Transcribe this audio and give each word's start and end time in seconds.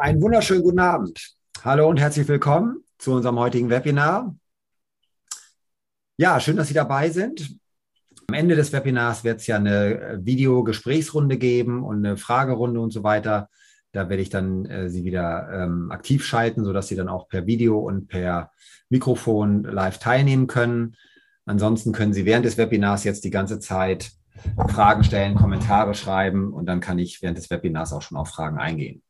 Einen 0.00 0.22
wunderschönen 0.22 0.62
guten 0.62 0.78
Abend. 0.78 1.34
Hallo 1.62 1.86
und 1.86 2.00
herzlich 2.00 2.26
willkommen 2.26 2.84
zu 2.96 3.12
unserem 3.12 3.38
heutigen 3.38 3.68
Webinar. 3.68 4.34
Ja, 6.16 6.40
schön, 6.40 6.56
dass 6.56 6.68
Sie 6.68 6.74
dabei 6.74 7.10
sind. 7.10 7.54
Am 8.28 8.34
Ende 8.34 8.56
des 8.56 8.72
Webinars 8.72 9.24
wird 9.24 9.40
es 9.40 9.46
ja 9.46 9.56
eine 9.56 10.18
Videogesprächsrunde 10.22 11.36
geben 11.36 11.84
und 11.84 11.98
eine 11.98 12.16
Fragerunde 12.16 12.80
und 12.80 12.92
so 12.92 13.02
weiter. 13.02 13.50
Da 13.92 14.08
werde 14.08 14.22
ich 14.22 14.30
dann 14.30 14.64
äh, 14.64 14.88
Sie 14.88 15.04
wieder 15.04 15.50
ähm, 15.52 15.90
aktiv 15.90 16.24
schalten, 16.24 16.64
sodass 16.64 16.88
Sie 16.88 16.96
dann 16.96 17.10
auch 17.10 17.28
per 17.28 17.44
Video 17.44 17.78
und 17.78 18.08
per 18.08 18.52
Mikrofon 18.88 19.64
live 19.64 19.98
teilnehmen 19.98 20.46
können. 20.46 20.96
Ansonsten 21.44 21.92
können 21.92 22.14
Sie 22.14 22.24
während 22.24 22.46
des 22.46 22.56
Webinars 22.56 23.04
jetzt 23.04 23.22
die 23.24 23.30
ganze 23.30 23.58
Zeit 23.58 24.12
Fragen 24.68 25.04
stellen, 25.04 25.34
Kommentare 25.34 25.92
schreiben 25.92 26.54
und 26.54 26.64
dann 26.64 26.80
kann 26.80 26.98
ich 26.98 27.20
während 27.20 27.36
des 27.36 27.50
Webinars 27.50 27.92
auch 27.92 28.00
schon 28.00 28.16
auf 28.16 28.30
Fragen 28.30 28.58
eingehen. 28.58 29.02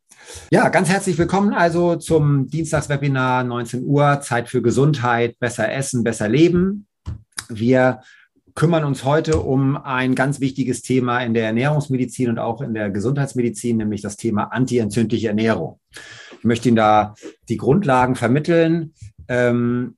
Ja, 0.51 0.69
ganz 0.69 0.89
herzlich 0.89 1.19
willkommen 1.19 1.55
also 1.55 1.97
zum 1.97 2.49
Dienstagswebinar 2.49 3.45
19 3.45 3.85
Uhr, 3.85 4.21
Zeit 4.21 4.49
für 4.49 4.63
Gesundheit, 4.63 5.39
besser 5.39 5.73
essen, 5.73 6.05
besser 6.05 6.29
leben. 6.29 6.87
Wir 7.49 8.01
kümmern 8.55 8.85
uns 8.85 9.05
heute 9.05 9.41
um 9.41 9.77
ein 9.77 10.15
ganz 10.15 10.41
wichtiges 10.41 10.83
Thema 10.83 11.21
in 11.21 11.35
der 11.35 11.47
Ernährungsmedizin 11.47 12.31
und 12.31 12.39
auch 12.39 12.61
in 12.61 12.75
der 12.75 12.91
Gesundheitsmedizin, 12.91 13.77
nämlich 13.77 14.03
das 14.03 14.17
Thema 14.17 14.45
antientzündliche 14.53 15.29
Ernährung. 15.29 15.81
Ich 16.39 16.45
möchte 16.45 16.69
Ihnen 16.69 16.77
da 16.77 17.15
die 17.49 17.57
Grundlagen 17.57 18.17
vermitteln. 18.17 18.95
Ähm, 19.29 19.97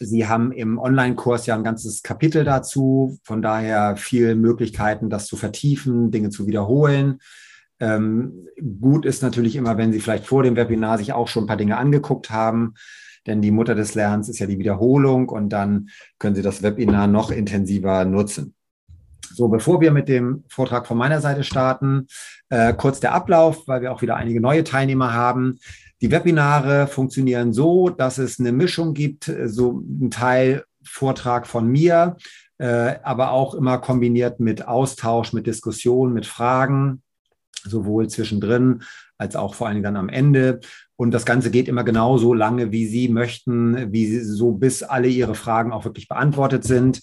Sie 0.00 0.26
haben 0.26 0.52
im 0.52 0.78
Online-Kurs 0.78 1.46
ja 1.46 1.54
ein 1.54 1.64
ganzes 1.64 2.02
Kapitel 2.02 2.44
dazu, 2.44 3.18
von 3.22 3.40
daher 3.40 3.96
viele 3.96 4.34
Möglichkeiten, 4.34 5.10
das 5.10 5.26
zu 5.26 5.36
vertiefen, 5.36 6.10
Dinge 6.10 6.30
zu 6.30 6.46
wiederholen. 6.46 7.20
Ähm, 7.78 8.48
gut 8.80 9.04
ist 9.04 9.22
natürlich 9.22 9.56
immer, 9.56 9.76
wenn 9.76 9.92
Sie 9.92 10.00
vielleicht 10.00 10.26
vor 10.26 10.42
dem 10.42 10.56
Webinar 10.56 10.98
sich 10.98 11.12
auch 11.12 11.28
schon 11.28 11.44
ein 11.44 11.46
paar 11.46 11.56
Dinge 11.56 11.76
angeguckt 11.76 12.30
haben, 12.30 12.74
denn 13.26 13.42
die 13.42 13.50
Mutter 13.50 13.74
des 13.74 13.94
Lernens 13.94 14.28
ist 14.28 14.38
ja 14.38 14.46
die 14.46 14.58
Wiederholung 14.58 15.28
und 15.28 15.50
dann 15.50 15.88
können 16.18 16.34
Sie 16.34 16.42
das 16.42 16.62
Webinar 16.62 17.06
noch 17.06 17.30
intensiver 17.30 18.04
nutzen. 18.04 18.54
So, 19.34 19.48
bevor 19.48 19.80
wir 19.80 19.90
mit 19.90 20.08
dem 20.08 20.44
Vortrag 20.48 20.86
von 20.86 20.96
meiner 20.96 21.20
Seite 21.20 21.44
starten, 21.44 22.06
äh, 22.48 22.72
kurz 22.72 23.00
der 23.00 23.12
Ablauf, 23.12 23.66
weil 23.66 23.82
wir 23.82 23.92
auch 23.92 24.00
wieder 24.00 24.16
einige 24.16 24.40
neue 24.40 24.64
Teilnehmer 24.64 25.12
haben. 25.12 25.58
Die 26.00 26.10
Webinare 26.10 26.86
funktionieren 26.86 27.52
so, 27.52 27.90
dass 27.90 28.18
es 28.18 28.38
eine 28.38 28.52
Mischung 28.52 28.94
gibt, 28.94 29.30
so 29.44 29.82
ein 29.82 30.10
Teil 30.10 30.64
Vortrag 30.82 31.46
von 31.46 31.66
mir, 31.66 32.16
äh, 32.58 32.94
aber 33.02 33.32
auch 33.32 33.54
immer 33.54 33.78
kombiniert 33.78 34.40
mit 34.40 34.66
Austausch, 34.66 35.32
mit 35.32 35.46
Diskussion, 35.46 36.12
mit 36.12 36.24
Fragen 36.24 37.02
sowohl 37.68 38.08
zwischendrin 38.08 38.82
als 39.18 39.36
auch 39.36 39.54
vor 39.54 39.66
allen 39.66 39.76
Dingen 39.76 39.84
dann 39.84 39.96
am 39.96 40.08
Ende. 40.08 40.60
Und 40.96 41.10
das 41.10 41.26
Ganze 41.26 41.50
geht 41.50 41.68
immer 41.68 41.84
genau 41.84 42.18
so 42.18 42.32
lange, 42.34 42.72
wie 42.72 42.86
Sie 42.86 43.08
möchten, 43.08 43.92
wie 43.92 44.06
Sie, 44.06 44.20
so 44.20 44.52
bis 44.52 44.82
alle 44.82 45.08
Ihre 45.08 45.34
Fragen 45.34 45.72
auch 45.72 45.84
wirklich 45.84 46.08
beantwortet 46.08 46.64
sind. 46.64 47.02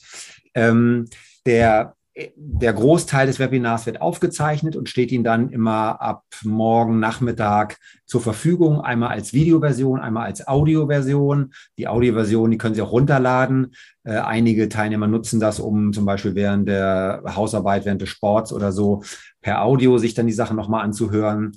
Ähm, 0.56 1.06
der 1.46 1.96
der 2.16 2.74
Großteil 2.74 3.26
des 3.26 3.40
Webinars 3.40 3.88
wird 3.88 4.00
aufgezeichnet 4.00 4.76
und 4.76 4.88
steht 4.88 5.12
Ihnen 5.12 5.24
dann 5.24 5.50
immer 5.50 6.00
ab 6.00 6.24
morgen 6.44 7.00
Nachmittag 7.00 7.78
zur 8.06 8.22
Verfügung, 8.22 8.82
einmal 8.82 9.10
als 9.10 9.34
Videoversion, 9.34 10.00
einmal 10.00 10.26
als 10.26 10.48
Audioversion. 10.48 11.54
Die 11.80 11.88
Audioversion, 11.88 12.52
die 12.52 12.60
können 12.60 12.76
Sie 12.76 12.84
auch 12.84 12.92
runterladen. 12.92 13.74
Äh, 14.04 14.18
einige 14.18 14.70
Teilnehmer 14.70 15.08
nutzen 15.08 15.40
das, 15.40 15.60
um 15.60 15.92
zum 15.92 16.06
Beispiel 16.06 16.36
während 16.36 16.68
der 16.68 17.24
Hausarbeit, 17.36 17.86
während 17.86 18.02
des 18.02 18.10
Sports 18.10 18.54
oder 18.54 18.72
so 18.72 19.04
per 19.42 19.64
Audio 19.64 19.98
sich 19.98 20.14
dann 20.14 20.28
die 20.28 20.34
Sachen 20.34 20.56
nochmal 20.56 20.84
anzuhören. 20.84 21.54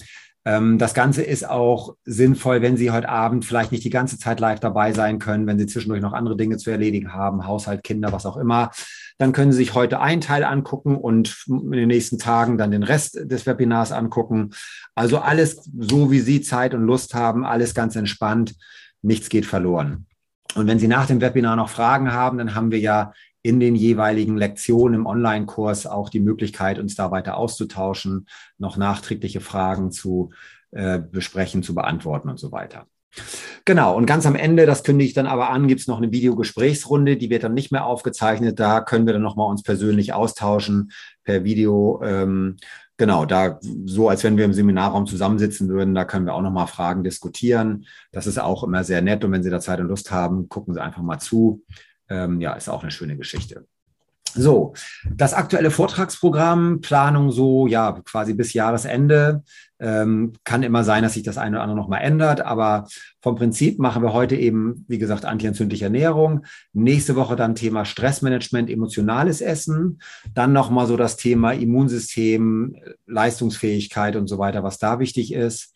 Ähm, 0.46 0.78
das 0.78 0.94
Ganze 0.94 1.22
ist 1.22 1.46
auch 1.46 1.96
sinnvoll, 2.06 2.62
wenn 2.62 2.78
Sie 2.78 2.92
heute 2.92 3.10
Abend 3.10 3.44
vielleicht 3.44 3.72
nicht 3.72 3.84
die 3.84 3.91
ganze 3.91 4.18
Zeit 4.18 4.41
live 4.41 4.60
dabei 4.60 4.92
sein 4.92 5.18
können, 5.18 5.46
wenn 5.46 5.58
Sie 5.58 5.66
zwischendurch 5.66 6.00
noch 6.00 6.14
andere 6.14 6.36
Dinge 6.36 6.56
zu 6.56 6.70
erledigen 6.70 7.12
haben, 7.12 7.46
Haushalt, 7.46 7.84
Kinder, 7.84 8.12
was 8.12 8.24
auch 8.24 8.38
immer 8.38 8.70
dann 9.19 9.32
können 9.32 9.53
Sie 9.53 9.59
sich 9.59 9.75
heute 9.75 10.00
einen 10.00 10.21
Teil 10.21 10.44
angucken 10.44 10.97
und 10.97 11.44
in 11.49 11.72
den 11.72 11.88
nächsten 11.88 12.19
Tagen 12.19 12.59
dann 12.59 12.71
den 12.71 12.82
Rest 12.82 13.19
des 13.22 13.47
Webinars 13.47 13.93
angucken. 13.93 14.50
Also 14.94 15.19
alles 15.19 15.69
so, 15.78 16.10
wie 16.10 16.21
Sie 16.21 16.43
Zeit 16.43 16.75
und 16.75 16.84
Lust 16.84 17.15
haben, 17.15 17.44
alles 17.44 17.75
ganz 17.75 17.97
entspannt. 17.97 18.55
Nichts 19.03 19.28
geht 19.28 19.47
verloren. 19.47 20.06
Und 20.55 20.66
wenn 20.66 20.78
Sie 20.78 20.88
nach 20.88 21.06
dem 21.06 21.21
Webinar 21.21 21.56
noch 21.56 21.69
Fragen 21.69 22.12
haben, 22.12 22.38
dann 22.38 22.55
haben 22.55 22.71
wir 22.71 22.78
ja 22.78 23.12
in 23.43 23.60
den 23.60 23.76
jeweiligen 23.76 24.37
Lektionen 24.37 24.94
im 24.94 25.06
Online-Kurs 25.06 25.87
auch 25.87 26.09
die 26.09 26.21
Möglichkeit, 26.21 26.78
uns 26.78 26.97
da 26.97 27.10
weiter 27.10 27.37
auszutauschen, 27.37 28.26
noch 28.59 28.76
nachträgliche 28.76 29.41
Fragen 29.41 29.93
zu 29.93 30.31
äh, 30.72 30.99
besprechen, 30.99 31.62
zu 31.62 31.75
beantworten 31.75 32.28
und 32.28 32.38
so 32.38 32.50
weiter. 32.50 32.87
Genau, 33.65 33.97
und 33.97 34.06
ganz 34.06 34.27
am 34.27 34.37
Ende, 34.37 34.65
das 34.65 34.84
kündige 34.84 35.09
ich 35.09 35.15
dann 35.15 35.27
aber 35.27 35.50
an, 35.50 35.66
gibt 35.66 35.81
es 35.81 35.88
noch 35.88 35.99
eine 35.99 36.12
Videogesprächsrunde, 36.12 37.16
die 37.16 37.31
wird 37.31 37.43
dann 37.43 37.54
nicht 37.54 37.72
mehr 37.72 37.84
aufgezeichnet. 37.84 38.60
Da 38.60 38.81
können 38.81 39.06
wir 39.06 39.12
dann 39.12 39.22
nochmal 39.22 39.50
uns 39.50 39.62
persönlich 39.62 40.12
austauschen 40.12 40.93
per 41.25 41.43
Video. 41.43 42.00
Ähm, 42.05 42.56
genau, 42.97 43.25
da 43.25 43.59
so, 43.84 44.09
als 44.09 44.22
wenn 44.22 44.37
wir 44.37 44.44
im 44.44 44.53
Seminarraum 44.53 45.06
zusammensitzen 45.06 45.69
würden, 45.69 45.94
da 45.94 46.05
können 46.05 46.26
wir 46.26 46.34
auch 46.34 46.43
nochmal 46.43 46.69
Fragen 46.69 47.03
diskutieren. 47.03 47.87
Das 48.12 48.28
ist 48.28 48.38
auch 48.38 48.62
immer 48.62 48.84
sehr 48.84 49.03
nett 49.03 49.25
und 49.25 49.32
wenn 49.32 49.43
Sie 49.43 49.50
da 49.50 49.60
Zeit 49.60 49.81
und 49.81 49.88
Lust 49.88 50.12
haben, 50.12 50.49
gucken 50.49 50.75
Sie 50.75 50.82
einfach 50.82 51.03
mal 51.03 51.19
zu. 51.19 51.65
Ähm, 52.09 52.41
ja, 52.41 52.53
ist 52.53 52.69
auch 52.69 52.82
eine 52.82 52.93
schöne 52.93 53.16
Geschichte. 53.16 53.66
So, 54.36 54.74
das 55.10 55.32
aktuelle 55.32 55.70
Vortragsprogramm, 55.70 56.82
Planung 56.82 57.30
so, 57.30 57.66
ja, 57.66 58.00
quasi 58.04 58.34
bis 58.34 58.52
Jahresende. 58.52 59.42
Ähm, 59.78 60.32
kann 60.44 60.62
immer 60.62 60.84
sein, 60.84 61.02
dass 61.02 61.14
sich 61.14 61.22
das 61.22 61.36
eine 61.36 61.56
oder 61.56 61.62
andere 61.62 61.78
nochmal 61.78 62.02
ändert, 62.02 62.41
aber 62.41 62.86
vom 63.20 63.36
Prinzip 63.36 63.78
machen 63.78 64.02
wir 64.02 64.14
heute 64.14 64.34
eben, 64.34 64.86
wie 64.88 64.98
gesagt, 64.98 65.26
antientzündliche 65.26 65.84
Ernährung. 65.84 66.44
Nächste 66.72 67.14
Woche 67.16 67.36
dann 67.36 67.54
Thema 67.54 67.84
Stressmanagement, 67.84 68.70
emotionales 68.70 69.41
Essen. 69.41 70.00
Dann 70.34 70.52
nochmal 70.52 70.86
so 70.86 70.96
das 70.96 71.16
Thema 71.16 71.52
Immunsystem, 71.52 72.76
Leistungsfähigkeit 73.06 74.16
und 74.16 74.28
so 74.28 74.38
weiter, 74.38 74.62
was 74.62 74.78
da 74.78 74.98
wichtig 74.98 75.32
ist. 75.32 75.75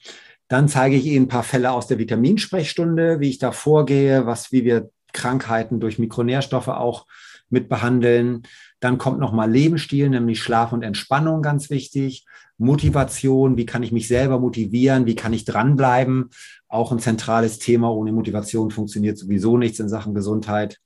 Dann 0.48 0.68
zeige 0.68 0.96
ich 0.96 1.06
Ihnen 1.06 1.26
ein 1.26 1.28
paar 1.28 1.44
Fälle 1.44 1.70
aus 1.70 1.86
der 1.86 1.98
Vitaminsprechstunde, 1.98 3.20
wie 3.20 3.30
ich 3.30 3.38
da 3.38 3.52
vorgehe, 3.52 4.26
was, 4.26 4.50
wie 4.50 4.64
wir 4.64 4.90
Krankheiten 5.12 5.80
durch 5.80 5.98
Mikronährstoffe 5.98 6.68
auch 6.68 7.06
mit 7.50 7.68
behandeln. 7.68 8.42
Dann 8.80 8.98
kommt 8.98 9.18
nochmal 9.18 9.50
Lebensstil, 9.50 10.08
nämlich 10.08 10.40
Schlaf 10.40 10.72
und 10.72 10.82
Entspannung, 10.82 11.42
ganz 11.42 11.70
wichtig. 11.70 12.24
Motivation, 12.58 13.56
wie 13.56 13.66
kann 13.66 13.82
ich 13.82 13.92
mich 13.92 14.06
selber 14.06 14.38
motivieren, 14.38 15.06
wie 15.06 15.14
kann 15.14 15.32
ich 15.32 15.44
dranbleiben. 15.44 16.30
Auch 16.68 16.92
ein 16.92 16.98
zentrales 16.98 17.58
Thema. 17.58 17.90
Ohne 17.90 18.12
Motivation 18.12 18.70
funktioniert 18.70 19.18
sowieso 19.18 19.56
nichts 19.56 19.80
in 19.80 19.88
Sachen 19.88 20.14
Gesundheit. 20.14 20.78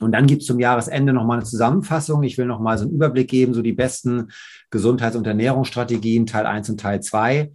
Und 0.00 0.12
dann 0.12 0.26
gibt 0.26 0.42
es 0.42 0.48
zum 0.48 0.60
Jahresende 0.60 1.12
nochmal 1.12 1.38
eine 1.38 1.46
Zusammenfassung. 1.46 2.22
Ich 2.22 2.38
will 2.38 2.46
nochmal 2.46 2.76
so 2.78 2.84
einen 2.84 2.94
Überblick 2.94 3.28
geben, 3.28 3.54
so 3.54 3.62
die 3.62 3.72
besten 3.72 4.30
Gesundheits- 4.70 5.16
und 5.16 5.26
Ernährungsstrategien, 5.26 6.26
Teil 6.26 6.46
1 6.46 6.70
und 6.70 6.80
Teil 6.80 7.00
2. 7.00 7.52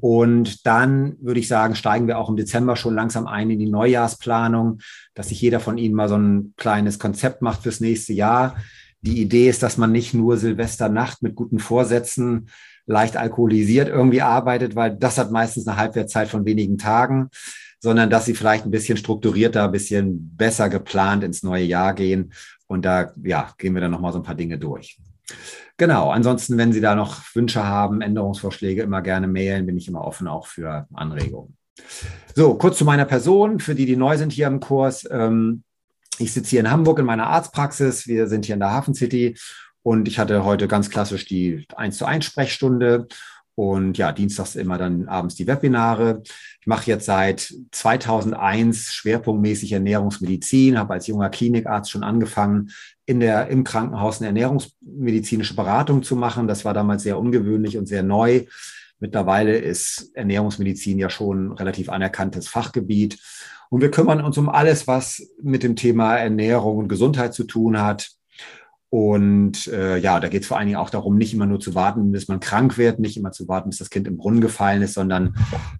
Und 0.00 0.66
dann 0.66 1.16
würde 1.20 1.40
ich 1.40 1.48
sagen, 1.48 1.74
steigen 1.74 2.06
wir 2.06 2.18
auch 2.18 2.28
im 2.28 2.36
Dezember 2.36 2.76
schon 2.76 2.94
langsam 2.94 3.26
ein 3.26 3.50
in 3.50 3.58
die 3.58 3.70
Neujahrsplanung, 3.70 4.80
dass 5.14 5.28
sich 5.28 5.40
jeder 5.40 5.60
von 5.60 5.78
Ihnen 5.78 5.94
mal 5.94 6.08
so 6.08 6.16
ein 6.16 6.52
kleines 6.56 6.98
Konzept 6.98 7.40
macht 7.40 7.62
fürs 7.62 7.80
nächste 7.80 8.12
Jahr. 8.12 8.56
Die 9.00 9.20
Idee 9.22 9.48
ist, 9.48 9.62
dass 9.62 9.78
man 9.78 9.92
nicht 9.92 10.12
nur 10.12 10.36
Silvesternacht 10.36 11.22
mit 11.22 11.34
guten 11.34 11.58
Vorsätzen 11.58 12.48
leicht 12.86 13.16
alkoholisiert 13.16 13.88
irgendwie 13.88 14.22
arbeitet, 14.22 14.76
weil 14.76 14.94
das 14.94 15.18
hat 15.18 15.30
meistens 15.30 15.66
eine 15.66 15.76
Halbwertszeit 15.76 16.28
von 16.28 16.44
wenigen 16.44 16.78
Tagen, 16.78 17.30
sondern 17.80 18.10
dass 18.10 18.26
Sie 18.26 18.34
vielleicht 18.34 18.64
ein 18.64 18.70
bisschen 18.70 18.96
strukturierter, 18.96 19.64
ein 19.64 19.72
bisschen 19.72 20.36
besser 20.36 20.68
geplant 20.68 21.24
ins 21.24 21.42
neue 21.42 21.64
Jahr 21.64 21.94
gehen. 21.94 22.32
Und 22.66 22.84
da 22.84 23.12
ja, 23.22 23.52
gehen 23.58 23.74
wir 23.74 23.80
dann 23.80 23.90
nochmal 23.90 24.12
so 24.12 24.18
ein 24.18 24.24
paar 24.24 24.34
Dinge 24.34 24.58
durch. 24.58 24.98
Genau, 25.78 26.10
ansonsten, 26.10 26.56
wenn 26.56 26.72
Sie 26.72 26.80
da 26.80 26.94
noch 26.94 27.22
Wünsche 27.34 27.64
haben, 27.64 28.00
Änderungsvorschläge, 28.00 28.82
immer 28.82 29.02
gerne 29.02 29.28
mailen, 29.28 29.66
bin 29.66 29.76
ich 29.76 29.88
immer 29.88 30.04
offen 30.04 30.26
auch 30.26 30.46
für 30.46 30.86
Anregungen. 30.94 31.56
So, 32.34 32.54
kurz 32.54 32.78
zu 32.78 32.84
meiner 32.84 33.04
Person, 33.04 33.60
für 33.60 33.74
die, 33.74 33.84
die 33.84 33.96
neu 33.96 34.16
sind 34.16 34.32
hier 34.32 34.46
im 34.46 34.60
Kurs. 34.60 35.06
Ähm, 35.10 35.62
ich 36.18 36.32
sitze 36.32 36.50
hier 36.50 36.60
in 36.60 36.70
Hamburg 36.70 36.98
in 36.98 37.04
meiner 37.04 37.26
Arztpraxis. 37.26 38.06
Wir 38.06 38.26
sind 38.26 38.46
hier 38.46 38.54
in 38.54 38.60
der 38.60 38.72
Hafen 38.72 38.94
City 38.94 39.36
und 39.82 40.08
ich 40.08 40.18
hatte 40.18 40.44
heute 40.44 40.66
ganz 40.66 40.88
klassisch 40.88 41.26
die 41.26 41.66
1 41.76 41.98
zu 41.98 42.06
1 42.06 42.24
Sprechstunde 42.24 43.06
und 43.54 43.98
ja, 43.98 44.12
dienstags 44.12 44.54
immer 44.54 44.78
dann 44.78 45.08
abends 45.08 45.34
die 45.34 45.46
Webinare. 45.46 46.22
Ich 46.60 46.66
mache 46.66 46.86
jetzt 46.86 47.06
seit 47.06 47.54
2001 47.72 48.92
schwerpunktmäßig 48.92 49.72
Ernährungsmedizin, 49.72 50.78
habe 50.78 50.94
als 50.94 51.06
junger 51.06 51.30
Klinikarzt 51.30 51.90
schon 51.90 52.02
angefangen, 52.02 52.70
in 53.06 53.20
der, 53.20 53.48
im 53.48 53.64
Krankenhaus 53.64 54.18
eine 54.18 54.26
ernährungsmedizinische 54.26 55.54
Beratung 55.54 56.02
zu 56.02 56.16
machen. 56.16 56.48
Das 56.48 56.64
war 56.64 56.74
damals 56.74 57.04
sehr 57.04 57.18
ungewöhnlich 57.18 57.78
und 57.78 57.86
sehr 57.86 58.02
neu. 58.02 58.44
Mittlerweile 58.98 59.56
ist 59.56 60.10
Ernährungsmedizin 60.14 60.98
ja 60.98 61.08
schon 61.08 61.48
ein 61.48 61.52
relativ 61.52 61.88
anerkanntes 61.88 62.48
Fachgebiet. 62.48 63.18
Und 63.70 63.80
wir 63.80 63.90
kümmern 63.90 64.20
uns 64.20 64.38
um 64.38 64.48
alles, 64.48 64.86
was 64.86 65.22
mit 65.42 65.62
dem 65.62 65.76
Thema 65.76 66.16
Ernährung 66.16 66.78
und 66.78 66.88
Gesundheit 66.88 67.34
zu 67.34 67.44
tun 67.44 67.80
hat. 67.80 68.10
Und 68.88 69.66
äh, 69.66 69.98
ja, 69.98 70.20
da 70.20 70.28
geht 70.28 70.42
es 70.42 70.48
vor 70.48 70.58
allen 70.58 70.68
Dingen 70.68 70.78
auch 70.78 70.90
darum, 70.90 71.16
nicht 71.16 71.34
immer 71.34 71.46
nur 71.46 71.58
zu 71.58 71.74
warten, 71.74 72.12
bis 72.12 72.28
man 72.28 72.38
krank 72.38 72.78
wird, 72.78 73.00
nicht 73.00 73.16
immer 73.16 73.32
zu 73.32 73.48
warten, 73.48 73.70
bis 73.70 73.78
das 73.78 73.90
Kind 73.90 74.06
im 74.06 74.16
Brunnen 74.16 74.40
gefallen 74.40 74.80
ist, 74.80 74.94
sondern 74.94 75.34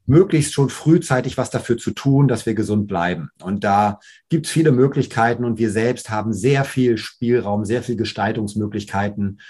möglichst 0.07 0.53
schon 0.53 0.71
frühzeitig 0.71 1.39
was 1.39 1.51
dafür 1.51 1.79
zu 1.79 1.93
tun, 1.93 2.27
dass 2.27 2.47
wir 2.47 2.55
gesund 2.55 2.89
bleiben. 2.89 3.31
Und 3.43 3.63
da 3.63 4.01
gibt 4.29 4.47
es 4.47 4.53
viele 4.53 4.73
Möglichkeiten 4.73 5.45
und 5.45 5.59
wir 5.59 5.71
selbst 5.71 6.11
haben 6.11 6.33
sehr 6.33 6.65
viel 6.65 6.99
Spielraum, 6.99 7.65
sehr 7.65 7.85
viel 7.85 7.97
Gestaltungsmöglichkeiten. 7.97 9.41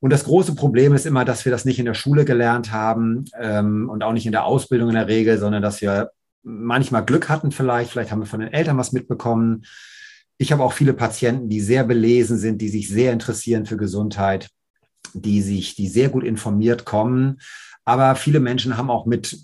Und 0.00 0.10
das 0.10 0.24
große 0.24 0.56
Problem 0.56 0.92
ist 0.92 1.06
immer, 1.06 1.24
dass 1.24 1.44
wir 1.44 1.52
das 1.52 1.64
nicht 1.64 1.78
in 1.78 1.84
der 1.84 1.94
Schule 1.94 2.24
gelernt 2.24 2.72
haben 2.72 3.26
ähm, 3.38 3.88
und 3.88 4.02
auch 4.02 4.12
nicht 4.12 4.26
in 4.26 4.32
der 4.32 4.46
Ausbildung 4.46 4.88
in 4.88 4.94
der 4.96 5.08
Regel, 5.08 5.38
sondern 5.38 5.62
dass 5.62 5.80
wir 5.80 6.10
manchmal 6.42 7.04
Glück 7.04 7.28
hatten 7.28 7.52
vielleicht, 7.52 7.92
vielleicht 7.92 8.10
haben 8.10 8.20
wir 8.20 8.26
von 8.26 8.40
den 8.40 8.52
Eltern 8.52 8.78
was 8.78 8.92
mitbekommen, 8.92 9.62
ich 10.40 10.52
habe 10.52 10.64
auch 10.64 10.72
viele 10.72 10.94
Patienten, 10.94 11.50
die 11.50 11.60
sehr 11.60 11.84
belesen 11.84 12.38
sind, 12.38 12.62
die 12.62 12.70
sich 12.70 12.88
sehr 12.88 13.12
interessieren 13.12 13.66
für 13.66 13.76
Gesundheit, 13.76 14.48
die 15.12 15.42
sich, 15.42 15.74
die 15.74 15.86
sehr 15.86 16.08
gut 16.08 16.24
informiert 16.24 16.86
kommen. 16.86 17.40
Aber 17.84 18.14
viele 18.14 18.40
Menschen 18.40 18.78
haben 18.78 18.88
auch 18.88 19.04
mit, 19.04 19.38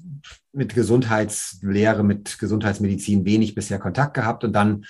mit 0.54 0.74
Gesundheitslehre, 0.74 2.02
mit 2.02 2.38
Gesundheitsmedizin 2.38 3.26
wenig 3.26 3.54
bisher 3.54 3.78
Kontakt 3.78 4.14
gehabt. 4.14 4.42
Und 4.42 4.54
dann, 4.54 4.86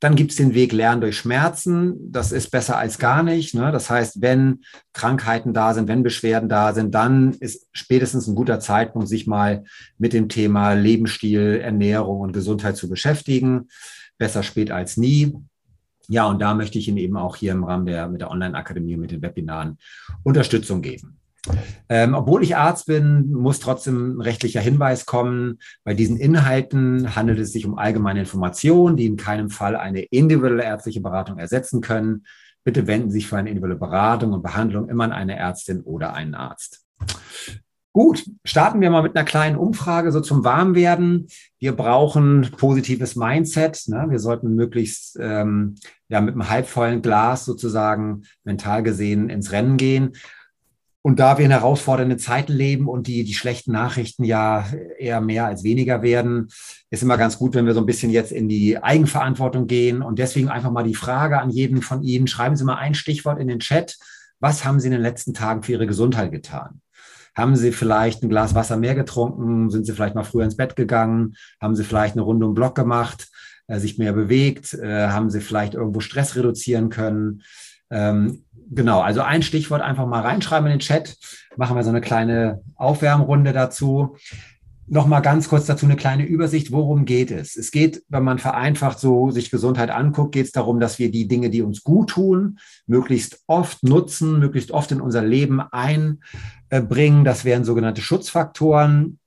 dann 0.00 0.16
gibt 0.16 0.30
es 0.30 0.38
den 0.38 0.54
Weg 0.54 0.72
Lernen 0.72 1.02
durch 1.02 1.18
Schmerzen. 1.18 2.10
Das 2.10 2.32
ist 2.32 2.50
besser 2.50 2.78
als 2.78 2.98
gar 2.98 3.22
nicht. 3.22 3.54
Ne? 3.54 3.72
Das 3.72 3.90
heißt, 3.90 4.22
wenn 4.22 4.62
Krankheiten 4.94 5.52
da 5.52 5.74
sind, 5.74 5.86
wenn 5.86 6.02
Beschwerden 6.02 6.48
da 6.48 6.72
sind, 6.72 6.94
dann 6.94 7.34
ist 7.40 7.68
spätestens 7.72 8.26
ein 8.26 8.36
guter 8.36 8.58
Zeitpunkt, 8.58 9.06
sich 9.06 9.26
mal 9.26 9.64
mit 9.98 10.14
dem 10.14 10.30
Thema 10.30 10.72
Lebensstil, 10.72 11.60
Ernährung 11.62 12.20
und 12.20 12.32
Gesundheit 12.32 12.78
zu 12.78 12.88
beschäftigen 12.88 13.68
besser 14.18 14.42
spät 14.42 14.70
als 14.70 14.96
nie. 14.96 15.34
Ja, 16.08 16.26
und 16.26 16.40
da 16.40 16.54
möchte 16.54 16.78
ich 16.78 16.88
Ihnen 16.88 16.98
eben 16.98 17.16
auch 17.16 17.36
hier 17.36 17.52
im 17.52 17.64
Rahmen 17.64 17.86
der, 17.86 18.08
mit 18.08 18.20
der 18.20 18.30
Online-Akademie, 18.30 18.96
mit 18.96 19.12
den 19.12 19.22
Webinaren 19.22 19.78
Unterstützung 20.24 20.82
geben. 20.82 21.18
Ähm, 21.88 22.14
obwohl 22.14 22.42
ich 22.42 22.56
Arzt 22.56 22.86
bin, 22.86 23.32
muss 23.32 23.58
trotzdem 23.58 24.16
ein 24.16 24.20
rechtlicher 24.20 24.60
Hinweis 24.60 25.06
kommen. 25.06 25.58
Bei 25.82 25.92
diesen 25.92 26.16
Inhalten 26.16 27.16
handelt 27.16 27.40
es 27.40 27.52
sich 27.52 27.66
um 27.66 27.78
allgemeine 27.78 28.20
Informationen, 28.20 28.96
die 28.96 29.06
in 29.06 29.16
keinem 29.16 29.50
Fall 29.50 29.74
eine 29.76 30.02
individuelle 30.02 30.62
ärztliche 30.62 31.00
Beratung 31.00 31.38
ersetzen 31.38 31.80
können. 31.80 32.24
Bitte 32.64 32.86
wenden 32.86 33.10
Sie 33.10 33.18
sich 33.18 33.26
für 33.26 33.38
eine 33.38 33.50
individuelle 33.50 33.78
Beratung 33.78 34.32
und 34.32 34.42
Behandlung 34.42 34.88
immer 34.88 35.04
an 35.04 35.12
eine 35.12 35.36
Ärztin 35.36 35.80
oder 35.80 36.14
einen 36.14 36.34
Arzt. 36.34 36.84
Gut, 37.94 38.24
starten 38.44 38.80
wir 38.80 38.88
mal 38.88 39.02
mit 39.02 39.14
einer 39.14 39.24
kleinen 39.26 39.56
Umfrage, 39.56 40.12
so 40.12 40.20
zum 40.20 40.44
Warmwerden. 40.44 41.28
Wir 41.58 41.72
brauchen 41.72 42.50
positives 42.56 43.16
Mindset. 43.16 43.82
Ne? 43.88 44.06
Wir 44.08 44.18
sollten 44.18 44.54
möglichst 44.54 45.18
ähm, 45.20 45.74
ja, 46.08 46.22
mit 46.22 46.32
einem 46.32 46.48
halbvollen 46.48 47.02
Glas 47.02 47.44
sozusagen 47.44 48.22
mental 48.44 48.82
gesehen 48.82 49.28
ins 49.28 49.52
Rennen 49.52 49.76
gehen. 49.76 50.12
Und 51.02 51.18
da 51.18 51.36
wir 51.36 51.44
in 51.44 51.50
herausfordernden 51.50 52.18
Zeiten 52.18 52.52
leben 52.52 52.88
und 52.88 53.08
die, 53.08 53.24
die 53.24 53.34
schlechten 53.34 53.72
Nachrichten 53.72 54.24
ja 54.24 54.64
eher 54.98 55.20
mehr 55.20 55.46
als 55.46 55.64
weniger 55.64 56.00
werden, 56.00 56.48
ist 56.90 57.02
immer 57.02 57.18
ganz 57.18 57.38
gut, 57.38 57.54
wenn 57.54 57.66
wir 57.66 57.74
so 57.74 57.80
ein 57.80 57.86
bisschen 57.86 58.12
jetzt 58.12 58.32
in 58.32 58.48
die 58.48 58.82
Eigenverantwortung 58.82 59.66
gehen. 59.66 60.00
Und 60.00 60.18
deswegen 60.18 60.48
einfach 60.48 60.70
mal 60.70 60.84
die 60.84 60.94
Frage 60.94 61.40
an 61.40 61.50
jeden 61.50 61.82
von 61.82 62.02
Ihnen. 62.02 62.28
Schreiben 62.28 62.56
Sie 62.56 62.64
mal 62.64 62.76
ein 62.76 62.94
Stichwort 62.94 63.38
in 63.40 63.48
den 63.48 63.58
Chat. 63.58 63.98
Was 64.38 64.64
haben 64.64 64.80
Sie 64.80 64.86
in 64.86 64.92
den 64.92 65.02
letzten 65.02 65.34
Tagen 65.34 65.62
für 65.62 65.72
Ihre 65.72 65.86
Gesundheit 65.88 66.30
getan? 66.30 66.81
Haben 67.34 67.56
Sie 67.56 67.72
vielleicht 67.72 68.22
ein 68.22 68.28
Glas 68.28 68.54
Wasser 68.54 68.76
mehr 68.76 68.94
getrunken? 68.94 69.70
Sind 69.70 69.86
Sie 69.86 69.92
vielleicht 69.92 70.14
mal 70.14 70.24
früher 70.24 70.44
ins 70.44 70.56
Bett 70.56 70.76
gegangen? 70.76 71.34
Haben 71.60 71.74
Sie 71.74 71.84
vielleicht 71.84 72.14
eine 72.14 72.22
Runde 72.22 72.46
um 72.46 72.54
Block 72.54 72.74
gemacht, 72.74 73.28
äh, 73.66 73.78
sich 73.78 73.98
mehr 73.98 74.12
bewegt? 74.12 74.74
Äh, 74.74 75.08
haben 75.08 75.30
Sie 75.30 75.40
vielleicht 75.40 75.74
irgendwo 75.74 76.00
Stress 76.00 76.36
reduzieren 76.36 76.90
können? 76.90 77.42
Ähm, 77.90 78.44
genau, 78.70 79.00
also 79.00 79.22
ein 79.22 79.42
Stichwort 79.42 79.82
einfach 79.82 80.06
mal 80.06 80.20
reinschreiben 80.20 80.66
in 80.66 80.78
den 80.78 80.80
Chat. 80.80 81.16
Machen 81.56 81.76
wir 81.76 81.84
so 81.84 81.90
eine 81.90 82.00
kleine 82.00 82.62
Aufwärmrunde 82.74 83.52
dazu. 83.52 84.16
Nochmal 84.88 85.22
ganz 85.22 85.48
kurz 85.48 85.66
dazu 85.66 85.86
eine 85.86 85.96
kleine 85.96 86.26
Übersicht, 86.26 86.72
worum 86.72 87.04
geht 87.04 87.30
es? 87.30 87.56
Es 87.56 87.70
geht, 87.70 88.02
wenn 88.08 88.24
man 88.24 88.38
vereinfacht 88.38 88.98
so 88.98 89.30
sich 89.30 89.50
Gesundheit 89.50 89.90
anguckt, 89.90 90.32
geht 90.32 90.46
es 90.46 90.52
darum, 90.52 90.80
dass 90.80 90.98
wir 90.98 91.10
die 91.10 91.28
Dinge, 91.28 91.50
die 91.50 91.62
uns 91.62 91.82
gut 91.82 92.10
tun, 92.10 92.58
möglichst 92.86 93.42
oft 93.46 93.82
nutzen, 93.84 94.38
möglichst 94.40 94.72
oft 94.72 94.90
in 94.90 95.00
unser 95.00 95.22
Leben 95.22 95.60
einbringen. 95.60 97.24
Das 97.24 97.44
wären 97.44 97.64
sogenannte 97.64 98.02
Schutzfaktoren. 98.02 99.18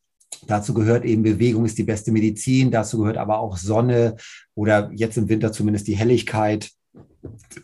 Dazu 0.47 0.73
gehört 0.73 1.05
eben 1.05 1.23
Bewegung 1.23 1.65
ist 1.65 1.77
die 1.77 1.83
beste 1.83 2.11
Medizin. 2.11 2.69
Dazu 2.69 2.99
gehört 2.99 3.17
aber 3.17 3.39
auch 3.39 3.57
Sonne 3.57 4.17
oder 4.53 4.91
jetzt 4.93 5.17
im 5.17 5.29
Winter 5.29 5.51
zumindest 5.51 5.87
die 5.87 5.95
Helligkeit. 5.95 6.69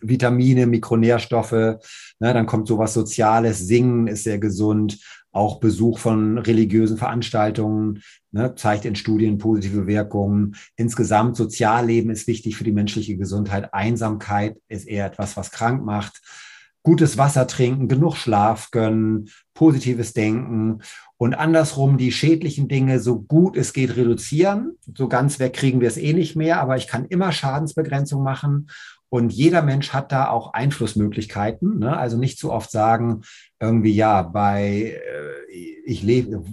Vitamine, 0.01 0.65
Mikronährstoffe, 0.65 1.51
ne, 1.51 1.77
dann 2.19 2.47
kommt 2.47 2.67
sowas 2.67 2.93
Soziales, 2.93 3.59
Singen 3.59 4.07
ist 4.07 4.23
sehr 4.23 4.39
gesund, 4.39 4.99
auch 5.31 5.59
Besuch 5.59 5.99
von 5.99 6.37
religiösen 6.37 6.97
Veranstaltungen 6.97 8.01
ne, 8.31 8.55
zeigt 8.55 8.85
in 8.85 8.95
Studien 8.95 9.37
positive 9.37 9.87
Wirkungen. 9.87 10.55
Insgesamt 10.75 11.37
Sozialleben 11.37 12.11
ist 12.11 12.27
wichtig 12.27 12.57
für 12.57 12.63
die 12.63 12.73
menschliche 12.73 13.17
Gesundheit. 13.17 13.73
Einsamkeit 13.73 14.57
ist 14.67 14.87
eher 14.87 15.05
etwas, 15.05 15.37
was 15.37 15.51
krank 15.51 15.83
macht. 15.85 16.21
Gutes 16.83 17.17
Wasser 17.17 17.45
trinken, 17.45 17.87
genug 17.87 18.15
Schlaf 18.15 18.71
gönnen, 18.71 19.29
positives 19.53 20.13
Denken 20.13 20.81
und 21.17 21.35
andersrum 21.35 21.97
die 21.97 22.11
schädlichen 22.11 22.67
Dinge 22.67 22.99
so 22.99 23.21
gut 23.21 23.55
es 23.55 23.73
geht 23.73 23.95
reduzieren. 23.95 24.73
So 24.97 25.07
ganz 25.07 25.37
weg 25.37 25.53
kriegen 25.53 25.79
wir 25.79 25.87
es 25.87 25.97
eh 25.97 26.13
nicht 26.13 26.35
mehr, 26.35 26.59
aber 26.59 26.77
ich 26.77 26.87
kann 26.87 27.05
immer 27.05 27.31
Schadensbegrenzung 27.31 28.23
machen 28.23 28.67
und 29.13 29.33
jeder 29.33 29.61
Mensch 29.61 29.91
hat 29.91 30.13
da 30.13 30.29
auch 30.29 30.53
Einflussmöglichkeiten. 30.53 31.79
Ne? 31.79 31.97
Also 31.97 32.17
nicht 32.17 32.39
zu 32.39 32.49
oft 32.49 32.71
sagen, 32.71 33.23
irgendwie, 33.61 33.93
ja, 33.93 34.23
bei, 34.23 34.97
äh, 34.97 35.51
ich 35.85 36.03
lebe 36.03 36.43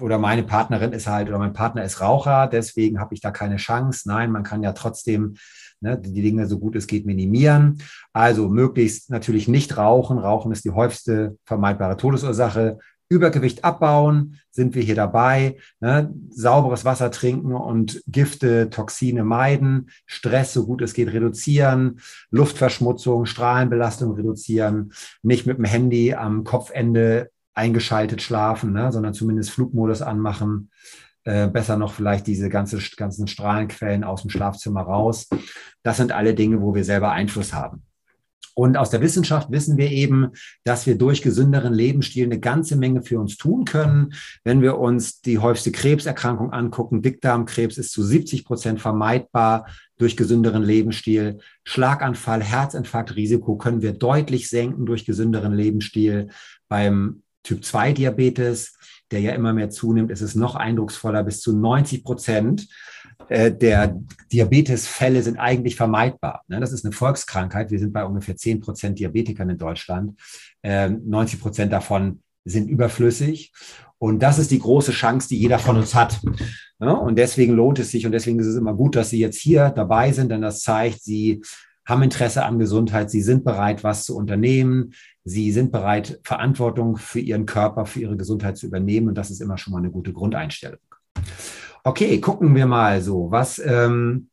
oder 0.00 0.18
meine 0.18 0.42
Partnerin 0.42 0.92
ist 0.92 1.06
halt 1.06 1.28
oder 1.28 1.38
mein 1.38 1.52
Partner 1.52 1.84
ist 1.84 2.00
Raucher, 2.00 2.46
deswegen 2.46 3.00
habe 3.00 3.14
ich 3.14 3.20
da 3.20 3.30
keine 3.30 3.56
Chance. 3.56 4.08
Nein, 4.08 4.30
man 4.30 4.42
kann 4.42 4.62
ja 4.62 4.72
trotzdem 4.72 5.34
ne, 5.80 5.98
die 5.98 6.22
Dinge 6.22 6.46
so 6.46 6.58
gut 6.58 6.76
es 6.76 6.86
geht 6.86 7.06
minimieren. 7.06 7.78
Also 8.12 8.48
möglichst 8.48 9.10
natürlich 9.10 9.48
nicht 9.48 9.76
rauchen. 9.76 10.18
Rauchen 10.18 10.52
ist 10.52 10.64
die 10.64 10.70
häufigste 10.70 11.38
vermeidbare 11.44 11.96
Todesursache. 11.96 12.78
Übergewicht 13.12 13.64
abbauen, 13.64 14.38
sind 14.50 14.74
wir 14.74 14.82
hier 14.82 14.94
dabei. 14.94 15.58
Ne? 15.80 16.12
Sauberes 16.30 16.84
Wasser 16.84 17.10
trinken 17.10 17.54
und 17.54 18.02
Gifte, 18.06 18.70
Toxine 18.70 19.22
meiden. 19.22 19.90
Stress, 20.06 20.54
so 20.54 20.64
gut 20.66 20.80
es 20.80 20.94
geht, 20.94 21.12
reduzieren. 21.12 22.00
Luftverschmutzung, 22.30 23.26
Strahlenbelastung 23.26 24.14
reduzieren. 24.14 24.92
Nicht 25.22 25.46
mit 25.46 25.58
dem 25.58 25.66
Handy 25.66 26.14
am 26.14 26.44
Kopfende 26.44 27.30
eingeschaltet 27.54 28.22
schlafen, 28.22 28.72
ne? 28.72 28.90
sondern 28.90 29.12
zumindest 29.12 29.50
Flugmodus 29.50 30.00
anmachen. 30.00 30.70
Äh, 31.24 31.48
besser 31.48 31.76
noch 31.76 31.92
vielleicht 31.92 32.26
diese 32.26 32.48
ganze, 32.48 32.78
ganzen 32.96 33.28
Strahlenquellen 33.28 34.04
aus 34.04 34.22
dem 34.22 34.30
Schlafzimmer 34.30 34.80
raus. 34.80 35.28
Das 35.82 35.98
sind 35.98 36.12
alle 36.12 36.34
Dinge, 36.34 36.62
wo 36.62 36.74
wir 36.74 36.84
selber 36.84 37.12
Einfluss 37.12 37.52
haben. 37.52 37.84
Und 38.54 38.76
aus 38.76 38.90
der 38.90 39.00
Wissenschaft 39.00 39.50
wissen 39.50 39.76
wir 39.76 39.90
eben, 39.90 40.32
dass 40.64 40.86
wir 40.86 40.96
durch 40.96 41.22
gesünderen 41.22 41.72
Lebensstil 41.72 42.26
eine 42.26 42.40
ganze 42.40 42.76
Menge 42.76 43.02
für 43.02 43.18
uns 43.18 43.36
tun 43.36 43.64
können. 43.64 44.14
Wenn 44.44 44.60
wir 44.60 44.78
uns 44.78 45.20
die 45.22 45.38
häufigste 45.38 45.72
Krebserkrankung 45.72 46.52
angucken, 46.52 47.02
Dickdarmkrebs 47.02 47.78
ist 47.78 47.92
zu 47.92 48.02
70 48.02 48.44
Prozent 48.44 48.80
vermeidbar 48.80 49.66
durch 49.98 50.16
gesünderen 50.16 50.62
Lebensstil. 50.62 51.38
Schlaganfall, 51.64 52.42
Herzinfarktrisiko 52.42 53.56
können 53.56 53.82
wir 53.82 53.92
deutlich 53.92 54.48
senken 54.48 54.84
durch 54.84 55.04
gesünderen 55.04 55.52
Lebensstil. 55.52 56.28
Beim 56.68 57.22
Typ 57.44 57.64
2 57.64 57.92
Diabetes, 57.92 58.76
der 59.10 59.20
ja 59.20 59.32
immer 59.32 59.52
mehr 59.52 59.70
zunimmt, 59.70 60.10
ist 60.10 60.20
es 60.22 60.34
noch 60.34 60.56
eindrucksvoller. 60.56 61.22
Bis 61.24 61.40
zu 61.40 61.56
90 61.56 62.04
Prozent 62.04 62.68
der 63.30 64.00
Diabetesfälle 64.32 65.22
sind 65.22 65.38
eigentlich 65.38 65.76
vermeidbar. 65.76 66.42
Ne? 66.48 66.60
Das 66.60 66.72
ist 66.72 66.84
eine 66.84 66.92
Volkskrankheit. 66.92 67.70
Wir 67.70 67.78
sind 67.78 67.92
bei 67.92 68.04
ungefähr 68.04 68.36
10 68.36 68.60
Prozent 68.60 68.98
Diabetikern 68.98 69.50
in 69.50 69.58
Deutschland. 69.58 70.18
90 70.62 70.62
ähm, 70.62 71.40
Prozent 71.40 71.72
davon 71.72 72.22
sind 72.44 72.68
überflüssig. 72.68 73.52
Und 73.98 74.20
das 74.20 74.38
ist 74.38 74.50
die 74.50 74.58
große 74.58 74.92
Chance, 74.92 75.28
die 75.28 75.38
jeder 75.38 75.58
von 75.58 75.76
uns 75.76 75.94
hat. 75.94 76.20
Und 76.78 77.16
deswegen 77.16 77.52
lohnt 77.52 77.78
es 77.78 77.92
sich 77.92 78.04
und 78.04 78.10
deswegen 78.10 78.40
ist 78.40 78.48
es 78.48 78.56
immer 78.56 78.74
gut, 78.74 78.96
dass 78.96 79.10
Sie 79.10 79.20
jetzt 79.20 79.38
hier 79.38 79.70
dabei 79.70 80.10
sind, 80.10 80.32
denn 80.32 80.42
das 80.42 80.62
zeigt, 80.62 81.00
Sie 81.00 81.40
haben 81.84 82.02
Interesse 82.02 82.44
an 82.44 82.58
Gesundheit, 82.58 83.10
Sie 83.10 83.22
sind 83.22 83.44
bereit, 83.44 83.84
was 83.84 84.04
zu 84.04 84.16
unternehmen, 84.16 84.92
Sie 85.22 85.52
sind 85.52 85.70
bereit, 85.70 86.18
Verantwortung 86.24 86.96
für 86.96 87.20
Ihren 87.20 87.46
Körper, 87.46 87.86
für 87.86 88.00
Ihre 88.00 88.16
Gesundheit 88.16 88.56
zu 88.56 88.66
übernehmen 88.66 89.06
und 89.08 89.14
das 89.14 89.30
ist 89.30 89.40
immer 89.40 89.58
schon 89.58 89.72
mal 89.72 89.78
eine 89.78 89.92
gute 89.92 90.12
Grundeinstellung. 90.12 90.80
Okay, 91.84 92.20
gucken 92.20 92.54
wir 92.54 92.66
mal 92.66 93.02
so, 93.02 93.30
was, 93.30 93.58
ähm, 93.58 94.28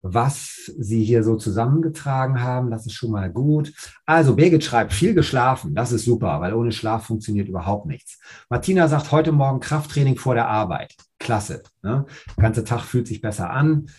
was 0.00 0.70
Sie 0.78 1.02
hier 1.04 1.24
so 1.24 1.36
zusammengetragen 1.36 2.40
haben. 2.40 2.70
Das 2.70 2.86
ist 2.86 2.92
schon 2.92 3.10
mal 3.10 3.30
gut. 3.30 3.72
Also, 4.06 4.36
Birgit 4.36 4.62
schreibt, 4.62 4.92
viel 4.92 5.12
geschlafen. 5.14 5.74
Das 5.74 5.90
ist 5.90 6.04
super, 6.04 6.40
weil 6.40 6.54
ohne 6.54 6.70
Schlaf 6.72 7.06
funktioniert 7.06 7.48
überhaupt 7.48 7.86
nichts. 7.86 8.20
Martina 8.48 8.86
sagt, 8.86 9.10
heute 9.10 9.32
Morgen 9.32 9.60
Krafttraining 9.60 10.16
vor 10.16 10.34
der 10.34 10.48
Arbeit. 10.48 10.94
Klasse. 11.18 11.64
Ne? 11.82 12.06
Ganze 12.36 12.62
Tag 12.64 12.82
fühlt 12.82 13.08
sich 13.08 13.20
besser 13.20 13.50
an. 13.50 13.90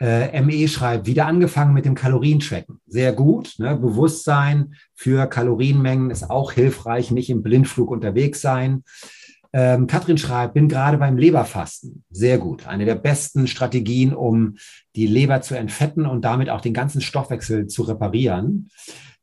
Äh, 0.00 0.40
ME 0.40 0.68
schreibt, 0.68 1.06
wieder 1.06 1.26
angefangen 1.26 1.74
mit 1.74 1.84
dem 1.84 1.94
Kalorientracken. 1.94 2.80
Sehr 2.86 3.12
gut. 3.12 3.54
Ne? 3.58 3.76
Bewusstsein 3.76 4.74
für 4.94 5.26
Kalorienmengen 5.26 6.10
ist 6.10 6.30
auch 6.30 6.52
hilfreich, 6.52 7.10
nicht 7.10 7.28
im 7.28 7.42
Blindflug 7.42 7.90
unterwegs 7.90 8.40
sein. 8.40 8.84
Ähm, 9.52 9.86
Katrin 9.86 10.18
schreibt, 10.18 10.54
bin 10.54 10.68
gerade 10.68 10.96
beim 10.98 11.18
Leberfasten. 11.18 12.04
Sehr 12.10 12.38
gut. 12.38 12.66
Eine 12.66 12.86
der 12.86 12.94
besten 12.94 13.46
Strategien, 13.46 14.14
um 14.14 14.56
die 14.96 15.06
Leber 15.06 15.42
zu 15.42 15.54
entfetten 15.54 16.06
und 16.06 16.24
damit 16.24 16.48
auch 16.48 16.60
den 16.60 16.74
ganzen 16.74 17.00
Stoffwechsel 17.00 17.66
zu 17.66 17.82
reparieren. 17.82 18.70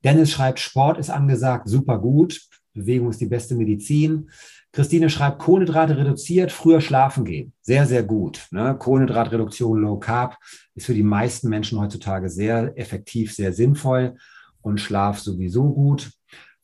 Dennis 0.04 0.32
schreibt, 0.32 0.60
Sport 0.60 0.98
ist 0.98 1.10
angesagt, 1.10 1.68
super 1.68 2.00
gut. 2.00 2.42
Bewegung 2.74 3.10
ist 3.10 3.22
die 3.22 3.26
beste 3.26 3.56
Medizin. 3.56 4.30
Christine 4.72 5.10
schreibt, 5.10 5.40
Kohlenhydrate 5.40 5.98
reduziert, 5.98 6.52
früher 6.52 6.80
schlafen 6.80 7.26
gehen. 7.26 7.54
Sehr, 7.62 7.88
sehr 7.88 8.04
gut. 8.04 8.48
Ne? 8.52 8.76
Kohlenhydratreduktion, 8.78 9.82
Low 9.82 9.98
Carb 9.98 10.38
ist 10.76 10.86
für 10.86 10.94
die 10.94 11.04
meisten 11.04 11.50
Menschen 11.50 11.80
heutzutage 11.80 12.30
sehr 12.30 12.78
effektiv, 12.78 13.34
sehr 13.34 13.52
sinnvoll 13.52 14.16
und 14.62 14.80
Schlaf 14.80 15.20
sowieso 15.20 15.74
gut. 15.74 16.12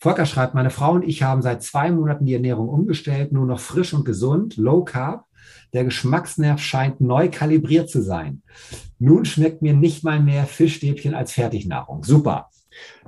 Volker 0.06 0.28
schreibt, 0.28 0.54
meine 0.54 0.70
Frau 0.70 0.92
und 0.92 1.04
ich 1.04 1.24
haben 1.24 1.42
seit 1.42 1.64
zwei 1.64 1.90
Monaten 1.90 2.28
die 2.28 2.36
Ernährung 2.36 2.70
umgestellt, 2.70 3.32
nur 3.32 3.48
noch 3.48 3.60
frisch 3.60 3.92
und 3.92 4.06
gesund, 4.06 4.56
Low 4.56 4.84
Carb. 4.84 5.26
Der 5.74 5.84
Geschmacksnerv 5.84 6.62
scheint 6.62 7.02
neu 7.02 7.28
kalibriert 7.32 7.90
zu 7.90 8.04
sein. 8.04 8.44
Nun 9.00 9.26
schmeckt 9.26 9.64
mir 9.64 9.74
nicht 9.74 10.04
mal 10.04 10.20
mehr 10.20 10.46
Fischstäbchen 10.46 11.16
als 11.16 11.32
Fertignahrung. 11.32 12.04
Super. 12.04 12.52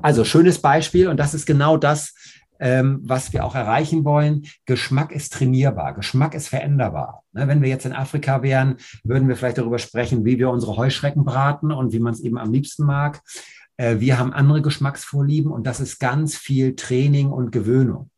Also 0.01 0.25
schönes 0.25 0.57
Beispiel 0.57 1.07
und 1.07 1.17
das 1.17 1.35
ist 1.35 1.45
genau 1.45 1.77
das, 1.77 2.15
ähm, 2.59 2.99
was 3.03 3.31
wir 3.31 3.45
auch 3.45 3.53
erreichen 3.53 4.03
wollen. 4.03 4.47
Geschmack 4.65 5.11
ist 5.11 5.33
trainierbar, 5.33 5.93
Geschmack 5.93 6.33
ist 6.33 6.47
veränderbar. 6.47 7.21
Ne, 7.31 7.47
wenn 7.47 7.61
wir 7.61 7.69
jetzt 7.69 7.85
in 7.85 7.93
Afrika 7.93 8.41
wären, 8.41 8.77
würden 9.03 9.27
wir 9.27 9.35
vielleicht 9.35 9.59
darüber 9.59 9.77
sprechen, 9.77 10.25
wie 10.25 10.39
wir 10.39 10.49
unsere 10.49 10.75
Heuschrecken 10.77 11.25
braten 11.25 11.71
und 11.71 11.93
wie 11.93 11.99
man 11.99 12.13
es 12.13 12.21
eben 12.21 12.39
am 12.39 12.51
liebsten 12.51 12.87
mag. 12.87 13.21
Äh, 13.77 13.99
wir 13.99 14.19
haben 14.19 14.33
andere 14.33 14.61
Geschmacksvorlieben 14.61 15.51
und 15.51 15.65
das 15.65 15.79
ist 15.79 15.99
ganz 15.99 16.35
viel 16.35 16.75
Training 16.75 17.29
und 17.29 17.51
Gewöhnung. 17.51 18.09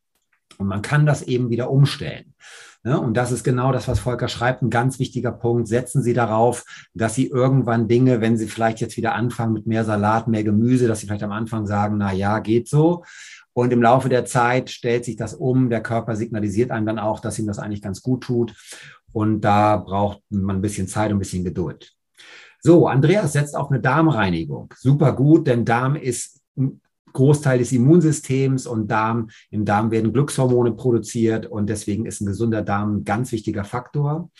Und 0.58 0.66
man 0.66 0.82
kann 0.82 1.06
das 1.06 1.22
eben 1.22 1.48
wieder 1.50 1.70
umstellen. 1.70 2.34
Ne? 2.82 2.98
Und 2.98 3.14
das 3.14 3.30
ist 3.30 3.44
genau 3.44 3.72
das, 3.72 3.88
was 3.88 4.00
Volker 4.00 4.28
schreibt, 4.28 4.62
ein 4.62 4.70
ganz 4.70 4.98
wichtiger 4.98 5.32
Punkt. 5.32 5.68
Setzen 5.68 6.02
Sie 6.02 6.14
darauf, 6.14 6.64
dass 6.94 7.14
Sie 7.14 7.28
irgendwann 7.28 7.88
Dinge, 7.88 8.20
wenn 8.20 8.36
Sie 8.36 8.46
vielleicht 8.46 8.80
jetzt 8.80 8.96
wieder 8.96 9.14
anfangen 9.14 9.52
mit 9.52 9.66
mehr 9.66 9.84
Salat, 9.84 10.28
mehr 10.28 10.44
Gemüse, 10.44 10.88
dass 10.88 11.00
Sie 11.00 11.06
vielleicht 11.06 11.22
am 11.22 11.32
Anfang 11.32 11.66
sagen, 11.66 11.98
na 11.98 12.12
ja, 12.12 12.38
geht 12.38 12.68
so. 12.68 13.04
Und 13.52 13.72
im 13.72 13.82
Laufe 13.82 14.08
der 14.08 14.24
Zeit 14.24 14.70
stellt 14.70 15.04
sich 15.04 15.16
das 15.16 15.34
um. 15.34 15.68
Der 15.68 15.82
Körper 15.82 16.16
signalisiert 16.16 16.70
einem 16.70 16.86
dann 16.86 16.98
auch, 16.98 17.20
dass 17.20 17.38
ihm 17.38 17.46
das 17.46 17.58
eigentlich 17.58 17.82
ganz 17.82 18.00
gut 18.00 18.22
tut. 18.22 18.54
Und 19.12 19.42
da 19.42 19.76
braucht 19.76 20.22
man 20.30 20.56
ein 20.56 20.62
bisschen 20.62 20.88
Zeit 20.88 21.10
und 21.10 21.16
ein 21.16 21.20
bisschen 21.20 21.44
Geduld. 21.44 21.94
So, 22.62 22.86
Andreas 22.86 23.32
setzt 23.32 23.56
auf 23.56 23.70
eine 23.70 23.80
Darmreinigung. 23.80 24.72
Super 24.76 25.12
gut, 25.12 25.46
denn 25.46 25.64
Darm 25.64 25.96
ist 25.96 26.40
ein 26.56 26.80
Großteil 27.12 27.58
des 27.58 27.72
Immunsystems 27.72 28.66
und 28.66 28.90
Darm, 28.90 29.30
im 29.50 29.64
Darm 29.64 29.90
werden 29.90 30.12
Glückshormone 30.12 30.72
produziert 30.72 31.46
und 31.46 31.68
deswegen 31.68 32.06
ist 32.06 32.20
ein 32.20 32.26
gesunder 32.26 32.62
Darm 32.62 32.96
ein 32.96 33.04
ganz 33.04 33.32
wichtiger 33.32 33.64
Faktor. 33.64 34.30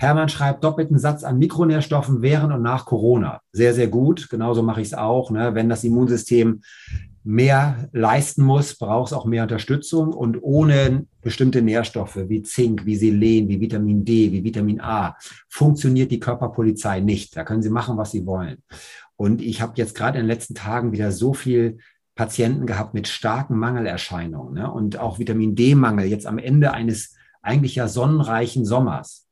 Hermann 0.00 0.28
schreibt 0.28 0.62
doppelten 0.62 0.98
Satz 0.98 1.24
an 1.24 1.38
Mikronährstoffen 1.38 2.22
während 2.22 2.54
und 2.54 2.62
nach 2.62 2.86
Corona. 2.86 3.40
Sehr, 3.50 3.74
sehr 3.74 3.88
gut. 3.88 4.30
Genauso 4.30 4.62
mache 4.62 4.80
ich 4.80 4.88
es 4.88 4.94
auch. 4.94 5.32
Ne? 5.32 5.56
Wenn 5.56 5.68
das 5.68 5.82
Immunsystem 5.82 6.62
mehr 7.28 7.90
leisten 7.92 8.42
muss, 8.42 8.78
braucht 8.78 9.08
es 9.08 9.12
auch 9.12 9.26
mehr 9.26 9.42
Unterstützung. 9.42 10.14
Und 10.14 10.38
ohne 10.42 11.04
bestimmte 11.20 11.60
Nährstoffe 11.60 12.16
wie 12.16 12.42
Zink, 12.42 12.86
wie 12.86 12.96
Selen, 12.96 13.50
wie 13.50 13.60
Vitamin 13.60 14.02
D, 14.02 14.32
wie 14.32 14.44
Vitamin 14.44 14.80
A 14.80 15.14
funktioniert 15.46 16.10
die 16.10 16.20
Körperpolizei 16.20 17.00
nicht. 17.00 17.36
Da 17.36 17.44
können 17.44 17.60
Sie 17.60 17.68
machen, 17.68 17.98
was 17.98 18.12
Sie 18.12 18.24
wollen. 18.24 18.62
Und 19.16 19.42
ich 19.42 19.60
habe 19.60 19.74
jetzt 19.76 19.94
gerade 19.94 20.18
in 20.18 20.24
den 20.24 20.30
letzten 20.30 20.54
Tagen 20.54 20.92
wieder 20.92 21.12
so 21.12 21.34
viel 21.34 21.76
Patienten 22.14 22.66
gehabt 22.66 22.94
mit 22.94 23.08
starken 23.08 23.58
Mangelerscheinungen 23.58 24.54
ne? 24.54 24.72
und 24.72 24.98
auch 24.98 25.18
Vitamin 25.18 25.54
D-Mangel 25.54 26.06
jetzt 26.06 26.26
am 26.26 26.38
Ende 26.38 26.72
eines 26.72 27.14
eigentlich 27.42 27.74
ja 27.74 27.88
sonnenreichen 27.88 28.64
Sommers. 28.64 29.28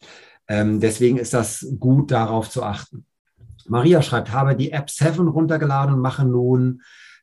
Ähm, 0.49 0.81
deswegen 0.81 1.17
ist 1.17 1.33
das 1.33 1.67
gut, 1.81 2.11
darauf 2.11 2.51
zu 2.51 2.63
achten. 2.63 3.07
Maria 3.67 4.03
schreibt, 4.03 4.33
habe 4.33 4.55
die 4.55 4.73
App 4.73 4.91
7 4.91 5.27
runtergeladen 5.29 5.95
und 5.95 6.03
mache 6.03 6.27
nun 6.27 6.83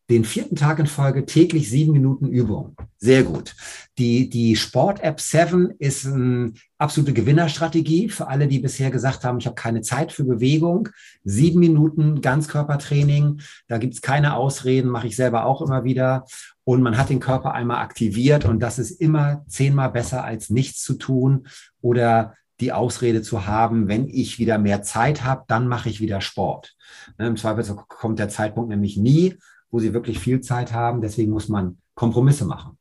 den 0.10 0.26
vierten 0.26 0.56
Tag 0.56 0.80
in 0.80 0.88
Folge 0.88 1.26
täglich 1.26 1.70
sieben 1.70 1.94
Minuten 1.94 2.28
Übung. 2.28 2.76
Sehr 2.98 3.24
gut. 3.24 3.56
Die, 3.98 4.30
die 4.30 4.56
Sport-App 4.56 5.20
7 5.20 5.72
ist 5.80 6.06
eine 6.06 6.54
absolute 6.78 7.14
Gewinnerstrategie 7.14 8.10
für 8.10 8.28
alle, 8.28 8.48
die 8.48 8.60
bisher 8.60 8.92
gesagt 8.92 9.24
haben, 9.24 9.38
ich 9.38 9.46
habe 9.46 9.56
keine 9.56 9.82
Zeit 9.82 10.12
für 10.12 10.26
Bewegung. 10.26 10.90
Sieben 11.24 11.60
Minuten 11.60 12.22
Ganzkörpertraining, 12.22 13.40
da 13.68 13.78
gibt 13.78 13.94
es 13.94 14.02
keine 14.02 14.36
Ausreden, 14.36 14.90
mache 14.90 15.08
ich 15.08 15.16
selber 15.16 15.46
auch 15.46 15.62
immer 15.62 15.84
wieder. 15.86 16.26
Und 16.66 16.82
man 16.82 16.98
hat 16.98 17.10
den 17.10 17.20
Körper 17.20 17.54
einmal 17.54 17.82
aktiviert 17.82 18.46
und 18.46 18.60
das 18.60 18.80
ist 18.80 18.92
immer 18.92 19.46
zehnmal 19.48 19.92
besser 19.92 20.24
als 20.24 20.50
nichts 20.50 20.82
zu 20.82 20.96
tun 20.96 21.48
oder 21.82 22.36
die 22.60 22.72
Ausrede 22.72 23.22
zu 23.22 23.48
haben, 23.48 23.88
wenn 23.88 24.08
ich 24.08 24.40
wieder 24.40 24.58
mehr 24.58 24.84
Zeit 24.84 25.24
habe, 25.24 25.44
dann 25.48 25.68
mache 25.68 25.90
ich 25.90 26.00
wieder 26.00 26.22
Sport. 26.22 26.76
Ne, 27.18 27.28
Im 27.28 27.38
Zweifel 27.38 27.76
kommt 27.88 28.20
der 28.20 28.30
Zeitpunkt 28.30 28.70
nämlich 28.70 28.96
nie 28.96 29.36
wo 29.74 29.80
sie 29.80 29.94
wirklich 29.94 30.20
viel 30.20 30.40
Zeit 30.40 30.72
haben. 30.72 31.02
Deswegen 31.02 31.32
muss 31.32 31.50
man 31.50 31.78
Kompromisse 31.96 32.46
machen. 32.46 32.78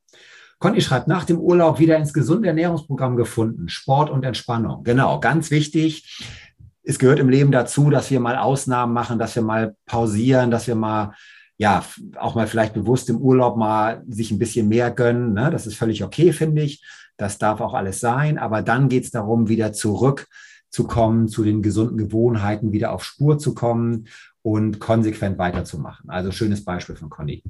Conny 0.59 0.79
schreibt, 0.79 1.07
nach 1.07 1.25
dem 1.25 1.39
Urlaub 1.39 1.79
wieder 1.79 1.97
ins 1.97 2.13
gesunde 2.13 2.47
Ernährungsprogramm 2.47 3.17
gefunden. 3.17 3.67
Sport 3.67 4.11
und 4.11 4.23
Entspannung. 4.23 4.83
Genau, 4.83 5.19
ganz 5.19 5.49
wichtig. 5.49 6.23
Es 6.83 6.99
gehört 6.99 7.19
im 7.19 7.29
Leben 7.29 7.51
dazu, 7.51 7.89
dass 7.89 8.11
wir 8.11 8.19
mal 8.19 8.37
Ausnahmen 8.37 8.93
machen, 8.93 9.17
dass 9.17 9.35
wir 9.35 9.41
mal 9.41 9.75
pausieren, 9.87 10.51
dass 10.51 10.67
wir 10.67 10.75
mal, 10.75 11.13
ja, 11.57 11.83
auch 12.17 12.35
mal 12.35 12.45
vielleicht 12.45 12.75
bewusst 12.75 13.09
im 13.09 13.17
Urlaub 13.17 13.57
mal 13.57 14.03
sich 14.07 14.29
ein 14.29 14.39
bisschen 14.39 14.69
mehr 14.69 14.91
gönnen. 14.91 15.33
Ne? 15.33 15.49
Das 15.49 15.65
ist 15.65 15.75
völlig 15.75 16.03
okay, 16.03 16.31
finde 16.31 16.61
ich. 16.61 16.85
Das 17.17 17.39
darf 17.39 17.59
auch 17.59 17.73
alles 17.73 17.99
sein. 17.99 18.37
Aber 18.37 18.61
dann 18.61 18.87
geht 18.87 19.05
es 19.05 19.11
darum, 19.11 19.49
wieder 19.49 19.73
zurückzukommen 19.73 21.27
zu 21.27 21.43
den 21.43 21.63
gesunden 21.63 21.97
Gewohnheiten, 21.97 22.71
wieder 22.71 22.91
auf 22.91 23.03
Spur 23.03 23.39
zu 23.39 23.55
kommen 23.55 24.05
und 24.43 24.79
konsequent 24.79 25.39
weiterzumachen. 25.39 26.09
Also 26.09 26.31
schönes 26.31 26.63
Beispiel 26.63 26.95
von 26.95 27.09
Conny. 27.09 27.43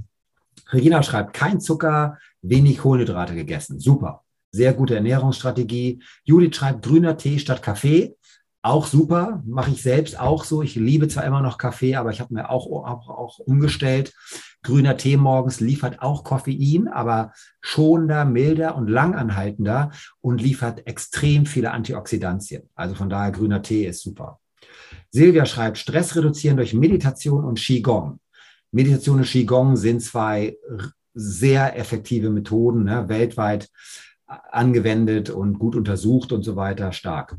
Regina 0.72 1.04
schreibt, 1.04 1.34
kein 1.34 1.60
Zucker, 1.60 2.18
wenig 2.42 2.78
Kohlenhydrate 2.78 3.36
gegessen. 3.36 3.80
Super. 3.80 4.24
Sehr 4.52 4.74
gute 4.74 4.96
Ernährungsstrategie. 4.96 6.02
Judith 6.24 6.56
schreibt, 6.56 6.84
grüner 6.84 7.18
Tee 7.18 7.40
statt 7.40 7.62
Kaffee. 7.64 8.16
Auch 8.62 8.88
super, 8.88 9.44
mache 9.46 9.72
ich 9.72 9.82
selbst 9.82 10.18
auch 10.18 10.46
so. 10.46 10.62
Ich 10.62 10.76
liebe 10.76 11.10
zwar 11.10 11.26
immer 11.26 11.42
noch 11.42 11.58
Kaffee, 11.58 11.96
aber 11.96 12.12
ich 12.12 12.22
habe 12.22 12.34
mir 12.34 12.50
auch, 12.50 12.68
auch, 12.68 13.10
auch 13.10 13.40
umgestellt. 13.40 14.14
Grüner 14.62 14.96
Tee 14.96 15.18
morgens 15.18 15.60
liefert 15.60 16.02
auch 16.02 16.24
Koffein, 16.24 16.88
aber 16.88 17.34
schonender, 17.60 18.24
milder 18.24 18.76
und 18.78 18.88
langanhaltender 18.88 19.92
und 20.22 20.42
liefert 20.42 20.88
extrem 20.88 21.46
viele 21.46 21.72
Antioxidantien. 21.72 22.70
Also 22.74 22.96
von 22.96 23.10
daher 23.10 23.32
grüner 23.32 23.62
Tee 23.62 23.86
ist 23.86 24.02
super. 24.02 24.40
Silvia 25.14 25.46
schreibt, 25.46 25.78
Stress 25.78 26.16
reduzieren 26.16 26.58
durch 26.58 26.74
Meditation 26.74 27.46
und 27.46 27.60
Qigong. 27.60 28.20
Meditation 28.72 29.18
und 29.18 29.28
Qigong 29.28 29.78
sind 29.78 30.02
zwei 30.02 30.58
sehr 31.14 31.78
effektive 31.78 32.32
Methoden, 32.32 32.86
ne, 32.86 33.08
weltweit 33.08 33.70
angewendet 34.26 35.30
und 35.30 35.60
gut 35.60 35.76
untersucht 35.76 36.32
und 36.32 36.42
so 36.42 36.56
weiter, 36.56 36.92
stark. 36.92 37.38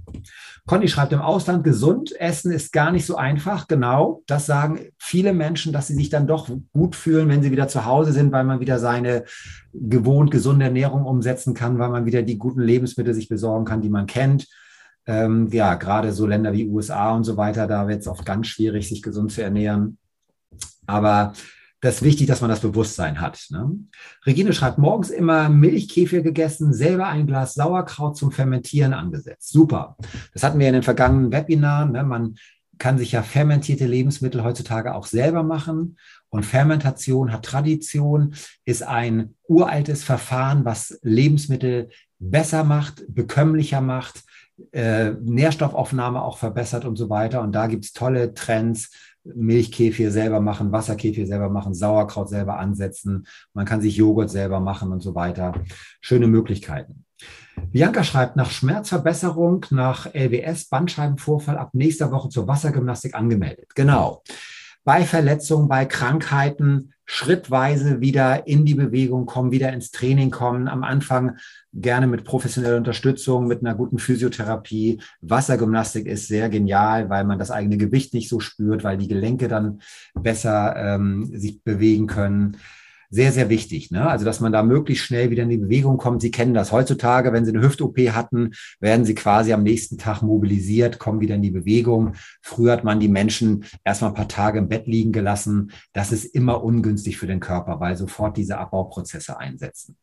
Conny 0.67 0.87
schreibt 0.87 1.13
im 1.13 1.21
Ausland, 1.21 1.65
gesund 1.65 2.15
essen 2.21 2.53
ist 2.53 2.73
gar 2.73 2.93
nicht 2.93 3.07
so 3.07 3.17
einfach. 3.17 3.67
Genau, 3.67 4.23
das 4.29 4.47
sagen 4.47 4.79
viele 4.97 5.33
Menschen, 5.33 5.73
dass 5.73 5.89
sie 5.89 5.95
sich 5.95 6.11
dann 6.11 6.29
doch 6.29 6.49
gut 6.73 6.95
fühlen, 6.95 7.29
wenn 7.29 7.43
sie 7.43 7.51
wieder 7.51 7.67
zu 7.67 7.85
Hause 7.85 8.13
sind, 8.13 8.31
weil 8.31 8.45
man 8.45 8.61
wieder 8.61 8.79
seine 8.79 9.25
gewohnt 9.73 10.31
gesunde 10.31 10.67
Ernährung 10.67 11.05
umsetzen 11.05 11.55
kann, 11.55 11.81
weil 11.81 11.91
man 11.91 12.07
wieder 12.07 12.23
die 12.23 12.39
guten 12.39 12.61
Lebensmittel 12.61 13.15
sich 13.15 13.29
besorgen 13.29 13.65
kann, 13.65 13.83
die 13.83 13.91
man 13.91 14.07
kennt 14.07 14.47
ähm, 15.07 15.49
ja, 15.51 15.75
gerade 15.75 16.13
so 16.13 16.27
Länder 16.27 16.53
wie 16.53 16.69
USA 16.69 17.13
und 17.13 17.25
so 17.25 17.37
weiter, 17.37 17.67
da 17.67 17.89
wird 17.89 18.01
es 18.01 18.09
oft 18.09 18.25
ganz 18.25 18.47
schwierig, 18.47 18.89
sich 18.89 19.03
gesund 19.03 19.33
zu 19.33 19.43
ernähren. 19.43 19.99
Aber 20.87 21.35
das 21.81 21.97
ist 21.97 22.03
wichtig, 22.03 22.27
dass 22.27 22.41
man 22.41 22.49
das 22.49 22.61
Bewusstsein 22.61 23.21
hat. 23.21 23.47
Ne? 23.51 23.71
Regine 24.25 24.55
schreibt, 24.55 24.79
morgens 24.79 25.11
immer 25.11 25.51
Milchkäfer 25.51 26.23
gegessen, 26.23 26.73
selber 26.73 27.09
ein 27.09 27.27
Glas 27.27 27.53
Sauerkraut 27.55 28.17
zum 28.17 28.33
Fermentieren 28.33 28.95
angesetzt. 28.95 29.51
Super. 29.51 29.97
Das 30.33 30.43
hatten 30.43 30.59
wir 30.59 30.69
in 30.69 30.73
den 30.73 30.83
vergangenen 30.83 31.31
Webinaren. 31.31 31.93
Ne? 31.93 32.03
Man 32.03 32.37
kann 32.79 32.97
sich 32.97 33.13
ja 33.13 33.23
fermentierte 33.23 33.87
Lebensmittel 33.87 34.43
heutzutage 34.43 34.95
auch 34.95 35.07
selber 35.07 35.43
machen. 35.43 35.99
Und 36.31 36.47
Fermentation 36.47 37.33
hat 37.33 37.45
Tradition, 37.45 38.35
ist 38.65 38.83
ein 38.83 39.35
uraltes 39.47 40.03
Verfahren, 40.03 40.65
was 40.65 40.99
Lebensmittel 41.03 41.91
besser 42.19 42.65
macht, 42.65 43.05
bekömmlicher 43.09 43.83
macht, 43.83 44.25
äh, 44.73 45.11
Nährstoffaufnahme 45.11 46.23
auch 46.23 46.39
verbessert 46.39 46.85
und 46.85 46.97
so 46.97 47.11
weiter. 47.11 47.43
Und 47.43 47.53
da 47.53 47.67
gibt 47.67 47.85
es 47.85 47.93
tolle 47.93 48.35
Trends. 48.35 48.91
Milchkäfig 49.25 50.13
selber 50.13 50.41
machen, 50.41 50.71
Wasserkäfig 50.71 51.27
selber 51.27 51.49
machen, 51.49 51.73
Sauerkraut 51.73 52.29
selber 52.29 52.59
ansetzen. 52.59 53.27
Man 53.55 53.65
kann 53.65 53.81
sich 53.81 53.97
Joghurt 53.97 54.31
selber 54.31 54.61
machen 54.61 54.93
und 54.93 55.03
so 55.03 55.15
weiter. 55.15 55.55
Schöne 56.03 56.27
Möglichkeiten. 56.27 57.05
Bianca 57.73 58.05
schreibt, 58.05 58.37
nach 58.37 58.51
Schmerzverbesserung, 58.51 59.67
nach 59.71 60.13
LWS, 60.13 60.67
Bandscheibenvorfall 60.69 61.57
ab 61.57 61.71
nächster 61.73 62.13
Woche 62.13 62.29
zur 62.29 62.47
Wassergymnastik 62.47 63.15
angemeldet. 63.15 63.75
Genau. 63.75 64.23
Bei 64.85 65.05
Verletzungen, 65.05 65.69
bei 65.69 65.87
Krankheiten 65.87 66.93
schrittweise 67.07 68.01
wieder 68.01 68.47
in 68.47 68.65
die 68.65 68.75
Bewegung 68.75 69.27
kommen, 69.27 69.51
wieder 69.51 69.73
ins 69.73 69.91
Training 69.91 70.31
kommen. 70.31 70.69
Am 70.69 70.85
Anfang 70.85 71.39
gerne 71.75 72.07
mit 72.07 72.25
professioneller 72.25 72.77
Unterstützung, 72.77 73.47
mit 73.47 73.61
einer 73.61 73.75
guten 73.75 73.99
Physiotherapie. 73.99 75.01
Wassergymnastik 75.21 76.07
ist 76.07 76.29
sehr 76.29 76.49
genial, 76.49 77.11
weil 77.11 77.25
man 77.25 77.39
das 77.39 77.51
eigene 77.51 77.77
Gewicht 77.77 78.15
nicht 78.15 78.29
so 78.29 78.41
spürt, 78.41 78.85
weil 78.85 78.97
die 78.97 79.09
Gelenke 79.09 79.49
dann 79.49 79.81
besser 80.15 80.75
ähm, 80.77 81.31
sich 81.35 81.63
bewegen 81.63 82.07
können 82.07 82.57
sehr, 83.15 83.31
sehr 83.31 83.49
wichtig. 83.49 83.93
Ne? 83.93 84.09
Also, 84.09 84.25
dass 84.25 84.41
man 84.41 84.53
da 84.53 84.65
möglichst 84.65 85.05
schnell 85.05 85.31
wieder 85.31 85.45
in 85.45 85.49
die 85.49 85.59
Bewegung 85.59 85.99
kommt. 85.99 86.21
Sie 86.21 86.33
kennen 86.33 86.53
das 86.53 86.73
heutzutage, 86.73 87.33
wenn 87.33 87.45
Sie 87.45 87.53
eine 87.53 87.63
Hüft-OP 87.63 87.97
hatten, 88.11 88.55
werden 88.81 89.05
Sie 89.05 89.15
quasi 89.15 89.53
am 89.53 89.63
nächsten 89.63 89.99
Tag 89.99 90.23
mobilisiert, 90.23 90.99
kommen 90.99 91.21
wieder 91.21 91.37
in 91.37 91.43
die 91.43 91.53
Bewegung. 91.53 92.15
Früher 92.43 92.73
hat 92.73 92.83
man 92.83 92.99
die 92.99 93.09
Menschen 93.09 93.65
erstmal 93.85 94.11
ein 94.11 94.17
paar 94.17 94.29
Tage 94.29 94.59
im 94.59 94.69
Bett 94.69 94.89
liegen 94.89 95.13
gelassen. 95.13 95.71
Das 95.93 96.11
ist 96.11 96.25
immer 96.25 96.65
ungünstig 96.65 97.17
für 97.17 97.29
den 97.29 97.39
Körper, 97.39 97.79
weil 97.79 97.97
sofort 97.97 98.37
diese 98.37 98.59
Abbauprozesse 98.59 99.39
einsetzen. 99.39 99.97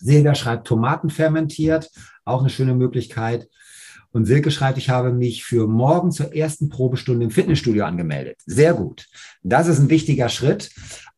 Silvia 0.00 0.34
schreibt 0.34 0.66
Tomaten 0.66 1.10
fermentiert, 1.10 1.90
auch 2.24 2.40
eine 2.40 2.50
schöne 2.50 2.74
Möglichkeit. 2.74 3.48
Und 4.10 4.24
Silke 4.24 4.50
schreibt, 4.50 4.78
ich 4.78 4.88
habe 4.88 5.12
mich 5.12 5.44
für 5.44 5.66
morgen 5.66 6.10
zur 6.10 6.34
ersten 6.34 6.70
Probestunde 6.70 7.24
im 7.24 7.30
Fitnessstudio 7.30 7.84
angemeldet. 7.84 8.38
Sehr 8.46 8.72
gut. 8.72 9.06
Das 9.42 9.68
ist 9.68 9.78
ein 9.78 9.90
wichtiger 9.90 10.28
Schritt 10.28 10.70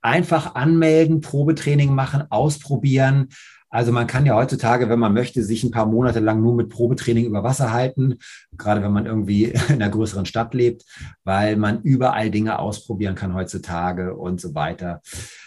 einfach 0.02 0.54
anmelden, 0.54 1.20
Probetraining 1.20 1.94
machen, 1.94 2.25
ausprobieren. 2.30 3.28
Also 3.72 3.92
man 3.92 4.08
kann 4.08 4.26
ja 4.26 4.34
heutzutage, 4.34 4.88
wenn 4.88 4.99
man 4.99 5.14
möchte, 5.14 5.44
sich 5.44 5.62
ein 5.62 5.70
paar 5.70 5.87
Monate 5.87 6.18
lang 6.18 6.42
nur 6.42 6.54
mit 6.56 6.70
Probetraining 6.70 7.25
über 7.25 7.44
Wasser 7.44 7.72
halten, 7.72 8.18
gerade 8.56 8.82
wenn 8.82 8.92
man 8.92 9.06
irgendwie 9.06 9.44
in 9.68 9.75
einer 9.75 9.88
größeren 9.88 10.26
Stadt 10.26 10.54
lebt, 10.54 10.84
weil 11.22 11.56
man 11.56 11.80
überall 11.82 12.30
Dinge 12.30 12.58
ausprobieren 12.58 13.14
kann 13.14 13.34
heutzutage 13.34 14.16
und 14.16 14.40
so 14.40 14.54
weiter. 14.56 15.00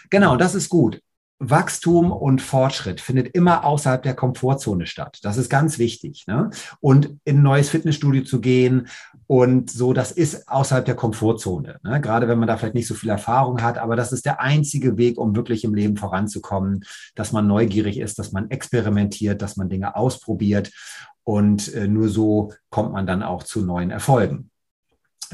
Genau, 0.08 0.36
das 0.36 0.54
ist 0.54 0.70
gut. 0.70 1.02
Wachstum 1.40 2.12
und 2.12 2.40
Fortschritt 2.40 3.00
findet 3.00 3.34
immer 3.34 3.64
außerhalb 3.64 4.02
der 4.02 4.14
Komfortzone 4.14 4.86
statt. 4.86 5.18
Das 5.22 5.36
ist 5.36 5.50
ganz 5.50 5.78
wichtig. 5.78 6.26
Ne? 6.26 6.50
Und 6.80 7.16
in 7.24 7.38
ein 7.38 7.42
neues 7.42 7.70
Fitnessstudio 7.70 8.22
zu 8.22 8.40
gehen 8.40 8.86
und 9.26 9.70
so, 9.70 9.92
das 9.92 10.12
ist 10.12 10.48
außerhalb 10.48 10.84
der 10.84 10.94
Komfortzone. 10.94 11.80
Ne? 11.82 12.00
Gerade 12.00 12.28
wenn 12.28 12.38
man 12.38 12.46
da 12.46 12.56
vielleicht 12.56 12.74
nicht 12.74 12.86
so 12.86 12.94
viel 12.94 13.10
Erfahrung 13.10 13.62
hat, 13.62 13.78
aber 13.78 13.96
das 13.96 14.12
ist 14.12 14.26
der 14.26 14.40
einzige 14.40 14.96
Weg, 14.96 15.18
um 15.18 15.34
wirklich 15.34 15.64
im 15.64 15.74
Leben 15.74 15.96
voranzukommen, 15.96 16.84
dass 17.16 17.32
man 17.32 17.46
neugierig 17.46 17.98
ist, 17.98 18.18
dass 18.18 18.32
man 18.32 18.50
experimentiert, 18.50 19.42
dass 19.42 19.56
man 19.56 19.68
Dinge 19.68 19.96
ausprobiert 19.96 20.70
und 21.24 21.74
äh, 21.74 21.88
nur 21.88 22.08
so 22.08 22.52
kommt 22.70 22.92
man 22.92 23.06
dann 23.06 23.22
auch 23.22 23.42
zu 23.42 23.64
neuen 23.64 23.90
Erfolgen. 23.90 24.50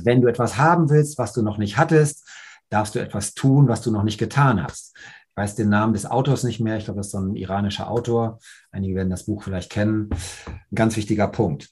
Wenn 0.02 0.23
du 0.23 0.28
etwas 0.28 0.57
haben 0.57 0.88
willst, 0.88 1.19
was 1.19 1.35
du 1.35 1.42
noch 1.42 1.59
nicht 1.59 1.76
hattest, 1.76 2.26
darfst 2.71 2.95
du 2.95 3.00
etwas 3.00 3.35
tun, 3.35 3.69
was 3.69 3.83
du 3.83 3.90
noch 3.90 4.04
nicht 4.04 4.19
getan 4.19 4.62
hast 4.62 4.95
weiß 5.37 5.55
den 5.55 5.69
Namen 5.69 5.93
des 5.93 6.07
Autors 6.07 6.45
nicht 6.45 6.61
mehr. 6.61 6.77
Ich 6.77 6.85
glaube, 6.85 6.99
das 6.99 7.07
ist 7.07 7.13
so 7.13 7.19
ein 7.19 7.37
iranischer 7.37 7.91
Autor. 7.91 8.39
Einige 8.73 8.95
werden 8.95 9.11
das 9.11 9.25
Buch 9.27 9.43
vielleicht 9.43 9.71
kennen. 9.71 10.11
Ein 10.47 10.75
ganz 10.75 10.97
wichtiger 10.97 11.29
Punkt. 11.29 11.71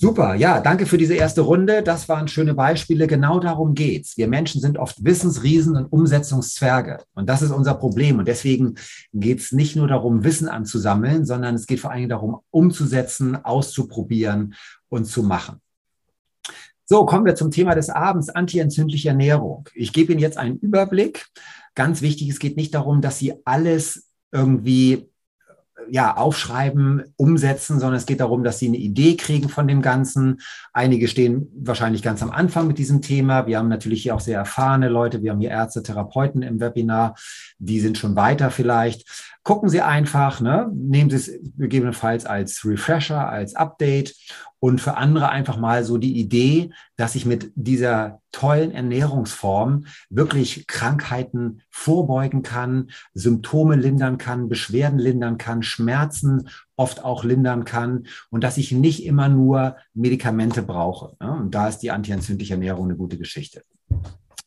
Super, 0.00 0.36
ja, 0.36 0.60
danke 0.60 0.86
für 0.86 0.96
diese 0.96 1.14
erste 1.14 1.40
Runde. 1.40 1.82
Das 1.82 2.08
waren 2.08 2.28
schöne 2.28 2.54
Beispiele. 2.54 3.08
Genau 3.08 3.40
darum 3.40 3.74
geht's. 3.74 4.16
Wir 4.16 4.28
Menschen 4.28 4.60
sind 4.60 4.78
oft 4.78 5.02
Wissensriesen 5.02 5.74
und 5.74 5.86
Umsetzungszwerge. 5.86 6.98
Und 7.14 7.28
das 7.28 7.42
ist 7.42 7.50
unser 7.50 7.74
Problem. 7.74 8.20
Und 8.20 8.28
deswegen 8.28 8.76
geht's 9.12 9.50
nicht 9.50 9.74
nur 9.74 9.88
darum, 9.88 10.22
Wissen 10.22 10.48
anzusammeln, 10.48 11.24
sondern 11.24 11.56
es 11.56 11.66
geht 11.66 11.80
vor 11.80 11.90
allen 11.90 11.98
Dingen 11.98 12.10
darum, 12.10 12.38
umzusetzen, 12.50 13.44
auszuprobieren 13.44 14.54
und 14.88 15.06
zu 15.06 15.24
machen. 15.24 15.60
So, 16.90 17.04
kommen 17.04 17.26
wir 17.26 17.34
zum 17.34 17.50
Thema 17.50 17.74
des 17.74 17.90
Abends, 17.90 18.30
antientzündliche 18.30 19.10
Ernährung. 19.10 19.68
Ich 19.74 19.92
gebe 19.92 20.10
Ihnen 20.10 20.22
jetzt 20.22 20.38
einen 20.38 20.56
Überblick. 20.56 21.26
Ganz 21.74 22.00
wichtig, 22.00 22.30
es 22.30 22.38
geht 22.38 22.56
nicht 22.56 22.74
darum, 22.74 23.02
dass 23.02 23.18
Sie 23.18 23.34
alles 23.44 24.08
irgendwie 24.32 25.10
ja, 25.90 26.16
aufschreiben, 26.16 27.02
umsetzen, 27.16 27.78
sondern 27.78 27.96
es 27.96 28.06
geht 28.06 28.20
darum, 28.20 28.42
dass 28.42 28.58
sie 28.58 28.68
eine 28.68 28.76
Idee 28.76 29.16
kriegen 29.16 29.48
von 29.48 29.68
dem 29.68 29.80
Ganzen. 29.80 30.40
Einige 30.72 31.08
stehen 31.08 31.48
wahrscheinlich 31.54 32.02
ganz 32.02 32.22
am 32.22 32.30
Anfang 32.30 32.66
mit 32.66 32.78
diesem 32.78 33.00
Thema. 33.00 33.46
Wir 33.46 33.58
haben 33.58 33.68
natürlich 33.68 34.02
hier 34.02 34.14
auch 34.14 34.20
sehr 34.20 34.38
erfahrene 34.38 34.88
Leute. 34.88 35.22
Wir 35.22 35.30
haben 35.30 35.40
hier 35.40 35.50
Ärzte, 35.50 35.82
Therapeuten 35.82 36.42
im 36.42 36.60
Webinar. 36.60 37.14
Die 37.58 37.80
sind 37.80 37.96
schon 37.96 38.16
weiter 38.16 38.50
vielleicht. 38.50 39.37
Gucken 39.48 39.70
Sie 39.70 39.80
einfach, 39.80 40.42
ne? 40.42 40.70
nehmen 40.74 41.08
Sie 41.08 41.16
es 41.16 41.32
gegebenenfalls 41.56 42.26
als 42.26 42.66
Refresher, 42.66 43.30
als 43.30 43.54
Update 43.54 44.14
und 44.58 44.78
für 44.78 44.98
andere 44.98 45.30
einfach 45.30 45.56
mal 45.56 45.84
so 45.84 45.96
die 45.96 46.20
Idee, 46.20 46.70
dass 46.96 47.14
ich 47.14 47.24
mit 47.24 47.50
dieser 47.54 48.20
tollen 48.30 48.72
Ernährungsform 48.72 49.86
wirklich 50.10 50.66
Krankheiten 50.66 51.62
vorbeugen 51.70 52.42
kann, 52.42 52.90
Symptome 53.14 53.76
lindern 53.76 54.18
kann, 54.18 54.50
Beschwerden 54.50 54.98
lindern 54.98 55.38
kann, 55.38 55.62
Schmerzen 55.62 56.50
oft 56.76 57.02
auch 57.02 57.24
lindern 57.24 57.64
kann 57.64 58.06
und 58.28 58.44
dass 58.44 58.58
ich 58.58 58.70
nicht 58.72 59.06
immer 59.06 59.30
nur 59.30 59.78
Medikamente 59.94 60.60
brauche. 60.60 61.16
Und 61.20 61.54
da 61.54 61.68
ist 61.68 61.78
die 61.78 61.90
antientzündliche 61.90 62.52
Ernährung 62.52 62.84
eine 62.84 62.96
gute 62.96 63.16
Geschichte. 63.16 63.62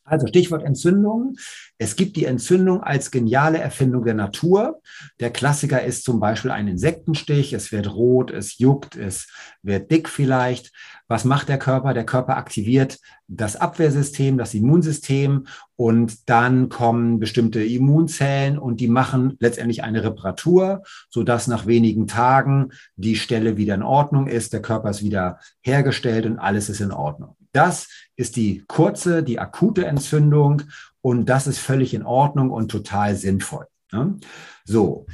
Also 0.04 0.28
Stichwort 0.28 0.64
Entzündung. 0.64 1.36
Es 1.78 1.96
gibt 1.96 2.16
die 2.16 2.26
Entzündung 2.26 2.82
als 2.82 3.12
geniale 3.12 3.60
Erfindung 3.60 4.04
der 4.04 4.16
Natur. 4.16 4.82
Der 5.20 5.32
Klassiker 5.32 5.84
ist 5.84 6.04
zum 6.04 6.20
Beispiel 6.20 6.52
ein 6.52 6.68
Insektenstich. 6.68 7.54
Es 7.54 7.72
wird 7.72 7.94
rot, 7.94 8.32
es 8.32 8.58
juckt, 8.58 8.96
es 8.96 9.28
wird 9.62 9.92
dick 9.92 10.10
vielleicht. 10.10 10.72
Was 11.08 11.24
macht 11.24 11.50
der 11.50 11.60
Körper? 11.60 11.94
Der 11.94 12.06
Körper 12.06 12.38
aktiviert 12.38 13.00
das 13.28 13.56
Abwehrsystem, 13.56 14.38
das 14.38 14.54
Immunsystem 14.54 15.46
und 15.76 16.30
dann 16.30 16.70
kommen 16.70 17.20
bestimmte 17.20 17.64
Immunzellen 17.64 18.58
und 18.58 18.82
die 18.82 18.88
machen 18.88 19.38
letztendlich 19.40 19.84
eine 19.84 20.04
Reparatur, 20.04 20.84
sodass 21.10 21.48
nach 21.48 21.66
wenigen 21.66 22.08
Tagen 22.08 22.72
die 22.96 23.16
Stelle 23.16 23.56
wieder 23.56 23.76
in 23.76 23.84
Ordnung 23.84 24.28
ist, 24.28 24.52
der 24.52 24.62
Körper 24.62 24.90
ist 24.90 25.04
wieder 25.04 25.40
hergestellt 25.62 26.26
und 26.26 26.40
alles 26.40 26.70
ist 26.70 26.82
in 26.82 26.92
Ordnung. 26.92 27.36
Das 27.52 27.90
ist 28.16 28.36
die 28.36 28.64
kurze, 28.68 29.24
die 29.24 29.40
akute 29.40 29.86
Entzündung 29.86 30.64
und 31.02 31.26
das 31.28 31.48
ist 31.48 31.60
völlig 31.60 31.94
in 31.94 32.04
Ordnung 32.04 32.52
und 32.52 32.70
total 32.70 33.16
sinnvoll. 33.16 33.68
Ne? 33.92 34.18
So. 34.66 35.06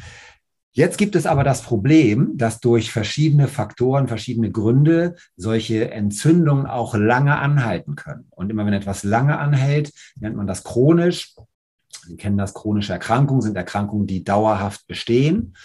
Jetzt 0.72 1.00
gibt 1.00 1.16
es 1.16 1.26
aber 1.26 1.44
das 1.44 1.64
Problem, 1.64 2.38
dass 2.38 2.60
durch 2.60 2.92
verschiedene 2.92 3.48
Faktoren, 3.48 4.08
verschiedene 4.08 4.52
Gründe 4.52 5.16
solche 5.36 5.90
Entzündungen 5.90 6.68
auch 6.68 6.94
lange 6.94 7.36
anhalten 7.36 7.96
können. 7.96 8.28
Und 8.30 8.52
immer 8.52 8.64
wenn 8.64 8.74
etwas 8.74 9.04
lange 9.04 9.40
anhält, 9.40 9.92
nennt 10.20 10.36
man 10.36 10.46
das 10.46 10.64
chronisch. 10.64 11.34
Sie 12.06 12.16
kennen 12.16 12.38
das, 12.38 12.54
chronische 12.54 12.94
Erkrankungen 12.94 13.42
sind 13.42 13.58
Erkrankungen, 13.58 14.06
die 14.06 14.24
dauerhaft 14.24 14.86
bestehen. 14.86 15.56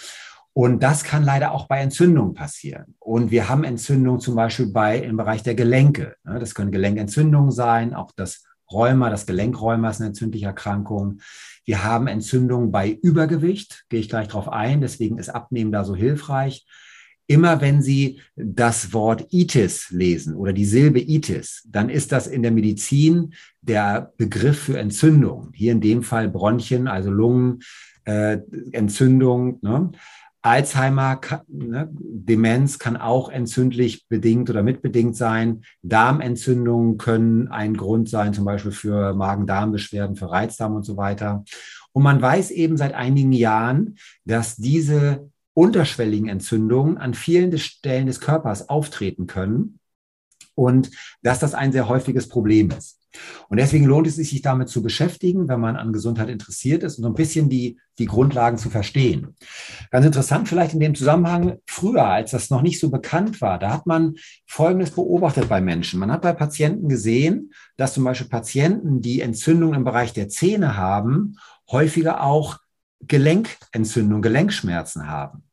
Und 0.54 0.82
das 0.82 1.02
kann 1.02 1.24
leider 1.24 1.52
auch 1.52 1.66
bei 1.66 1.78
Entzündungen 1.78 2.34
passieren. 2.34 2.94
Und 2.98 3.30
wir 3.30 3.48
haben 3.48 3.64
Entzündungen 3.64 4.20
zum 4.20 4.34
Beispiel 4.34 4.66
bei, 4.66 4.98
im 4.98 5.16
Bereich 5.16 5.42
der 5.42 5.54
Gelenke. 5.54 6.16
Ne? 6.24 6.38
Das 6.38 6.54
können 6.54 6.72
Gelenkentzündungen 6.72 7.50
sein, 7.50 7.94
auch 7.94 8.10
das 8.14 8.44
Rheuma, 8.70 9.10
das 9.10 9.26
Gelenkräuma 9.26 9.90
ist 9.90 10.00
eine 10.00 10.08
entzündliche 10.08 10.46
Erkrankung. 10.46 11.20
Wir 11.64 11.84
haben 11.84 12.06
Entzündungen 12.06 12.72
bei 12.72 12.90
Übergewicht, 12.90 13.84
gehe 13.88 14.00
ich 14.00 14.08
gleich 14.08 14.28
drauf 14.28 14.48
ein, 14.48 14.80
deswegen 14.80 15.18
ist 15.18 15.28
Abnehmen 15.28 15.72
da 15.72 15.84
so 15.84 15.94
hilfreich. 15.94 16.66
Immer 17.28 17.60
wenn 17.60 17.82
Sie 17.82 18.20
das 18.34 18.92
Wort 18.92 19.28
Itis 19.30 19.90
lesen 19.90 20.34
oder 20.34 20.52
die 20.52 20.64
Silbe 20.64 21.00
Itis, 21.00 21.62
dann 21.68 21.88
ist 21.88 22.12
das 22.12 22.26
in 22.26 22.42
der 22.42 22.50
Medizin 22.50 23.34
der 23.60 24.12
Begriff 24.16 24.58
für 24.58 24.78
Entzündung. 24.78 25.52
Hier 25.54 25.72
in 25.72 25.80
dem 25.80 26.02
Fall 26.02 26.28
Bronchien, 26.28 26.88
also 26.88 27.10
Lungenentzündung. 27.10 29.60
Äh, 29.62 29.66
ne? 29.66 29.92
Alzheimer, 30.42 31.20
ne, 31.48 31.88
Demenz 31.92 32.78
kann 32.78 32.96
auch 32.96 33.28
entzündlich 33.28 34.08
bedingt 34.08 34.50
oder 34.50 34.62
mitbedingt 34.62 35.16
sein. 35.16 35.62
Darmentzündungen 35.82 36.98
können 36.98 37.48
ein 37.48 37.76
Grund 37.76 38.08
sein, 38.08 38.34
zum 38.34 38.44
Beispiel 38.44 38.72
für 38.72 39.14
Magen-Darm-Beschwerden, 39.14 40.16
für 40.16 40.30
Reizdarm 40.30 40.74
und 40.74 40.82
so 40.82 40.96
weiter. 40.96 41.44
Und 41.92 42.02
man 42.02 42.20
weiß 42.20 42.50
eben 42.50 42.76
seit 42.76 42.94
einigen 42.94 43.32
Jahren, 43.32 43.96
dass 44.24 44.56
diese 44.56 45.30
unterschwelligen 45.54 46.28
Entzündungen 46.28 46.98
an 46.98 47.14
vielen 47.14 47.56
Stellen 47.58 48.06
des 48.06 48.20
Körpers 48.20 48.68
auftreten 48.68 49.26
können 49.26 49.78
und 50.54 50.90
dass 51.22 51.38
das 51.38 51.54
ein 51.54 51.72
sehr 51.72 51.88
häufiges 51.88 52.28
Problem 52.28 52.70
ist. 52.70 52.98
Und 53.48 53.58
deswegen 53.58 53.84
lohnt 53.84 54.06
es 54.06 54.16
sich, 54.16 54.30
sich 54.30 54.42
damit 54.42 54.68
zu 54.68 54.82
beschäftigen, 54.82 55.48
wenn 55.48 55.60
man 55.60 55.76
an 55.76 55.92
Gesundheit 55.92 56.28
interessiert 56.28 56.82
ist 56.82 56.96
und 56.96 57.02
so 57.02 57.10
ein 57.10 57.14
bisschen 57.14 57.48
die, 57.48 57.78
die 57.98 58.06
Grundlagen 58.06 58.56
zu 58.56 58.70
verstehen. 58.70 59.36
Ganz 59.90 60.06
interessant 60.06 60.48
vielleicht 60.48 60.72
in 60.74 60.80
dem 60.80 60.94
Zusammenhang, 60.94 61.58
früher, 61.66 62.06
als 62.06 62.30
das 62.30 62.50
noch 62.50 62.62
nicht 62.62 62.80
so 62.80 62.90
bekannt 62.90 63.40
war, 63.40 63.58
da 63.58 63.70
hat 63.72 63.86
man 63.86 64.14
Folgendes 64.46 64.92
beobachtet 64.92 65.48
bei 65.48 65.60
Menschen. 65.60 66.00
Man 66.00 66.10
hat 66.10 66.22
bei 66.22 66.32
Patienten 66.32 66.88
gesehen, 66.88 67.52
dass 67.76 67.94
zum 67.94 68.04
Beispiel 68.04 68.28
Patienten, 68.28 69.02
die 69.02 69.20
Entzündungen 69.20 69.74
im 69.76 69.84
Bereich 69.84 70.12
der 70.12 70.28
Zähne 70.28 70.76
haben, 70.76 71.36
häufiger 71.70 72.22
auch 72.22 72.58
Gelenkentzündung, 73.06 74.22
Gelenkschmerzen 74.22 75.08
haben. 75.08 75.44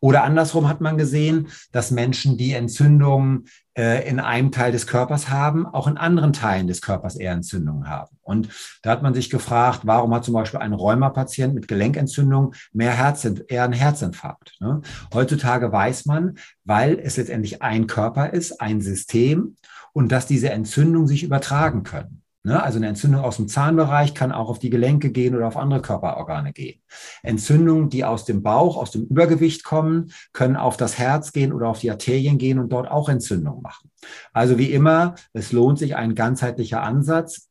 Oder 0.00 0.24
andersrum 0.24 0.68
hat 0.68 0.80
man 0.80 0.98
gesehen, 0.98 1.48
dass 1.70 1.90
Menschen, 1.90 2.36
die 2.36 2.52
Entzündungen 2.52 3.46
äh, 3.74 4.08
in 4.08 4.20
einem 4.20 4.50
Teil 4.50 4.72
des 4.72 4.86
Körpers 4.86 5.28
haben, 5.28 5.66
auch 5.66 5.86
in 5.86 5.96
anderen 5.96 6.32
Teilen 6.32 6.66
des 6.66 6.82
Körpers 6.82 7.16
eher 7.16 7.32
Entzündungen 7.32 7.88
haben. 7.88 8.16
Und 8.22 8.48
da 8.82 8.90
hat 8.90 9.02
man 9.02 9.14
sich 9.14 9.30
gefragt, 9.30 9.80
warum 9.84 10.12
hat 10.14 10.24
zum 10.24 10.34
Beispiel 10.34 10.60
ein 10.60 10.72
Rheumapatient 10.72 11.54
mit 11.54 11.68
Gelenkentzündung 11.68 12.54
mehr 12.72 12.92
Herz, 12.92 13.24
eher 13.24 13.64
einen 13.64 13.72
Herzinfarkt? 13.72 14.56
Ne? 14.60 14.82
Heutzutage 15.14 15.72
weiß 15.72 16.06
man, 16.06 16.36
weil 16.64 16.98
es 16.98 17.16
letztendlich 17.16 17.62
ein 17.62 17.86
Körper 17.86 18.30
ist, 18.30 18.60
ein 18.60 18.80
System 18.80 19.56
und 19.92 20.10
dass 20.10 20.26
diese 20.26 20.50
Entzündungen 20.50 21.08
sich 21.08 21.22
übertragen 21.22 21.82
können. 21.82 22.21
Ne? 22.44 22.60
Also 22.60 22.78
eine 22.78 22.88
Entzündung 22.88 23.22
aus 23.22 23.36
dem 23.36 23.48
Zahnbereich 23.48 24.14
kann 24.14 24.32
auch 24.32 24.48
auf 24.48 24.58
die 24.58 24.70
Gelenke 24.70 25.10
gehen 25.10 25.36
oder 25.36 25.46
auf 25.46 25.56
andere 25.56 25.80
Körperorgane 25.80 26.52
gehen. 26.52 26.80
Entzündungen, 27.22 27.88
die 27.88 28.04
aus 28.04 28.24
dem 28.24 28.42
Bauch, 28.42 28.76
aus 28.76 28.90
dem 28.90 29.04
Übergewicht 29.04 29.62
kommen, 29.64 30.12
können 30.32 30.56
auf 30.56 30.76
das 30.76 30.98
Herz 30.98 31.32
gehen 31.32 31.52
oder 31.52 31.68
auf 31.68 31.78
die 31.78 31.90
Arterien 31.90 32.38
gehen 32.38 32.58
und 32.58 32.72
dort 32.72 32.90
auch 32.90 33.08
Entzündungen 33.08 33.62
machen. 33.62 33.90
Also 34.32 34.58
wie 34.58 34.72
immer, 34.72 35.14
es 35.32 35.52
lohnt 35.52 35.78
sich 35.78 35.94
ein 35.94 36.14
ganzheitlicher 36.14 36.82
Ansatz, 36.82 37.48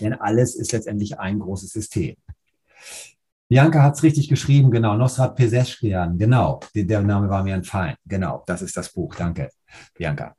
denn 0.00 0.14
alles 0.14 0.56
ist 0.56 0.72
letztendlich 0.72 1.18
ein 1.18 1.38
großes 1.38 1.70
System. 1.70 2.16
Bianca 3.48 3.82
hat 3.82 3.94
es 3.94 4.02
richtig 4.02 4.28
geschrieben, 4.28 4.70
genau. 4.70 4.94
Nosrat 4.96 5.34
Peseschkian, 5.34 6.18
genau. 6.18 6.60
Der 6.74 7.00
Name 7.00 7.30
war 7.30 7.42
mir 7.42 7.54
entfallen. 7.54 7.94
Genau, 8.04 8.42
das 8.46 8.60
ist 8.60 8.76
das 8.76 8.92
Buch. 8.92 9.14
Danke, 9.14 9.48
Bianca. 9.94 10.34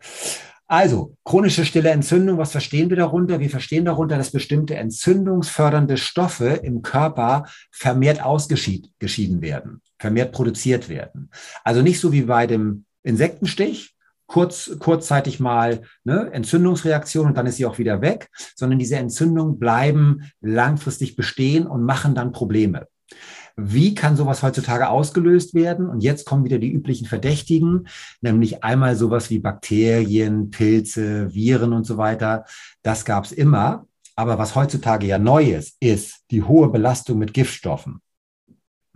Also, 0.71 1.17
chronische 1.25 1.65
stille 1.65 1.89
Entzündung, 1.89 2.37
was 2.37 2.51
verstehen 2.51 2.91
wir 2.91 2.97
darunter? 2.97 3.39
Wir 3.39 3.49
verstehen 3.49 3.85
darunter, 3.85 4.17
dass 4.17 4.29
bestimmte 4.29 4.75
entzündungsfördernde 4.75 5.97
Stoffe 5.97 6.45
im 6.45 6.83
Körper 6.83 7.47
vermehrt 7.71 8.21
ausgeschieden 8.21 9.41
werden, 9.41 9.81
vermehrt 9.97 10.31
produziert 10.31 10.87
werden. 10.87 11.31
Also 11.63 11.81
nicht 11.81 11.99
so 11.99 12.11
wie 12.11 12.21
bei 12.21 12.45
dem 12.45 12.85
Insektenstich, 13.01 13.95
kurz, 14.27 14.69
kurzzeitig 14.77 15.39
mal 15.39 15.81
ne, 16.03 16.29
Entzündungsreaktion 16.31 17.25
und 17.25 17.35
dann 17.35 17.47
ist 17.47 17.55
sie 17.55 17.65
auch 17.65 17.79
wieder 17.79 18.01
weg, 18.01 18.29
sondern 18.55 18.77
diese 18.77 18.97
Entzündungen 18.97 19.57
bleiben 19.57 20.31
langfristig 20.39 21.15
bestehen 21.15 21.65
und 21.65 21.83
machen 21.83 22.13
dann 22.13 22.31
Probleme. 22.31 22.85
Wie 23.61 23.95
kann 23.95 24.15
sowas 24.15 24.43
heutzutage 24.43 24.89
ausgelöst 24.89 25.53
werden? 25.53 25.87
Und 25.89 26.01
jetzt 26.01 26.25
kommen 26.25 26.45
wieder 26.45 26.59
die 26.59 26.71
üblichen 26.71 27.07
Verdächtigen, 27.07 27.87
nämlich 28.21 28.63
einmal 28.63 28.95
sowas 28.95 29.29
wie 29.29 29.39
Bakterien, 29.39 30.49
Pilze, 30.49 31.33
Viren 31.33 31.73
und 31.73 31.85
so 31.85 31.97
weiter. 31.97 32.45
Das 32.81 33.05
gab 33.05 33.25
es 33.25 33.31
immer. 33.31 33.85
Aber 34.15 34.37
was 34.37 34.55
heutzutage 34.55 35.07
ja 35.07 35.17
neu 35.17 35.51
ist, 35.51 35.77
ist 35.79 36.25
die 36.31 36.43
hohe 36.43 36.69
Belastung 36.69 37.19
mit 37.19 37.33
Giftstoffen. 37.33 38.01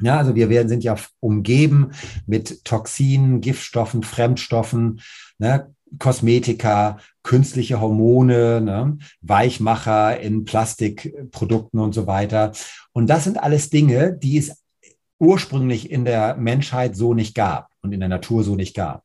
Ja, 0.02 0.17
also 0.17 0.36
wir 0.36 0.49
werden, 0.49 0.67
sind 0.67 0.84
ja 0.84 0.97
umgeben 1.21 1.91
mit 2.26 2.65
Toxinen, 2.65 3.39
Giftstoffen, 3.39 4.04
Fremdstoffen, 4.04 4.99
ne, 5.38 5.73
Kosmetika, 5.99 6.97
künstliche 7.21 7.80
Hormone, 7.80 8.60
ne, 8.60 8.97
Weichmacher 9.21 10.19
in 10.19 10.43
Plastikprodukten 10.43 11.80
und 11.80 11.93
so 11.93 12.08
weiter. 12.08 12.52
Und 12.93 13.10
das 13.10 13.23
sind 13.23 13.41
alles 13.41 13.69
Dinge, 13.69 14.13
die 14.13 14.38
es 14.38 14.63
ursprünglich 15.19 15.89
in 15.91 16.06
der 16.06 16.36
Menschheit 16.36 16.95
so 16.95 17.13
nicht 17.13 17.36
gab 17.36 17.69
und 17.82 17.91
in 17.91 17.99
der 17.99 18.10
Natur 18.10 18.43
so 18.43 18.56
nicht 18.56 18.75
gab. 18.75 19.03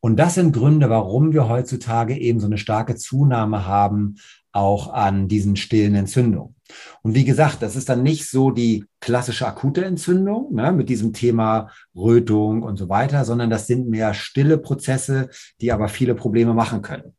Und 0.00 0.16
das 0.16 0.34
sind 0.34 0.52
Gründe, 0.52 0.88
warum 0.90 1.32
wir 1.32 1.48
heutzutage 1.48 2.16
eben 2.16 2.40
so 2.40 2.46
eine 2.46 2.58
starke 2.58 2.94
Zunahme 2.94 3.66
haben, 3.66 4.16
auch 4.52 4.92
an 4.92 5.28
diesen 5.28 5.56
stillen 5.56 5.94
Entzündungen. 5.94 6.54
Und 7.02 7.14
wie 7.14 7.24
gesagt, 7.24 7.62
das 7.62 7.76
ist 7.76 7.88
dann 7.88 8.02
nicht 8.02 8.28
so 8.28 8.50
die 8.50 8.84
klassische 9.00 9.46
akute 9.46 9.84
Entzündung 9.84 10.54
ne, 10.54 10.72
mit 10.72 10.88
diesem 10.88 11.12
Thema 11.12 11.70
Rötung 11.94 12.62
und 12.62 12.76
so 12.76 12.88
weiter, 12.88 13.24
sondern 13.24 13.50
das 13.50 13.66
sind 13.66 13.88
mehr 13.88 14.14
stille 14.14 14.58
Prozesse, 14.58 15.30
die 15.60 15.72
aber 15.72 15.88
viele 15.88 16.14
Probleme 16.14 16.54
machen 16.54 16.82
können. 16.82 17.14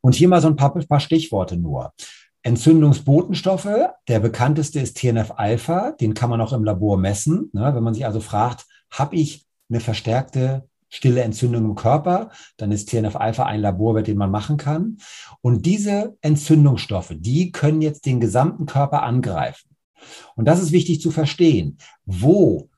Und 0.00 0.14
hier 0.14 0.28
mal 0.28 0.40
so 0.40 0.48
ein 0.48 0.56
paar, 0.56 0.72
paar 0.72 1.00
Stichworte 1.00 1.56
nur. 1.56 1.92
Entzündungsbotenstoffe, 2.42 3.68
der 4.08 4.20
bekannteste 4.20 4.80
ist 4.80 4.96
TNF-Alpha, 4.96 5.92
den 5.92 6.14
kann 6.14 6.30
man 6.30 6.40
auch 6.40 6.52
im 6.52 6.64
Labor 6.64 6.96
messen. 6.96 7.50
Ne? 7.52 7.74
Wenn 7.74 7.82
man 7.82 7.94
sich 7.94 8.06
also 8.06 8.20
fragt, 8.20 8.66
habe 8.90 9.16
ich 9.16 9.46
eine 9.68 9.80
verstärkte 9.80 10.68
stille 10.90 11.22
Entzündung 11.22 11.64
im 11.64 11.74
Körper, 11.76 12.30
dann 12.56 12.72
ist 12.72 12.90
TNF-Alpha 12.90 13.44
ein 13.44 13.60
Laborwert, 13.60 14.08
den 14.08 14.18
man 14.18 14.30
machen 14.30 14.56
kann. 14.56 14.98
Und 15.40 15.64
diese 15.64 16.16
Entzündungsstoffe, 16.20 17.14
die 17.16 17.52
können 17.52 17.80
jetzt 17.80 18.04
den 18.06 18.20
gesamten 18.20 18.66
Körper 18.66 19.02
angreifen. 19.02 19.70
Und 20.34 20.46
das 20.46 20.60
ist 20.60 20.72
wichtig 20.72 21.00
zu 21.00 21.10
verstehen. 21.10 21.78
Wo 22.04 22.69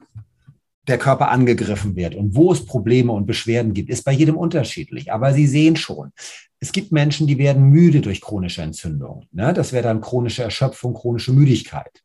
der 0.89 0.99
Körper 0.99 1.31
angegriffen 1.31 1.95
wird 1.95 2.15
und 2.15 2.35
wo 2.35 2.53
es 2.53 2.67
Probleme 2.67 3.13
und 3.13 3.27
Beschwerden 3.27 3.73
gibt, 3.73 3.89
ist 3.89 4.05
bei 4.05 4.13
jedem 4.13 4.37
unterschiedlich. 4.37 5.13
Aber 5.13 5.33
Sie 5.33 5.47
sehen 5.47 5.77
schon, 5.77 6.13
es 6.59 6.73
gibt 6.73 6.93
Menschen, 6.93 7.27
die 7.27 7.39
werden 7.39 7.71
müde 7.71 8.01
durch 8.01 8.21
chronische 8.21 8.63
Entzündung. 8.63 9.27
Ne? 9.33 9.53
Das 9.53 9.73
wäre 9.73 9.85
dann 9.85 10.01
chronische 10.01 10.43
Erschöpfung, 10.43 10.95
chronische 10.95 11.33
Müdigkeit. 11.33 12.03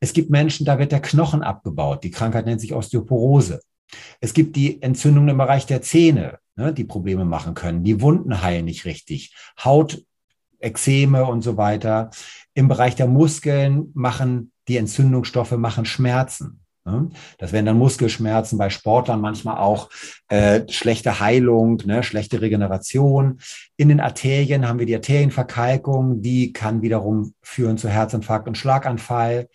Es 0.00 0.12
gibt 0.12 0.30
Menschen, 0.30 0.66
da 0.66 0.78
wird 0.78 0.92
der 0.92 1.00
Knochen 1.00 1.42
abgebaut. 1.42 2.04
Die 2.04 2.10
Krankheit 2.10 2.46
nennt 2.46 2.60
sich 2.60 2.74
Osteoporose. 2.74 3.60
Es 4.20 4.34
gibt 4.34 4.56
die 4.56 4.82
Entzündungen 4.82 5.30
im 5.30 5.38
Bereich 5.38 5.66
der 5.66 5.82
Zähne, 5.82 6.38
ne, 6.56 6.72
die 6.72 6.84
Probleme 6.84 7.24
machen 7.24 7.54
können. 7.54 7.84
Die 7.84 8.00
Wunden 8.00 8.42
heilen 8.42 8.64
nicht 8.64 8.84
richtig. 8.84 9.34
Haut, 9.62 10.02
Ekzeme 10.58 11.26
und 11.26 11.42
so 11.42 11.56
weiter. 11.56 12.10
Im 12.54 12.68
Bereich 12.68 12.96
der 12.96 13.06
Muskeln 13.06 13.90
machen 13.94 14.52
die 14.68 14.78
Entzündungsstoffe 14.78 15.52
machen 15.52 15.84
Schmerzen. 15.84 16.63
Ne? 16.84 17.08
Das 17.38 17.52
wären 17.52 17.64
dann 17.64 17.78
Muskelschmerzen 17.78 18.58
bei 18.58 18.68
Sportlern, 18.68 19.20
manchmal 19.20 19.58
auch 19.58 19.88
äh, 20.28 20.62
schlechte 20.68 21.18
Heilung, 21.20 21.80
ne, 21.86 22.02
schlechte 22.02 22.40
Regeneration. 22.40 23.38
In 23.76 23.88
den 23.88 24.00
Arterien 24.00 24.68
haben 24.68 24.78
wir 24.78 24.86
die 24.86 24.94
Arterienverkalkung, 24.94 26.20
die 26.20 26.52
kann 26.52 26.82
wiederum 26.82 27.34
führen 27.42 27.78
zu 27.78 27.88
Herzinfarkt 27.88 28.48
und 28.48 28.58
Schlaganfall. 28.58 29.48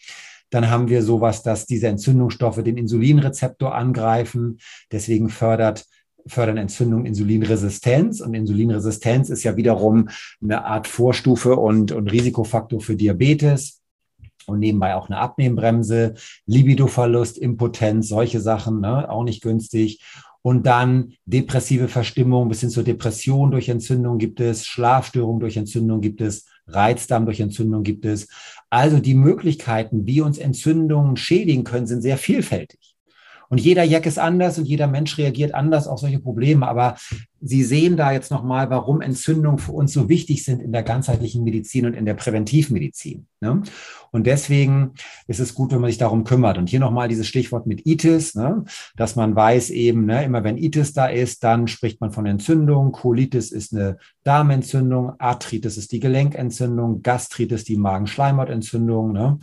Dann 0.49 0.71
haben 0.71 0.89
wir 0.89 1.03
sowas, 1.03 1.43
dass 1.43 1.67
diese 1.67 1.87
Entzündungsstoffe 1.87 2.63
den 2.63 2.77
Insulinrezeptor 2.77 3.75
angreifen. 3.75 4.59
Deswegen 4.91 5.29
fördert 5.29 5.85
fördern 6.25 6.57
Entzündung 6.57 7.05
Insulinresistenz. 7.05 8.21
Und 8.21 8.33
Insulinresistenz 8.33 9.29
ist 9.29 9.43
ja 9.43 9.55
wiederum 9.55 10.09
eine 10.41 10.65
Art 10.65 10.87
Vorstufe 10.87 11.55
und, 11.55 11.91
und 11.91 12.11
Risikofaktor 12.11 12.81
für 12.81 12.95
Diabetes 12.95 13.78
und 14.49 14.59
nebenbei 14.59 14.95
auch 14.95 15.09
eine 15.09 15.19
Abnehmbremse, 15.19 16.15
Libidoverlust, 16.45 17.37
Impotenz, 17.37 18.09
solche 18.09 18.39
Sachen, 18.39 18.81
ne, 18.81 19.09
auch 19.09 19.23
nicht 19.23 19.41
günstig. 19.41 20.01
Und 20.41 20.65
dann 20.65 21.13
depressive 21.25 21.89
Verstimmung 21.89 22.47
bis 22.47 22.61
hin 22.61 22.69
zur 22.69 22.83
Depression 22.83 23.51
durch 23.51 23.67
Entzündung 23.69 24.17
gibt 24.17 24.39
es, 24.39 24.65
Schlafstörung 24.65 25.39
durch 25.39 25.57
Entzündung 25.57 25.99
gibt 25.99 26.21
es, 26.21 26.45
Reizdarm 26.65 27.25
durch 27.25 27.39
Entzündung 27.39 27.83
gibt 27.83 28.05
es. 28.05 28.27
Also 28.69 28.99
die 28.99 29.15
Möglichkeiten, 29.15 30.05
wie 30.05 30.21
uns 30.21 30.37
Entzündungen 30.37 31.17
schädigen 31.17 31.63
können, 31.63 31.87
sind 31.87 32.01
sehr 32.01 32.17
vielfältig. 32.17 32.95
Und 33.49 33.59
jeder 33.59 33.83
Jack 33.83 34.05
ist 34.05 34.19
anders 34.19 34.57
und 34.59 34.65
jeder 34.65 34.87
Mensch 34.87 35.17
reagiert 35.17 35.55
anders 35.55 35.87
auf 35.87 35.99
solche 35.99 36.19
Probleme. 36.19 36.67
Aber 36.67 36.95
Sie 37.41 37.63
sehen 37.63 37.95
da 37.95 38.11
jetzt 38.11 38.31
nochmal, 38.31 38.69
warum 38.69 39.01
Entzündungen 39.01 39.59
für 39.59 39.71
uns 39.71 39.93
so 39.93 40.09
wichtig 40.09 40.43
sind 40.43 40.61
in 40.61 40.73
der 40.73 40.83
ganzheitlichen 40.83 41.43
Medizin 41.43 41.85
und 41.85 41.93
in 41.93 42.05
der 42.05 42.13
Präventivmedizin. 42.13 43.27
Ne? 43.39 43.63
Und 44.11 44.27
deswegen 44.27 44.91
ist 45.27 45.39
es 45.39 45.53
gut, 45.53 45.71
wenn 45.71 45.79
man 45.79 45.89
sich 45.89 45.97
darum 45.97 46.25
kümmert. 46.25 46.57
Und 46.57 46.69
hier 46.69 46.81
nochmal 46.81 47.07
dieses 47.07 47.27
Stichwort 47.27 47.65
mit 47.65 47.85
Itis, 47.85 48.35
ne? 48.35 48.65
dass 48.97 49.15
man 49.15 49.35
weiß 49.35 49.69
eben, 49.69 50.05
ne, 50.05 50.25
immer 50.25 50.43
wenn 50.43 50.57
Itis 50.57 50.93
da 50.93 51.07
ist, 51.07 51.43
dann 51.43 51.67
spricht 51.67 52.01
man 52.01 52.11
von 52.11 52.25
Entzündung. 52.25 52.91
Colitis 52.91 53.51
ist 53.51 53.73
eine 53.73 53.97
Darmentzündung, 54.23 55.13
Arthritis 55.17 55.77
ist 55.77 55.93
die 55.93 56.01
Gelenkentzündung, 56.01 57.01
Gastritis 57.03 57.63
die 57.63 57.77
Magenschleimhautentzündung. 57.77 59.13
Ne? 59.13 59.39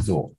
So. 0.00 0.36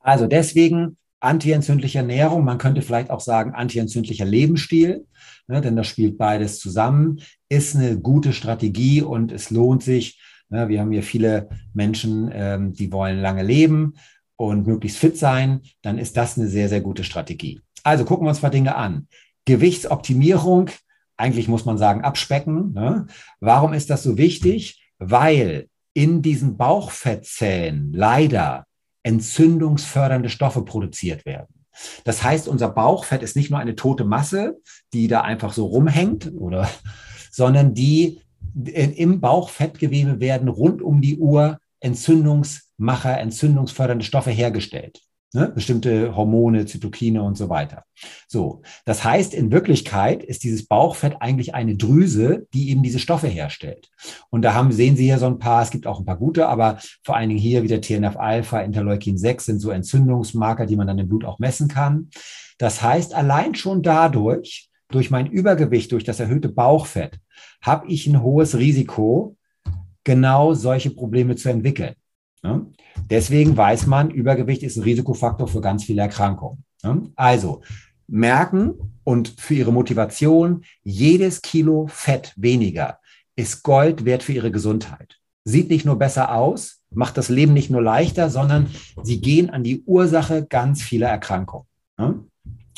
Also 0.00 0.26
deswegen 0.26 0.97
antientzündliche 1.20 1.98
Ernährung, 1.98 2.44
man 2.44 2.58
könnte 2.58 2.82
vielleicht 2.82 3.10
auch 3.10 3.20
sagen 3.20 3.54
antientzündlicher 3.54 4.24
Lebensstil, 4.24 5.06
ne, 5.48 5.60
denn 5.60 5.76
das 5.76 5.86
spielt 5.86 6.18
beides 6.18 6.58
zusammen, 6.58 7.20
ist 7.48 7.74
eine 7.74 7.98
gute 7.98 8.32
Strategie 8.32 9.02
und 9.02 9.32
es 9.32 9.50
lohnt 9.50 9.82
sich. 9.82 10.20
Ne, 10.48 10.68
wir 10.68 10.80
haben 10.80 10.92
hier 10.92 11.02
viele 11.02 11.48
Menschen, 11.74 12.30
ähm, 12.32 12.72
die 12.72 12.92
wollen 12.92 13.20
lange 13.20 13.42
leben 13.42 13.94
und 14.36 14.66
möglichst 14.66 14.98
fit 14.98 15.18
sein, 15.18 15.62
dann 15.82 15.98
ist 15.98 16.16
das 16.16 16.38
eine 16.38 16.48
sehr, 16.48 16.68
sehr 16.68 16.80
gute 16.80 17.04
Strategie. 17.04 17.60
Also 17.82 18.04
gucken 18.04 18.26
wir 18.26 18.30
uns 18.30 18.42
mal 18.42 18.50
Dinge 18.50 18.76
an. 18.76 19.08
Gewichtsoptimierung, 19.44 20.70
eigentlich 21.16 21.48
muss 21.48 21.64
man 21.64 21.78
sagen, 21.78 22.02
abspecken. 22.02 22.72
Ne? 22.72 23.06
Warum 23.40 23.72
ist 23.72 23.90
das 23.90 24.02
so 24.02 24.16
wichtig? 24.16 24.92
Weil 24.98 25.68
in 25.94 26.22
diesen 26.22 26.56
Bauchfettzellen 26.56 27.92
leider 27.92 28.67
entzündungsfördernde 29.02 30.28
Stoffe 30.28 30.62
produziert 30.62 31.24
werden. 31.26 31.58
Das 32.04 32.22
heißt, 32.22 32.48
unser 32.48 32.68
Bauchfett 32.68 33.22
ist 33.22 33.36
nicht 33.36 33.50
nur 33.50 33.60
eine 33.60 33.76
tote 33.76 34.04
Masse, 34.04 34.58
die 34.92 35.08
da 35.08 35.22
einfach 35.22 35.52
so 35.52 35.66
rumhängt, 35.66 36.32
oder, 36.34 36.68
sondern 37.30 37.74
die 37.74 38.20
im 38.64 39.20
Bauchfettgewebe 39.20 40.20
werden 40.20 40.48
rund 40.48 40.82
um 40.82 41.00
die 41.00 41.18
Uhr 41.18 41.58
Entzündungsmacher, 41.80 43.18
entzündungsfördernde 43.20 44.04
Stoffe 44.04 44.30
hergestellt. 44.30 45.00
Ne? 45.34 45.52
Bestimmte 45.54 46.16
Hormone, 46.16 46.64
Zytokine 46.64 47.22
und 47.22 47.36
so 47.36 47.50
weiter. 47.50 47.84
So, 48.28 48.62
das 48.86 49.04
heißt, 49.04 49.34
in 49.34 49.52
Wirklichkeit 49.52 50.22
ist 50.22 50.42
dieses 50.42 50.66
Bauchfett 50.66 51.16
eigentlich 51.20 51.54
eine 51.54 51.76
Drüse, 51.76 52.46
die 52.54 52.70
eben 52.70 52.82
diese 52.82 52.98
Stoffe 52.98 53.26
herstellt. 53.26 53.90
Und 54.30 54.40
da 54.40 54.54
haben, 54.54 54.72
sehen 54.72 54.96
Sie 54.96 55.04
hier 55.04 55.18
so 55.18 55.26
ein 55.26 55.38
paar, 55.38 55.62
es 55.62 55.70
gibt 55.70 55.86
auch 55.86 55.98
ein 55.98 56.06
paar 56.06 56.16
gute, 56.16 56.48
aber 56.48 56.78
vor 57.04 57.14
allen 57.14 57.28
Dingen 57.28 57.40
hier 57.40 57.62
wieder 57.62 57.82
TNF-Alpha, 57.82 58.60
Interleukin 58.60 59.18
6 59.18 59.44
sind 59.44 59.60
so 59.60 59.70
Entzündungsmarker, 59.70 60.64
die 60.64 60.76
man 60.76 60.86
dann 60.86 60.98
im 60.98 61.08
Blut 61.08 61.26
auch 61.26 61.38
messen 61.38 61.68
kann. 61.68 62.08
Das 62.56 62.80
heißt, 62.80 63.14
allein 63.14 63.54
schon 63.54 63.82
dadurch, 63.82 64.70
durch 64.88 65.10
mein 65.10 65.26
Übergewicht, 65.26 65.92
durch 65.92 66.04
das 66.04 66.20
erhöhte 66.20 66.48
Bauchfett, 66.48 67.18
habe 67.60 67.86
ich 67.88 68.06
ein 68.06 68.22
hohes 68.22 68.56
Risiko, 68.56 69.36
genau 70.04 70.54
solche 70.54 70.88
Probleme 70.88 71.36
zu 71.36 71.50
entwickeln. 71.50 71.94
Ja? 72.42 72.64
Deswegen 73.10 73.56
weiß 73.56 73.86
man, 73.86 74.10
Übergewicht 74.10 74.62
ist 74.62 74.76
ein 74.76 74.82
Risikofaktor 74.82 75.48
für 75.48 75.60
ganz 75.60 75.84
viele 75.84 76.02
Erkrankungen. 76.02 76.64
Ja? 76.82 77.00
Also 77.16 77.62
merken 78.06 78.74
und 79.04 79.34
für 79.38 79.54
Ihre 79.54 79.72
Motivation, 79.72 80.64
jedes 80.82 81.42
Kilo 81.42 81.86
Fett 81.88 82.32
weniger 82.36 82.98
ist 83.36 83.62
Gold 83.62 84.04
wert 84.04 84.22
für 84.22 84.32
Ihre 84.32 84.50
Gesundheit. 84.50 85.18
Sieht 85.44 85.70
nicht 85.70 85.86
nur 85.86 85.96
besser 85.96 86.34
aus, 86.34 86.82
macht 86.90 87.16
das 87.16 87.28
Leben 87.28 87.52
nicht 87.52 87.70
nur 87.70 87.82
leichter, 87.82 88.30
sondern 88.30 88.66
Sie 89.02 89.20
gehen 89.20 89.50
an 89.50 89.62
die 89.62 89.82
Ursache 89.84 90.46
ganz 90.46 90.82
vieler 90.82 91.08
Erkrankungen. 91.08 91.66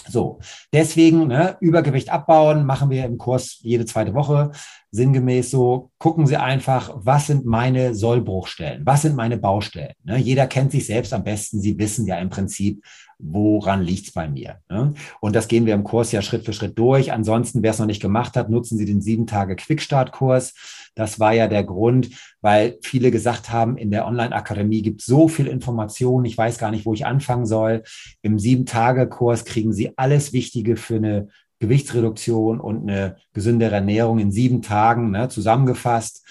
So, 0.09 0.41
deswegen 0.73 1.27
ne, 1.29 1.57
Übergewicht 1.61 2.11
abbauen 2.11 2.65
machen 2.65 2.91
wir 2.91 3.05
im 3.05 3.19
Kurs 3.19 3.59
jede 3.63 3.85
zweite 3.85 4.15
Woche. 4.15 4.51
Sinngemäß 4.91 5.51
so, 5.51 5.91
gucken 5.99 6.27
Sie 6.27 6.37
einfach, 6.37 6.91
was 6.95 7.29
sind 7.29 7.45
meine 7.45 7.95
Sollbruchstellen? 7.95 8.85
Was 8.85 9.03
sind 9.03 9.15
meine 9.15 9.39
Baustellen? 9.39 9.95
Ne, 10.05 10.19
jeder 10.19 10.47
kennt 10.47 10.73
sich 10.73 10.87
selbst 10.87 11.13
am 11.13 11.25
besten. 11.25 11.61
Sie 11.61 11.79
wissen 11.79 12.07
ja 12.07 12.19
im 12.19 12.31
Prinzip, 12.31 12.83
woran 13.23 13.83
liegt's 13.83 14.13
bei 14.13 14.29
mir? 14.29 14.57
Ne? 14.69 14.95
Und 15.21 15.37
das 15.37 15.49
gehen 15.49 15.67
wir 15.67 15.75
im 15.75 15.85
Kurs 15.85 16.13
ja 16.13 16.23
Schritt 16.23 16.45
für 16.45 16.53
Schritt 16.53 16.79
durch. 16.79 17.13
Ansonsten, 17.13 17.63
wer 17.63 17.71
es 17.71 17.79
noch 17.79 17.87
nicht 17.87 18.03
gemacht 18.03 18.37
hat, 18.37 18.51
nutzen 18.51 18.79
Sie 18.79 18.85
den 18.85 19.01
sieben 19.01 19.27
Tage 19.27 19.57
Quickstart-Kurs. 19.57 20.55
Das 20.95 21.21
war 21.21 21.33
ja 21.33 21.47
der 21.49 21.65
Grund, 21.65 22.11
weil 22.41 22.79
viele 22.83 23.11
gesagt 23.11 23.51
haben, 23.51 23.77
in 23.77 23.91
der 23.91 24.07
Online-Akademie 24.07 24.83
gibt 24.83 25.03
so 25.03 25.29
viel 25.29 25.47
Information, 25.47 26.25
ich 26.25 26.37
weiß 26.37 26.59
gar 26.59 26.71
nicht, 26.71 26.87
wo 26.87 26.95
ich 26.95 27.07
anfangen 27.07 27.47
soll. 27.47 27.83
Im 28.23 28.39
sieben 28.39 28.67
Tage 28.67 29.09
Kurs 29.09 29.45
kriegen 29.45 29.73
Sie 29.73 29.97
alles 29.97 30.33
Wichtige 30.33 30.77
für 30.77 30.97
eine 30.97 31.29
Gewichtsreduktion 31.61 32.59
und 32.59 32.89
eine 32.89 33.17
gesündere 33.35 33.75
Ernährung 33.75 34.19
in 34.19 34.33
sieben 34.33 34.63
Tagen 34.63 35.11
ne, 35.11 35.29
zusammengefasst. 35.29 36.27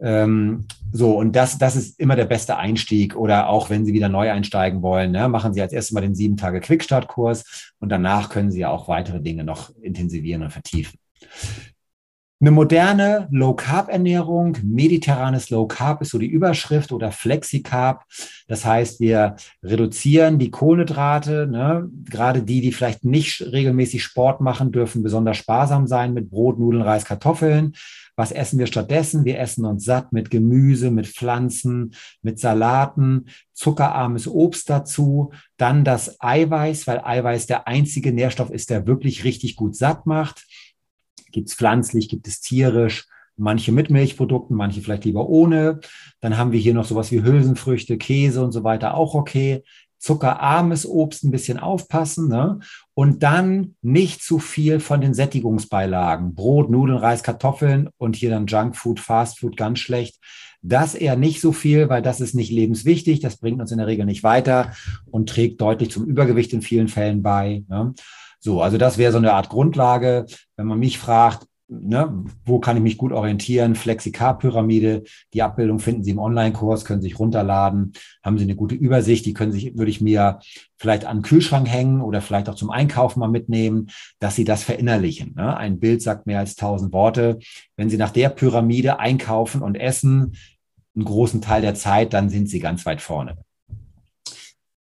Ähm, 0.00 0.66
so, 0.90 1.16
und 1.16 1.36
das, 1.36 1.56
das 1.56 1.76
ist 1.76 1.98
immer 2.00 2.16
der 2.16 2.24
beste 2.24 2.56
Einstieg. 2.56 3.16
Oder 3.16 3.48
auch 3.48 3.70
wenn 3.70 3.86
Sie 3.86 3.94
wieder 3.94 4.08
neu 4.08 4.30
einsteigen 4.30 4.82
wollen, 4.82 5.12
ne, 5.12 5.28
machen 5.28 5.54
Sie 5.54 5.62
als 5.62 5.72
erstes 5.72 5.92
mal 5.92 6.00
den 6.00 6.16
sieben 6.16 6.36
Tage 6.36 6.60
Quickstart-Kurs 6.60 7.72
und 7.78 7.88
danach 7.90 8.28
können 8.28 8.50
Sie 8.50 8.60
ja 8.60 8.70
auch 8.70 8.88
weitere 8.88 9.20
Dinge 9.20 9.44
noch 9.44 9.70
intensivieren 9.76 10.42
und 10.42 10.50
vertiefen. 10.50 10.98
Eine 12.42 12.50
moderne 12.50 13.28
Low-Carb-Ernährung, 13.30 14.56
mediterranes 14.64 15.50
Low-Carb 15.50 16.02
ist 16.02 16.10
so 16.10 16.18
die 16.18 16.26
Überschrift 16.26 16.90
oder 16.90 17.12
Flexi-Carb. 17.12 18.04
Das 18.48 18.64
heißt, 18.64 18.98
wir 18.98 19.36
reduzieren 19.62 20.40
die 20.40 20.50
Kohlenhydrate. 20.50 21.46
Ne? 21.46 21.88
Gerade 22.10 22.42
die, 22.42 22.60
die 22.60 22.72
vielleicht 22.72 23.04
nicht 23.04 23.42
regelmäßig 23.42 24.02
Sport 24.02 24.40
machen, 24.40 24.72
dürfen 24.72 25.04
besonders 25.04 25.36
sparsam 25.36 25.86
sein 25.86 26.14
mit 26.14 26.30
Brot, 26.30 26.58
Nudeln, 26.58 26.82
Reis, 26.82 27.04
Kartoffeln. 27.04 27.74
Was 28.16 28.32
essen 28.32 28.58
wir 28.58 28.66
stattdessen? 28.66 29.24
Wir 29.24 29.38
essen 29.38 29.64
uns 29.64 29.84
satt 29.84 30.12
mit 30.12 30.28
Gemüse, 30.28 30.90
mit 30.90 31.06
Pflanzen, 31.06 31.94
mit 32.22 32.40
Salaten, 32.40 33.26
zuckerarmes 33.54 34.26
Obst 34.26 34.68
dazu, 34.68 35.30
dann 35.58 35.84
das 35.84 36.20
Eiweiß, 36.20 36.88
weil 36.88 37.02
Eiweiß 37.04 37.46
der 37.46 37.68
einzige 37.68 38.12
Nährstoff 38.12 38.50
ist, 38.50 38.68
der 38.68 38.88
wirklich 38.88 39.22
richtig 39.22 39.54
gut 39.54 39.76
satt 39.76 40.06
macht 40.06 40.44
Gibt 41.32 41.48
es 41.48 41.54
pflanzlich, 41.54 42.08
gibt 42.08 42.28
es 42.28 42.40
tierisch, 42.40 43.06
manche 43.36 43.72
mit 43.72 43.90
Milchprodukten, 43.90 44.56
manche 44.56 44.80
vielleicht 44.80 45.04
lieber 45.04 45.28
ohne. 45.28 45.80
Dann 46.20 46.38
haben 46.38 46.52
wir 46.52 46.60
hier 46.60 46.74
noch 46.74 46.84
sowas 46.84 47.10
wie 47.10 47.22
Hülsenfrüchte, 47.22 47.98
Käse 47.98 48.42
und 48.42 48.52
so 48.52 48.64
weiter, 48.64 48.94
auch 48.94 49.14
okay. 49.14 49.62
Zuckerarmes 50.02 50.84
Obst 50.84 51.22
ein 51.22 51.30
bisschen 51.30 51.58
aufpassen 51.58 52.26
ne? 52.28 52.58
und 52.92 53.22
dann 53.22 53.76
nicht 53.82 54.20
zu 54.20 54.40
viel 54.40 54.80
von 54.80 55.00
den 55.00 55.14
Sättigungsbeilagen. 55.14 56.34
Brot, 56.34 56.70
Nudeln, 56.70 56.98
Reis, 56.98 57.22
Kartoffeln 57.22 57.88
und 57.98 58.16
hier 58.16 58.30
dann 58.30 58.46
Junkfood, 58.46 58.98
Fastfood 58.98 59.56
ganz 59.56 59.78
schlecht. 59.78 60.18
Das 60.60 60.96
eher 60.96 61.14
nicht 61.14 61.40
so 61.40 61.52
viel, 61.52 61.88
weil 61.88 62.02
das 62.02 62.20
ist 62.20 62.34
nicht 62.34 62.50
lebenswichtig, 62.50 63.20
das 63.20 63.36
bringt 63.36 63.60
uns 63.60 63.70
in 63.70 63.78
der 63.78 63.86
Regel 63.86 64.04
nicht 64.04 64.24
weiter 64.24 64.72
und 65.10 65.28
trägt 65.28 65.60
deutlich 65.60 65.92
zum 65.92 66.04
Übergewicht 66.04 66.52
in 66.52 66.62
vielen 66.62 66.88
Fällen 66.88 67.22
bei. 67.22 67.62
Ne? 67.68 67.94
So, 68.44 68.60
also 68.60 68.76
das 68.76 68.98
wäre 68.98 69.12
so 69.12 69.18
eine 69.18 69.34
Art 69.34 69.48
Grundlage. 69.50 70.26
Wenn 70.56 70.66
man 70.66 70.80
mich 70.80 70.98
fragt, 70.98 71.46
ne, 71.68 72.24
wo 72.44 72.58
kann 72.58 72.76
ich 72.76 72.82
mich 72.82 72.98
gut 72.98 73.12
orientieren? 73.12 73.76
Flexikar-Pyramide. 73.76 75.04
Die 75.32 75.42
Abbildung 75.42 75.78
finden 75.78 76.02
Sie 76.02 76.10
im 76.10 76.18
Online-Kurs, 76.18 76.84
können 76.84 77.00
Sie 77.00 77.08
sich 77.08 77.20
runterladen, 77.20 77.92
haben 78.20 78.38
Sie 78.38 78.44
eine 78.44 78.56
gute 78.56 78.74
Übersicht. 78.74 79.26
Die 79.26 79.32
können 79.32 79.52
sich, 79.52 79.78
würde 79.78 79.92
ich 79.92 80.00
mir 80.00 80.40
vielleicht 80.76 81.04
an 81.04 81.18
den 81.18 81.22
Kühlschrank 81.22 81.68
hängen 81.68 82.00
oder 82.00 82.20
vielleicht 82.20 82.48
auch 82.48 82.56
zum 82.56 82.70
Einkaufen 82.70 83.20
mal 83.20 83.28
mitnehmen, 83.28 83.90
dass 84.18 84.34
Sie 84.34 84.44
das 84.44 84.64
verinnerlichen. 84.64 85.34
Ne? 85.36 85.56
Ein 85.56 85.78
Bild 85.78 86.02
sagt 86.02 86.26
mehr 86.26 86.40
als 86.40 86.56
tausend 86.56 86.92
Worte. 86.92 87.38
Wenn 87.76 87.90
Sie 87.90 87.96
nach 87.96 88.10
der 88.10 88.28
Pyramide 88.28 88.98
einkaufen 88.98 89.62
und 89.62 89.76
essen, 89.76 90.34
einen 90.96 91.04
großen 91.04 91.40
Teil 91.40 91.62
der 91.62 91.76
Zeit, 91.76 92.12
dann 92.12 92.28
sind 92.28 92.48
Sie 92.48 92.58
ganz 92.58 92.84
weit 92.86 93.00
vorne. 93.00 93.36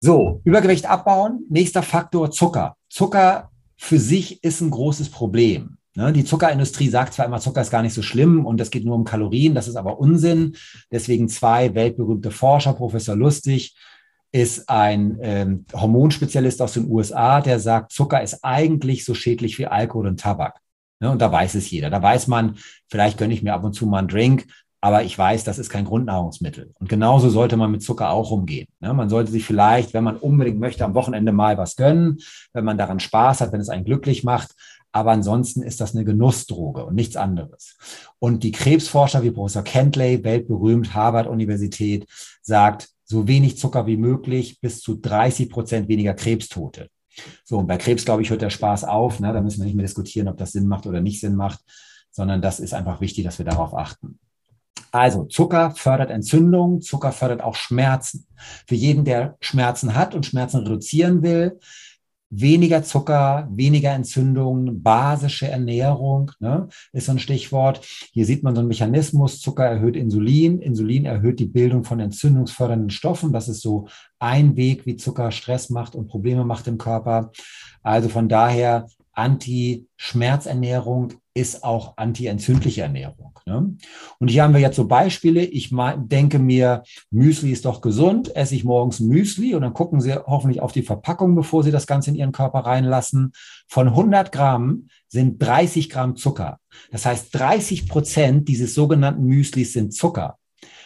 So, 0.04 0.42
Übergewicht 0.46 0.88
abbauen. 0.88 1.46
Nächster 1.50 1.84
Faktor 1.84 2.32
Zucker. 2.32 2.76
Zucker 2.90 3.52
für 3.78 4.00
sich 4.00 4.44
ist 4.44 4.60
ein 4.62 4.72
großes 4.72 5.10
Problem. 5.10 5.78
Ne, 5.96 6.12
die 6.12 6.24
Zuckerindustrie 6.24 6.88
sagt 6.88 7.14
zwar 7.14 7.28
immer, 7.28 7.40
Zucker 7.40 7.62
ist 7.62 7.70
gar 7.70 7.84
nicht 7.84 7.94
so 7.94 8.02
schlimm 8.02 8.46
und 8.46 8.60
es 8.60 8.72
geht 8.72 8.84
nur 8.84 8.96
um 8.96 9.04
Kalorien, 9.04 9.54
das 9.54 9.68
ist 9.68 9.76
aber 9.76 10.00
Unsinn. 10.00 10.56
Deswegen 10.90 11.30
zwei 11.30 11.76
weltberühmte 11.76 12.32
Forscher, 12.32 12.74
Professor 12.74 13.16
Lustig 13.16 13.76
ist 14.32 14.70
ein 14.70 15.20
ähm, 15.22 15.66
Hormonspezialist 15.74 16.62
aus 16.62 16.74
den 16.74 16.90
USA, 16.90 17.42
der 17.42 17.60
sagt, 17.60 17.92
Zucker 17.92 18.24
ist 18.24 18.40
eigentlich 18.42 19.04
so 19.04 19.14
schädlich 19.14 19.60
wie 19.60 19.68
Alkohol 19.68 20.08
und 20.08 20.20
Tabak. 20.20 20.62
Ne, 21.00 21.12
und 21.12 21.22
da 21.22 21.32
weiß 21.32 21.56
es 21.56 21.70
jeder. 21.70 21.90
Da 21.90 22.02
weiß 22.02 22.28
man, 22.28 22.58
vielleicht 22.88 23.18
gönne 23.18 23.34
ich 23.34 23.44
mir 23.44 23.54
ab 23.54 23.64
und 23.64 23.74
zu 23.74 23.86
mal 23.86 24.00
einen 24.00 24.08
Drink, 24.08 24.48
aber 24.84 25.04
ich 25.04 25.16
weiß, 25.16 25.44
das 25.44 25.60
ist 25.60 25.70
kein 25.70 25.86
Grundnahrungsmittel. 25.86 26.74
Und 26.80 26.90
genauso 26.90 27.30
sollte 27.30 27.56
man 27.56 27.72
mit 27.72 27.84
Zucker 27.84 28.10
auch 28.10 28.32
umgehen. 28.32 28.68
Ja, 28.82 28.94
man 28.94 29.10
sollte 29.10 29.32
sich 29.32 29.46
vielleicht, 29.46 29.94
wenn 29.94 30.04
man 30.04 30.18
unbedingt 30.18 30.60
möchte, 30.60 30.84
am 30.84 30.96
Wochenende 30.96 31.32
mal 31.32 31.58
was 31.60 31.76
gönnen, 31.76 32.18
wenn 32.52 32.66
man 32.66 32.80
daran 32.80 33.00
Spaß 33.00 33.42
hat, 33.42 33.54
wenn 33.54 33.62
es 33.62 33.70
einen 33.70 33.86
glücklich 33.86 34.24
macht. 34.24 34.50
Aber 34.92 35.12
ansonsten 35.12 35.62
ist 35.62 35.80
das 35.80 35.96
eine 35.96 36.04
Genussdroge 36.04 36.84
und 36.84 36.96
nichts 36.96 37.16
anderes. 37.16 37.78
Und 38.18 38.44
die 38.44 38.52
Krebsforscher 38.52 39.22
wie 39.24 39.32
Professor 39.32 39.64
Kentley, 39.64 40.24
weltberühmt, 40.24 40.96
Harvard-Universität, 40.96 42.08
sagt, 42.42 42.90
so 43.06 43.28
wenig 43.28 43.58
Zucker 43.58 43.86
wie 43.86 43.98
möglich, 43.98 44.60
bis 44.62 44.82
zu 44.82 44.96
30 44.96 45.50
Prozent 45.50 45.88
weniger 45.90 46.16
Krebstote. 46.16 46.90
So, 47.44 47.60
und 47.60 47.68
bei 47.68 47.78
Krebs, 47.78 48.04
glaube 48.04 48.24
ich, 48.24 48.32
hört 48.32 48.42
der 48.42 48.50
Spaß 48.50 48.86
auf. 48.86 49.20
Ne? 49.20 49.32
Da 49.32 49.42
müssen 49.42 49.60
wir 49.60 49.66
nicht 49.66 49.76
mehr 49.76 49.86
diskutieren, 49.86 50.28
ob 50.28 50.38
das 50.38 50.54
Sinn 50.54 50.68
macht 50.68 50.88
oder 50.88 51.02
nicht 51.02 51.20
Sinn 51.20 51.36
macht, 51.36 51.60
sondern 52.10 52.42
das 52.42 52.60
ist 52.60 52.74
einfach 52.74 53.00
wichtig, 53.00 53.26
dass 53.26 53.38
wir 53.38 53.46
darauf 53.46 53.76
achten. 53.76 54.20
Also 54.92 55.24
Zucker 55.24 55.72
fördert 55.72 56.12
Entzündung, 56.12 56.82
Zucker 56.82 57.12
fördert 57.12 57.42
auch 57.42 57.56
Schmerzen. 57.56 58.28
Für 58.68 58.76
jeden, 58.76 59.06
der 59.06 59.38
Schmerzen 59.40 59.96
hat 59.96 60.16
und 60.16 60.26
Schmerzen 60.26 60.58
reduzieren 60.58 61.24
will, 61.24 61.60
weniger 62.32 62.82
Zucker, 62.84 63.48
weniger 63.52 63.92
Entzündungen, 63.92 64.82
basische 64.82 65.50
Ernährung 65.50 66.32
ne, 66.40 66.70
ist 66.94 67.06
so 67.06 67.12
ein 67.12 67.20
Stichwort. 67.20 67.86
Hier 68.14 68.26
sieht 68.26 68.42
man 68.42 68.56
so 68.56 68.60
einen 68.60 68.70
Mechanismus, 68.70 69.40
Zucker 69.40 69.66
erhöht 69.66 69.96
Insulin, 69.96 70.60
Insulin 70.60 71.06
erhöht 71.06 71.40
die 71.40 71.46
Bildung 71.46 71.84
von 71.84 72.00
entzündungsfördernden 72.00 72.90
Stoffen. 72.90 73.34
Das 73.34 73.50
ist 73.50 73.62
so 73.62 73.88
ein 74.18 74.56
Weg, 74.56 74.86
wie 74.86 74.96
Zucker 74.96 75.32
Stress 75.32 75.70
macht 75.70 75.94
und 75.94 76.08
Probleme 76.08 76.46
macht 76.46 76.68
im 76.68 76.78
Körper. 76.78 77.32
Also 77.84 78.08
von 78.08 78.30
daher 78.30 78.88
Anti-Schmerzernährung 79.14 81.14
ist 81.34 81.64
auch 81.64 81.96
anti-entzündliche 81.98 82.82
Ernährung. 82.82 83.40
Ne? 83.46 83.76
Und 84.20 84.28
hier 84.28 84.44
haben 84.44 84.54
wir 84.54 84.60
jetzt 84.60 84.76
so 84.76 84.88
Beispiele. 84.88 85.44
Ich 85.44 85.74
denke 85.74 86.40
mir, 86.40 86.84
Müsli 87.10 87.52
ist 87.52 87.66
doch 87.66 87.82
gesund. 87.82 88.36
Esse 88.36 88.56
ich 88.56 88.64
morgens 88.64 89.00
Müsli 89.00 89.56
und 89.56 89.62
dann 89.62 89.74
gucken 89.74 90.02
Sie 90.02 90.14
hoffentlich 90.14 90.62
auf 90.62 90.74
die 90.74 90.84
Verpackung, 90.84 91.36
bevor 91.36 91.64
Sie 91.64 91.72
das 91.72 91.88
Ganze 91.88 92.10
in 92.10 92.16
Ihren 92.16 92.34
Körper 92.34 92.60
reinlassen. 92.60 93.32
Von 93.68 93.88
100 93.88 94.32
Gramm 94.32 94.88
sind 95.08 95.42
30 95.42 95.90
Gramm 95.90 96.18
Zucker. 96.18 96.60
Das 96.92 97.06
heißt, 97.06 97.34
30 97.34 97.88
Prozent 97.88 98.50
dieses 98.50 98.74
sogenannten 98.74 99.24
Müslis 99.24 99.74
sind 99.74 99.94
Zucker. 99.94 100.38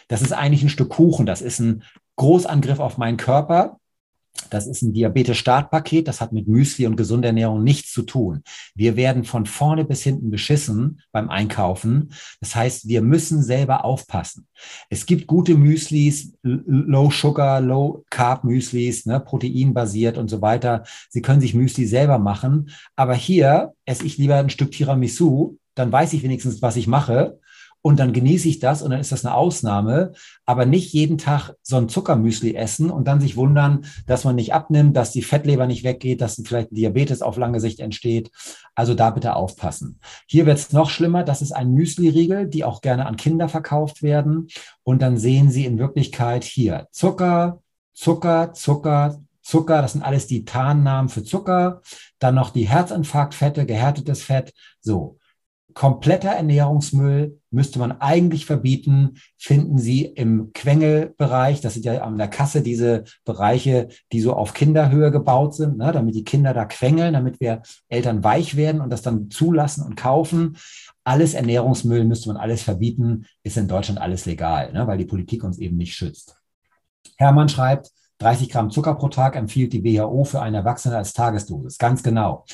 Das 0.08 0.22
ist 0.22 0.32
eigentlich 0.32 0.62
ein 0.62 0.68
Stück 0.68 0.90
Kuchen. 0.90 1.26
Das 1.26 1.42
ist 1.42 1.58
ein 1.58 1.82
Großangriff 2.16 2.78
auf 2.78 2.98
meinen 2.98 3.16
Körper. 3.16 3.78
Das 4.50 4.66
ist 4.66 4.82
ein 4.82 4.92
Diabetes-Startpaket, 4.92 6.08
das 6.08 6.20
hat 6.20 6.32
mit 6.32 6.48
Müsli 6.48 6.86
und 6.86 6.96
gesunder 6.96 7.28
Ernährung 7.28 7.64
nichts 7.64 7.92
zu 7.92 8.02
tun. 8.02 8.42
Wir 8.74 8.96
werden 8.96 9.24
von 9.24 9.46
vorne 9.46 9.84
bis 9.84 10.02
hinten 10.02 10.30
beschissen 10.30 11.00
beim 11.12 11.28
Einkaufen. 11.28 12.12
Das 12.40 12.54
heißt, 12.54 12.88
wir 12.88 13.02
müssen 13.02 13.42
selber 13.42 13.84
aufpassen. 13.84 14.46
Es 14.88 15.06
gibt 15.06 15.26
gute 15.26 15.54
Müslis, 15.54 16.34
Low 16.42 17.10
Sugar, 17.10 17.60
Low 17.60 18.04
Carb 18.10 18.44
Müslis, 18.44 19.06
ne, 19.06 19.20
proteinbasiert 19.20 20.18
und 20.18 20.28
so 20.28 20.42
weiter. 20.42 20.84
Sie 21.08 21.22
können 21.22 21.40
sich 21.40 21.54
Müsli 21.54 21.86
selber 21.86 22.18
machen. 22.18 22.70
Aber 22.94 23.14
hier 23.14 23.72
esse 23.84 24.04
ich 24.04 24.18
lieber 24.18 24.36
ein 24.36 24.50
Stück 24.50 24.70
Tiramisu, 24.70 25.58
dann 25.74 25.92
weiß 25.92 26.12
ich 26.14 26.22
wenigstens, 26.22 26.62
was 26.62 26.76
ich 26.76 26.86
mache 26.86 27.38
und 27.86 28.00
dann 28.00 28.12
genieße 28.12 28.48
ich 28.48 28.58
das 28.58 28.82
und 28.82 28.90
dann 28.90 28.98
ist 28.98 29.12
das 29.12 29.24
eine 29.24 29.36
Ausnahme, 29.36 30.10
aber 30.44 30.66
nicht 30.66 30.92
jeden 30.92 31.18
Tag 31.18 31.54
so 31.62 31.76
ein 31.76 31.88
Zuckermüsli 31.88 32.56
essen 32.56 32.90
und 32.90 33.06
dann 33.06 33.20
sich 33.20 33.36
wundern, 33.36 33.84
dass 34.08 34.24
man 34.24 34.34
nicht 34.34 34.52
abnimmt, 34.52 34.96
dass 34.96 35.12
die 35.12 35.22
Fettleber 35.22 35.68
nicht 35.68 35.84
weggeht, 35.84 36.20
dass 36.20 36.42
vielleicht 36.44 36.72
Diabetes 36.72 37.22
auf 37.22 37.36
lange 37.36 37.60
Sicht 37.60 37.78
entsteht. 37.78 38.32
Also 38.74 38.94
da 38.94 39.10
bitte 39.10 39.36
aufpassen. 39.36 40.00
Hier 40.26 40.46
wird 40.46 40.58
es 40.58 40.72
noch 40.72 40.90
schlimmer. 40.90 41.22
Das 41.22 41.42
ist 41.42 41.52
ein 41.52 41.74
Müsli-Riegel, 41.74 42.48
die 42.48 42.64
auch 42.64 42.80
gerne 42.80 43.06
an 43.06 43.16
Kinder 43.16 43.48
verkauft 43.48 44.02
werden. 44.02 44.48
Und 44.82 45.00
dann 45.00 45.16
sehen 45.16 45.52
Sie 45.52 45.64
in 45.64 45.78
Wirklichkeit 45.78 46.42
hier 46.42 46.88
Zucker, 46.90 47.62
Zucker, 47.94 48.52
Zucker, 48.52 49.22
Zucker, 49.42 49.80
das 49.80 49.92
sind 49.92 50.02
alles 50.02 50.26
die 50.26 50.44
Tarnnamen 50.44 51.08
für 51.08 51.22
Zucker. 51.22 51.82
Dann 52.18 52.34
noch 52.34 52.50
die 52.50 52.68
Herzinfarktfette, 52.68 53.64
gehärtetes 53.64 54.24
Fett. 54.24 54.52
So 54.80 55.18
kompletter 55.76 56.30
Ernährungsmüll 56.30 57.38
müsste 57.50 57.78
man 57.78 58.00
eigentlich 58.00 58.46
verbieten, 58.46 59.18
finden 59.36 59.76
Sie 59.76 60.06
im 60.06 60.54
Quengelbereich. 60.54 61.60
Das 61.60 61.74
sind 61.74 61.84
ja 61.84 62.00
an 62.00 62.16
der 62.16 62.28
Kasse 62.28 62.62
diese 62.62 63.04
Bereiche, 63.26 63.88
die 64.10 64.22
so 64.22 64.32
auf 64.32 64.54
Kinderhöhe 64.54 65.10
gebaut 65.10 65.54
sind, 65.54 65.76
ne, 65.76 65.92
damit 65.92 66.14
die 66.14 66.24
Kinder 66.24 66.54
da 66.54 66.64
quengeln, 66.64 67.12
damit 67.12 67.40
wir 67.40 67.60
Eltern 67.88 68.24
weich 68.24 68.56
werden 68.56 68.80
und 68.80 68.88
das 68.88 69.02
dann 69.02 69.30
zulassen 69.30 69.84
und 69.84 69.96
kaufen. 69.96 70.56
Alles 71.04 71.34
Ernährungsmüll 71.34 72.04
müsste 72.04 72.28
man 72.28 72.38
alles 72.38 72.62
verbieten, 72.62 73.26
ist 73.42 73.58
in 73.58 73.68
Deutschland 73.68 74.00
alles 74.00 74.24
legal, 74.24 74.72
ne, 74.72 74.86
weil 74.86 74.96
die 74.96 75.04
Politik 75.04 75.44
uns 75.44 75.58
eben 75.58 75.76
nicht 75.76 75.94
schützt. 75.94 76.38
Hermann 77.18 77.50
schreibt, 77.50 77.90
30 78.20 78.48
Gramm 78.48 78.70
Zucker 78.70 78.94
pro 78.94 79.08
Tag 79.08 79.36
empfiehlt 79.36 79.74
die 79.74 79.84
WHO 79.84 80.24
für 80.24 80.40
einen 80.40 80.54
Erwachsenen 80.54 80.96
als 80.96 81.12
Tagesdosis. 81.12 81.76
Ganz 81.76 82.02
genau. 82.02 82.46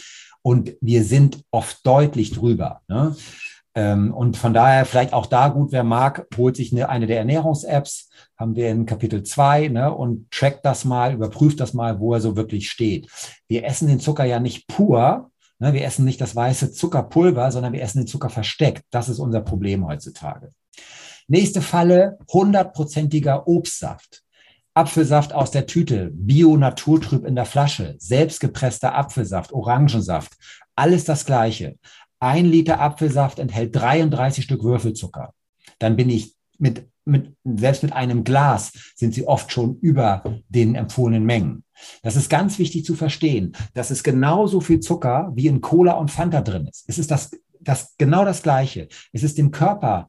Und 0.43 0.77
wir 0.81 1.05
sind 1.05 1.45
oft 1.51 1.87
deutlich 1.87 2.33
drüber. 2.33 2.83
Ne? 2.89 3.17
Ähm, 3.75 4.13
und 4.13 4.37
von 4.37 4.53
daher 4.53 4.85
vielleicht 4.85 5.13
auch 5.13 5.27
da 5.27 5.49
gut, 5.49 5.73
wer 5.73 5.85
mag, 5.85 6.27
holt 6.37 6.57
sich 6.57 6.73
eine, 6.73 6.89
eine 6.89 7.07
der 7.07 7.19
Ernährungs-Apps, 7.19 8.11
haben 8.37 8.55
wir 8.55 8.71
in 8.71 8.87
Kapitel 8.87 9.23
2 9.23 9.69
ne, 9.69 9.95
und 9.95 10.31
trackt 10.31 10.65
das 10.67 10.85
mal, 10.85 11.15
überprüft 11.15 11.61
das 11.61 11.73
mal, 11.73 11.99
wo 11.99 12.13
er 12.13 12.21
so 12.21 12.37
wirklich 12.37 12.69
steht. 12.69 13.09
Wir 13.49 13.65
essen 13.65 13.89
den 13.89 14.01
Zucker 14.01 14.25
ja 14.25 14.41
nicht 14.41 14.67
pur, 14.67 15.31
ne, 15.59 15.73
wir 15.73 15.85
essen 15.85 16.05
nicht 16.05 16.21
das 16.21 16.37
weiße 16.37 16.73
Zuckerpulver, 16.73 17.51
sondern 17.51 17.73
wir 17.73 17.83
essen 17.83 18.01
den 18.01 18.07
Zucker 18.07 18.29
versteckt. 18.29 18.83
Das 18.91 19.09
ist 19.09 19.19
unser 19.19 19.41
Problem 19.41 19.87
heutzutage. 19.87 20.53
Nächste 21.29 21.63
Falle, 21.63 22.19
hundertprozentiger 22.31 23.47
Obstsaft. 23.47 24.23
Apfelsaft 24.75 25.35
aus 25.35 25.51
der 25.51 25.67
Tüte, 25.67 26.11
Bio-Naturtrüb 26.15 27.27
in 27.27 27.35
der 27.35 27.45
Flasche, 27.45 27.95
selbstgepresster 27.99 28.95
Apfelsaft, 28.95 29.53
Orangensaft, 29.53 30.33
alles 30.75 31.05
das 31.05 31.27
Gleiche. 31.27 31.79
Ein 32.21 32.47
Liter 32.47 32.81
Apfelsaft 32.81 33.39
enthält 33.39 33.75
33 33.77 34.45
Stück 34.45 34.63
Würfelzucker. 34.63 35.35
Dann 35.79 35.97
bin 35.97 36.09
ich 36.09 36.35
mit, 36.59 36.89
mit, 37.05 37.35
selbst 37.45 37.83
mit 37.83 37.93
einem 37.93 38.25
Glas 38.25 38.73
sind 38.95 39.13
sie 39.13 39.27
oft 39.27 39.51
schon 39.51 39.79
über 39.81 40.41
den 40.49 40.75
empfohlenen 40.75 41.25
Mengen. 41.25 41.65
Das 42.03 42.17
ist 42.17 42.31
ganz 42.31 42.59
wichtig 42.59 42.85
zu 42.85 42.95
verstehen, 42.95 43.57
dass 43.75 43.91
es 43.91 44.05
genauso 44.05 44.61
viel 44.61 44.81
Zucker 44.81 45.33
wie 45.35 45.49
in 45.49 45.61
Cola 45.61 45.95
und 45.95 46.11
Fanta 46.11 46.41
drin 46.41 46.69
ist. 46.69 46.85
Es 46.87 46.99
ist 46.99 47.11
das, 47.11 47.33
das 47.61 47.97
genau 47.99 48.25
das 48.25 48.43
Gleiche. 48.43 48.89
Es 49.13 49.25
ist 49.25 49.37
dem 49.37 49.51
Körper 49.51 50.09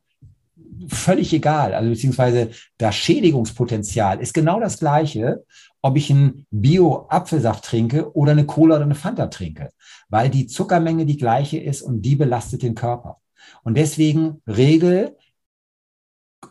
völlig 0.87 1.33
egal. 1.33 1.73
Also 1.73 1.89
beziehungsweise 1.89 2.51
das 2.77 2.95
Schädigungspotenzial 2.95 4.19
ist 4.19 4.33
genau 4.33 4.59
das 4.59 4.79
gleiche, 4.79 5.43
ob 5.81 5.97
ich 5.97 6.09
einen 6.09 6.45
Bio-Apfelsaft 6.51 7.65
trinke 7.65 8.15
oder 8.15 8.31
eine 8.31 8.45
Cola 8.45 8.75
oder 8.75 8.85
eine 8.85 8.95
Fanta 8.95 9.27
trinke, 9.27 9.71
weil 10.09 10.29
die 10.29 10.47
Zuckermenge 10.47 11.05
die 11.05 11.17
gleiche 11.17 11.59
ist 11.59 11.81
und 11.81 12.01
die 12.01 12.15
belastet 12.15 12.63
den 12.63 12.75
Körper. 12.75 13.19
Und 13.63 13.75
deswegen 13.75 14.41
Regel, 14.47 15.17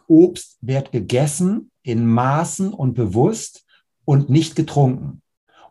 Obst 0.07 0.59
wird 0.61 0.93
gegessen 0.93 1.71
in 1.83 2.07
Maßen 2.07 2.73
und 2.73 2.95
bewusst 2.95 3.65
und 4.05 4.31
nicht 4.31 4.57
getrunken. 4.57 5.23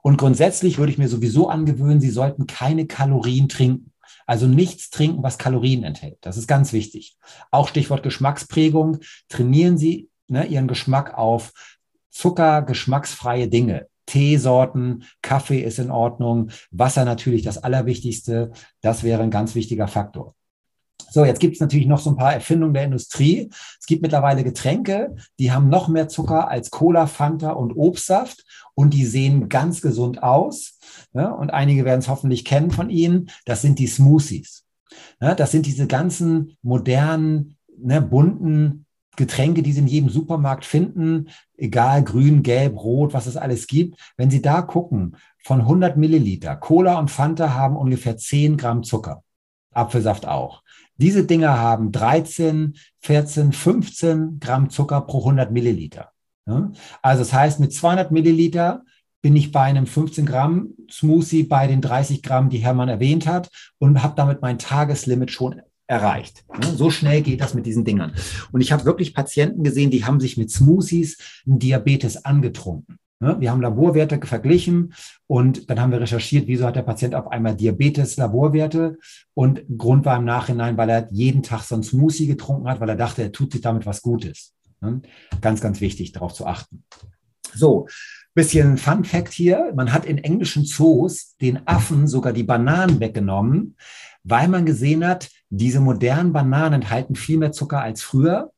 Und 0.01 0.17
grundsätzlich 0.17 0.77
würde 0.77 0.91
ich 0.91 0.97
mir 0.97 1.07
sowieso 1.07 1.49
angewöhnen, 1.49 2.01
Sie 2.01 2.09
sollten 2.09 2.47
keine 2.47 2.87
Kalorien 2.87 3.47
trinken. 3.47 3.90
Also 4.31 4.47
nichts 4.47 4.89
trinken, 4.91 5.23
was 5.23 5.37
Kalorien 5.37 5.83
enthält. 5.83 6.17
Das 6.21 6.37
ist 6.37 6.47
ganz 6.47 6.71
wichtig. 6.71 7.17
Auch 7.51 7.67
Stichwort 7.67 8.01
Geschmacksprägung. 8.01 8.99
Trainieren 9.27 9.77
Sie 9.77 10.07
ne, 10.29 10.45
Ihren 10.45 10.69
Geschmack 10.69 11.15
auf 11.15 11.51
Zucker, 12.09 12.61
geschmacksfreie 12.61 13.49
Dinge. 13.49 13.87
Teesorten, 14.05 15.03
Kaffee 15.21 15.59
ist 15.59 15.79
in 15.79 15.91
Ordnung, 15.91 16.51
Wasser 16.71 17.03
natürlich 17.03 17.41
das 17.41 17.57
Allerwichtigste. 17.57 18.53
Das 18.79 19.03
wäre 19.03 19.21
ein 19.21 19.31
ganz 19.31 19.53
wichtiger 19.53 19.89
Faktor. 19.89 20.33
So, 21.13 21.25
jetzt 21.25 21.41
gibt 21.41 21.55
es 21.55 21.59
natürlich 21.59 21.87
noch 21.87 21.99
so 21.99 22.11
ein 22.11 22.15
paar 22.15 22.33
Erfindungen 22.33 22.73
der 22.73 22.85
Industrie. 22.85 23.49
Es 23.77 23.85
gibt 23.85 24.01
mittlerweile 24.01 24.45
Getränke, 24.45 25.13
die 25.39 25.51
haben 25.51 25.67
noch 25.67 25.89
mehr 25.89 26.07
Zucker 26.07 26.47
als 26.47 26.71
Cola, 26.71 27.05
Fanta 27.05 27.51
und 27.51 27.73
Obstsaft 27.73 28.45
und 28.75 28.93
die 28.93 29.05
sehen 29.05 29.49
ganz 29.49 29.81
gesund 29.81 30.23
aus. 30.23 30.79
Ja, 31.13 31.31
und 31.31 31.49
einige 31.49 31.83
werden 31.83 31.99
es 31.99 32.07
hoffentlich 32.07 32.45
kennen 32.45 32.71
von 32.71 32.89
Ihnen. 32.89 33.29
Das 33.43 33.61
sind 33.61 33.79
die 33.79 33.87
Smoothies. 33.87 34.63
Ja, 35.19 35.35
das 35.35 35.51
sind 35.51 35.65
diese 35.65 35.85
ganzen 35.85 36.55
modernen, 36.61 37.57
ne, 37.77 38.01
bunten 38.01 38.85
Getränke, 39.17 39.63
die 39.63 39.73
Sie 39.73 39.81
in 39.81 39.87
jedem 39.87 40.09
Supermarkt 40.09 40.63
finden, 40.63 41.27
egal 41.57 42.05
grün, 42.05 42.41
gelb, 42.41 42.77
rot, 42.77 43.13
was 43.13 43.27
es 43.27 43.35
alles 43.35 43.67
gibt. 43.67 43.99
Wenn 44.15 44.31
Sie 44.31 44.41
da 44.41 44.61
gucken, 44.61 45.17
von 45.43 45.59
100 45.59 45.97
Milliliter, 45.97 46.55
Cola 46.55 46.97
und 46.97 47.11
Fanta 47.11 47.53
haben 47.53 47.75
ungefähr 47.75 48.15
10 48.15 48.55
Gramm 48.55 48.83
Zucker. 48.83 49.23
Apfelsaft 49.73 50.25
auch. 50.25 50.63
Diese 51.01 51.25
Dinger 51.25 51.57
haben 51.57 51.91
13, 51.91 52.75
14, 52.99 53.53
15 53.53 54.39
Gramm 54.39 54.69
Zucker 54.69 55.01
pro 55.01 55.19
100 55.19 55.51
Milliliter. 55.51 56.11
Also 57.01 57.23
das 57.23 57.33
heißt, 57.33 57.59
mit 57.59 57.73
200 57.73 58.11
Milliliter 58.11 58.83
bin 59.23 59.35
ich 59.35 59.51
bei 59.51 59.61
einem 59.61 59.87
15 59.87 60.27
Gramm 60.27 60.69
Smoothie 60.89 61.43
bei 61.43 61.65
den 61.65 61.81
30 61.81 62.21
Gramm, 62.21 62.49
die 62.49 62.59
Hermann 62.59 62.89
erwähnt 62.89 63.25
hat 63.25 63.49
und 63.79 64.03
habe 64.03 64.13
damit 64.15 64.41
mein 64.43 64.59
Tageslimit 64.59 65.31
schon 65.31 65.61
erreicht. 65.87 66.43
So 66.75 66.91
schnell 66.91 67.21
geht 67.21 67.41
das 67.41 67.55
mit 67.55 67.65
diesen 67.65 67.83
Dingern. 67.83 68.13
Und 68.51 68.61
ich 68.61 68.71
habe 68.71 68.85
wirklich 68.85 69.13
Patienten 69.15 69.63
gesehen, 69.63 69.89
die 69.89 70.05
haben 70.05 70.19
sich 70.19 70.37
mit 70.37 70.51
Smoothies 70.51 71.17
einen 71.47 71.59
Diabetes 71.59 72.25
angetrunken. 72.25 72.97
Wir 73.21 73.51
haben 73.51 73.61
Laborwerte 73.61 74.19
verglichen 74.25 74.93
und 75.27 75.69
dann 75.69 75.79
haben 75.79 75.91
wir 75.91 76.01
recherchiert, 76.01 76.47
wieso 76.47 76.65
hat 76.65 76.75
der 76.75 76.81
Patient 76.81 77.13
auf 77.13 77.27
einmal 77.31 77.55
Diabetes-Laborwerte. 77.55 78.97
Und 79.35 79.61
Grund 79.77 80.05
war 80.05 80.17
im 80.17 80.25
Nachhinein, 80.25 80.75
weil 80.75 80.89
er 80.89 81.07
jeden 81.11 81.43
Tag 81.43 81.61
so 81.61 81.75
ein 81.75 81.83
Smoothie 81.83 82.25
getrunken 82.25 82.67
hat, 82.67 82.79
weil 82.79 82.89
er 82.89 82.95
dachte, 82.95 83.21
er 83.21 83.31
tut 83.31 83.51
sich 83.51 83.61
damit 83.61 83.85
was 83.85 84.01
Gutes. 84.01 84.55
Ganz, 85.39 85.61
ganz 85.61 85.81
wichtig, 85.81 86.11
darauf 86.13 86.33
zu 86.33 86.47
achten. 86.47 86.83
So, 87.53 87.87
bisschen 88.33 88.77
Fun 88.77 89.03
Fact 89.03 89.33
hier. 89.33 89.71
Man 89.75 89.93
hat 89.93 90.05
in 90.05 90.17
englischen 90.17 90.65
Zoos 90.65 91.35
den 91.41 91.67
Affen 91.67 92.07
sogar 92.07 92.33
die 92.33 92.43
Bananen 92.43 92.99
weggenommen, 92.99 93.75
weil 94.23 94.47
man 94.47 94.65
gesehen 94.65 95.05
hat, 95.05 95.29
diese 95.49 95.79
modernen 95.79 96.33
Bananen 96.33 96.81
enthalten 96.81 97.15
viel 97.15 97.37
mehr 97.37 97.51
Zucker 97.51 97.81
als 97.81 98.01
früher. 98.01 98.51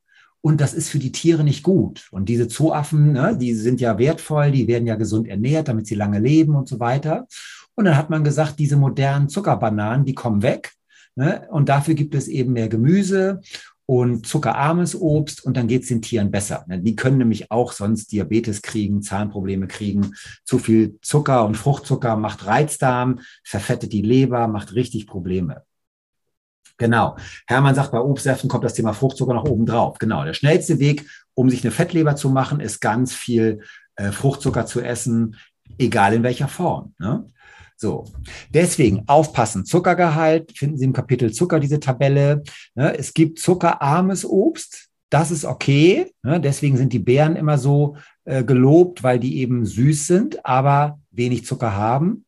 Und 0.45 0.59
das 0.59 0.73
ist 0.73 0.89
für 0.89 0.99
die 0.99 1.13
Tiere 1.13 1.45
nicht 1.45 1.63
gut. 1.63 2.09
Und 2.11 2.27
diese 2.27 2.49
Zooaffen, 2.49 3.13
ne, 3.13 3.37
die 3.39 3.53
sind 3.53 3.79
ja 3.79 3.97
wertvoll, 3.97 4.51
die 4.51 4.67
werden 4.67 4.85
ja 4.85 4.95
gesund 4.95 5.29
ernährt, 5.29 5.69
damit 5.69 5.87
sie 5.87 5.95
lange 5.95 6.19
leben 6.19 6.55
und 6.55 6.67
so 6.67 6.81
weiter. 6.81 7.27
Und 7.75 7.85
dann 7.85 7.95
hat 7.95 8.09
man 8.09 8.25
gesagt, 8.25 8.59
diese 8.59 8.75
modernen 8.75 9.29
Zuckerbananen, 9.29 10.05
die 10.05 10.13
kommen 10.13 10.41
weg. 10.41 10.73
Ne, 11.15 11.47
und 11.49 11.69
dafür 11.69 11.93
gibt 11.93 12.13
es 12.13 12.27
eben 12.27 12.51
mehr 12.53 12.67
Gemüse 12.67 13.39
und 13.85 14.27
zuckerarmes 14.27 14.99
Obst 14.99 15.45
und 15.45 15.55
dann 15.55 15.67
geht 15.67 15.83
es 15.83 15.87
den 15.87 16.01
Tieren 16.01 16.29
besser. 16.29 16.65
Ne, 16.67 16.77
die 16.77 16.97
können 16.97 17.19
nämlich 17.19 17.49
auch 17.49 17.71
sonst 17.71 18.11
Diabetes 18.11 18.61
kriegen, 18.61 19.01
Zahnprobleme 19.01 19.67
kriegen. 19.67 20.13
Zu 20.43 20.59
viel 20.59 20.99
Zucker 21.01 21.45
und 21.45 21.55
Fruchtzucker 21.55 22.17
macht 22.17 22.45
Reizdarm, 22.45 23.21
verfettet 23.45 23.93
die 23.93 24.01
Leber, 24.01 24.49
macht 24.49 24.75
richtig 24.75 25.07
Probleme. 25.07 25.63
Genau. 26.83 27.15
Hermann 27.47 27.75
sagt, 27.75 27.93
bei 27.93 28.01
Obstsäften 28.01 28.49
kommt 28.49 28.65
das 28.65 28.73
Thema 28.73 28.91
Fruchtzucker 28.91 29.33
noch 29.33 29.45
oben 29.45 29.65
drauf. 29.65 29.99
Genau. 29.99 30.25
Der 30.25 30.33
schnellste 30.33 30.79
Weg, 30.79 31.05
um 31.33 31.49
sich 31.49 31.63
eine 31.63 31.71
Fettleber 31.71 32.17
zu 32.17 32.29
machen, 32.29 32.59
ist 32.59 32.81
ganz 32.81 33.13
viel 33.13 33.61
äh, 33.95 34.11
Fruchtzucker 34.11 34.65
zu 34.65 34.81
essen, 34.81 35.37
egal 35.77 36.13
in 36.13 36.23
welcher 36.23 36.49
Form. 36.49 36.93
Ne? 36.99 37.25
So, 37.77 38.03
deswegen 38.53 39.03
aufpassen. 39.07 39.63
Zuckergehalt 39.63 40.57
finden 40.57 40.77
Sie 40.77 40.83
im 40.83 40.91
Kapitel 40.91 41.31
Zucker 41.31 41.61
diese 41.61 41.79
Tabelle. 41.79 42.43
Ne? 42.75 42.97
Es 42.97 43.13
gibt 43.13 43.39
zuckerarmes 43.39 44.25
Obst. 44.25 44.89
Das 45.09 45.31
ist 45.31 45.45
okay. 45.45 46.11
Ne? 46.21 46.41
Deswegen 46.41 46.75
sind 46.75 46.91
die 46.91 46.99
Beeren 46.99 47.37
immer 47.37 47.57
so 47.57 47.95
äh, 48.25 48.43
gelobt, 48.43 49.03
weil 49.03 49.19
die 49.19 49.37
eben 49.37 49.65
süß 49.65 50.05
sind, 50.05 50.45
aber 50.45 50.99
wenig 51.11 51.45
Zucker 51.45 51.77
haben. 51.77 52.25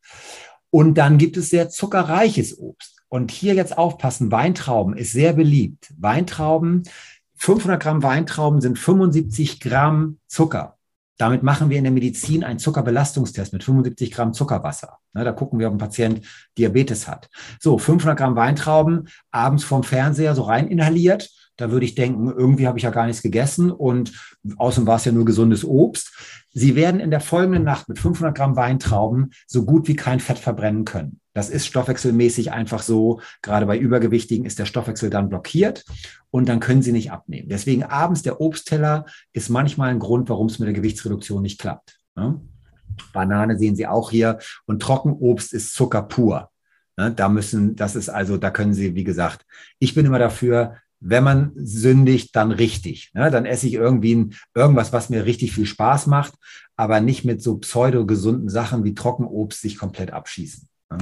Und 0.69 0.93
dann 0.93 1.17
gibt 1.17 1.35
es 1.35 1.49
sehr 1.49 1.67
zuckerreiches 1.67 2.57
Obst. 2.57 2.94
Und 3.15 3.31
hier 3.31 3.53
jetzt 3.53 3.77
aufpassen, 3.77 4.29
Weintrauben 4.29 4.97
ist 4.97 5.13
sehr 5.13 5.31
beliebt. 5.31 5.93
Weintrauben, 5.97 6.83
500 7.35 7.81
Gramm 7.81 8.03
Weintrauben 8.03 8.59
sind 8.59 8.77
75 8.77 9.61
Gramm 9.61 10.19
Zucker. 10.27 10.75
Damit 11.17 11.41
machen 11.41 11.69
wir 11.69 11.77
in 11.77 11.85
der 11.85 11.93
Medizin 11.93 12.43
einen 12.43 12.59
Zuckerbelastungstest 12.59 13.53
mit 13.53 13.63
75 13.63 14.11
Gramm 14.11 14.33
Zuckerwasser. 14.33 14.97
da 15.13 15.31
gucken 15.31 15.59
wir, 15.59 15.67
ob 15.67 15.75
ein 15.75 15.77
Patient 15.77 16.27
Diabetes 16.57 17.07
hat. 17.07 17.29
So, 17.57 17.77
500 17.77 18.17
Gramm 18.17 18.35
Weintrauben 18.35 19.07
abends 19.31 19.63
vorm 19.63 19.83
Fernseher 19.83 20.35
so 20.35 20.41
rein 20.41 20.67
inhaliert 20.67 21.29
da 21.57 21.71
würde 21.71 21.85
ich 21.85 21.95
denken, 21.95 22.29
irgendwie 22.29 22.67
habe 22.67 22.77
ich 22.77 22.83
ja 22.83 22.89
gar 22.89 23.05
nichts 23.05 23.21
gegessen 23.21 23.71
und 23.71 24.11
außerdem 24.57 24.87
war 24.87 24.97
es 24.97 25.05
ja 25.05 25.13
nur 25.13 25.23
gesundes 25.23 25.63
Obst. 25.63 26.11
Sie 26.51 26.75
werden 26.75 26.99
in 26.99 27.11
der 27.11 27.21
folgenden 27.21 27.63
Nacht 27.63 27.87
mit 27.87 27.97
500 27.97 28.35
Gramm 28.35 28.55
Weintrauben 28.55 29.31
so 29.47 29.63
gut 29.63 29.87
wie 29.87 29.95
kein 29.95 30.19
Fett 30.19 30.37
verbrennen 30.37 30.83
können. 30.83 31.21
Das 31.35 31.49
ist 31.49 31.67
stoffwechselmäßig 31.67 32.53
einfach 32.53 32.81
so. 32.81 33.19
Gerade 33.41 33.65
bei 33.65 33.77
Übergewichtigen 33.77 34.45
ist 34.45 34.57
der 34.57 34.65
Stoffwechsel 34.65 35.09
dann 35.09 35.27
blockiert 35.27 35.83
und 36.31 36.47
dann 36.47 36.61
können 36.61 36.81
sie 36.81 36.93
nicht 36.93 37.11
abnehmen. 37.11 37.49
Deswegen 37.49 37.83
abends 37.83 38.21
der 38.21 38.39
Obstteller 38.39 39.05
ist 39.33 39.49
manchmal 39.49 39.89
ein 39.89 39.99
Grund, 39.99 40.29
warum 40.29 40.47
es 40.47 40.59
mit 40.59 40.67
der 40.67 40.73
Gewichtsreduktion 40.73 41.41
nicht 41.41 41.59
klappt. 41.59 41.99
Banane 43.11 43.57
sehen 43.57 43.75
Sie 43.75 43.85
auch 43.85 44.11
hier 44.11 44.39
und 44.65 44.81
Trockenobst 44.81 45.53
ist 45.53 45.73
Zucker 45.73 46.03
pur. 46.03 46.49
Da 46.95 47.27
müssen, 47.27 47.75
das 47.75 47.97
ist 47.97 48.07
also, 48.07 48.37
da 48.37 48.49
können 48.49 48.73
Sie, 48.73 48.95
wie 48.95 49.03
gesagt, 49.03 49.45
ich 49.79 49.93
bin 49.93 50.05
immer 50.05 50.19
dafür, 50.19 50.77
wenn 51.01 51.25
man 51.25 51.51
sündigt, 51.55 52.33
dann 52.37 52.53
richtig. 52.53 53.11
Ne? 53.13 53.29
Dann 53.29 53.45
esse 53.45 53.67
ich 53.67 53.73
irgendwie 53.73 54.15
ein, 54.15 54.35
irgendwas, 54.53 54.93
was 54.93 55.09
mir 55.09 55.25
richtig 55.25 55.51
viel 55.51 55.65
Spaß 55.65 56.07
macht, 56.07 56.35
aber 56.77 57.01
nicht 57.01 57.25
mit 57.25 57.43
so 57.43 57.57
pseudo-gesunden 57.57 58.47
Sachen 58.47 58.85
wie 58.85 58.95
Trockenobst 58.95 59.59
sich 59.59 59.77
komplett 59.77 60.11
abschießen. 60.11 60.69
Ne? 60.91 60.97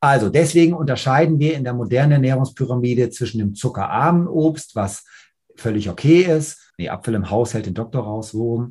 Also 0.00 0.28
deswegen 0.28 0.74
unterscheiden 0.74 1.38
wir 1.38 1.54
in 1.54 1.64
der 1.64 1.74
modernen 1.74 2.12
Ernährungspyramide 2.12 3.10
zwischen 3.10 3.38
dem 3.38 3.54
zuckerarmen 3.54 4.28
Obst, 4.28 4.76
was 4.76 5.04
völlig 5.56 5.90
okay 5.90 6.22
ist. 6.22 6.72
Nee, 6.78 6.88
Apfel 6.88 7.14
im 7.14 7.30
Haus 7.30 7.54
hält 7.54 7.66
den 7.66 7.74
Doktor 7.74 8.04
raus, 8.04 8.30
so. 8.30 8.68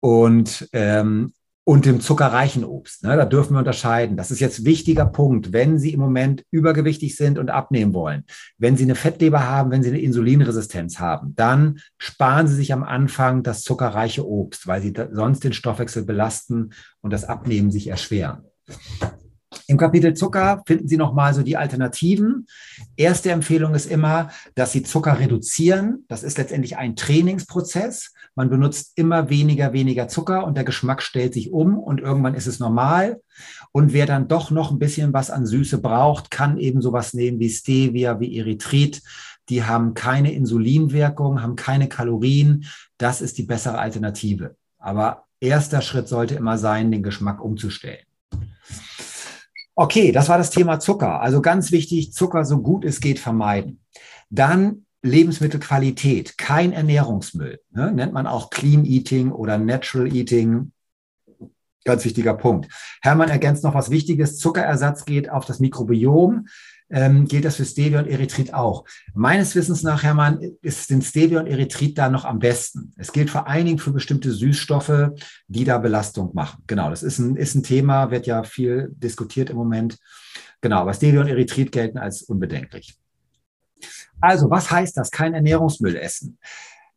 Und 0.00 0.68
ähm, 0.72 1.32
und 1.64 1.86
dem 1.86 2.00
zuckerreichen 2.00 2.62
Obst. 2.62 3.02
Ne, 3.02 3.16
da 3.16 3.24
dürfen 3.24 3.54
wir 3.54 3.58
unterscheiden. 3.58 4.16
Das 4.16 4.30
ist 4.30 4.40
jetzt 4.40 4.66
wichtiger 4.66 5.06
Punkt, 5.06 5.52
wenn 5.52 5.78
Sie 5.78 5.94
im 5.94 6.00
Moment 6.00 6.44
übergewichtig 6.50 7.16
sind 7.16 7.38
und 7.38 7.50
abnehmen 7.50 7.94
wollen. 7.94 8.24
Wenn 8.58 8.76
Sie 8.76 8.84
eine 8.84 8.94
Fettleber 8.94 9.48
haben, 9.48 9.70
wenn 9.70 9.82
Sie 9.82 9.88
eine 9.88 10.00
Insulinresistenz 10.00 10.98
haben, 11.00 11.34
dann 11.34 11.80
sparen 11.96 12.46
Sie 12.46 12.54
sich 12.54 12.72
am 12.72 12.84
Anfang 12.84 13.42
das 13.42 13.62
zuckerreiche 13.62 14.26
Obst, 14.28 14.66
weil 14.66 14.82
Sie 14.82 14.92
sonst 15.12 15.42
den 15.42 15.54
Stoffwechsel 15.54 16.04
belasten 16.04 16.70
und 17.00 17.12
das 17.12 17.24
Abnehmen 17.24 17.70
sich 17.70 17.88
erschweren. 17.88 18.44
Im 19.66 19.76
Kapitel 19.76 20.14
Zucker 20.14 20.62
finden 20.66 20.88
Sie 20.88 20.96
nochmal 20.96 21.34
so 21.34 21.42
die 21.42 21.56
Alternativen. 21.56 22.46
Erste 22.96 23.30
Empfehlung 23.30 23.74
ist 23.74 23.86
immer, 23.86 24.30
dass 24.54 24.72
Sie 24.72 24.82
Zucker 24.82 25.18
reduzieren. 25.18 26.04
Das 26.08 26.22
ist 26.22 26.38
letztendlich 26.38 26.76
ein 26.76 26.96
Trainingsprozess. 26.96 28.12
Man 28.34 28.50
benutzt 28.50 28.92
immer 28.96 29.30
weniger, 29.30 29.72
weniger 29.72 30.08
Zucker 30.08 30.44
und 30.44 30.56
der 30.56 30.64
Geschmack 30.64 31.02
stellt 31.02 31.34
sich 31.34 31.52
um 31.52 31.78
und 31.78 32.00
irgendwann 32.00 32.34
ist 32.34 32.46
es 32.46 32.58
normal. 32.58 33.20
Und 33.72 33.92
wer 33.92 34.06
dann 34.06 34.28
doch 34.28 34.50
noch 34.50 34.70
ein 34.70 34.78
bisschen 34.78 35.12
was 35.12 35.30
an 35.30 35.46
Süße 35.46 35.78
braucht, 35.78 36.30
kann 36.30 36.58
eben 36.58 36.82
sowas 36.82 37.14
nehmen 37.14 37.38
wie 37.38 37.50
Stevia, 37.50 38.20
wie 38.20 38.36
Erythrit. 38.38 39.02
Die 39.48 39.64
haben 39.64 39.94
keine 39.94 40.32
Insulinwirkung, 40.32 41.42
haben 41.42 41.56
keine 41.56 41.88
Kalorien. 41.88 42.64
Das 42.98 43.20
ist 43.20 43.38
die 43.38 43.42
bessere 43.42 43.78
Alternative. 43.78 44.56
Aber 44.78 45.24
erster 45.40 45.80
Schritt 45.80 46.08
sollte 46.08 46.34
immer 46.34 46.58
sein, 46.58 46.90
den 46.90 47.02
Geschmack 47.02 47.42
umzustellen. 47.42 48.04
Okay, 49.76 50.12
das 50.12 50.28
war 50.28 50.38
das 50.38 50.50
Thema 50.50 50.78
Zucker. 50.78 51.20
Also 51.20 51.42
ganz 51.42 51.72
wichtig, 51.72 52.12
Zucker 52.12 52.44
so 52.44 52.58
gut 52.58 52.84
es 52.84 53.00
geht 53.00 53.18
vermeiden. 53.18 53.80
Dann 54.30 54.86
Lebensmittelqualität, 55.02 56.38
kein 56.38 56.72
Ernährungsmüll. 56.72 57.60
Ne? 57.72 57.92
Nennt 57.92 58.12
man 58.12 58.26
auch 58.26 58.50
Clean 58.50 58.84
Eating 58.84 59.32
oder 59.32 59.58
Natural 59.58 60.12
Eating. 60.14 60.72
Ganz 61.84 62.04
wichtiger 62.04 62.34
Punkt. 62.34 62.72
Hermann 63.02 63.28
ergänzt 63.28 63.64
noch 63.64 63.74
was 63.74 63.90
Wichtiges. 63.90 64.38
Zuckerersatz 64.38 65.04
geht 65.04 65.28
auf 65.28 65.44
das 65.44 65.60
Mikrobiom 65.60 66.46
ähm, 66.90 67.26
gilt 67.26 67.44
das 67.44 67.56
für 67.56 67.64
Stevia 67.64 68.00
und 68.00 68.08
Erythrit 68.08 68.54
auch. 68.54 68.84
Meines 69.14 69.54
Wissens 69.54 69.82
nach, 69.82 70.02
Hermann, 70.02 70.40
ist 70.62 70.90
den 70.90 71.02
Stevia 71.02 71.40
und 71.40 71.46
Erythrit 71.46 71.98
da 71.98 72.08
noch 72.08 72.24
am 72.24 72.38
besten. 72.38 72.92
Es 72.96 73.12
gilt 73.12 73.30
vor 73.30 73.48
allen 73.48 73.66
Dingen 73.66 73.78
für 73.78 73.90
bestimmte 73.90 74.30
Süßstoffe, 74.30 75.10
die 75.48 75.64
da 75.64 75.78
Belastung 75.78 76.30
machen. 76.34 76.62
Genau, 76.66 76.90
das 76.90 77.02
ist 77.02 77.18
ein, 77.18 77.36
ist 77.36 77.54
ein 77.54 77.62
Thema, 77.62 78.10
wird 78.10 78.26
ja 78.26 78.44
viel 78.44 78.90
diskutiert 78.96 79.50
im 79.50 79.56
Moment. 79.56 79.98
Genau, 80.60 80.78
aber 80.78 80.94
Stevia 80.94 81.20
und 81.20 81.28
Erythrit 81.28 81.72
gelten 81.72 81.98
als 81.98 82.22
unbedenklich. 82.22 82.96
Also, 84.20 84.48
was 84.50 84.70
heißt 84.70 84.96
das? 84.96 85.10
Kein 85.10 85.34
Ernährungsmüll 85.34 85.96
essen. 85.96 86.38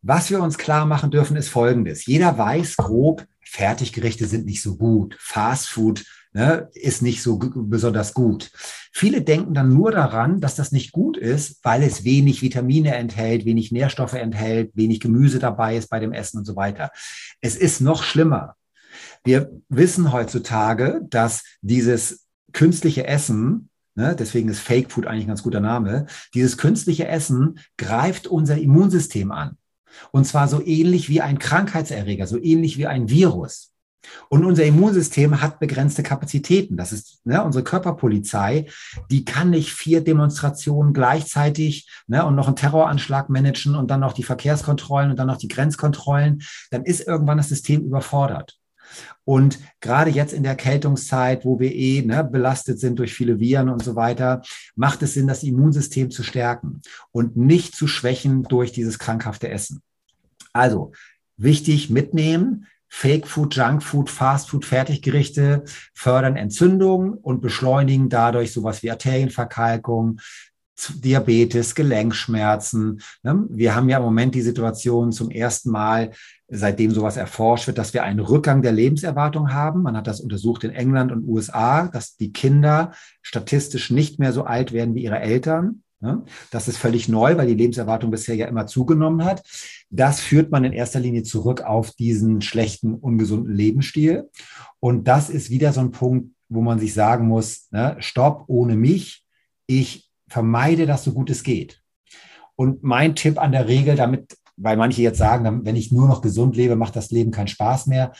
Was 0.02 0.30
wir 0.30 0.40
uns 0.40 0.56
klar 0.56 0.86
machen 0.86 1.10
dürfen, 1.10 1.36
ist 1.36 1.48
Folgendes. 1.48 2.06
Jeder 2.06 2.38
weiß 2.38 2.76
grob, 2.76 3.26
Fertiggerichte 3.44 4.26
sind 4.26 4.46
nicht 4.46 4.62
so 4.62 4.76
gut. 4.76 5.16
Fastfood 5.18 6.04
ne, 6.32 6.68
ist 6.72 7.02
nicht 7.02 7.22
so 7.22 7.38
besonders 7.38 8.14
gut. 8.14 8.50
Viele 8.92 9.22
denken 9.22 9.54
dann 9.54 9.72
nur 9.72 9.90
daran, 9.90 10.40
dass 10.40 10.54
das 10.54 10.72
nicht 10.72 10.92
gut 10.92 11.16
ist, 11.16 11.58
weil 11.62 11.82
es 11.82 12.04
wenig 12.04 12.42
Vitamine 12.42 12.94
enthält, 12.94 13.44
wenig 13.44 13.72
Nährstoffe 13.72 14.14
enthält, 14.14 14.70
wenig 14.74 15.00
Gemüse 15.00 15.38
dabei 15.38 15.76
ist 15.76 15.88
bei 15.88 16.00
dem 16.00 16.12
Essen 16.12 16.38
und 16.38 16.44
so 16.44 16.56
weiter. 16.56 16.90
Es 17.40 17.56
ist 17.56 17.80
noch 17.80 18.02
schlimmer. 18.02 18.56
Wir 19.24 19.50
wissen 19.68 20.12
heutzutage, 20.12 21.02
dass 21.08 21.44
dieses 21.60 22.26
künstliche 22.52 23.06
Essen, 23.06 23.68
ne, 23.94 24.16
deswegen 24.18 24.48
ist 24.48 24.60
Fake 24.60 24.90
Food 24.90 25.06
eigentlich 25.06 25.24
ein 25.24 25.28
ganz 25.28 25.42
guter 25.42 25.60
Name, 25.60 26.06
dieses 26.34 26.56
künstliche 26.56 27.08
Essen 27.08 27.58
greift 27.76 28.26
unser 28.26 28.58
Immunsystem 28.58 29.32
an. 29.32 29.56
Und 30.12 30.26
zwar 30.26 30.48
so 30.48 30.64
ähnlich 30.64 31.08
wie 31.08 31.20
ein 31.20 31.38
Krankheitserreger, 31.38 32.26
so 32.26 32.40
ähnlich 32.40 32.78
wie 32.78 32.86
ein 32.86 33.08
Virus. 33.08 33.72
Und 34.28 34.44
unser 34.44 34.64
Immunsystem 34.64 35.40
hat 35.40 35.58
begrenzte 35.58 36.02
Kapazitäten. 36.02 36.76
Das 36.76 36.92
ist 36.92 37.24
ne, 37.24 37.42
unsere 37.42 37.64
Körperpolizei. 37.64 38.66
Die 39.10 39.24
kann 39.24 39.50
nicht 39.50 39.72
vier 39.72 40.02
Demonstrationen 40.02 40.92
gleichzeitig 40.92 41.88
ne, 42.06 42.24
und 42.24 42.34
noch 42.34 42.46
einen 42.46 42.56
Terroranschlag 42.56 43.28
managen 43.28 43.74
und 43.74 43.90
dann 43.90 44.00
noch 44.00 44.12
die 44.12 44.22
Verkehrskontrollen 44.22 45.10
und 45.10 45.18
dann 45.18 45.26
noch 45.26 45.38
die 45.38 45.48
Grenzkontrollen. 45.48 46.42
Dann 46.70 46.84
ist 46.84 47.06
irgendwann 47.06 47.38
das 47.38 47.48
System 47.48 47.82
überfordert. 47.82 48.58
Und 49.24 49.58
gerade 49.80 50.10
jetzt 50.10 50.32
in 50.32 50.42
der 50.42 50.56
Kältungszeit, 50.56 51.44
wo 51.44 51.60
wir 51.60 51.74
eh 51.74 52.02
ne, 52.02 52.24
belastet 52.24 52.80
sind 52.80 52.98
durch 52.98 53.14
viele 53.14 53.40
Viren 53.40 53.68
und 53.68 53.82
so 53.82 53.96
weiter, 53.96 54.42
macht 54.74 55.02
es 55.02 55.14
Sinn, 55.14 55.26
das 55.26 55.42
Immunsystem 55.42 56.10
zu 56.10 56.22
stärken 56.22 56.80
und 57.12 57.36
nicht 57.36 57.74
zu 57.74 57.86
schwächen 57.86 58.44
durch 58.44 58.72
dieses 58.72 58.98
krankhafte 58.98 59.50
Essen. 59.50 59.82
Also 60.52 60.92
wichtig 61.36 61.90
mitnehmen, 61.90 62.66
Fake 62.88 63.26
Food, 63.26 63.54
Junk 63.54 63.82
Food, 63.82 64.10
Fast 64.10 64.50
Food, 64.50 64.64
Fertiggerichte 64.64 65.64
fördern 65.94 66.36
Entzündungen 66.36 67.14
und 67.14 67.40
beschleunigen 67.40 68.08
dadurch 68.08 68.52
sowas 68.52 68.82
wie 68.82 68.90
Arterienverkalkung, 68.90 70.20
Diabetes, 70.94 71.74
Gelenkschmerzen. 71.74 73.00
Ne? 73.22 73.46
Wir 73.50 73.74
haben 73.74 73.88
ja 73.88 73.98
im 73.98 74.04
Moment 74.04 74.34
die 74.34 74.42
Situation 74.42 75.12
zum 75.12 75.30
ersten 75.30 75.70
Mal, 75.70 76.12
seitdem 76.46 76.92
sowas 76.92 77.16
erforscht 77.16 77.66
wird, 77.66 77.78
dass 77.78 77.94
wir 77.94 78.04
einen 78.04 78.20
Rückgang 78.20 78.62
der 78.62 78.72
Lebenserwartung 78.72 79.52
haben. 79.52 79.82
Man 79.82 79.96
hat 79.96 80.06
das 80.06 80.20
untersucht 80.20 80.64
in 80.64 80.70
England 80.70 81.12
und 81.12 81.26
USA, 81.26 81.88
dass 81.88 82.16
die 82.16 82.32
Kinder 82.32 82.92
statistisch 83.22 83.90
nicht 83.90 84.18
mehr 84.18 84.32
so 84.32 84.44
alt 84.44 84.72
werden 84.72 84.94
wie 84.94 85.02
ihre 85.02 85.18
Eltern. 85.18 85.82
Ne? 86.00 86.24
Das 86.50 86.68
ist 86.68 86.78
völlig 86.78 87.08
neu, 87.08 87.36
weil 87.36 87.48
die 87.48 87.54
Lebenserwartung 87.54 88.10
bisher 88.10 88.36
ja 88.36 88.46
immer 88.46 88.66
zugenommen 88.66 89.24
hat. 89.24 89.42
Das 89.90 90.20
führt 90.20 90.50
man 90.50 90.64
in 90.64 90.72
erster 90.72 91.00
Linie 91.00 91.24
zurück 91.24 91.62
auf 91.62 91.92
diesen 91.92 92.40
schlechten, 92.40 92.94
ungesunden 92.94 93.54
Lebensstil. 93.54 94.28
Und 94.80 95.08
das 95.08 95.28
ist 95.28 95.50
wieder 95.50 95.72
so 95.72 95.80
ein 95.80 95.90
Punkt, 95.90 96.30
wo 96.48 96.60
man 96.60 96.78
sich 96.78 96.94
sagen 96.94 97.26
muss, 97.26 97.68
ne, 97.70 97.96
stopp, 97.98 98.44
ohne 98.46 98.76
mich. 98.76 99.24
Ich 99.66 100.08
vermeide 100.28 100.86
das 100.86 101.04
so 101.04 101.12
gut 101.12 101.30
es 101.30 101.42
geht. 101.42 101.82
Und 102.54 102.82
mein 102.82 103.14
Tipp 103.14 103.38
an 103.38 103.52
der 103.52 103.68
Regel, 103.68 103.96
damit, 103.96 104.36
weil 104.56 104.76
manche 104.76 105.02
jetzt 105.02 105.18
sagen, 105.18 105.64
wenn 105.64 105.76
ich 105.76 105.92
nur 105.92 106.08
noch 106.08 106.22
gesund 106.22 106.56
lebe, 106.56 106.76
macht 106.76 106.96
das 106.96 107.10
Leben 107.10 107.30
keinen 107.30 107.48
Spaß 107.48 107.86
mehr. 107.86 108.12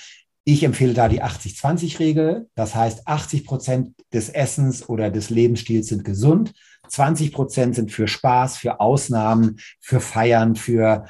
Ich 0.45 0.62
empfehle 0.62 0.95
da 0.95 1.09
die 1.09 1.22
80-20-Regel. 1.22 2.49
Das 2.55 2.74
heißt, 2.74 3.07
80 3.07 3.45
Prozent 3.45 3.95
des 4.12 4.31
Essens 4.31 4.89
oder 4.89 5.11
des 5.11 5.31
Lebensstils 5.31 5.89
sind 5.89 6.05
gesund. 6.05 6.55
20 6.89 7.32
Prozent 7.32 7.74
sind 7.74 7.93
für 7.93 8.09
Spaß, 8.09 8.57
für 8.57 8.80
Ausnahmen, 8.80 9.59
für 9.80 10.01
Feiern, 10.01 10.57
für 10.57 11.05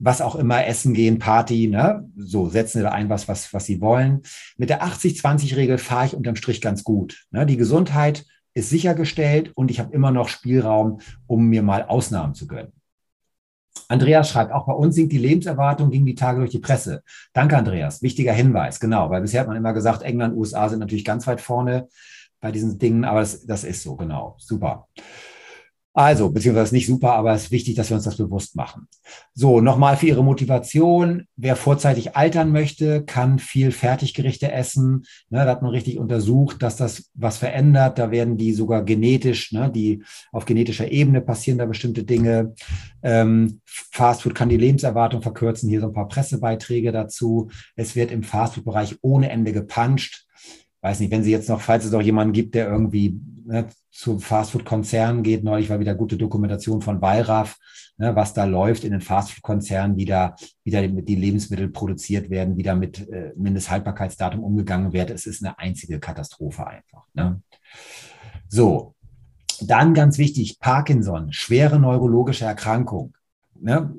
was 0.00 0.22
auch 0.22 0.34
immer, 0.34 0.66
Essen 0.66 0.94
gehen, 0.94 1.18
Party, 1.18 1.68
ne? 1.68 2.08
So, 2.16 2.48
setzen 2.48 2.78
Sie 2.78 2.84
da 2.84 2.90
ein, 2.90 3.10
was, 3.10 3.28
was, 3.28 3.52
was 3.52 3.66
Sie 3.66 3.80
wollen. 3.80 4.22
Mit 4.56 4.70
der 4.70 4.82
80-20-Regel 4.82 5.78
fahre 5.78 6.06
ich 6.06 6.14
unterm 6.14 6.36
Strich 6.36 6.60
ganz 6.60 6.84
gut. 6.84 7.26
Ne? 7.30 7.44
Die 7.44 7.58
Gesundheit 7.58 8.24
ist 8.54 8.70
sichergestellt 8.70 9.52
und 9.54 9.70
ich 9.70 9.78
habe 9.78 9.92
immer 9.92 10.10
noch 10.10 10.28
Spielraum, 10.28 11.00
um 11.26 11.46
mir 11.46 11.62
mal 11.62 11.84
Ausnahmen 11.84 12.34
zu 12.34 12.46
gönnen. 12.46 12.72
Andreas 13.88 14.30
schreibt, 14.30 14.52
auch 14.52 14.66
bei 14.66 14.72
uns 14.72 14.94
sinkt 14.94 15.12
die 15.12 15.18
Lebenserwartung 15.18 15.90
gegen 15.90 16.06
die 16.06 16.14
Tage 16.14 16.38
durch 16.38 16.50
die 16.50 16.58
Presse. 16.58 17.02
Danke, 17.32 17.56
Andreas. 17.56 18.02
Wichtiger 18.02 18.32
Hinweis, 18.32 18.80
genau, 18.80 19.10
weil 19.10 19.20
bisher 19.20 19.40
hat 19.40 19.48
man 19.48 19.56
immer 19.56 19.72
gesagt, 19.72 20.02
England, 20.02 20.36
USA 20.36 20.68
sind 20.68 20.80
natürlich 20.80 21.04
ganz 21.04 21.26
weit 21.26 21.40
vorne 21.40 21.88
bei 22.40 22.52
diesen 22.52 22.78
Dingen, 22.78 23.04
aber 23.04 23.20
das, 23.20 23.44
das 23.46 23.64
ist 23.64 23.82
so, 23.82 23.96
genau. 23.96 24.36
Super. 24.38 24.88
Also, 25.92 26.30
beziehungsweise 26.30 26.72
nicht 26.72 26.86
super, 26.86 27.14
aber 27.14 27.34
es 27.34 27.44
ist 27.44 27.50
wichtig, 27.50 27.74
dass 27.74 27.90
wir 27.90 27.96
uns 27.96 28.04
das 28.04 28.16
bewusst 28.16 28.54
machen. 28.54 28.86
So, 29.34 29.60
nochmal 29.60 29.96
für 29.96 30.06
Ihre 30.06 30.22
Motivation. 30.22 31.26
Wer 31.34 31.56
vorzeitig 31.56 32.14
altern 32.14 32.52
möchte, 32.52 33.04
kann 33.04 33.40
viel 33.40 33.72
Fertiggerichte 33.72 34.52
essen. 34.52 35.04
Ne, 35.30 35.44
da 35.44 35.50
hat 35.50 35.62
man 35.62 35.72
richtig 35.72 35.98
untersucht, 35.98 36.62
dass 36.62 36.76
das 36.76 37.10
was 37.14 37.38
verändert. 37.38 37.98
Da 37.98 38.12
werden 38.12 38.36
die 38.36 38.52
sogar 38.52 38.84
genetisch, 38.84 39.50
ne, 39.50 39.68
die 39.68 40.04
auf 40.30 40.44
genetischer 40.44 40.92
Ebene 40.92 41.20
passieren 41.20 41.58
da 41.58 41.66
bestimmte 41.66 42.04
Dinge. 42.04 42.54
Ähm, 43.02 43.60
Fastfood 43.66 44.36
kann 44.36 44.48
die 44.48 44.58
Lebenserwartung 44.58 45.22
verkürzen. 45.22 45.68
Hier 45.68 45.80
so 45.80 45.88
ein 45.88 45.92
paar 45.92 46.08
Pressebeiträge 46.08 46.92
dazu. 46.92 47.50
Es 47.74 47.96
wird 47.96 48.12
im 48.12 48.22
Fastfood-Bereich 48.22 48.98
ohne 49.02 49.28
Ende 49.28 49.52
gepuncht 49.52 50.28
weiß 50.82 51.00
nicht, 51.00 51.10
wenn 51.10 51.22
Sie 51.22 51.30
jetzt 51.30 51.48
noch, 51.48 51.60
falls 51.60 51.84
es 51.84 51.92
noch 51.92 52.02
jemanden 52.02 52.32
gibt, 52.32 52.54
der 52.54 52.68
irgendwie 52.68 53.20
ne, 53.44 53.66
zu 53.90 54.18
Fastfood-Konzernen 54.18 55.22
geht, 55.22 55.44
neulich 55.44 55.68
war 55.68 55.80
wieder 55.80 55.94
gute 55.94 56.16
Dokumentation 56.16 56.80
von 56.80 57.02
Wallraff, 57.02 57.56
ne, 57.98 58.14
was 58.16 58.32
da 58.32 58.44
läuft 58.44 58.84
in 58.84 58.92
den 58.92 59.00
Fastfood-Konzernen, 59.00 59.96
wie 59.96 60.06
da 60.06 60.34
wieder 60.64 60.86
mit 60.88 61.08
die 61.08 61.16
Lebensmittel 61.16 61.68
produziert 61.68 62.30
werden, 62.30 62.56
wie 62.56 62.62
da 62.62 62.74
mit 62.74 63.08
äh, 63.08 63.32
Mindesthaltbarkeitsdatum 63.36 64.42
umgegangen 64.42 64.92
wird. 64.92 65.10
Es 65.10 65.26
ist 65.26 65.44
eine 65.44 65.58
einzige 65.58 66.00
Katastrophe 66.00 66.66
einfach. 66.66 67.04
Ne? 67.14 67.42
So, 68.48 68.94
dann 69.60 69.94
ganz 69.94 70.18
wichtig, 70.18 70.58
Parkinson, 70.58 71.32
schwere 71.32 71.78
neurologische 71.78 72.46
Erkrankung. 72.46 73.14
Ne? 73.60 73.94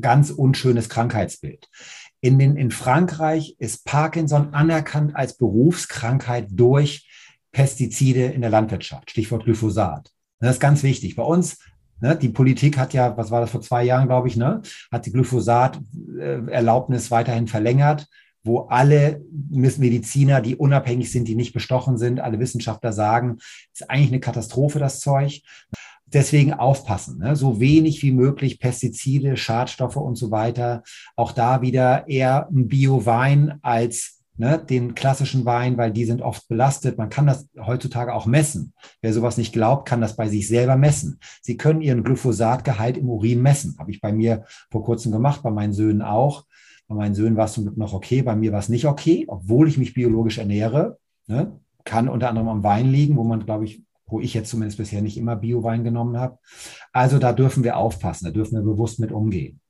Ganz 0.00 0.30
unschönes 0.30 0.88
Krankheitsbild. 0.88 1.68
In, 2.24 2.38
den, 2.38 2.56
in 2.56 2.70
Frankreich 2.70 3.56
ist 3.58 3.84
Parkinson 3.84 4.54
anerkannt 4.54 5.16
als 5.16 5.36
Berufskrankheit 5.36 6.46
durch 6.50 7.08
Pestizide 7.50 8.26
in 8.26 8.40
der 8.42 8.50
Landwirtschaft. 8.50 9.10
Stichwort 9.10 9.44
Glyphosat. 9.44 10.10
Das 10.38 10.54
ist 10.54 10.60
ganz 10.60 10.84
wichtig. 10.84 11.16
Bei 11.16 11.24
uns, 11.24 11.58
ne, 12.00 12.16
die 12.16 12.28
Politik 12.28 12.78
hat 12.78 12.94
ja, 12.94 13.16
was 13.16 13.32
war 13.32 13.40
das 13.40 13.50
vor 13.50 13.60
zwei 13.60 13.82
Jahren, 13.82 14.06
glaube 14.06 14.28
ich, 14.28 14.36
ne, 14.36 14.62
hat 14.92 15.04
die 15.04 15.12
Glyphosat-Erlaubnis 15.12 17.10
weiterhin 17.10 17.48
verlängert, 17.48 18.06
wo 18.44 18.60
alle 18.60 19.24
Mediziner, 19.50 20.40
die 20.40 20.54
unabhängig 20.56 21.10
sind, 21.10 21.26
die 21.26 21.34
nicht 21.34 21.52
bestochen 21.52 21.98
sind, 21.98 22.20
alle 22.20 22.38
Wissenschaftler 22.38 22.92
sagen, 22.92 23.38
ist 23.72 23.90
eigentlich 23.90 24.10
eine 24.10 24.20
Katastrophe, 24.20 24.78
das 24.78 25.00
Zeug 25.00 25.42
deswegen 26.12 26.52
aufpassen, 26.52 27.18
ne? 27.18 27.36
so 27.36 27.60
wenig 27.60 28.02
wie 28.02 28.12
möglich 28.12 28.58
Pestizide, 28.58 29.36
Schadstoffe 29.36 29.96
und 29.96 30.16
so 30.16 30.30
weiter. 30.30 30.82
Auch 31.16 31.32
da 31.32 31.62
wieder 31.62 32.08
eher 32.08 32.48
ein 32.48 32.68
Bio-Wein 32.68 33.58
als 33.62 34.22
ne, 34.36 34.58
den 34.58 34.94
klassischen 34.94 35.44
Wein, 35.44 35.76
weil 35.76 35.92
die 35.92 36.04
sind 36.04 36.22
oft 36.22 36.48
belastet. 36.48 36.98
Man 36.98 37.10
kann 37.10 37.26
das 37.26 37.48
heutzutage 37.58 38.14
auch 38.14 38.26
messen. 38.26 38.72
Wer 39.00 39.12
sowas 39.12 39.36
nicht 39.36 39.52
glaubt, 39.52 39.88
kann 39.88 40.00
das 40.00 40.16
bei 40.16 40.28
sich 40.28 40.48
selber 40.48 40.76
messen. 40.76 41.18
Sie 41.40 41.56
können 41.56 41.80
ihren 41.80 42.02
Glyphosatgehalt 42.04 42.96
im 42.96 43.08
Urin 43.08 43.42
messen. 43.42 43.76
Habe 43.78 43.90
ich 43.90 44.00
bei 44.00 44.12
mir 44.12 44.44
vor 44.70 44.84
kurzem 44.84 45.12
gemacht, 45.12 45.42
bei 45.42 45.50
meinen 45.50 45.72
Söhnen 45.72 46.02
auch. 46.02 46.46
Bei 46.88 46.94
meinen 46.94 47.14
Söhnen 47.14 47.36
war 47.36 47.46
es 47.46 47.52
zum 47.52 47.64
Glück 47.64 47.76
noch 47.76 47.94
okay, 47.94 48.22
bei 48.22 48.36
mir 48.36 48.52
war 48.52 48.58
es 48.58 48.68
nicht 48.68 48.86
okay, 48.86 49.24
obwohl 49.28 49.68
ich 49.68 49.78
mich 49.78 49.94
biologisch 49.94 50.38
ernähre. 50.38 50.98
Ne? 51.26 51.58
Kann 51.84 52.08
unter 52.08 52.28
anderem 52.28 52.48
am 52.48 52.64
Wein 52.64 52.90
liegen, 52.90 53.16
wo 53.16 53.24
man, 53.24 53.44
glaube 53.44 53.64
ich, 53.64 53.82
wo 54.12 54.20
ich 54.20 54.34
jetzt 54.34 54.50
zumindest 54.50 54.78
bisher 54.78 55.02
nicht 55.02 55.16
immer 55.16 55.36
Bio-Wein 55.36 55.84
genommen 55.84 56.18
habe. 56.18 56.38
Also 56.92 57.18
da 57.18 57.32
dürfen 57.32 57.64
wir 57.64 57.76
aufpassen, 57.76 58.26
da 58.26 58.30
dürfen 58.30 58.54
wir 58.54 58.62
bewusst 58.62 59.00
mit 59.00 59.10
umgehen. 59.10 59.60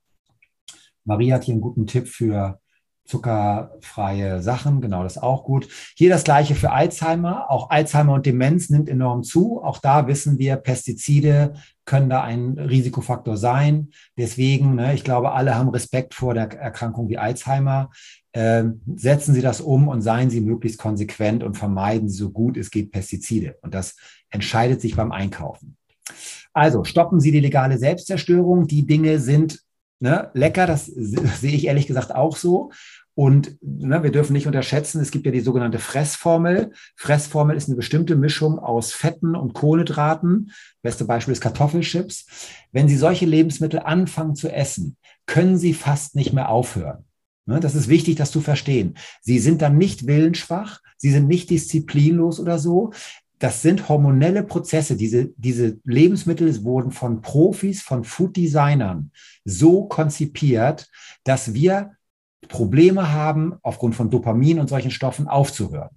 Marie 1.05 1.33
hat 1.33 1.45
hier 1.45 1.55
einen 1.55 1.63
guten 1.63 1.87
Tipp 1.87 2.09
für 2.09 2.61
zuckerfreie 3.05 4.43
Sachen, 4.43 4.81
genau 4.81 5.03
das 5.03 5.19
auch 5.19 5.45
gut. 5.45 5.69
Hier 5.97 6.09
das 6.09 6.25
gleiche 6.25 6.55
für 6.55 6.71
Alzheimer. 6.71 7.51
Auch 7.51 7.71
Alzheimer 7.71 8.15
und 8.15 8.27
Demenz 8.27 8.71
nimmt 8.71 8.89
enorm 8.89 9.23
zu. 9.23 9.63
Auch 9.63 9.79
da 9.79 10.07
wissen 10.07 10.39
wir, 10.39 10.57
Pestizide 10.57 11.55
können 11.85 12.09
da 12.09 12.23
ein 12.23 12.59
Risikofaktor 12.59 13.37
sein. 13.37 13.91
Deswegen, 14.17 14.77
ne, 14.77 14.95
ich 14.95 15.05
glaube, 15.05 15.33
alle 15.33 15.57
haben 15.57 15.69
Respekt 15.69 16.15
vor 16.15 16.35
der 16.35 16.51
Erkrankung 16.53 17.09
wie 17.09 17.19
Alzheimer. 17.19 17.91
Ähm, 18.35 18.81
setzen 18.97 19.35
Sie 19.35 19.43
das 19.43 19.61
um 19.61 19.89
und 19.89 20.01
seien 20.01 20.31
Sie 20.31 20.41
möglichst 20.41 20.79
konsequent 20.79 21.43
und 21.43 21.57
vermeiden 21.57 22.09
Sie 22.09 22.17
so 22.17 22.31
gut 22.31 22.57
es 22.57 22.71
geht 22.71 22.93
Pestizide. 22.93 23.59
Und 23.63 23.75
das 23.75 23.97
entscheidet 24.31 24.81
sich 24.81 24.97
beim 24.97 25.13
Einkaufen. 25.13 25.77
Also 26.55 26.85
stoppen 26.85 27.21
Sie 27.21 27.33
die 27.33 27.41
legale 27.41 27.79
Selbstzerstörung. 27.79 28.67
Die 28.67 28.87
Dinge 28.87 29.19
sind 29.19 29.61
ne, 30.03 30.31
lecker, 30.35 30.67
das 30.67 30.87
sehe 30.87 31.55
ich 31.55 31.67
ehrlich 31.67 31.87
gesagt 31.87 32.15
auch 32.15 32.37
so. 32.37 32.73
Und 33.15 33.59
ne, 33.61 34.03
wir 34.03 34.11
dürfen 34.11 34.33
nicht 34.33 34.47
unterschätzen, 34.47 35.01
es 35.01 35.11
gibt 35.11 35.27
ja 35.27 35.33
die 35.33 35.41
sogenannte 35.41 35.79
Fressformel. 35.79 36.73
Fressformel 36.97 37.57
ist 37.57 37.69
eine 37.69 37.77
bestimmte 37.77 38.17
Mischung 38.17 38.59
aus 38.59 38.93
Fetten 38.93 39.37
und 39.37 39.53
Kohlenhydraten. 39.53 40.51
Beste 40.83 41.05
Beispiel 41.05 41.33
ist 41.33 41.41
Kartoffelchips. 41.41 42.27
Wenn 42.73 42.89
Sie 42.89 42.97
solche 42.97 43.27
Lebensmittel 43.27 43.81
anfangen 43.81 44.35
zu 44.35 44.51
essen, 44.51 44.97
können 45.27 45.57
Sie 45.57 45.75
fast 45.75 46.17
nicht 46.17 46.33
mehr 46.33 46.49
aufhören. 46.49 47.05
Ne, 47.45 47.61
das 47.61 47.75
ist 47.75 47.89
wichtig, 47.89 48.17
das 48.17 48.31
zu 48.31 48.41
verstehen. 48.41 48.95
Sie 49.21 49.39
sind 49.39 49.63
dann 49.63 49.77
nicht 49.77 50.07
willensschwach, 50.07 50.81
Sie 50.97 51.11
sind 51.11 51.29
nicht 51.29 51.51
disziplinlos 51.51 52.41
oder 52.41 52.59
so 52.59 52.93
das 53.43 53.61
sind 53.61 53.89
hormonelle 53.89 54.45
Prozesse. 54.45 54.97
Diese, 54.97 55.33
diese 55.37 55.81
Lebensmittel 55.83 56.63
wurden 56.63 56.93
von 56.93 57.23
Profis, 57.23 57.83
von 57.83 58.05
Food-Designern 58.05 59.11
so 59.45 59.87
konzipiert, 59.87 60.89
dass 61.25 61.53
wir 61.53 61.97
Probleme 62.47 63.13
haben, 63.13 63.55
aufgrund 63.63 63.97
von 63.97 64.11
Dopamin 64.11 64.61
und 64.61 64.69
solchen 64.69 64.93
Stoffen 64.93 65.27
aufzuhören. 65.27 65.91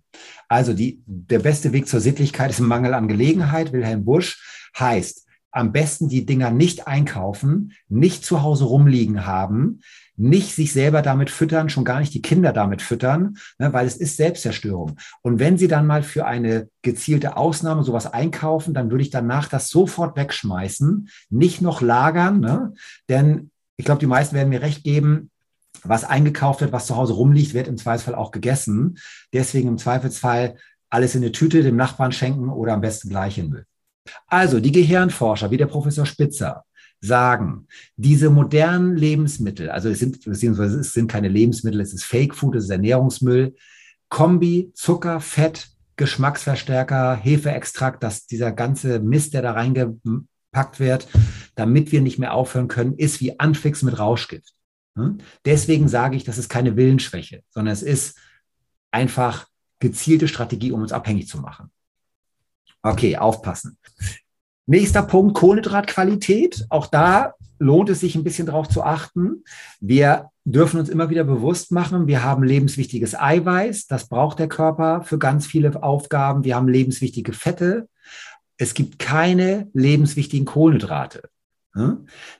Also 0.48 0.74
die, 0.74 1.04
der 1.06 1.38
beste 1.38 1.72
Weg 1.72 1.88
zur 1.88 2.00
Sittlichkeit 2.00 2.50
ist 2.50 2.62
ein 2.62 2.68
Mangel 2.68 2.96
an 2.96 3.08
Gelegenheit. 3.08 3.74
Wilhelm 3.74 4.06
Busch 4.06 4.72
heißt, 4.80 5.28
am 5.52 5.72
besten 5.72 6.10
die 6.10 6.26
Dinger 6.26 6.50
nicht 6.50 6.88
einkaufen, 6.88 7.74
nicht 7.88 8.26
zu 8.26 8.42
Hause 8.42 8.66
rumliegen 8.66 9.28
haben, 9.28 9.82
nicht 10.18 10.56
sich 10.56 10.72
selber 10.74 11.02
damit 11.02 11.30
füttern, 11.30 11.70
schon 11.70 11.86
gar 11.86 12.00
nicht 12.00 12.14
die 12.14 12.22
Kinder 12.22 12.54
damit 12.54 12.82
füttern, 12.82 13.38
ne, 13.60 13.74
weil 13.74 13.86
es 13.86 13.98
ist 13.98 14.18
Selbstzerstörung. 14.18 14.98
Und 15.22 15.40
wenn 15.40 15.58
Sie 15.58 15.68
dann 15.68 15.88
mal 15.88 16.04
für 16.04 16.26
eine 16.26 16.70
gezielte 16.82 17.38
Ausnahme 17.38 17.84
sowas 17.84 18.12
einkaufen, 18.12 18.74
dann 18.74 18.92
würde 18.92 19.04
ich 19.04 19.10
danach 19.10 19.50
das 19.50 19.70
sofort 19.70 20.16
wegschmeißen, 20.16 21.10
nicht 21.30 21.62
noch 21.62 21.82
lagern, 21.82 22.40
ne? 22.40 22.74
denn 23.10 23.52
ich 23.78 23.86
glaube, 23.86 24.00
die 24.00 24.08
meisten 24.08 24.36
werden 24.36 24.50
mir 24.50 24.62
recht 24.62 24.84
geben, 24.84 25.30
was 25.84 26.04
eingekauft 26.04 26.62
wird, 26.62 26.72
was 26.72 26.88
zu 26.88 26.96
Hause 26.96 27.14
rumliegt, 27.14 27.54
wird 27.54 27.68
im 27.68 27.78
Zweifelsfall 27.78 28.16
auch 28.16 28.32
gegessen. 28.32 28.98
Deswegen 29.34 29.68
im 29.68 29.78
Zweifelsfall 29.78 30.56
alles 30.90 31.16
in 31.16 31.22
eine 31.22 31.32
Tüte 31.32 31.62
dem 31.62 31.76
Nachbarn 31.76 32.12
schenken 32.12 32.50
oder 32.50 32.74
am 32.74 32.82
besten 32.82 33.10
gleich 33.10 33.38
in 33.38 33.50
Müll. 33.50 33.66
Also 34.28 34.60
die 34.60 34.72
Gehirnforscher 34.72 35.52
wie 35.52 35.58
der 35.58 35.66
Professor 35.66 36.06
Spitzer 36.06 36.64
sagen, 37.06 37.68
diese 37.96 38.30
modernen 38.30 38.96
Lebensmittel, 38.96 39.70
also 39.70 39.90
es 39.90 40.00
sind, 40.00 40.24
beziehungsweise 40.24 40.80
es 40.80 40.94
sind 40.94 41.10
keine 41.10 41.28
Lebensmittel, 41.28 41.82
es 41.82 41.94
ist 41.94 42.04
Fake 42.04 42.36
Food, 42.36 42.56
es 42.56 42.66
ist 42.66 42.70
Ernährungsmüll, 42.70 43.56
Kombi, 44.10 44.72
Zucker, 44.74 45.20
Fett, 45.20 45.70
Geschmacksverstärker, 45.96 47.16
Hefeextrakt, 47.16 48.04
dass 48.04 48.28
dieser 48.28 48.52
ganze 48.52 49.00
Mist, 49.00 49.34
der 49.34 49.42
da 49.42 49.52
reingepackt 49.52 50.80
wird, 50.80 51.08
damit 51.56 51.92
wir 51.92 52.02
nicht 52.02 52.20
mehr 52.20 52.34
aufhören 52.34 52.68
können, 52.68 52.98
ist 52.98 53.22
wie 53.22 53.40
Anfix 53.40 53.82
mit 53.82 53.98
Rauschgift. 53.98 54.54
Hm? 54.96 55.20
Deswegen 55.46 55.88
sage 55.88 56.18
ich, 56.18 56.24
das 56.24 56.38
ist 56.38 56.50
keine 56.50 56.76
Willensschwäche, 56.76 57.44
sondern 57.50 57.74
es 57.74 57.84
ist 57.84 58.18
einfach 58.92 59.48
gezielte 59.80 60.28
Strategie, 60.28 60.72
um 60.72 60.82
uns 60.82 60.92
abhängig 60.92 61.28
zu 61.28 61.40
machen. 61.40 61.72
Okay, 62.82 63.18
aufpassen. 63.18 63.78
Nächster 64.68 65.04
Punkt, 65.04 65.36
Kohlenhydratqualität. 65.36 66.66
Auch 66.70 66.88
da 66.88 67.34
lohnt 67.60 67.90
es 67.90 68.00
sich 68.00 68.16
ein 68.16 68.24
bisschen 68.24 68.48
darauf 68.48 68.68
zu 68.68 68.84
achten. 68.84 69.44
Wir 69.80 70.30
dürfen 70.44 70.80
uns 70.80 70.90
immer 70.90 71.10
wieder 71.10 71.24
bewusst 71.24 71.72
machen, 71.72 72.08
wir 72.08 72.24
haben 72.24 72.44
lebenswichtiges 72.44 73.16
Eiweiß, 73.16 73.88
das 73.88 74.08
braucht 74.08 74.40
der 74.40 74.48
Körper 74.48 75.02
für 75.04 75.18
ganz 75.18 75.48
viele 75.48 75.82
Aufgaben. 75.82 76.44
Wir 76.44 76.56
haben 76.56 76.68
lebenswichtige 76.68 77.34
Fette. 77.34 77.88
Es 78.58 78.74
gibt 78.74 79.00
keine 79.00 79.70
lebenswichtigen 79.74 80.46
Kohlenhydrate. 80.46 81.30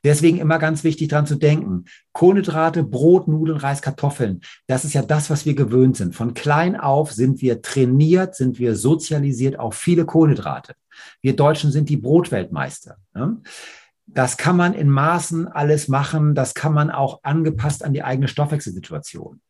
Deswegen 0.04 0.38
immer 0.38 0.60
ganz 0.60 0.84
wichtig 0.84 1.10
daran 1.10 1.26
zu 1.26 1.36
denken. 1.36 1.86
Kohlenhydrate, 2.14 2.84
Brot, 2.84 3.28
Nudeln, 3.28 3.58
Reis, 3.58 3.82
Kartoffeln. 3.82 4.42
Das 4.68 4.86
ist 4.86 4.94
ja 4.94 5.02
das, 5.02 5.30
was 5.30 5.46
wir 5.46 5.56
gewöhnt 5.56 5.98
sind. 5.98 6.16
Von 6.16 6.34
klein 6.34 6.80
auf 6.80 7.12
sind 7.12 7.42
wir 7.42 7.62
trainiert, 7.62 8.36
sind 8.36 8.60
wir 8.60 8.76
sozialisiert 8.76 9.60
auf 9.60 9.76
viele 9.76 10.06
Kohlenhydrate. 10.06 10.76
Wir 11.22 11.36
Deutschen 11.36 11.72
sind 11.72 11.90
die 11.90 11.98
Brotweltmeister. 11.98 12.98
Das 14.08 14.38
kann 14.38 14.56
man 14.56 14.74
in 14.74 14.90
Maßen 14.90 15.48
alles 15.48 15.88
machen. 15.88 16.36
Das 16.36 16.54
kann 16.54 16.74
man 16.74 16.90
auch 16.90 17.20
angepasst 17.24 17.84
an 17.84 17.94
die 17.94 18.04
eigene 18.04 18.28
Stoffwechselsituation. 18.28 19.42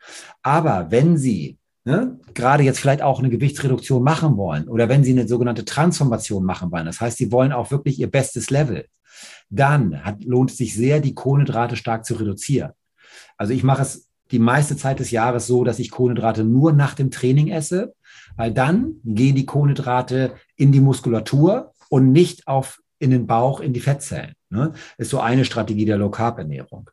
Aber 0.42 0.88
wenn 0.90 1.18
Sie 1.18 1.60
ne, 1.84 2.20
gerade 2.34 2.64
jetzt 2.64 2.80
vielleicht 2.80 3.02
auch 3.02 3.20
eine 3.20 3.30
Gewichtsreduktion 3.30 4.02
machen 4.02 4.38
wollen 4.38 4.68
oder 4.68 4.90
wenn 4.90 5.04
Sie 5.04 5.12
eine 5.12 5.28
sogenannte 5.28 5.66
Transformation 5.66 6.44
machen 6.44 6.72
wollen, 6.72 6.86
das 6.86 7.02
heißt, 7.02 7.18
Sie 7.18 7.32
wollen 7.32 7.52
auch 7.52 7.70
wirklich 7.70 8.00
Ihr 8.00 8.10
bestes 8.10 8.50
Level, 8.50 8.88
dann 9.50 10.04
hat, 10.04 10.24
lohnt 10.24 10.52
es 10.52 10.58
sich 10.58 10.76
sehr, 10.76 11.00
die 11.00 11.14
Kohlenhydrate 11.14 11.76
stark 11.76 12.06
zu 12.06 12.16
reduzieren. 12.16 12.72
Also 13.38 13.54
ich 13.54 13.64
mache 13.64 13.84
es 13.84 14.10
die 14.32 14.40
meiste 14.40 14.76
Zeit 14.76 15.00
des 15.00 15.12
Jahres 15.12 15.48
so, 15.48 15.64
dass 15.64 15.80
ich 15.80 15.92
Kohlenhydrate 15.92 16.44
nur 16.44 16.74
nach 16.74 16.96
dem 16.96 17.12
Training 17.12 17.50
esse, 17.50 17.94
weil 18.36 18.52
dann 18.52 18.96
gehen 19.04 19.36
die 19.36 19.46
Kohlenhydrate 19.46 20.34
in 20.56 20.72
die 20.72 20.80
Muskulatur 20.80 21.74
und 21.90 22.12
nicht 22.12 22.48
auf 22.48 22.82
in 22.98 23.12
den 23.12 23.28
Bauch, 23.28 23.60
in 23.60 23.74
die 23.74 23.82
Fettzellen. 23.82 24.34
Ne? 24.50 24.74
Ist 24.98 25.12
so 25.12 25.20
eine 25.20 25.46
Strategie 25.46 25.86
der 25.86 25.98
Low 25.98 26.10
Carb 26.10 26.40
Ernährung. 26.40 26.90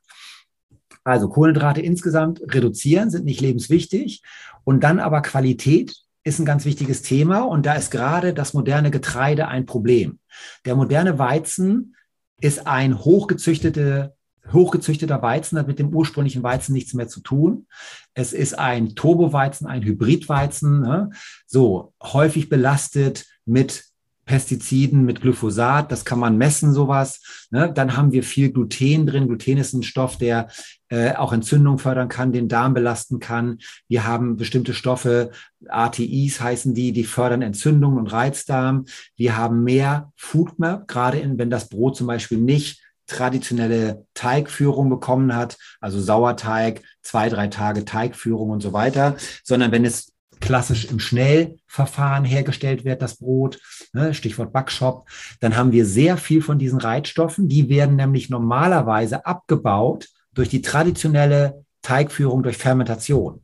Also 1.05 1.29
Kohlenhydrate 1.29 1.81
insgesamt 1.81 2.41
reduzieren 2.43 3.11
sind 3.11 3.25
nicht 3.25 3.41
lebenswichtig 3.41 4.23
und 4.65 4.85
dann 4.85 5.01
aber 5.01 5.23
Qualität 5.23 5.97
ist 6.25 6.39
ein 6.39 6.45
ganz 6.45 6.65
wichtiges 6.65 7.03
Thema 7.03 7.41
und 7.41 7.67
da 7.67 7.75
ist 7.75 7.91
gerade 7.91 8.33
das 8.33 8.55
moderne 8.55 8.91
Getreide 8.91 9.49
ein 9.49 9.67
Problem. 9.67 10.21
Der 10.65 10.77
moderne 10.77 11.19
Weizen 11.19 11.97
ist 12.43 12.67
ein 12.67 12.99
hochgezüchtete, 12.99 14.15
hochgezüchteter 14.53 15.23
Weizen, 15.23 15.59
hat 15.59 15.69
mit 15.69 15.79
dem 15.79 15.95
ursprünglichen 15.95 16.43
Weizen 16.43 16.73
nichts 16.73 16.93
mehr 16.93 17.09
zu 17.09 17.21
tun. 17.21 17.67
Es 18.15 18.33
ist 18.33 18.59
ein 18.59 18.95
Turboweizen, 18.95 19.67
ein 19.67 19.83
Hybridweizen, 19.83 20.81
ne? 20.81 21.11
so 21.47 21.95
häufig 22.03 22.49
belastet 22.49 23.27
mit 23.47 23.85
Pestiziden, 24.25 25.05
mit 25.05 25.21
Glyphosat, 25.21 25.91
das 25.91 26.05
kann 26.05 26.19
man 26.19 26.37
messen, 26.37 26.73
sowas. 26.73 27.21
Ne? 27.51 27.73
Dann 27.73 27.97
haben 27.97 28.13
wir 28.13 28.23
viel 28.23 28.51
Gluten 28.51 29.07
drin. 29.07 29.27
Gluten 29.27 29.59
ist 29.59 29.73
ein 29.73 29.83
Stoff, 29.83 30.17
der 30.17 30.49
äh, 30.93 31.15
auch 31.15 31.33
Entzündung 31.33 31.79
fördern 31.79 32.11
kann, 32.11 32.33
den 32.33 32.49
Darm 32.49 32.75
belasten 32.75 33.19
kann. 33.19 33.61
Wir 33.89 34.07
haben 34.07 34.37
bestimmte 34.37 34.75
Stoffe, 34.75 35.31
ATIs 35.67 36.39
heißen 36.43 36.75
die, 36.75 36.93
die 36.93 37.05
fördern 37.05 37.41
Entzündung 37.41 37.97
und 37.97 38.13
Reizdarm. 38.13 38.85
Wir 39.17 39.35
haben 39.35 39.65
mehr 39.65 40.13
Foodmap, 40.17 40.87
gerade 40.89 41.19
in, 41.19 41.39
wenn 41.39 41.49
das 41.49 41.71
Brot 41.71 41.97
zum 41.97 42.09
Beispiel 42.09 42.37
nicht 42.37 42.83
traditionelle 43.07 44.05
Teigführung 44.13 44.91
bekommen 44.91 45.35
hat, 45.35 45.57
also 45.81 45.99
Sauerteig, 45.99 46.83
zwei, 47.01 47.31
drei 47.31 47.49
Tage 47.49 47.87
Teigführung 47.87 48.51
und 48.51 48.61
so 48.61 48.75
weiter, 48.75 49.17
sondern 49.45 49.73
wenn 49.73 49.87
es 49.87 50.13
klassisch 50.41 50.85
im 50.85 51.01
Schnellverfahren 51.01 52.27
hergestellt 52.27 52.85
wird, 52.85 53.01
das 53.01 53.17
Brot, 53.17 53.61
ne, 53.95 54.13
Stichwort 54.13 54.53
Backshop, 54.53 55.09
dann 55.41 55.57
haben 55.57 55.73
wir 55.73 55.87
sehr 55.87 56.19
viel 56.19 56.43
von 56.43 56.59
diesen 56.59 56.81
Reizstoffen. 56.81 57.49
Die 57.49 57.71
werden 57.71 57.97
nämlich 57.97 58.29
normalerweise 58.29 59.25
abgebaut 59.25 60.09
durch 60.35 60.49
die 60.49 60.63
traditionelle 60.63 61.65
Teigführung 61.83 62.43
durch 62.43 62.57
Fermentation. 62.57 63.41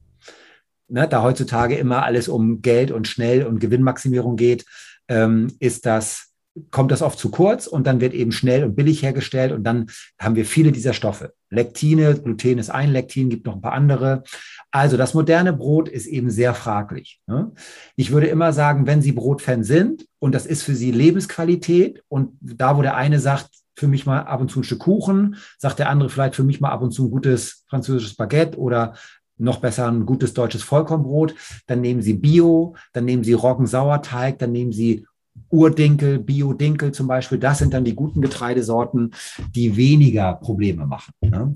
Ne, 0.91 1.07
da 1.07 1.23
heutzutage 1.23 1.77
immer 1.77 2.03
alles 2.05 2.29
um 2.29 2.63
Geld 2.63 2.91
und 2.91 3.07
Schnell 3.07 3.45
und 3.45 3.59
Gewinnmaximierung 3.59 4.37
geht, 4.37 4.65
ähm, 5.09 5.55
ist 5.59 5.85
das 5.85 6.29
kommt 6.71 6.91
das 6.91 7.03
oft 7.03 7.19
zu 7.19 7.31
kurz 7.31 7.67
und 7.67 7.87
dann 7.87 8.01
wird 8.01 8.15
eben 8.15 8.33
schnell 8.33 8.65
und 8.65 8.75
billig 8.75 9.03
hergestellt 9.03 9.53
und 9.53 9.65
dann 9.65 9.87
haben 10.19 10.37
wir 10.37 10.45
viele 10.45 10.73
dieser 10.73 10.93
Stoffe. 10.93 11.35
Lektine, 11.51 12.15
Gluten 12.15 12.59
ist 12.59 12.71
ein 12.71 12.91
Lektin, 12.91 13.31
gibt 13.31 13.47
noch 13.47 13.55
ein 13.55 13.61
paar 13.61 13.73
andere. 13.73 14.23
Also 14.71 14.97
das 14.97 15.15
moderne 15.15 15.53
Brot 15.53 15.89
ist 15.89 16.07
eben 16.07 16.31
sehr 16.31 16.55
fraglich. 16.55 17.21
Ne? 17.27 17.53
Ich 17.97 18.11
würde 18.11 18.27
immer 18.27 18.53
sagen, 18.53 18.87
wenn 18.87 19.03
Sie 19.03 19.13
Brotfan 19.13 19.65
sind 19.65 20.07
und 20.19 20.35
das 20.35 20.47
ist 20.47 20.63
für 20.63 20.75
Sie 20.75 20.91
Lebensqualität 20.91 22.03
und 22.09 22.37
da, 22.41 22.77
wo 22.77 22.83
der 22.83 22.97
eine 22.97 23.19
sagt, 23.19 23.49
für 23.79 23.89
mich 23.89 24.07
mal 24.07 24.21
ab 24.23 24.41
und 24.41 24.51
zu 24.51 24.61
ein 24.61 24.65
Stück 24.65 24.81
Kuchen, 24.81 25.37
sagt 25.59 25.79
der 25.79 25.89
andere 25.89 26.11
vielleicht 26.11 26.35
für 26.35 26.45
mich 26.45 26.61
mal 26.61 26.71
ab 26.71 26.83
und 26.83 26.91
zu 26.91 27.07
ein 27.07 27.11
gutes 27.11 27.65
französisches 27.69 28.17
Baguette 28.17 28.59
oder 28.59 28.95
noch 29.39 29.61
besser 29.61 29.87
ein 29.89 30.05
gutes 30.05 30.35
deutsches 30.35 30.63
Vollkornbrot, 30.63 31.35
dann 31.67 31.81
nehmen 31.81 32.03
Sie 32.03 32.15
Bio, 32.15 32.75
dann 32.93 33.05
nehmen 33.05 33.25
Sie 33.25 33.33
Roggensauerteig, 33.33 34.39
dann 34.39 34.53
nehmen 34.53 34.73
Sie 34.73 35.07
Urdinkel, 35.51 36.19
Bio-Dinkel 36.19 36.93
zum 36.93 37.07
Beispiel, 37.07 37.39
das 37.39 37.59
sind 37.59 37.73
dann 37.73 37.85
die 37.85 37.95
guten 37.95 38.21
Getreidesorten, 38.21 39.15
die 39.55 39.77
weniger 39.77 40.35
Probleme 40.35 40.87
machen. 40.87 41.15
Ne? 41.21 41.55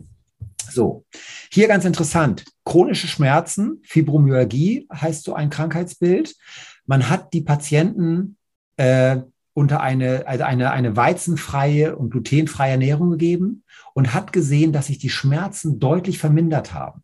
So, 0.71 1.05
hier 1.51 1.69
ganz 1.69 1.85
interessant. 1.85 2.45
Chronische 2.65 3.09
Schmerzen, 3.09 3.81
Fibromyalgie 3.83 4.87
heißt 4.93 5.25
so 5.25 5.35
ein 5.35 5.51
Krankheitsbild. 5.51 6.35
Man 6.87 7.09
hat 7.09 7.33
die 7.33 7.43
Patienten 7.43 8.37
äh, 8.77 9.19
unter 9.55 9.81
eine, 9.81 10.27
also 10.27 10.45
eine, 10.45 10.71
eine 10.71 10.97
weizenfreie 10.97 11.97
und 11.97 12.11
glutenfreie 12.11 12.73
Ernährung 12.73 13.11
gegeben 13.11 13.65
und 13.95 14.15
hat 14.15 14.33
gesehen, 14.33 14.73
dass 14.73 14.87
sich 14.87 14.99
die 14.99 15.11
Schmerzen 15.11 15.79
deutlich 15.79 16.19
vermindert 16.19 16.75
haben. 16.75 17.03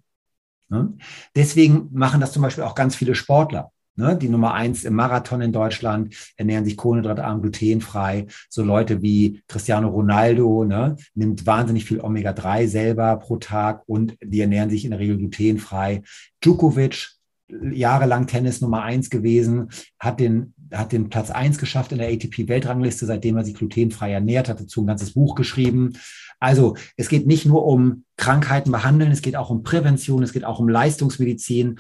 Ne? 0.69 0.95
Deswegen 1.35 1.89
machen 1.93 2.21
das 2.21 2.33
zum 2.33 2.43
Beispiel 2.43 2.65
auch 2.65 2.75
ganz 2.75 2.95
viele 2.97 3.15
Sportler. 3.15 3.73
Ne, 3.99 4.17
die 4.17 4.29
Nummer 4.29 4.55
eins 4.55 4.85
im 4.85 4.95
Marathon 4.95 5.41
in 5.41 5.51
Deutschland 5.51 6.15
ernähren 6.37 6.65
sich 6.65 6.77
kohlenhydratarm, 6.77 7.43
glutenfrei. 7.43 8.29
So 8.49 8.63
Leute 8.63 9.03
wie 9.03 9.43
Cristiano 9.49 9.89
Ronaldo 9.89 10.63
ne, 10.65 10.95
nimmt 11.17 11.47
wahnsinnig 11.47 11.85
viel 11.85 12.01
Omega-3 12.01 12.69
selber 12.69 13.17
pro 13.17 13.39
Tag 13.39 13.83
und 13.87 14.17
die 14.23 14.41
ernähren 14.41 14.71
sich 14.71 14.85
in 14.85 14.93
der 14.93 15.01
Regel 15.01 15.19
glutenfrei. 15.19 16.03
Djokovic, 16.45 17.09
jahrelang 17.49 18.29
Tennis 18.29 18.61
Nummer 18.61 18.83
eins 18.83 19.11
gewesen, 19.11 19.71
hat 19.99 20.21
den, 20.21 20.55
hat 20.73 20.93
den 20.93 21.09
Platz 21.09 21.31
eins 21.31 21.59
geschafft 21.59 21.93
in 21.93 21.99
der 21.99 22.09
ATP-Weltrangliste, 22.09 23.07
seitdem 23.07 23.37
er 23.37 23.45
sich 23.45 23.55
glutenfrei 23.55 24.13
ernährt, 24.13 24.49
hat 24.49 24.61
dazu 24.61 24.83
ein 24.83 24.87
ganzes 24.87 25.15
Buch 25.15 25.35
geschrieben. 25.35 25.95
Also 26.41 26.77
es 26.97 27.09
geht 27.09 27.27
nicht 27.27 27.47
nur 27.47 27.65
um 27.65 28.05
Krankheiten 28.17 28.71
behandeln, 28.71 29.11
es 29.11 29.23
geht 29.23 29.37
auch 29.37 29.51
um 29.51 29.63
Prävention, 29.63 30.23
es 30.23 30.33
geht 30.33 30.45
auch 30.45 30.59
um 30.59 30.69
Leistungsmedizin 30.69 31.79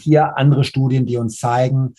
hier 0.00 0.36
andere 0.36 0.64
Studien, 0.64 1.06
die 1.06 1.16
uns 1.16 1.36
zeigen, 1.36 1.94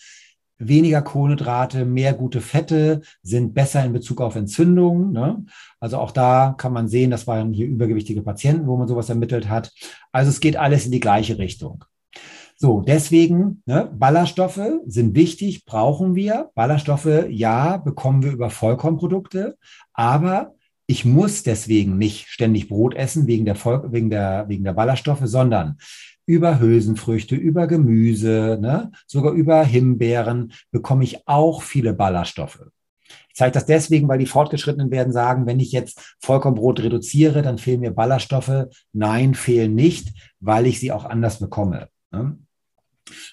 weniger 0.58 1.02
Kohlenhydrate, 1.02 1.84
mehr 1.84 2.14
gute 2.14 2.40
Fette 2.40 3.02
sind 3.22 3.54
besser 3.54 3.84
in 3.84 3.92
Bezug 3.92 4.20
auf 4.20 4.36
Entzündungen. 4.36 5.12
Ne? 5.12 5.44
Also 5.80 5.98
auch 5.98 6.12
da 6.12 6.54
kann 6.56 6.72
man 6.72 6.88
sehen, 6.88 7.10
das 7.10 7.26
waren 7.26 7.52
hier 7.52 7.66
übergewichtige 7.66 8.22
Patienten, 8.22 8.66
wo 8.66 8.76
man 8.76 8.88
sowas 8.88 9.08
ermittelt 9.08 9.48
hat. 9.48 9.72
Also 10.12 10.30
es 10.30 10.40
geht 10.40 10.56
alles 10.56 10.86
in 10.86 10.92
die 10.92 11.00
gleiche 11.00 11.38
Richtung. 11.38 11.84
So, 12.62 12.80
deswegen, 12.80 13.60
ne, 13.66 13.90
Ballaststoffe 13.92 14.60
sind 14.86 15.16
wichtig, 15.16 15.64
brauchen 15.64 16.14
wir. 16.14 16.52
Ballaststoffe, 16.54 17.26
ja, 17.28 17.78
bekommen 17.78 18.22
wir 18.22 18.30
über 18.30 18.50
Vollkornprodukte, 18.50 19.58
aber 19.92 20.54
ich 20.86 21.04
muss 21.04 21.42
deswegen 21.42 21.98
nicht 21.98 22.28
ständig 22.28 22.68
Brot 22.68 22.94
essen 22.94 23.26
wegen 23.26 23.46
der, 23.46 23.56
Voll 23.56 23.90
wegen 23.90 24.10
der, 24.10 24.44
wegen 24.46 24.62
der 24.62 24.74
Ballaststoffe, 24.74 25.22
sondern 25.24 25.76
über 26.24 26.60
Hülsenfrüchte, 26.60 27.34
über 27.34 27.66
Gemüse, 27.66 28.56
ne, 28.60 28.92
sogar 29.08 29.32
über 29.32 29.64
Himbeeren 29.64 30.52
bekomme 30.70 31.02
ich 31.02 31.26
auch 31.26 31.62
viele 31.62 31.94
Ballaststoffe. 31.94 32.64
Ich 33.28 33.34
zeige 33.34 33.54
das 33.54 33.66
deswegen, 33.66 34.06
weil 34.06 34.20
die 34.20 34.26
Fortgeschrittenen 34.26 34.92
werden 34.92 35.12
sagen, 35.12 35.46
wenn 35.46 35.58
ich 35.58 35.72
jetzt 35.72 36.14
Vollkornbrot 36.20 36.78
reduziere, 36.78 37.42
dann 37.42 37.58
fehlen 37.58 37.80
mir 37.80 37.90
Ballaststoffe. 37.90 38.66
Nein, 38.92 39.34
fehlen 39.34 39.74
nicht, 39.74 40.12
weil 40.38 40.66
ich 40.66 40.78
sie 40.78 40.92
auch 40.92 41.04
anders 41.04 41.40
bekomme. 41.40 41.88
Ne? 42.12 42.38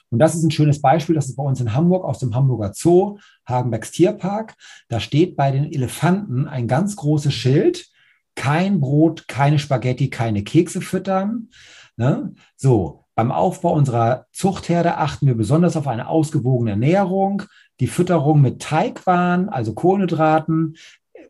Und 0.10 0.20
das 0.20 0.36
ist 0.36 0.44
ein 0.44 0.52
schönes 0.52 0.82
Beispiel. 0.82 1.16
Das 1.16 1.28
ist 1.28 1.36
bei 1.36 1.44
uns 1.44 1.62
in 1.62 1.74
Hamburg 1.74 2.06
aus 2.06 2.20
dem 2.20 2.36
Hamburger 2.36 2.74
Zoo, 2.74 3.18
Hagenbecks 3.46 3.92
Tierpark. 3.92 4.56
Da 4.88 5.00
steht 5.00 5.36
bei 5.36 5.52
den 5.52 5.72
Elefanten 5.72 6.48
ein 6.48 6.68
ganz 6.68 6.96
großes 6.96 7.34
Schild. 7.34 7.88
Kein 8.36 8.80
Brot, 8.80 9.28
keine 9.28 9.60
Spaghetti, 9.60 10.10
keine 10.10 10.44
Kekse 10.44 10.82
füttern. 10.82 11.50
Ne? 11.98 12.34
So, 12.56 13.06
beim 13.16 13.34
Aufbau 13.34 13.74
unserer 13.74 14.28
Zuchtherde 14.32 14.98
achten 14.98 15.28
wir 15.28 15.36
besonders 15.36 15.76
auf 15.76 15.88
eine 15.88 16.08
ausgewogene 16.08 16.72
Ernährung. 16.72 17.44
Die 17.82 17.88
Fütterung 17.88 18.42
mit 18.42 18.62
Teigwaren, 18.62 19.50
also 19.50 19.74
Kohlenhydraten, 19.74 20.78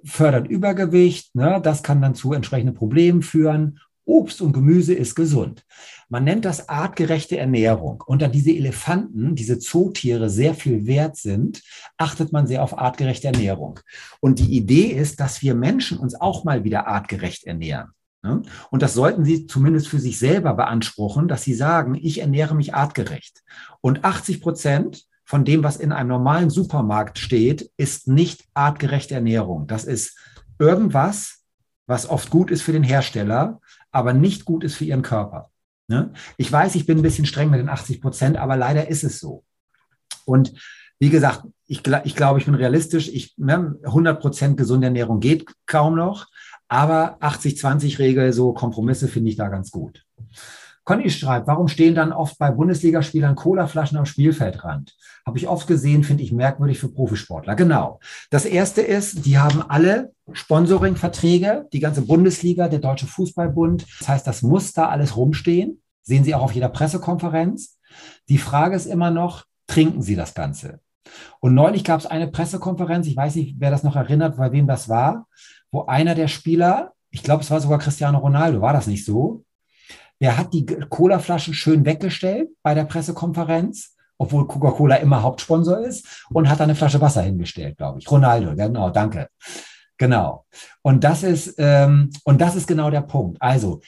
fördert 0.03 0.47
Übergewicht. 0.47 1.35
Ne? 1.35 1.59
Das 1.63 1.81
kann 1.81 2.01
dann 2.01 2.15
zu 2.15 2.33
entsprechenden 2.33 2.75
Problemen 2.75 3.21
führen. 3.21 3.79
Obst 4.05 4.41
und 4.41 4.53
Gemüse 4.53 4.93
ist 4.93 5.15
gesund. 5.15 5.65
Man 6.09 6.23
nennt 6.23 6.45
das 6.45 6.69
artgerechte 6.69 7.37
Ernährung. 7.37 8.03
Und 8.05 8.21
da 8.21 8.27
diese 8.27 8.51
Elefanten, 8.51 9.35
diese 9.35 9.59
Zootiere 9.59 10.29
sehr 10.29 10.55
viel 10.55 10.87
wert 10.87 11.15
sind, 11.17 11.61
achtet 11.97 12.31
man 12.31 12.47
sehr 12.47 12.63
auf 12.63 12.77
artgerechte 12.77 13.27
Ernährung. 13.27 13.79
Und 14.19 14.39
die 14.39 14.57
Idee 14.57 14.87
ist, 14.87 15.19
dass 15.19 15.41
wir 15.41 15.53
Menschen 15.53 15.99
uns 15.99 16.15
auch 16.15 16.43
mal 16.43 16.63
wieder 16.63 16.87
artgerecht 16.87 17.45
ernähren. 17.45 17.89
Ne? 18.23 18.41
Und 18.69 18.81
das 18.81 18.93
sollten 18.93 19.23
Sie 19.23 19.45
zumindest 19.45 19.87
für 19.87 19.99
sich 19.99 20.19
selber 20.19 20.53
beanspruchen, 20.55 21.27
dass 21.27 21.43
Sie 21.43 21.53
sagen, 21.53 21.95
ich 21.95 22.19
ernähre 22.19 22.55
mich 22.55 22.73
artgerecht. 22.73 23.43
Und 23.81 24.03
80 24.03 24.41
Prozent 24.41 25.05
von 25.23 25.45
dem, 25.45 25.63
was 25.63 25.77
in 25.77 25.91
einem 25.91 26.09
normalen 26.09 26.49
Supermarkt 26.49 27.19
steht, 27.19 27.71
ist 27.77 28.07
nicht 28.07 28.45
artgerechte 28.55 29.13
Ernährung. 29.13 29.67
Das 29.67 29.85
ist 29.85 30.17
irgendwas, 30.57 31.43
was 31.85 32.09
oft 32.09 32.29
gut 32.29 32.51
ist 32.51 32.61
für 32.61 32.71
den 32.71 32.83
Hersteller, 32.83 33.59
aber 33.91 34.13
nicht 34.13 34.45
gut 34.45 34.63
ist 34.63 34.75
für 34.75 34.85
Ihren 34.85 35.01
Körper. 35.01 35.51
Ne? 35.87 36.13
Ich 36.37 36.51
weiß, 36.51 36.75
ich 36.75 36.85
bin 36.85 36.99
ein 36.99 37.03
bisschen 37.03 37.25
streng 37.25 37.49
mit 37.49 37.59
den 37.59 37.69
80 37.69 38.01
Prozent, 38.01 38.37
aber 38.37 38.55
leider 38.55 38.87
ist 38.87 39.03
es 39.03 39.19
so. 39.19 39.43
Und 40.25 40.53
wie 40.99 41.09
gesagt, 41.09 41.43
ich, 41.65 41.81
ich 42.03 42.15
glaube, 42.15 42.39
ich 42.39 42.45
bin 42.45 42.55
realistisch. 42.55 43.07
Ich, 43.07 43.35
100 43.39 43.85
ne, 43.85 44.15
Prozent 44.15 44.57
gesunde 44.57 44.87
Ernährung 44.87 45.19
geht 45.19 45.45
kaum 45.65 45.95
noch. 45.95 46.27
Aber 46.67 47.17
80-20-Regel, 47.21 48.31
so 48.33 48.53
Kompromisse 48.53 49.07
finde 49.07 49.31
ich 49.31 49.37
da 49.37 49.47
ganz 49.47 49.71
gut. 49.71 50.05
Conny 50.89 51.11
schreibt, 51.11 51.45
warum 51.45 51.67
stehen 51.67 51.93
dann 51.93 52.11
oft 52.11 52.39
bei 52.39 52.49
Bundesligaspielern 52.49 53.35
Colaflaschen 53.35 53.95
am 53.99 54.07
Spielfeldrand? 54.07 54.97
Habe 55.23 55.37
ich 55.37 55.47
oft 55.47 55.67
gesehen, 55.67 56.03
finde 56.03 56.23
ich 56.23 56.31
merkwürdig 56.31 56.79
für 56.79 56.89
Profisportler. 56.89 57.53
Genau. 57.53 57.99
Das 58.31 58.43
erste 58.43 58.81
ist, 58.81 59.23
die 59.27 59.37
haben 59.37 59.61
alle 59.61 60.13
Sponsoring-Verträge, 60.31 61.67
die 61.73 61.79
ganze 61.79 62.01
Bundesliga, 62.01 62.69
der 62.69 62.79
Deutsche 62.79 63.05
Fußballbund. 63.05 63.85
Das 63.99 64.09
heißt, 64.09 64.25
das 64.25 64.41
muss 64.41 64.73
da 64.73 64.89
alles 64.89 65.15
rumstehen. 65.15 65.79
Sehen 66.01 66.23
Sie 66.23 66.33
auch 66.33 66.41
auf 66.41 66.53
jeder 66.53 66.69
Pressekonferenz. 66.69 67.77
Die 68.27 68.39
Frage 68.39 68.75
ist 68.75 68.87
immer 68.87 69.11
noch, 69.11 69.45
trinken 69.67 70.01
Sie 70.01 70.15
das 70.15 70.33
Ganze? 70.33 70.79
Und 71.39 71.53
neulich 71.53 71.83
gab 71.83 71.99
es 71.99 72.07
eine 72.07 72.29
Pressekonferenz, 72.29 73.05
ich 73.05 73.15
weiß 73.15 73.35
nicht, 73.35 73.57
wer 73.59 73.69
das 73.69 73.83
noch 73.83 73.95
erinnert, 73.95 74.37
bei 74.37 74.51
wem 74.51 74.65
das 74.65 74.89
war, 74.89 75.27
wo 75.69 75.85
einer 75.85 76.15
der 76.15 76.27
Spieler, 76.27 76.93
ich 77.11 77.21
glaube, 77.21 77.43
es 77.43 77.51
war 77.51 77.61
sogar 77.61 77.77
Cristiano 77.77 78.17
Ronaldo, 78.17 78.61
war 78.61 78.73
das 78.73 78.87
nicht 78.87 79.05
so? 79.05 79.45
Der 80.21 80.37
hat 80.37 80.53
die 80.53 80.65
Cola-Flaschen 80.65 81.53
schön 81.53 81.85
weggestellt 81.85 82.49
bei 82.61 82.73
der 82.73 82.83
Pressekonferenz, 82.85 83.95
obwohl 84.17 84.47
Coca-Cola 84.47 84.95
immer 84.97 85.23
Hauptsponsor 85.23 85.79
ist, 85.79 86.25
und 86.31 86.49
hat 86.49 86.59
da 86.59 86.65
eine 86.65 86.75
Flasche 86.75 86.99
Wasser 86.99 87.21
hingestellt, 87.21 87.77
glaube 87.77 87.99
ich. 87.99 88.11
Ronaldo, 88.11 88.55
genau, 88.55 88.89
danke. 88.89 89.29
Genau. 89.97 90.45
Und 90.81 91.03
das 91.03 91.23
ist, 91.23 91.55
ähm, 91.57 92.09
und 92.23 92.41
das 92.41 92.55
ist 92.55 92.67
genau 92.67 92.89
der 92.89 93.01
Punkt. 93.01 93.41
Also, 93.41 93.81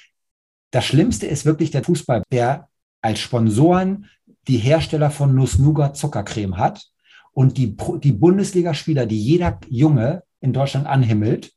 das 0.71 0.85
Schlimmste 0.85 1.27
ist 1.27 1.45
wirklich 1.45 1.71
der 1.71 1.83
Fußball, 1.83 2.23
der 2.31 2.69
als 3.01 3.19
Sponsoren 3.19 4.05
die 4.47 4.57
Hersteller 4.57 5.11
von 5.11 5.35
Nuss-Nougat 5.35 5.97
Zuckercreme 5.97 6.57
hat 6.57 6.85
und 7.33 7.57
die, 7.57 7.75
die 8.03 8.11
Bundesligaspieler, 8.11 9.05
die 9.05 9.21
jeder 9.21 9.59
Junge 9.67 10.23
in 10.39 10.53
Deutschland 10.53 10.87
anhimmelt, 10.87 11.51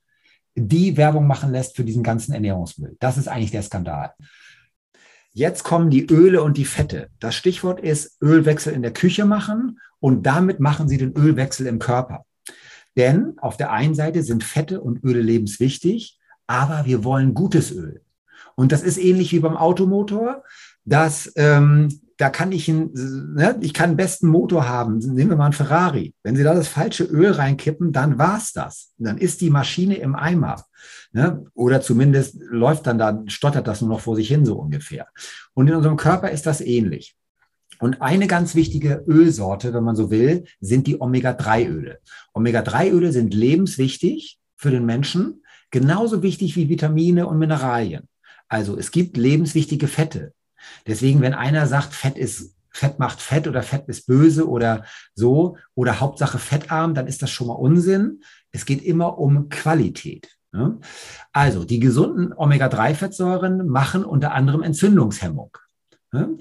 die 0.55 0.97
Werbung 0.97 1.27
machen 1.27 1.51
lässt 1.51 1.77
für 1.77 1.85
diesen 1.85 2.03
ganzen 2.03 2.33
Ernährungsmüll. 2.33 2.97
Das 3.01 3.18
ist 3.18 3.29
eigentlich 3.29 3.51
der 3.51 3.62
Skandal. 3.62 4.12
Jetzt 5.37 5.64
kommen 5.64 5.91
die 5.91 6.07
Öle 6.07 6.45
und 6.45 6.57
die 6.57 6.64
Fette. 6.64 7.09
Das 7.18 7.35
Stichwort 7.35 7.80
ist 7.80 8.22
Ölwechsel 8.22 8.72
in 8.72 8.82
der 8.82 8.93
Küche 8.93 9.24
machen 9.24 9.80
und 9.99 10.24
damit 10.24 10.61
machen 10.61 10.89
Sie 10.89 10.97
den 10.97 11.12
Ölwechsel 11.16 11.66
im 11.66 11.80
Körper. 11.80 12.24
Denn 12.97 13.35
auf 13.39 13.57
der 13.57 13.72
einen 13.72 13.97
Seite 13.97 14.22
sind 14.22 14.45
Fette 14.45 14.80
und 14.80 15.03
Öle 15.03 15.20
lebenswichtig, 15.20 16.20
aber 16.47 16.85
wir 16.87 17.03
wollen 17.03 17.35
gutes 17.35 17.72
Öl. 17.72 18.03
Und 18.55 18.70
das 18.70 18.85
ist 18.85 18.97
ähnlich 18.97 19.32
wie 19.32 19.41
beim 19.41 19.57
Automotor, 19.57 20.45
dass 20.85 21.32
ähm, 21.35 21.89
da 22.16 22.30
kann 22.30 22.53
ich, 22.53 22.68
ein, 22.68 22.93
ne, 22.93 23.59
ich 23.61 23.74
kann 23.74 23.91
einen 23.91 23.97
besten 23.97 24.28
Motor 24.28 24.68
haben. 24.68 24.99
Nehmen 24.99 25.30
wir 25.30 25.37
mal 25.37 25.47
einen 25.47 25.53
Ferrari. 25.53 26.14
Wenn 26.22 26.37
Sie 26.37 26.45
da 26.45 26.55
das 26.55 26.68
falsche 26.68 27.03
Öl 27.03 27.32
reinkippen, 27.32 27.93
dann 27.93 28.18
war's 28.18 28.53
das. 28.53 28.93
Dann 28.99 29.18
ist 29.18 29.41
die 29.41 29.51
Maschine 29.51 29.97
im 29.97 30.14
Eimer. 30.14 30.64
Ne? 31.15 31.47
Oder 31.55 31.81
zumindest 31.81 32.37
läuft 32.41 32.89
dann 32.89 32.99
da, 32.99 33.23
stottert 33.29 33.69
das 33.69 33.81
nur 33.81 33.89
noch 33.91 34.01
vor 34.01 34.17
sich 34.17 34.27
hin, 34.27 34.45
so 34.45 34.57
ungefähr. 34.57 35.07
Und 35.55 35.69
in 35.69 35.77
unserem 35.77 35.97
Körper 35.97 36.31
ist 36.31 36.45
das 36.45 36.61
ähnlich. 36.61 37.17
Und 37.79 38.03
eine 38.03 38.27
ganz 38.27 38.57
wichtige 38.57 39.05
Ölsorte, 39.07 39.73
wenn 39.73 39.85
man 39.85 39.95
so 39.95 40.11
will, 40.11 40.45
sind 40.61 40.89
die 40.89 41.01
Omega-3-Öle. 41.01 42.01
Omega-3-Öle 42.33 43.12
sind 43.12 43.33
lebenswichtig 43.33 44.41
für 44.57 44.73
den 44.73 44.85
Menschen, 44.87 45.45
genauso 45.71 46.25
wichtig 46.25 46.57
wie 46.57 46.69
Vitamine 46.69 47.29
und 47.29 47.39
Mineralien. 47.39 48.09
Also 48.49 48.77
es 48.77 48.91
gibt 48.91 49.17
lebenswichtige 49.17 49.87
Fette. 49.87 50.33
Deswegen, 50.85 51.21
wenn 51.21 51.35
einer 51.35 51.69
sagt, 51.69 51.95
Fett 51.95 52.19
ist 52.19 52.57
Fett 52.71 52.99
macht 52.99 53.21
Fett 53.21 53.47
oder 53.47 53.62
Fett 53.62 53.87
ist 53.87 54.09
böse 54.09 54.49
oder 54.49 54.85
so 55.15 55.57
oder 55.77 56.01
Hauptsache 56.01 56.39
fettarm, 56.39 56.95
dann 56.95 57.07
ist 57.07 57.23
das 57.23 57.31
schon 57.31 57.47
mal 57.47 57.55
Unsinn. 57.55 58.25
Es 58.51 58.67
geht 58.67 58.83
immer 58.83 59.17
um 59.17 59.49
Qualität. 59.49 60.37
Ne? 60.55 60.78
Also 61.32 61.64
die 61.64 61.80
gesunden 61.80 62.32
Omega-3-Fettsäuren 62.32 63.66
machen 63.66 64.05
unter 64.05 64.32
anderem 64.32 64.62
Entzündungshemmung. 64.62 65.59
Ne? 66.12 66.38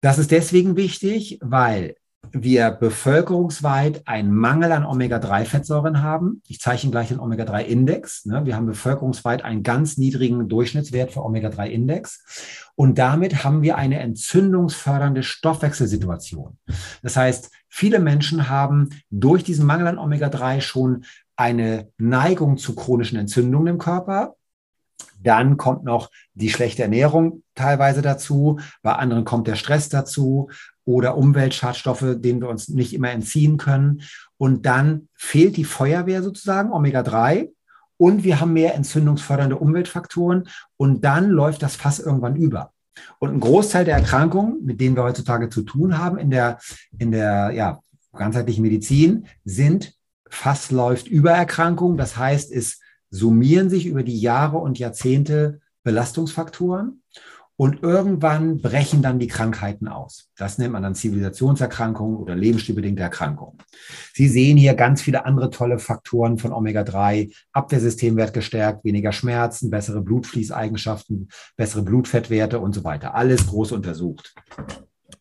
Das 0.00 0.18
ist 0.18 0.32
deswegen 0.32 0.76
wichtig, 0.76 1.38
weil 1.40 1.94
wir 2.32 2.72
bevölkerungsweit 2.72 4.08
einen 4.08 4.34
Mangel 4.34 4.72
an 4.72 4.84
Omega-3-Fettsäuren 4.84 6.02
haben. 6.02 6.42
Ich 6.48 6.60
zeichne 6.60 6.90
gleich 6.90 7.08
den 7.08 7.20
Omega-3-Index. 7.20 8.26
Ne? 8.26 8.44
Wir 8.44 8.56
haben 8.56 8.66
bevölkerungsweit 8.66 9.44
einen 9.44 9.62
ganz 9.62 9.96
niedrigen 9.96 10.48
Durchschnittswert 10.48 11.12
für 11.12 11.22
Omega-3-Index. 11.22 12.72
Und 12.74 12.98
damit 12.98 13.44
haben 13.44 13.62
wir 13.62 13.76
eine 13.76 14.00
entzündungsfördernde 14.00 15.22
Stoffwechselsituation. 15.22 16.58
Das 17.02 17.16
heißt, 17.16 17.50
viele 17.68 18.00
Menschen 18.00 18.48
haben 18.48 18.88
durch 19.10 19.44
diesen 19.44 19.66
Mangel 19.66 19.86
an 19.86 19.98
Omega-3 19.98 20.60
schon 20.60 21.04
eine 21.36 21.88
Neigung 21.98 22.56
zu 22.58 22.74
chronischen 22.74 23.18
Entzündungen 23.18 23.68
im 23.68 23.78
Körper. 23.78 24.36
Dann 25.20 25.56
kommt 25.56 25.84
noch 25.84 26.10
die 26.34 26.50
schlechte 26.50 26.82
Ernährung 26.82 27.42
teilweise 27.54 28.02
dazu. 28.02 28.60
Bei 28.82 28.92
anderen 28.92 29.24
kommt 29.24 29.46
der 29.46 29.56
Stress 29.56 29.88
dazu 29.88 30.50
oder 30.84 31.16
Umweltschadstoffe, 31.16 32.16
denen 32.16 32.40
wir 32.40 32.48
uns 32.48 32.68
nicht 32.68 32.92
immer 32.92 33.10
entziehen 33.10 33.56
können. 33.56 34.02
Und 34.36 34.66
dann 34.66 35.08
fehlt 35.14 35.56
die 35.56 35.64
Feuerwehr 35.64 36.22
sozusagen, 36.22 36.72
Omega-3. 36.72 37.50
Und 37.96 38.24
wir 38.24 38.40
haben 38.40 38.52
mehr 38.52 38.74
entzündungsfördernde 38.74 39.56
Umweltfaktoren. 39.56 40.48
Und 40.76 41.04
dann 41.04 41.30
läuft 41.30 41.62
das 41.62 41.76
Fass 41.76 42.00
irgendwann 42.00 42.36
über. 42.36 42.72
Und 43.18 43.30
ein 43.30 43.40
Großteil 43.40 43.84
der 43.84 43.96
Erkrankungen, 43.96 44.64
mit 44.64 44.80
denen 44.80 44.96
wir 44.96 45.04
heutzutage 45.04 45.48
zu 45.48 45.62
tun 45.62 45.98
haben 45.98 46.18
in 46.18 46.30
der, 46.30 46.58
in 46.98 47.10
der 47.10 47.50
ja, 47.52 47.80
ganzheitlichen 48.12 48.62
Medizin, 48.62 49.26
sind 49.44 49.94
Fass 50.34 50.70
läuft 50.70 51.06
über 51.06 51.30
Erkrankungen. 51.30 51.96
Das 51.96 52.16
heißt, 52.16 52.52
es 52.52 52.80
summieren 53.10 53.70
sich 53.70 53.86
über 53.86 54.02
die 54.02 54.18
Jahre 54.18 54.58
und 54.58 54.78
Jahrzehnte 54.78 55.60
Belastungsfaktoren. 55.84 57.02
Und 57.56 57.84
irgendwann 57.84 58.58
brechen 58.58 59.00
dann 59.00 59.20
die 59.20 59.28
Krankheiten 59.28 59.86
aus. 59.86 60.28
Das 60.36 60.58
nennt 60.58 60.72
man 60.72 60.82
dann 60.82 60.96
Zivilisationserkrankungen 60.96 62.16
oder 62.16 62.34
lebensstilbedingte 62.34 63.04
Erkrankungen. 63.04 63.58
Sie 64.12 64.26
sehen 64.26 64.56
hier 64.56 64.74
ganz 64.74 65.02
viele 65.02 65.24
andere 65.24 65.50
tolle 65.50 65.78
Faktoren 65.78 66.36
von 66.36 66.52
Omega-3. 66.52 67.32
Abwehrsystem 67.52 68.16
wird 68.16 68.34
gestärkt, 68.34 68.84
weniger 68.84 69.12
Schmerzen, 69.12 69.70
bessere 69.70 70.00
Blutfließeigenschaften, 70.00 71.28
bessere 71.56 71.82
Blutfettwerte 71.82 72.58
und 72.58 72.74
so 72.74 72.82
weiter. 72.82 73.14
Alles 73.14 73.46
groß 73.46 73.70
untersucht. 73.70 74.34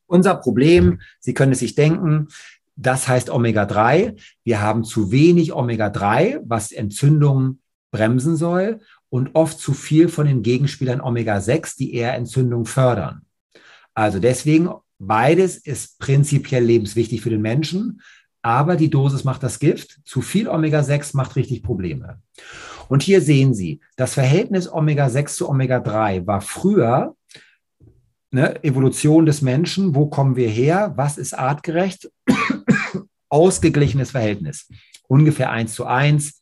Unser 0.07 0.35
Problem, 0.35 1.01
Sie 1.19 1.35
können 1.35 1.51
es 1.51 1.59
sich 1.59 1.75
denken, 1.75 2.29
das 2.75 3.07
heißt 3.07 3.29
Omega-3. 3.29 4.19
Wir 4.43 4.61
haben 4.61 4.83
zu 4.83 5.11
wenig 5.11 5.53
Omega-3, 5.53 6.41
was 6.45 6.71
Entzündungen 6.71 7.61
bremsen 7.91 8.35
soll 8.35 8.79
und 9.09 9.35
oft 9.35 9.59
zu 9.59 9.73
viel 9.73 10.09
von 10.09 10.25
den 10.25 10.41
Gegenspielern 10.41 11.01
Omega-6, 11.01 11.77
die 11.77 11.93
eher 11.93 12.15
Entzündung 12.15 12.65
fördern. 12.65 13.25
Also 13.93 14.19
deswegen, 14.19 14.69
beides 14.97 15.57
ist 15.57 15.99
prinzipiell 15.99 16.63
lebenswichtig 16.63 17.21
für 17.21 17.29
den 17.29 17.41
Menschen, 17.41 18.01
aber 18.41 18.75
die 18.75 18.89
Dosis 18.89 19.23
macht 19.23 19.43
das 19.43 19.59
Gift. 19.59 19.99
Zu 20.03 20.21
viel 20.21 20.47
Omega-6 20.49 21.15
macht 21.15 21.35
richtig 21.35 21.63
Probleme. 21.63 22.21
Und 22.89 23.03
hier 23.03 23.21
sehen 23.21 23.53
Sie, 23.53 23.79
das 23.95 24.15
Verhältnis 24.15 24.71
Omega-6 24.71 25.35
zu 25.35 25.49
Omega-3 25.49 26.27
war 26.27 26.41
früher 26.41 27.15
ne, 28.33 28.63
Evolution 28.63 29.25
des 29.25 29.41
Menschen. 29.41 29.95
Wo 29.95 30.07
kommen 30.07 30.35
wir 30.35 30.49
her? 30.49 30.93
Was 30.95 31.17
ist 31.17 31.33
artgerecht? 31.33 32.11
Ausgeglichenes 33.29 34.11
Verhältnis. 34.11 34.69
Ungefähr 35.07 35.51
1 35.51 35.73
zu 35.73 35.85
1 35.85 36.41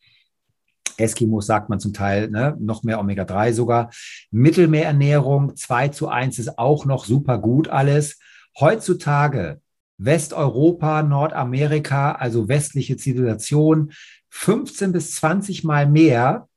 Eskimos 0.97 1.47
sagt 1.47 1.69
man 1.69 1.79
zum 1.79 1.93
Teil, 1.93 2.29
ne, 2.29 2.55
noch 2.59 2.83
mehr 2.83 2.99
Omega-3 2.99 3.53
sogar. 3.53 3.91
Mittelmeerernährung 4.29 5.55
2 5.55 5.89
zu 5.89 6.07
1 6.07 6.39
ist 6.39 6.57
auch 6.57 6.85
noch 6.85 7.05
super 7.05 7.39
gut 7.39 7.67
alles. 7.67 8.19
Heutzutage 8.59 9.61
Westeuropa, 9.97 11.03
Nordamerika, 11.03 12.13
also 12.13 12.47
westliche 12.47 12.97
Zivilisation, 12.97 13.91
15 14.29 14.91
bis 14.91 15.15
20 15.15 15.63
Mal 15.63 15.87
mehr 15.87 16.47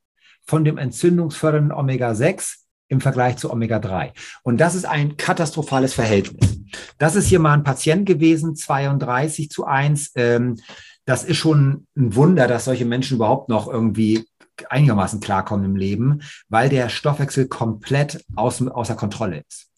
von 0.47 0.65
dem 0.65 0.79
entzündungsfördernden 0.79 1.73
Omega-6 1.73 2.64
im 2.95 3.01
Vergleich 3.01 3.37
zu 3.37 3.53
Omega-3. 3.53 4.13
Und 4.43 4.59
das 4.61 4.75
ist 4.75 4.87
ein 4.87 5.17
katastrophales 5.17 5.95
Verhältnis. 5.95 6.59
Das 6.99 7.15
ist 7.15 7.27
hier 7.27 7.41
mal 7.41 7.53
ein 7.53 7.65
Patient 7.65 8.07
gewesen, 8.07 8.57
32 8.57 9.51
zu 9.51 9.65
1. 9.65 10.13
Ähm, 10.17 10.57
das 11.05 11.25
ist 11.25 11.37
schon 11.37 11.87
ein 11.97 12.17
Wunder, 12.17 12.49
dass 12.49 12.65
solche 12.65 12.87
Menschen 12.87 13.17
überhaupt 13.17 13.49
noch 13.49 13.69
irgendwie 13.69 14.25
einigermaßen 14.71 15.21
klarkommen 15.21 15.65
im 15.65 15.77
Leben, 15.77 16.23
weil 16.49 16.69
der 16.69 16.89
Stoffwechsel 16.89 17.49
komplett 17.49 18.25
aus, 18.37 18.67
außer 18.67 18.95
Kontrolle 18.95 19.45
ist. 19.49 19.71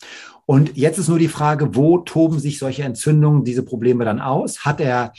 Und 0.45 0.77
jetzt 0.77 0.99
ist 0.99 1.09
nur 1.09 1.19
die 1.19 1.29
Frage, 1.29 1.75
wo 1.75 1.99
toben 1.99 2.39
sich 2.39 2.59
solche 2.59 2.85
Entzündungen, 2.85 3.43
diese 3.43 3.65
Probleme 3.65 4.05
dann 4.05 4.21
aus? 4.21 4.65
Hat 4.65 4.81
er, 4.81 5.13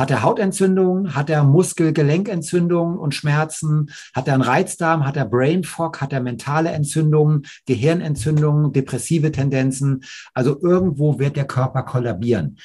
hat 0.00 0.10
er 0.10 0.22
Hautentzündungen? 0.22 1.14
Hat 1.14 1.28
er 1.28 1.44
Muskel-Gelenkentzündungen 1.44 2.98
und 2.98 3.14
Schmerzen? 3.14 3.90
Hat 4.14 4.28
er 4.28 4.34
einen 4.34 4.42
Reizdarm? 4.42 5.06
Hat 5.06 5.18
er 5.18 5.26
Brain 5.26 5.62
Fog? 5.62 6.00
Hat 6.00 6.14
er 6.14 6.22
mentale 6.22 6.70
Entzündungen, 6.70 7.42
Gehirnentzündungen, 7.66 8.72
depressive 8.72 9.30
Tendenzen? 9.30 10.02
Also 10.32 10.58
irgendwo 10.62 11.18
wird 11.18 11.36
der 11.36 11.46
Körper 11.46 11.82
kollabieren. 11.82 12.56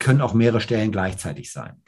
Können 0.00 0.20
auch 0.20 0.34
mehrere 0.34 0.60
Stellen 0.60 0.90
gleichzeitig 0.90 1.52
sein. 1.52 1.80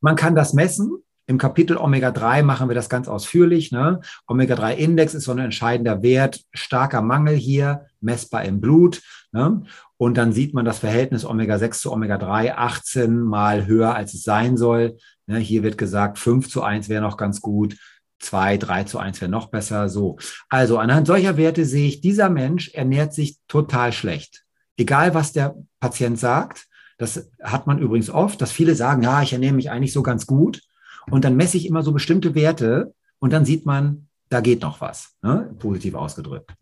Man 0.00 0.16
kann 0.16 0.34
das 0.34 0.54
messen 0.54 0.98
Im 1.26 1.38
Kapitel 1.38 1.76
Omega-3 1.76 2.42
machen 2.42 2.68
wir 2.68 2.74
das 2.74 2.88
ganz 2.88 3.06
ausführlich. 3.06 3.70
Ne? 3.70 4.00
Omega-3-Index 4.26 5.14
ist 5.14 5.24
so 5.24 5.32
ein 5.32 5.38
entscheidender 5.38 6.02
Wert, 6.02 6.42
starker 6.52 7.00
Mangel 7.00 7.36
hier, 7.36 7.86
messbar 8.00 8.44
im 8.44 8.60
Blut. 8.60 9.02
Ne? 9.30 9.62
Und 9.96 10.16
dann 10.16 10.32
sieht 10.32 10.54
man 10.54 10.64
das 10.64 10.80
Verhältnis 10.80 11.24
Omega-6 11.24 11.80
zu 11.80 11.92
Omega-3 11.92 12.54
18 12.54 13.20
mal 13.20 13.66
höher, 13.66 13.94
als 13.94 14.14
es 14.14 14.22
sein 14.22 14.56
soll. 14.56 14.96
Ne? 15.26 15.38
Hier 15.38 15.62
wird 15.62 15.78
gesagt, 15.78 16.18
5 16.18 16.48
zu 16.48 16.62
1 16.62 16.88
wäre 16.88 17.02
noch 17.02 17.16
ganz 17.16 17.40
gut. 17.40 17.76
2, 18.18 18.56
3 18.56 18.84
zu 18.84 18.98
1 18.98 19.20
wäre 19.20 19.30
noch 19.30 19.50
besser. 19.50 19.88
So. 19.88 20.18
Also 20.48 20.78
anhand 20.78 21.06
solcher 21.06 21.36
Werte 21.36 21.64
sehe 21.64 21.88
ich, 21.88 22.00
dieser 22.00 22.28
Mensch 22.28 22.70
ernährt 22.74 23.14
sich 23.14 23.38
total 23.46 23.92
schlecht. 23.92 24.44
Egal, 24.76 25.14
was 25.14 25.32
der 25.32 25.54
Patient 25.80 26.18
sagt. 26.18 26.66
Das 26.98 27.30
hat 27.42 27.66
man 27.66 27.78
übrigens 27.78 28.08
oft, 28.08 28.40
dass 28.40 28.52
viele 28.52 28.74
sagen, 28.74 29.02
ja, 29.02 29.22
ich 29.22 29.32
ernähre 29.32 29.54
mich 29.54 29.70
eigentlich 29.70 29.92
so 29.92 30.02
ganz 30.02 30.26
gut. 30.26 30.62
Und 31.10 31.24
dann 31.24 31.36
messe 31.36 31.56
ich 31.56 31.66
immer 31.66 31.82
so 31.82 31.92
bestimmte 31.92 32.34
Werte 32.34 32.94
und 33.18 33.32
dann 33.32 33.44
sieht 33.44 33.66
man, 33.66 34.08
da 34.28 34.40
geht 34.40 34.62
noch 34.62 34.80
was, 34.80 35.14
ne? 35.22 35.54
positiv 35.58 35.94
ausgedrückt. 35.94 36.54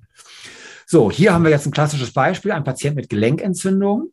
So, 0.92 1.10
hier 1.10 1.32
haben 1.32 1.42
wir 1.42 1.50
jetzt 1.50 1.64
ein 1.64 1.72
klassisches 1.72 2.12
Beispiel, 2.12 2.52
ein 2.52 2.64
Patient 2.64 2.96
mit 2.96 3.08
Gelenkentzündung, 3.08 4.10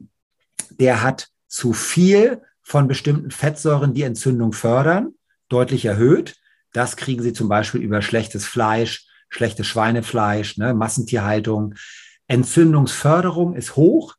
der 0.69 1.03
hat 1.03 1.27
zu 1.45 1.73
viel 1.73 2.41
von 2.61 2.87
bestimmten 2.87 3.31
Fettsäuren, 3.31 3.93
die 3.93 4.03
Entzündung 4.03 4.53
fördern, 4.53 5.09
deutlich 5.49 5.83
erhöht. 5.83 6.37
Das 6.71 6.95
kriegen 6.95 7.21
Sie 7.21 7.33
zum 7.33 7.49
Beispiel 7.49 7.81
über 7.81 8.01
schlechtes 8.01 8.45
Fleisch, 8.45 9.05
schlechtes 9.27 9.67
Schweinefleisch, 9.67 10.55
ne, 10.55 10.73
Massentierhaltung. 10.73 11.75
Entzündungsförderung 12.27 13.55
ist 13.55 13.75
hoch. 13.75 14.15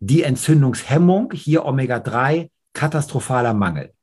Die 0.00 0.24
Entzündungshemmung, 0.24 1.30
hier 1.32 1.64
Omega-3, 1.64 2.50
katastrophaler 2.72 3.54
Mangel. 3.54 3.94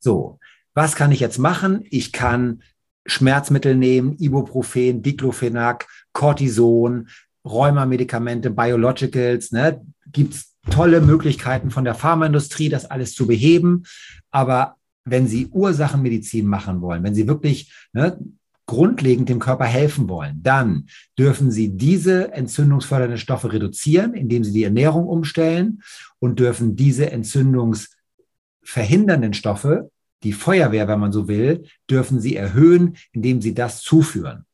So, 0.00 0.40
was 0.74 0.96
kann 0.96 1.12
ich 1.12 1.20
jetzt 1.20 1.38
machen? 1.38 1.84
Ich 1.90 2.10
kann 2.10 2.64
Schmerzmittel 3.06 3.76
nehmen, 3.76 4.16
Ibuprofen, 4.18 5.02
Diclofenac, 5.04 5.86
Cortison, 6.14 7.08
Rheumamedikamente, 7.44 8.50
Biologicals. 8.50 9.52
Ne? 9.52 9.84
Gibt 10.10 10.34
es 10.34 10.54
tolle 10.70 11.02
Möglichkeiten 11.02 11.70
von 11.70 11.84
der 11.84 11.94
Pharmaindustrie, 11.94 12.70
das 12.70 12.90
alles 12.90 13.14
zu 13.14 13.26
beheben. 13.26 13.82
Aber 14.30 14.76
wenn 15.04 15.28
Sie 15.28 15.48
Ursachenmedizin 15.48 16.46
machen 16.46 16.80
wollen, 16.80 17.02
wenn 17.02 17.14
Sie 17.14 17.28
wirklich 17.28 17.70
ne, 17.92 18.18
grundlegend 18.64 19.28
dem 19.28 19.40
Körper 19.40 19.66
helfen 19.66 20.08
wollen, 20.08 20.40
dann 20.42 20.86
dürfen 21.18 21.50
Sie 21.50 21.76
diese 21.76 22.32
entzündungsfördernden 22.32 23.18
Stoffe 23.18 23.52
reduzieren, 23.52 24.14
indem 24.14 24.42
Sie 24.42 24.52
die 24.52 24.64
Ernährung 24.64 25.06
umstellen 25.06 25.82
und 26.18 26.38
dürfen 26.38 26.76
diese 26.76 27.10
entzündungsverhindernden 27.10 29.34
Stoffe 29.34 29.90
die 30.24 30.32
Feuerwehr, 30.32 30.88
wenn 30.88 30.98
man 30.98 31.12
so 31.12 31.28
will, 31.28 31.64
dürfen 31.88 32.18
sie 32.18 32.34
erhöhen, 32.34 32.96
indem 33.12 33.40
sie 33.40 33.54
das 33.54 33.82
zuführen. 33.82 34.46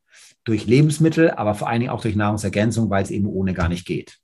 Durch 0.44 0.66
Lebensmittel, 0.66 1.30
aber 1.30 1.54
vor 1.54 1.68
allen 1.68 1.80
Dingen 1.80 1.92
auch 1.92 2.02
durch 2.02 2.16
Nahrungsergänzung, 2.16 2.90
weil 2.90 3.02
es 3.02 3.10
eben 3.10 3.26
ohne 3.26 3.52
gar 3.52 3.68
nicht 3.68 3.86
geht. 3.86 4.18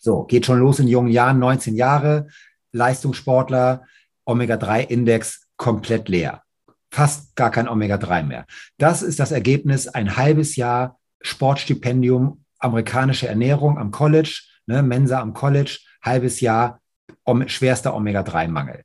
So, 0.00 0.24
geht 0.24 0.46
schon 0.46 0.58
los 0.58 0.78
in 0.78 0.88
jungen 0.88 1.12
Jahren, 1.12 1.38
19 1.38 1.74
Jahre, 1.74 2.26
Leistungssportler, 2.72 3.84
Omega-3-Index 4.24 5.48
komplett 5.56 6.08
leer. 6.08 6.42
Fast 6.90 7.36
gar 7.36 7.50
kein 7.50 7.68
Omega-3 7.68 8.22
mehr. 8.24 8.46
Das 8.78 9.02
ist 9.02 9.20
das 9.20 9.32
Ergebnis, 9.32 9.88
ein 9.88 10.16
halbes 10.16 10.56
Jahr 10.56 10.98
Sportstipendium, 11.20 12.44
amerikanische 12.58 13.28
Ernährung 13.28 13.78
am 13.78 13.90
College, 13.90 14.42
ne, 14.66 14.82
Mensa 14.82 15.20
am 15.20 15.34
College, 15.34 15.78
halbes 16.02 16.40
Jahr 16.40 16.80
um, 17.24 17.46
schwerster 17.48 17.94
Omega-3-Mangel. 17.94 18.82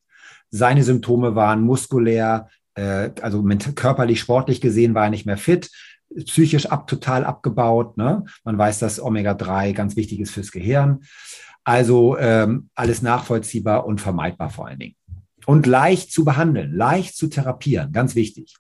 Seine 0.49 0.84
Symptome 0.84 1.36
waren 1.36 1.61
muskulär, 1.61 2.47
äh, 2.75 3.09
also 3.21 3.43
körperlich, 3.75 4.19
sportlich 4.19 4.61
gesehen 4.61 4.93
war 4.93 5.05
er 5.05 5.09
nicht 5.09 5.25
mehr 5.25 5.38
fit, 5.38 5.69
psychisch 6.26 6.68
ab, 6.68 6.88
total 6.88 7.26
abgebaut. 7.26 7.97
Ne? 7.97 8.24
Man 8.43 8.58
weiß, 8.58 8.80
dass 8.80 9.01
Omega-3 9.01 9.74
ganz 9.74 9.95
wichtig 9.95 10.20
ist 10.20 10.32
fürs 10.32 10.51
Gehirn. 10.51 11.01
Also 11.64 12.18
ähm, 12.18 12.70
alles 12.76 13.01
nachvollziehbar 13.01 13.86
und 13.86 13.99
vermeidbar 13.99 14.49
vor 14.49 14.68
allen 14.68 14.80
Dingen. 14.80 14.95
Und 15.45 15.66
leicht 15.66 16.12
zu 16.12 16.26
behandeln, 16.26 16.74
leicht 16.74 17.16
zu 17.16 17.28
therapieren, 17.28 17.93
ganz 17.93 18.16
wichtig. 18.16 18.58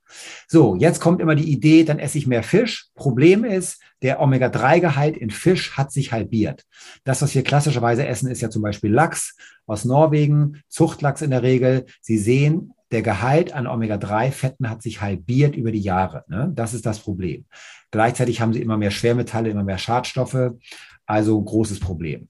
So, 0.47 0.75
jetzt 0.77 1.01
kommt 1.01 1.21
immer 1.21 1.35
die 1.35 1.51
Idee, 1.51 1.83
dann 1.83 1.99
esse 1.99 2.17
ich 2.17 2.27
mehr 2.27 2.43
Fisch. 2.43 2.87
Problem 2.95 3.43
ist, 3.43 3.81
der 4.01 4.21
Omega-3-Gehalt 4.21 5.17
in 5.17 5.29
Fisch 5.29 5.75
hat 5.75 5.91
sich 5.91 6.13
halbiert. 6.13 6.63
Das, 7.03 7.21
was 7.21 7.35
wir 7.35 7.43
klassischerweise 7.43 8.05
essen, 8.07 8.29
ist 8.29 8.41
ja 8.41 8.49
zum 8.49 8.61
Beispiel 8.61 8.91
Lachs 8.91 9.35
aus 9.65 9.83
Norwegen, 9.83 10.61
Zuchtlachs 10.69 11.21
in 11.21 11.31
der 11.31 11.43
Regel. 11.43 11.85
Sie 12.01 12.17
sehen, 12.17 12.73
der 12.91 13.01
Gehalt 13.01 13.53
an 13.53 13.67
Omega-3-Fetten 13.67 14.69
hat 14.69 14.81
sich 14.81 15.01
halbiert 15.01 15.55
über 15.55 15.71
die 15.71 15.81
Jahre. 15.81 16.23
Ne? 16.27 16.51
Das 16.55 16.73
ist 16.73 16.85
das 16.85 16.99
Problem. 16.99 17.45
Gleichzeitig 17.91 18.41
haben 18.41 18.53
sie 18.53 18.61
immer 18.61 18.77
mehr 18.77 18.91
Schwermetalle, 18.91 19.49
immer 19.49 19.63
mehr 19.63 19.77
Schadstoffe. 19.77 20.51
Also 21.05 21.41
großes 21.41 21.79
Problem. 21.79 22.27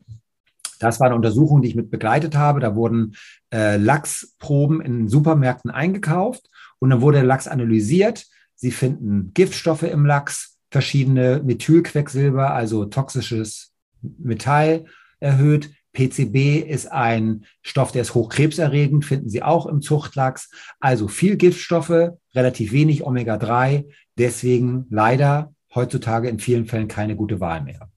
Das 0.80 1.00
war 1.00 1.08
eine 1.08 1.16
Untersuchung, 1.16 1.62
die 1.62 1.70
ich 1.70 1.76
mit 1.76 1.90
begleitet 1.90 2.36
habe. 2.36 2.60
Da 2.60 2.76
wurden 2.76 3.16
äh, 3.54 3.78
Lachsproben 3.78 4.82
in 4.82 5.08
Supermärkten 5.08 5.72
eingekauft 5.72 6.50
und 6.80 6.90
dann 6.90 7.02
wurde 7.02 7.18
der 7.18 7.28
Lachs 7.28 7.48
analysiert. 7.48 8.26
Sie 8.56 8.72
finden 8.72 9.32
Giftstoffe 9.34 9.84
im 9.84 10.06
Lachs, 10.06 10.58
verschiedene 10.72 11.42
Methylquecksilber, 11.44 12.54
also 12.54 12.86
toxisches 12.86 13.74
Metall 14.02 14.86
erhöht. 15.20 15.72
PCB 15.98 16.60
ist 16.70 16.92
ein 16.92 17.46
Stoff, 17.64 17.92
der 17.92 18.04
ist 18.04 18.14
hochkrebserregend, 18.14 19.04
finden 19.04 19.30
Sie 19.30 19.42
auch 19.42 19.66
im 19.66 19.82
Zuchtlachs. 19.82 20.52
Also 20.80 21.08
viel 21.08 21.38
Giftstoffe, 21.38 22.12
relativ 22.36 22.72
wenig 22.72 23.04
Omega-3, 23.04 23.86
deswegen 24.16 24.86
leider 24.92 25.56
heutzutage 25.74 26.30
in 26.30 26.38
vielen 26.38 26.68
Fällen 26.68 26.88
keine 26.88 27.16
gute 27.16 27.40
Wahl 27.40 27.64
mehr. 27.64 27.90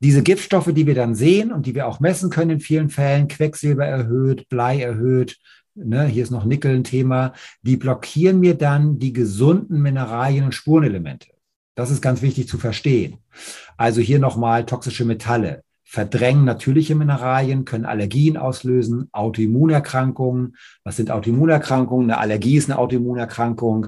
Diese 0.00 0.22
Giftstoffe, 0.22 0.70
die 0.74 0.86
wir 0.86 0.94
dann 0.94 1.14
sehen 1.14 1.50
und 1.50 1.64
die 1.64 1.74
wir 1.74 1.88
auch 1.88 1.98
messen 1.98 2.28
können 2.28 2.50
in 2.50 2.60
vielen 2.60 2.90
Fällen, 2.90 3.26
Quecksilber 3.28 3.86
erhöht, 3.86 4.50
Blei 4.50 4.82
erhöht, 4.82 5.38
ne, 5.74 6.04
hier 6.04 6.24
ist 6.24 6.30
noch 6.30 6.44
Nickel 6.44 6.74
ein 6.74 6.84
Thema, 6.84 7.32
die 7.62 7.78
blockieren 7.78 8.38
mir 8.38 8.54
dann 8.54 8.98
die 8.98 9.14
gesunden 9.14 9.80
Mineralien 9.80 10.44
und 10.44 10.54
Spurenelemente. 10.54 11.28
Das 11.74 11.90
ist 11.90 12.02
ganz 12.02 12.20
wichtig 12.20 12.48
zu 12.48 12.58
verstehen. 12.58 13.16
Also 13.78 14.02
hier 14.02 14.18
nochmal 14.18 14.66
toxische 14.66 15.06
Metalle, 15.06 15.62
verdrängen 15.94 16.44
natürliche 16.44 16.96
Mineralien, 16.96 17.64
können 17.64 17.84
Allergien 17.84 18.36
auslösen, 18.36 19.08
Autoimmunerkrankungen. 19.12 20.56
Was 20.82 20.96
sind 20.96 21.12
Autoimmunerkrankungen? 21.12 22.10
Eine 22.10 22.18
Allergie 22.18 22.56
ist 22.56 22.68
eine 22.68 22.80
Autoimmunerkrankung, 22.80 23.86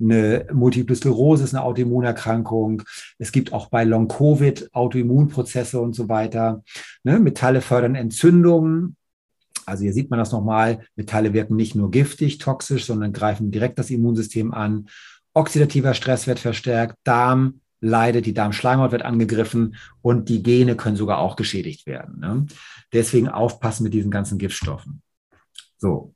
eine 0.00 0.46
Multiple 0.52 0.94
Sklerose 0.94 1.42
ist 1.42 1.54
eine 1.54 1.64
Autoimmunerkrankung. 1.64 2.84
Es 3.18 3.32
gibt 3.32 3.52
auch 3.52 3.70
bei 3.70 3.82
Long-Covid 3.82 4.72
Autoimmunprozesse 4.72 5.80
und 5.80 5.96
so 5.96 6.08
weiter. 6.08 6.62
Ne? 7.02 7.18
Metalle 7.18 7.60
fördern 7.60 7.96
Entzündungen. 7.96 8.94
Also 9.66 9.82
hier 9.82 9.92
sieht 9.92 10.10
man 10.10 10.20
das 10.20 10.30
nochmal. 10.30 10.86
Metalle 10.94 11.32
wirken 11.32 11.56
nicht 11.56 11.74
nur 11.74 11.90
giftig, 11.90 12.38
toxisch, 12.38 12.86
sondern 12.86 13.12
greifen 13.12 13.50
direkt 13.50 13.80
das 13.80 13.90
Immunsystem 13.90 14.54
an. 14.54 14.86
Oxidativer 15.34 15.94
Stress 15.94 16.28
wird 16.28 16.38
verstärkt, 16.38 16.94
Darm, 17.02 17.62
leidet, 17.80 18.26
die 18.26 18.34
Darmschleimhaut 18.34 18.92
wird 18.92 19.04
angegriffen 19.04 19.76
und 20.02 20.28
die 20.28 20.42
Gene 20.42 20.76
können 20.76 20.96
sogar 20.96 21.18
auch 21.18 21.36
geschädigt 21.36 21.86
werden. 21.86 22.20
Ne? 22.20 22.46
Deswegen 22.92 23.28
aufpassen 23.28 23.84
mit 23.84 23.94
diesen 23.94 24.10
ganzen 24.10 24.38
Giftstoffen. 24.38 25.02
So, 25.76 26.14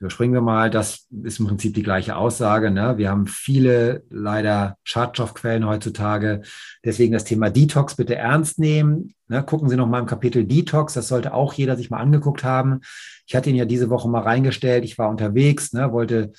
überspringen 0.00 0.32
wir 0.32 0.40
mal. 0.40 0.70
Das 0.70 1.06
ist 1.22 1.38
im 1.38 1.46
Prinzip 1.46 1.74
die 1.74 1.82
gleiche 1.82 2.16
Aussage. 2.16 2.70
Ne? 2.70 2.98
Wir 2.98 3.10
haben 3.10 3.26
viele 3.26 4.02
leider 4.10 4.78
Schadstoffquellen 4.82 5.66
heutzutage. 5.66 6.42
Deswegen 6.84 7.12
das 7.12 7.24
Thema 7.24 7.50
Detox 7.50 7.94
bitte 7.94 8.16
ernst 8.16 8.58
nehmen. 8.58 9.14
Ne? 9.28 9.44
Gucken 9.44 9.68
Sie 9.68 9.76
noch 9.76 9.86
mal 9.86 10.00
im 10.00 10.06
Kapitel 10.06 10.44
Detox. 10.44 10.94
Das 10.94 11.06
sollte 11.06 11.34
auch 11.34 11.52
jeder 11.52 11.76
sich 11.76 11.90
mal 11.90 12.00
angeguckt 12.00 12.42
haben. 12.42 12.80
Ich 13.26 13.36
hatte 13.36 13.50
ihn 13.50 13.56
ja 13.56 13.66
diese 13.66 13.90
Woche 13.90 14.08
mal 14.08 14.22
reingestellt. 14.22 14.84
Ich 14.84 14.98
war 14.98 15.10
unterwegs, 15.10 15.72
ne? 15.72 15.92
wollte 15.92 16.32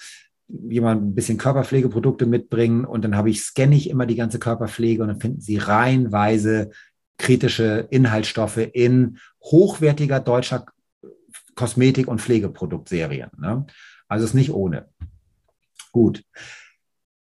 jemand 0.70 1.04
ein 1.04 1.16
bisschen 1.16 1.38
Körperpflegeprodukte 1.38 2.26
mitbringen 2.26 2.86
und 2.86 3.04
dann 3.04 3.16
habe 3.16 3.30
ich, 3.30 3.42
scanne 3.42 3.76
ich 3.76 3.90
immer 3.90 4.06
die 4.06 4.16
ganze 4.16 4.40
Körperpflege 4.40 5.02
und 5.02 5.10
dann 5.10 5.20
finden 5.20 5.42
Sie 5.42 5.58
reihenweise 5.58 6.72
kritische 7.18 7.88
Inhaltsstoffe 7.90 8.58
in 8.58 9.18
hochwertiger 9.44 10.20
deutscher 10.20 10.66
Kosmetik- 11.56 12.08
und 12.08 12.22
Pflegeproduktserien. 12.22 13.30
Ne? 13.38 13.66
Also 14.08 14.26
ist 14.26 14.34
nicht 14.34 14.52
ohne. 14.52 14.88
Gut. 15.92 16.24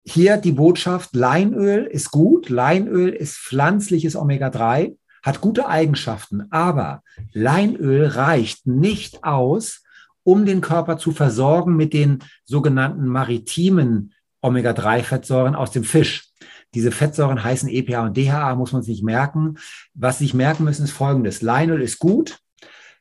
Hier 0.03 0.37
die 0.37 0.51
Botschaft, 0.51 1.15
Leinöl 1.15 1.85
ist 1.85 2.11
gut. 2.11 2.49
Leinöl 2.49 3.09
ist 3.09 3.37
pflanzliches 3.37 4.15
Omega-3, 4.15 4.95
hat 5.21 5.41
gute 5.41 5.67
Eigenschaften, 5.67 6.47
aber 6.49 7.03
Leinöl 7.33 8.05
reicht 8.05 8.67
nicht 8.67 9.23
aus, 9.23 9.83
um 10.27 10.45
den 10.45 10.59
Körper 10.59 10.97
zu 10.97 11.13
versorgen 11.13 11.77
mit 11.77 11.93
den 11.93 12.19
sogenannten 12.43 13.07
maritimen 13.07 14.13
Omega-3-Fettsäuren 14.41 15.55
aus 15.55 15.71
dem 15.71 15.85
Fisch. 15.85 16.27
Diese 16.73 16.91
Fettsäuren 16.91 17.45
heißen 17.45 17.69
EPA 17.69 18.07
und 18.07 18.17
DHA, 18.17 18.55
muss 18.55 18.73
man 18.73 18.83
sich 18.83 19.03
merken. 19.03 19.57
Was 19.93 20.17
Sie 20.17 20.25
sich 20.25 20.33
merken 20.33 20.65
müssen, 20.65 20.83
ist 20.83 20.91
folgendes. 20.91 21.41
Leinöl 21.41 21.81
ist 21.81 21.99
gut. 21.99 22.39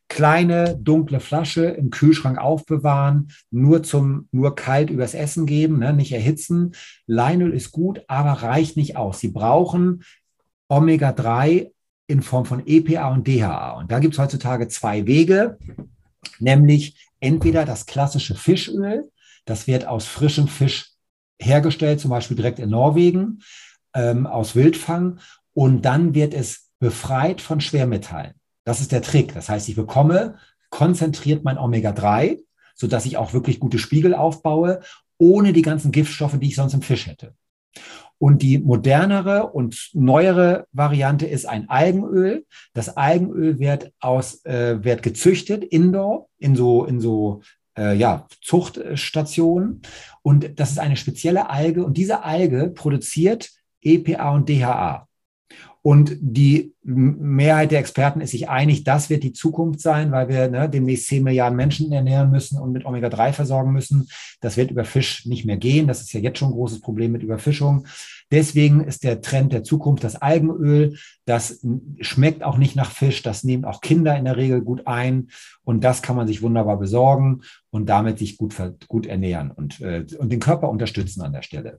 kleine, 0.08 0.78
dunkle 0.80 1.18
Flasche 1.18 1.64
im 1.64 1.90
Kühlschrank 1.90 2.38
aufbewahren, 2.38 3.32
nur 3.50 3.82
zum, 3.82 4.28
nur 4.30 4.54
kalt 4.54 4.88
übers 4.88 5.14
Essen 5.14 5.46
geben, 5.46 5.80
ne, 5.80 5.92
nicht 5.92 6.12
erhitzen. 6.12 6.76
Leinöl 7.08 7.52
ist 7.52 7.72
gut, 7.72 8.02
aber 8.06 8.34
reicht 8.34 8.76
nicht 8.76 8.96
aus. 8.96 9.18
Sie 9.18 9.32
brauchen 9.32 10.04
Omega-3 10.68 11.72
in 12.06 12.22
Form 12.22 12.44
von 12.44 12.62
EPA 12.66 13.12
und 13.12 13.26
DHA. 13.26 13.72
Und 13.80 13.90
da 13.90 13.98
gibt 13.98 14.14
es 14.14 14.20
heutzutage 14.20 14.68
zwei 14.68 15.08
Wege, 15.08 15.58
nämlich 16.40 17.08
entweder 17.20 17.64
das 17.64 17.86
klassische 17.86 18.34
Fischöl, 18.34 19.10
das 19.44 19.66
wird 19.66 19.86
aus 19.86 20.06
frischem 20.06 20.48
Fisch 20.48 20.90
hergestellt, 21.38 22.00
zum 22.00 22.10
Beispiel 22.10 22.36
direkt 22.36 22.58
in 22.58 22.70
Norwegen, 22.70 23.42
ähm, 23.94 24.26
aus 24.26 24.54
Wildfang, 24.54 25.20
und 25.52 25.82
dann 25.82 26.14
wird 26.14 26.34
es 26.34 26.68
befreit 26.78 27.40
von 27.40 27.60
Schwermetallen. 27.60 28.34
Das 28.64 28.80
ist 28.80 28.92
der 28.92 29.02
Trick. 29.02 29.32
Das 29.32 29.48
heißt, 29.48 29.68
ich 29.68 29.76
bekomme 29.76 30.36
konzentriert 30.70 31.44
mein 31.44 31.58
Omega-3, 31.58 32.42
sodass 32.74 33.06
ich 33.06 33.16
auch 33.16 33.32
wirklich 33.32 33.60
gute 33.60 33.78
Spiegel 33.78 34.14
aufbaue, 34.14 34.80
ohne 35.18 35.52
die 35.52 35.62
ganzen 35.62 35.92
Giftstoffe, 35.92 36.38
die 36.38 36.48
ich 36.48 36.56
sonst 36.56 36.74
im 36.74 36.82
Fisch 36.82 37.06
hätte. 37.06 37.34
Und 38.18 38.40
die 38.42 38.58
modernere 38.58 39.48
und 39.48 39.90
neuere 39.92 40.66
Variante 40.72 41.26
ist 41.26 41.46
ein 41.46 41.68
Algenöl. 41.68 42.46
Das 42.72 42.96
Algenöl 42.96 43.58
wird 43.58 43.92
aus 44.00 44.44
äh, 44.44 44.82
wird 44.82 45.02
gezüchtet 45.02 45.64
indoor 45.64 46.28
in 46.38 46.56
so 46.56 46.84
in 46.84 47.00
so 47.00 47.42
äh, 47.76 47.94
ja, 47.94 48.26
Zuchtstationen 48.42 49.82
und 50.22 50.58
das 50.58 50.70
ist 50.70 50.78
eine 50.78 50.96
spezielle 50.96 51.50
Alge 51.50 51.84
und 51.84 51.96
diese 51.96 52.24
Alge 52.24 52.70
produziert 52.70 53.50
EPA 53.82 54.30
und 54.30 54.48
DHA. 54.48 55.06
Und 55.86 56.16
die 56.20 56.74
Mehrheit 56.82 57.70
der 57.70 57.78
Experten 57.78 58.20
ist 58.20 58.32
sich 58.32 58.48
einig, 58.48 58.82
das 58.82 59.08
wird 59.08 59.22
die 59.22 59.32
Zukunft 59.32 59.78
sein, 59.78 60.10
weil 60.10 60.28
wir 60.28 60.48
ne, 60.48 60.68
demnächst 60.68 61.06
10 61.06 61.22
Milliarden 61.22 61.54
Menschen 61.54 61.92
ernähren 61.92 62.32
müssen 62.32 62.58
und 62.58 62.72
mit 62.72 62.84
Omega-3 62.84 63.32
versorgen 63.32 63.70
müssen. 63.70 64.08
Das 64.40 64.56
wird 64.56 64.72
über 64.72 64.84
Fisch 64.84 65.26
nicht 65.26 65.44
mehr 65.44 65.58
gehen. 65.58 65.86
Das 65.86 66.00
ist 66.00 66.12
ja 66.12 66.18
jetzt 66.18 66.40
schon 66.40 66.48
ein 66.48 66.54
großes 66.54 66.80
Problem 66.80 67.12
mit 67.12 67.22
Überfischung. 67.22 67.86
Deswegen 68.32 68.82
ist 68.82 69.04
der 69.04 69.20
Trend 69.20 69.52
der 69.52 69.62
Zukunft 69.62 70.02
das 70.02 70.16
Algenöl. 70.16 70.98
Das 71.24 71.64
schmeckt 72.00 72.42
auch 72.42 72.58
nicht 72.58 72.74
nach 72.74 72.90
Fisch. 72.90 73.22
Das 73.22 73.44
nehmen 73.44 73.64
auch 73.64 73.80
Kinder 73.80 74.16
in 74.16 74.24
der 74.24 74.36
Regel 74.36 74.62
gut 74.62 74.88
ein. 74.88 75.28
Und 75.62 75.84
das 75.84 76.02
kann 76.02 76.16
man 76.16 76.26
sich 76.26 76.42
wunderbar 76.42 76.80
besorgen 76.80 77.42
und 77.70 77.88
damit 77.88 78.18
sich 78.18 78.38
gut, 78.38 78.56
gut 78.88 79.06
ernähren 79.06 79.52
und, 79.52 79.80
äh, 79.80 80.04
und 80.18 80.32
den 80.32 80.40
Körper 80.40 80.68
unterstützen 80.68 81.22
an 81.22 81.32
der 81.32 81.42
Stelle. 81.42 81.78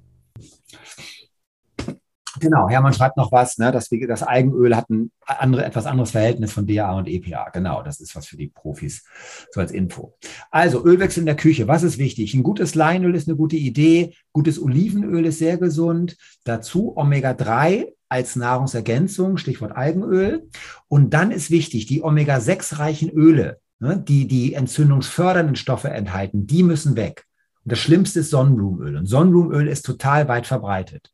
Genau, 2.39 2.69
Hermann 2.69 2.93
schreibt 2.93 3.17
noch 3.17 3.31
was, 3.31 3.57
ne, 3.57 3.71
dass 3.71 3.89
das 3.89 4.23
Algenöl 4.23 4.75
hat 4.75 4.89
ein 4.89 5.11
andere, 5.25 5.65
etwas 5.65 5.85
anderes 5.85 6.11
Verhältnis 6.11 6.51
von 6.51 6.67
DHA 6.67 6.97
und 6.97 7.07
EPA. 7.07 7.49
Genau, 7.49 7.81
das 7.83 7.99
ist 7.99 8.15
was 8.15 8.27
für 8.27 8.37
die 8.37 8.47
Profis, 8.47 9.05
so 9.51 9.59
als 9.59 9.71
Info. 9.71 10.15
Also 10.51 10.83
Ölwechsel 10.85 11.21
in 11.21 11.25
der 11.25 11.35
Küche, 11.35 11.67
was 11.67 11.83
ist 11.83 11.97
wichtig? 11.97 12.33
Ein 12.33 12.43
gutes 12.43 12.75
Leinöl 12.75 13.15
ist 13.15 13.27
eine 13.27 13.37
gute 13.37 13.55
Idee, 13.55 14.13
gutes 14.33 14.61
Olivenöl 14.61 15.25
ist 15.25 15.39
sehr 15.39 15.57
gesund. 15.57 16.17
Dazu 16.43 16.95
Omega-3 16.95 17.93
als 18.09 18.35
Nahrungsergänzung, 18.35 19.37
Stichwort 19.37 19.75
Algenöl. 19.75 20.49
Und 20.87 21.13
dann 21.13 21.31
ist 21.31 21.51
wichtig, 21.51 21.87
die 21.87 22.03
Omega-6-reichen 22.03 23.09
Öle, 23.09 23.59
ne, 23.79 23.97
die 23.97 24.27
die 24.27 24.53
entzündungsfördernden 24.53 25.55
Stoffe 25.55 25.89
enthalten, 25.89 26.47
die 26.47 26.63
müssen 26.63 26.95
weg. 26.95 27.25
Und 27.63 27.71
das 27.71 27.79
Schlimmste 27.79 28.21
ist 28.21 28.29
Sonnenblumenöl. 28.29 28.95
Und 28.97 29.07
Sonnenblumenöl 29.07 29.67
ist 29.67 29.85
total 29.85 30.27
weit 30.27 30.47
verbreitet. 30.47 31.11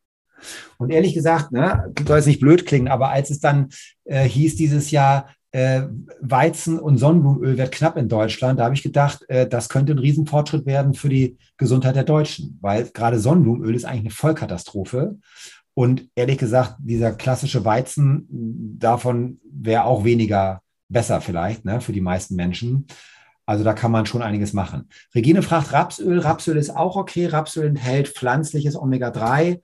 Und 0.78 0.92
ehrlich 0.92 1.14
gesagt, 1.14 1.52
ne, 1.52 1.94
soll 2.08 2.20
es 2.20 2.26
nicht 2.26 2.40
blöd 2.40 2.66
klingen, 2.66 2.88
aber 2.88 3.10
als 3.10 3.30
es 3.30 3.40
dann 3.40 3.70
äh, 4.06 4.24
hieß 4.24 4.56
dieses 4.56 4.92
Jahr, 4.92 5.28
äh, 5.52 5.84
Weizen 6.20 6.80
und 6.80 6.98
Sonnenblumenöl 6.98 7.58
wird 7.60 7.72
knapp 7.72 7.96
in 7.96 8.10
Deutschland, 8.10 8.60
da 8.60 8.66
habe 8.66 8.74
ich 8.74 8.82
gedacht, 8.82 9.24
äh, 9.30 9.48
das 9.48 9.70
könnte 9.70 9.94
ein 9.94 10.00
Riesenfortschritt 10.00 10.66
werden 10.66 10.96
für 10.96 11.10
die 11.10 11.38
Gesundheit 11.58 11.96
der 11.96 12.04
Deutschen, 12.04 12.58
weil 12.62 12.90
gerade 12.90 13.20
Sonnenblumenöl 13.20 13.76
ist 13.76 13.86
eigentlich 13.86 14.02
eine 14.02 14.10
Vollkatastrophe. 14.10 15.20
Und 15.76 16.10
ehrlich 16.16 16.40
gesagt, 16.40 16.76
dieser 16.80 17.12
klassische 17.14 17.64
Weizen, 17.66 18.28
davon 18.80 19.40
wäre 19.44 19.86
auch 19.86 20.04
weniger 20.04 20.62
besser 20.90 21.22
vielleicht 21.22 21.66
ne, 21.66 21.82
für 21.82 21.94
die 21.94 22.02
meisten 22.02 22.36
Menschen. 22.36 22.88
Also 23.46 23.64
da 23.64 23.74
kann 23.74 23.92
man 23.92 24.06
schon 24.06 24.22
einiges 24.22 24.54
machen. 24.54 24.88
Regine 25.14 25.42
fragt 25.42 25.74
Rapsöl. 25.74 26.20
Rapsöl 26.20 26.58
ist 26.58 26.76
auch 26.76 26.96
okay. 26.96 27.28
Rapsöl 27.28 27.68
enthält 27.68 28.10
pflanzliches 28.10 28.76
Omega-3. 28.76 29.62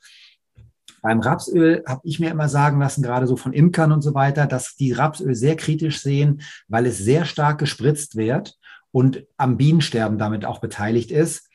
Beim 1.01 1.19
Rapsöl 1.19 1.83
habe 1.87 2.01
ich 2.03 2.19
mir 2.19 2.31
immer 2.31 2.49
sagen 2.49 2.79
lassen, 2.79 3.03
gerade 3.03 3.27
so 3.27 3.35
von 3.35 3.53
Imkern 3.53 3.91
und 3.91 4.01
so 4.01 4.13
weiter, 4.13 4.47
dass 4.47 4.75
die 4.75 4.91
Rapsöl 4.91 5.35
sehr 5.35 5.55
kritisch 5.55 6.01
sehen, 6.01 6.41
weil 6.67 6.85
es 6.85 6.97
sehr 6.97 7.25
stark 7.25 7.59
gespritzt 7.59 8.15
wird 8.15 8.57
und 8.91 9.25
am 9.37 9.57
Bienensterben 9.57 10.17
damit 10.17 10.45
auch 10.45 10.59
beteiligt 10.59 11.11
ist. 11.11 11.49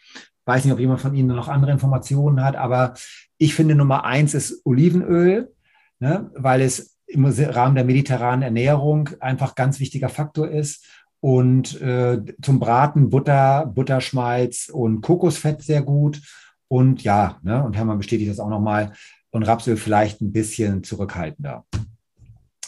Weiß 0.46 0.64
nicht, 0.64 0.74
ob 0.74 0.80
jemand 0.80 1.00
von 1.00 1.14
Ihnen 1.14 1.28
noch 1.28 1.48
andere 1.48 1.72
Informationen 1.72 2.44
hat, 2.44 2.56
aber 2.56 2.94
ich 3.38 3.54
finde 3.54 3.74
Nummer 3.74 4.04
eins 4.04 4.34
ist 4.34 4.60
Olivenöl, 4.64 5.52
ne, 5.98 6.30
weil 6.34 6.60
es 6.60 6.96
im 7.06 7.24
Rahmen 7.24 7.74
der 7.74 7.84
mediterranen 7.84 8.42
Ernährung 8.42 9.10
einfach 9.20 9.54
ganz 9.54 9.80
wichtiger 9.80 10.08
Faktor 10.08 10.48
ist. 10.48 10.86
Und 11.20 11.80
äh, 11.80 12.20
zum 12.42 12.60
Braten 12.60 13.08
Butter, 13.08 13.66
Butterschmalz 13.66 14.68
und 14.70 15.00
Kokosfett 15.00 15.62
sehr 15.62 15.82
gut. 15.82 16.20
Und 16.68 17.02
ja, 17.02 17.38
ne, 17.42 17.62
und 17.62 17.76
Hermann 17.76 17.98
bestätigt 17.98 18.30
das 18.30 18.40
auch 18.40 18.50
nochmal, 18.50 18.92
und 19.34 19.42
Rapsöl 19.42 19.76
vielleicht 19.76 20.20
ein 20.20 20.32
bisschen 20.32 20.84
zurückhaltender. 20.84 21.66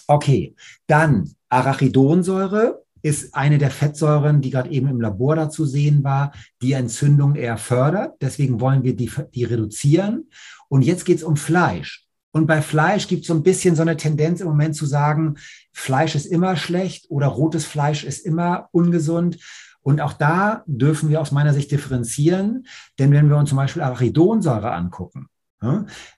Okay, 0.09 0.57
dann 0.89 1.31
Arachidonsäure 1.49 2.83
ist 3.03 3.37
eine 3.37 3.59
der 3.59 3.71
Fettsäuren, 3.71 4.41
die 4.41 4.51
gerade 4.51 4.71
eben 4.71 4.89
im 4.89 5.01
Labor 5.01 5.37
dazu 5.37 5.65
sehen 5.65 6.03
war, 6.03 6.33
die 6.61 6.73
Entzündung 6.73 7.37
eher 7.37 7.57
fördert. 7.57 8.21
Deswegen 8.21 8.61
wollen 8.61 8.83
wir 8.83 8.97
die, 8.97 9.11
die 9.33 9.45
reduzieren. 9.45 10.29
Und 10.69 10.83
jetzt 10.83 11.05
geht 11.05 11.19
es 11.19 11.23
um 11.23 11.37
Fleisch. 11.37 12.05
Und 12.33 12.47
bei 12.47 12.61
Fleisch 12.61 13.07
gibt 13.07 13.23
es 13.23 13.29
so 13.29 13.35
ein 13.35 13.45
bisschen 13.45 13.77
so 13.77 13.83
eine 13.83 13.97
Tendenz 13.97 14.41
im 14.41 14.49
Moment 14.49 14.75
zu 14.75 14.87
sagen, 14.87 15.37
Fleisch 15.73 16.17
ist 16.17 16.27
immer 16.27 16.57
schlecht 16.57 17.07
oder 17.11 17.29
rotes 17.29 17.65
Fleisch 17.65 18.03
ist 18.03 18.27
immer 18.27 18.69
ungesund. 18.73 19.39
Und 19.83 20.01
auch 20.01 20.15
da 20.15 20.65
dürfen 20.67 21.11
wir 21.11 21.21
aus 21.21 21.31
meiner 21.31 21.55
Sicht 21.55 21.71
differenzieren, 21.71 22.67
denn 22.99 23.13
wenn 23.13 23.29
wir 23.29 23.37
uns 23.37 23.51
zum 23.51 23.57
Beispiel 23.57 23.83
Arachidonsäure 23.83 24.73
angucken, 24.73 25.29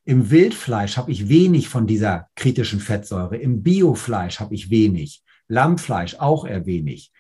im 0.04 0.30
Wildfleisch 0.30 0.96
habe 0.96 1.12
ich 1.12 1.28
wenig 1.28 1.68
von 1.68 1.86
dieser 1.86 2.28
kritischen 2.34 2.80
Fettsäure. 2.80 3.36
Im 3.36 3.62
Biofleisch 3.62 4.40
habe 4.40 4.54
ich 4.54 4.70
wenig. 4.70 5.22
Lammfleisch 5.46 6.16
auch 6.16 6.46
eher 6.46 6.66
wenig. 6.66 7.12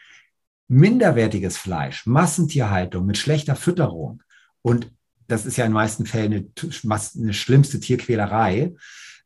Minderwertiges 0.66 1.56
Fleisch, 1.56 2.04
Massentierhaltung 2.06 3.06
mit 3.06 3.16
schlechter 3.16 3.56
Fütterung 3.56 4.22
und 4.62 4.90
das 5.28 5.46
ist 5.46 5.56
ja 5.56 5.64
in 5.64 5.70
den 5.70 5.74
meisten 5.74 6.06
Fällen 6.06 6.52
eine, 6.62 7.00
eine 7.18 7.34
schlimmste 7.34 7.80
Tierquälerei. 7.80 8.74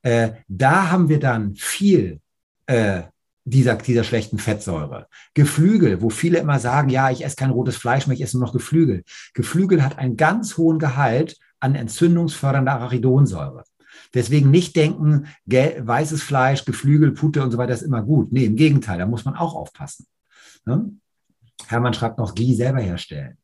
Äh, 0.03 0.33
da 0.49 0.91
haben 0.91 1.09
wir 1.09 1.21
dann 1.21 1.55
viel 1.55 2.21
äh, 2.67 3.03
dieser, 3.45 3.77
dieser 3.77 4.05
schlechten 4.05 4.39
Fettsäure. 4.39 5.09
Geflügel, 5.35 6.03
wo 6.03 6.11
viele 6.11 6.39
immer 6.39 6.59
sagen, 6.59 6.91
ja, 6.91 7.11
ich 7.11 7.25
esse 7.25 7.37
kein 7.37 7.51
rotes 7.51 7.77
Fleisch 7.77 8.07
mehr, 8.07 8.17
ich 8.17 8.23
esse 8.23 8.37
nur 8.37 8.47
noch 8.47 8.53
Geflügel. 8.53 9.05
Geflügel 9.35 9.85
hat 9.85 9.99
einen 9.99 10.17
ganz 10.17 10.57
hohen 10.57 10.79
Gehalt 10.79 11.39
an 11.63 11.75
entzündungsfördernder 11.75 12.73
Arachidonsäure. 12.73 13.65
Deswegen 14.15 14.51
nicht 14.51 14.77
denken, 14.77 15.27
weißes 15.47 16.23
Fleisch, 16.23 16.65
Geflügel, 16.65 17.13
Pute 17.13 17.43
und 17.43 17.51
so 17.51 17.59
weiter 17.59 17.73
ist 17.73 17.83
immer 17.83 18.03
gut. 18.03 18.33
Nee, 18.33 18.45
im 18.45 18.57
Gegenteil, 18.57 18.99
da 18.99 19.07
muss 19.07 19.25
man 19.25 19.37
auch 19.37 19.55
aufpassen. 19.55 20.07
Ne? 20.65 20.91
Hermann 21.69 21.95
schreibt 21.95 22.19
noch, 22.19 22.35
Ghee 22.35 22.55
selber 22.55 22.81
herstellen. 22.81 23.39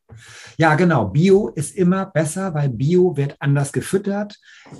Ja, 0.57 0.75
genau. 0.75 1.05
Bio 1.05 1.47
ist 1.49 1.75
immer 1.75 2.05
besser, 2.05 2.53
weil 2.53 2.69
Bio 2.69 3.15
wird 3.15 3.37
anders 3.39 3.71
gefüttert. 3.71 4.37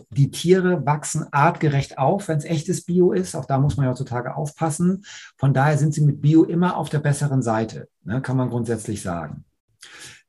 Die 0.09 0.29
Tiere 0.29 0.85
wachsen 0.85 1.25
artgerecht 1.31 1.97
auf, 1.97 2.27
wenn 2.27 2.37
es 2.37 2.45
echtes 2.45 2.83
Bio 2.83 3.13
ist. 3.13 3.35
Auch 3.35 3.45
da 3.45 3.57
muss 3.57 3.77
man 3.77 3.85
ja 3.85 3.91
heutzutage 3.91 4.35
aufpassen. 4.35 5.05
Von 5.37 5.53
daher 5.53 5.77
sind 5.77 5.93
sie 5.93 6.01
mit 6.01 6.21
Bio 6.21 6.43
immer 6.43 6.75
auf 6.75 6.89
der 6.89 6.99
besseren 6.99 7.41
Seite, 7.41 7.87
ne, 8.03 8.21
kann 8.21 8.37
man 8.37 8.49
grundsätzlich 8.49 9.01
sagen. 9.01 9.45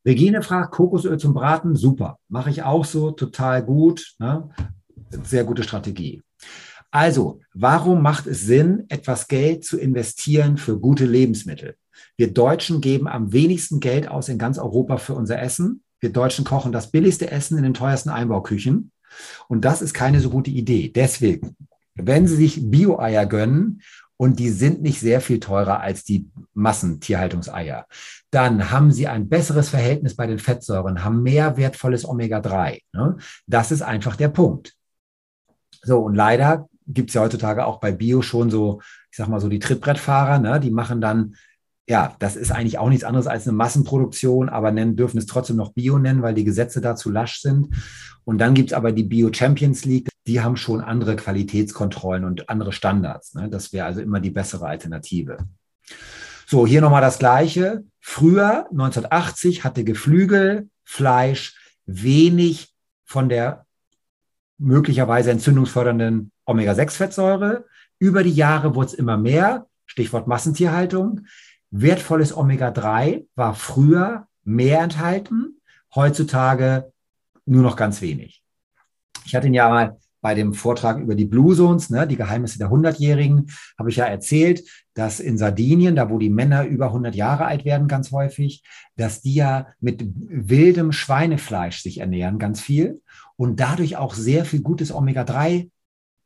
Regine 0.04 0.42
fragt, 0.42 0.72
Kokosöl 0.72 1.18
zum 1.18 1.34
Braten, 1.34 1.76
super. 1.76 2.18
Mache 2.28 2.50
ich 2.50 2.62
auch 2.62 2.84
so, 2.84 3.10
total 3.10 3.62
gut. 3.62 4.14
Ne? 4.18 4.48
Sehr 5.24 5.44
gute 5.44 5.62
Strategie. 5.62 6.22
Also, 6.90 7.40
warum 7.54 8.02
macht 8.02 8.26
es 8.26 8.42
Sinn, 8.42 8.84
etwas 8.88 9.28
Geld 9.28 9.64
zu 9.64 9.78
investieren 9.78 10.56
für 10.56 10.78
gute 10.78 11.04
Lebensmittel? 11.04 11.76
Wir 12.16 12.32
Deutschen 12.32 12.80
geben 12.80 13.06
am 13.06 13.32
wenigsten 13.32 13.80
Geld 13.80 14.08
aus 14.08 14.28
in 14.28 14.38
ganz 14.38 14.58
Europa 14.58 14.96
für 14.96 15.14
unser 15.14 15.40
Essen. 15.40 15.82
Wir 16.00 16.10
Deutschen 16.10 16.44
kochen 16.44 16.72
das 16.72 16.90
billigste 16.90 17.30
Essen 17.30 17.58
in 17.58 17.62
den 17.62 17.74
teuersten 17.74 18.08
Einbauküchen. 18.08 18.90
Und 19.48 19.64
das 19.64 19.82
ist 19.82 19.94
keine 19.94 20.20
so 20.20 20.30
gute 20.30 20.50
Idee. 20.50 20.90
Deswegen, 20.94 21.56
wenn 21.94 22.26
Sie 22.26 22.36
sich 22.36 22.70
Bio-Eier 22.70 23.26
gönnen 23.26 23.82
und 24.20 24.38
die 24.38 24.50
sind 24.50 24.82
nicht 24.82 25.00
sehr 25.00 25.22
viel 25.22 25.40
teurer 25.40 25.80
als 25.80 26.04
die 26.04 26.28
Massentierhaltungseier. 26.52 27.86
Dann 28.30 28.70
haben 28.70 28.92
sie 28.92 29.08
ein 29.08 29.30
besseres 29.30 29.70
Verhältnis 29.70 30.14
bei 30.14 30.26
den 30.26 30.38
Fettsäuren, 30.38 31.02
haben 31.02 31.22
mehr 31.22 31.56
wertvolles 31.56 32.06
Omega-3. 32.06 32.82
Ne? 32.92 33.16
Das 33.46 33.72
ist 33.72 33.80
einfach 33.80 34.16
der 34.16 34.28
Punkt. 34.28 34.74
So, 35.82 36.00
und 36.00 36.14
leider 36.14 36.68
gibt 36.86 37.08
es 37.08 37.14
ja 37.14 37.22
heutzutage 37.22 37.64
auch 37.64 37.80
bei 37.80 37.92
Bio 37.92 38.20
schon 38.20 38.50
so, 38.50 38.82
ich 39.10 39.16
sag 39.16 39.28
mal 39.28 39.40
so 39.40 39.48
die 39.48 39.58
Trittbrettfahrer, 39.58 40.38
ne? 40.38 40.60
die 40.60 40.70
machen 40.70 41.00
dann 41.00 41.34
ja, 41.90 42.14
das 42.20 42.36
ist 42.36 42.52
eigentlich 42.52 42.78
auch 42.78 42.88
nichts 42.88 43.02
anderes 43.02 43.26
als 43.26 43.48
eine 43.48 43.56
Massenproduktion, 43.56 44.48
aber 44.48 44.70
nennen, 44.70 44.94
dürfen 44.94 45.18
es 45.18 45.26
trotzdem 45.26 45.56
noch 45.56 45.72
Bio 45.72 45.98
nennen, 45.98 46.22
weil 46.22 46.34
die 46.34 46.44
Gesetze 46.44 46.80
dazu 46.80 47.10
lasch 47.10 47.40
sind. 47.40 47.74
Und 48.22 48.38
dann 48.38 48.54
gibt 48.54 48.70
es 48.70 48.76
aber 48.76 48.92
die 48.92 49.02
Bio 49.02 49.32
Champions 49.32 49.84
League, 49.84 50.08
die 50.24 50.40
haben 50.40 50.56
schon 50.56 50.82
andere 50.82 51.16
Qualitätskontrollen 51.16 52.24
und 52.24 52.48
andere 52.48 52.70
Standards. 52.72 53.34
Ne? 53.34 53.48
Das 53.48 53.72
wäre 53.72 53.86
also 53.86 54.00
immer 54.00 54.20
die 54.20 54.30
bessere 54.30 54.68
Alternative. 54.68 55.38
So, 56.46 56.64
hier 56.64 56.80
nochmal 56.80 57.02
das 57.02 57.18
Gleiche. 57.18 57.82
Früher, 57.98 58.68
1980, 58.70 59.64
hatte 59.64 59.82
Geflügelfleisch 59.82 61.56
wenig 61.86 62.72
von 63.04 63.28
der 63.28 63.66
möglicherweise 64.58 65.32
entzündungsfördernden 65.32 66.30
Omega-6-Fettsäure. 66.44 67.64
Über 67.98 68.22
die 68.22 68.30
Jahre 68.30 68.76
wurde 68.76 68.86
es 68.86 68.94
immer 68.94 69.16
mehr. 69.16 69.66
Stichwort 69.86 70.28
Massentierhaltung. 70.28 71.22
Wertvolles 71.70 72.36
Omega-3 72.36 73.26
war 73.34 73.54
früher 73.54 74.26
mehr 74.44 74.80
enthalten, 74.80 75.60
heutzutage 75.94 76.92
nur 77.46 77.62
noch 77.62 77.76
ganz 77.76 78.00
wenig. 78.00 78.42
Ich 79.24 79.34
hatte 79.34 79.46
ihn 79.46 79.54
ja 79.54 79.68
mal 79.68 79.98
bei 80.20 80.34
dem 80.34 80.52
Vortrag 80.52 80.98
über 80.98 81.14
die 81.14 81.24
Blue 81.24 81.56
Zones, 81.56 81.90
ne, 81.90 82.06
die 82.06 82.16
Geheimnisse 82.16 82.58
der 82.58 82.70
Hundertjährigen, 82.70 83.50
habe 83.78 83.90
ich 83.90 83.96
ja 83.96 84.04
erzählt, 84.04 84.62
dass 84.94 85.20
in 85.20 85.38
Sardinien, 85.38 85.96
da 85.96 86.10
wo 86.10 86.18
die 86.18 86.30
Männer 86.30 86.66
über 86.66 86.86
100 86.86 87.14
Jahre 87.14 87.46
alt 87.46 87.64
werden, 87.64 87.88
ganz 87.88 88.12
häufig, 88.12 88.62
dass 88.96 89.22
die 89.22 89.34
ja 89.34 89.68
mit 89.80 90.04
wildem 90.14 90.92
Schweinefleisch 90.92 91.82
sich 91.82 91.98
ernähren, 91.98 92.38
ganz 92.38 92.60
viel 92.60 93.00
und 93.36 93.60
dadurch 93.60 93.96
auch 93.96 94.14
sehr 94.14 94.44
viel 94.44 94.60
gutes 94.60 94.92
Omega-3 94.92 95.70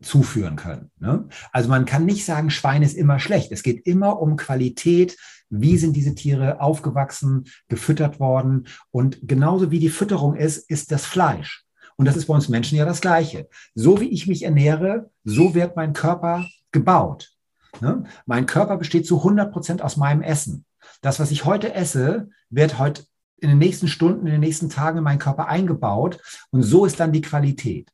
zuführen 0.04 0.56
können. 0.56 0.90
Ne? 0.98 1.28
Also 1.52 1.68
man 1.68 1.84
kann 1.84 2.04
nicht 2.04 2.24
sagen, 2.24 2.50
Schwein 2.50 2.82
ist 2.82 2.94
immer 2.94 3.18
schlecht. 3.18 3.52
Es 3.52 3.62
geht 3.62 3.86
immer 3.86 4.20
um 4.20 4.36
Qualität. 4.36 5.16
Wie 5.50 5.76
sind 5.76 5.94
diese 5.94 6.14
Tiere 6.14 6.60
aufgewachsen, 6.60 7.44
gefüttert 7.68 8.20
worden? 8.20 8.66
Und 8.90 9.18
genauso 9.22 9.70
wie 9.70 9.78
die 9.78 9.88
Fütterung 9.88 10.36
ist, 10.36 10.58
ist 10.70 10.92
das 10.92 11.04
Fleisch. 11.06 11.64
Und 11.96 12.06
das 12.06 12.16
ist 12.16 12.26
bei 12.26 12.34
uns 12.34 12.48
Menschen 12.48 12.76
ja 12.76 12.84
das 12.84 13.00
Gleiche. 13.00 13.48
So 13.74 14.00
wie 14.00 14.08
ich 14.08 14.26
mich 14.26 14.42
ernähre, 14.42 15.10
so 15.22 15.54
wird 15.54 15.76
mein 15.76 15.92
Körper 15.92 16.46
gebaut. 16.72 17.32
Ne? 17.80 18.04
Mein 18.26 18.46
Körper 18.46 18.76
besteht 18.76 19.06
zu 19.06 19.18
100 19.18 19.52
Prozent 19.52 19.82
aus 19.82 19.96
meinem 19.96 20.22
Essen. 20.22 20.64
Das, 21.02 21.20
was 21.20 21.30
ich 21.30 21.44
heute 21.44 21.74
esse, 21.74 22.28
wird 22.50 22.78
heute 22.78 23.04
in 23.38 23.48
den 23.48 23.58
nächsten 23.58 23.88
Stunden, 23.88 24.26
in 24.26 24.32
den 24.32 24.40
nächsten 24.40 24.70
Tagen 24.70 24.98
in 24.98 25.04
meinen 25.04 25.18
Körper 25.18 25.48
eingebaut. 25.48 26.20
Und 26.50 26.62
so 26.62 26.84
ist 26.84 26.98
dann 26.98 27.12
die 27.12 27.20
Qualität. 27.20 27.90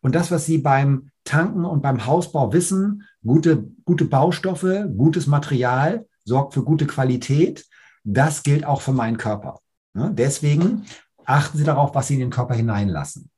Und 0.00 0.14
das, 0.14 0.30
was 0.30 0.46
Sie 0.46 0.58
beim 0.58 1.10
Tanken 1.24 1.64
und 1.64 1.82
beim 1.82 2.06
Hausbau 2.06 2.52
wissen, 2.52 3.04
gute, 3.24 3.68
gute 3.84 4.04
Baustoffe, 4.04 4.86
gutes 4.96 5.26
Material 5.26 6.06
sorgt 6.24 6.54
für 6.54 6.64
gute 6.64 6.86
Qualität, 6.86 7.66
das 8.04 8.42
gilt 8.42 8.64
auch 8.64 8.80
für 8.80 8.92
meinen 8.92 9.16
Körper. 9.16 9.60
Ne? 9.94 10.12
Deswegen 10.14 10.84
achten 11.24 11.58
Sie 11.58 11.64
darauf, 11.64 11.94
was 11.94 12.08
Sie 12.08 12.14
in 12.14 12.20
den 12.20 12.30
Körper 12.30 12.54
hineinlassen. 12.54 13.30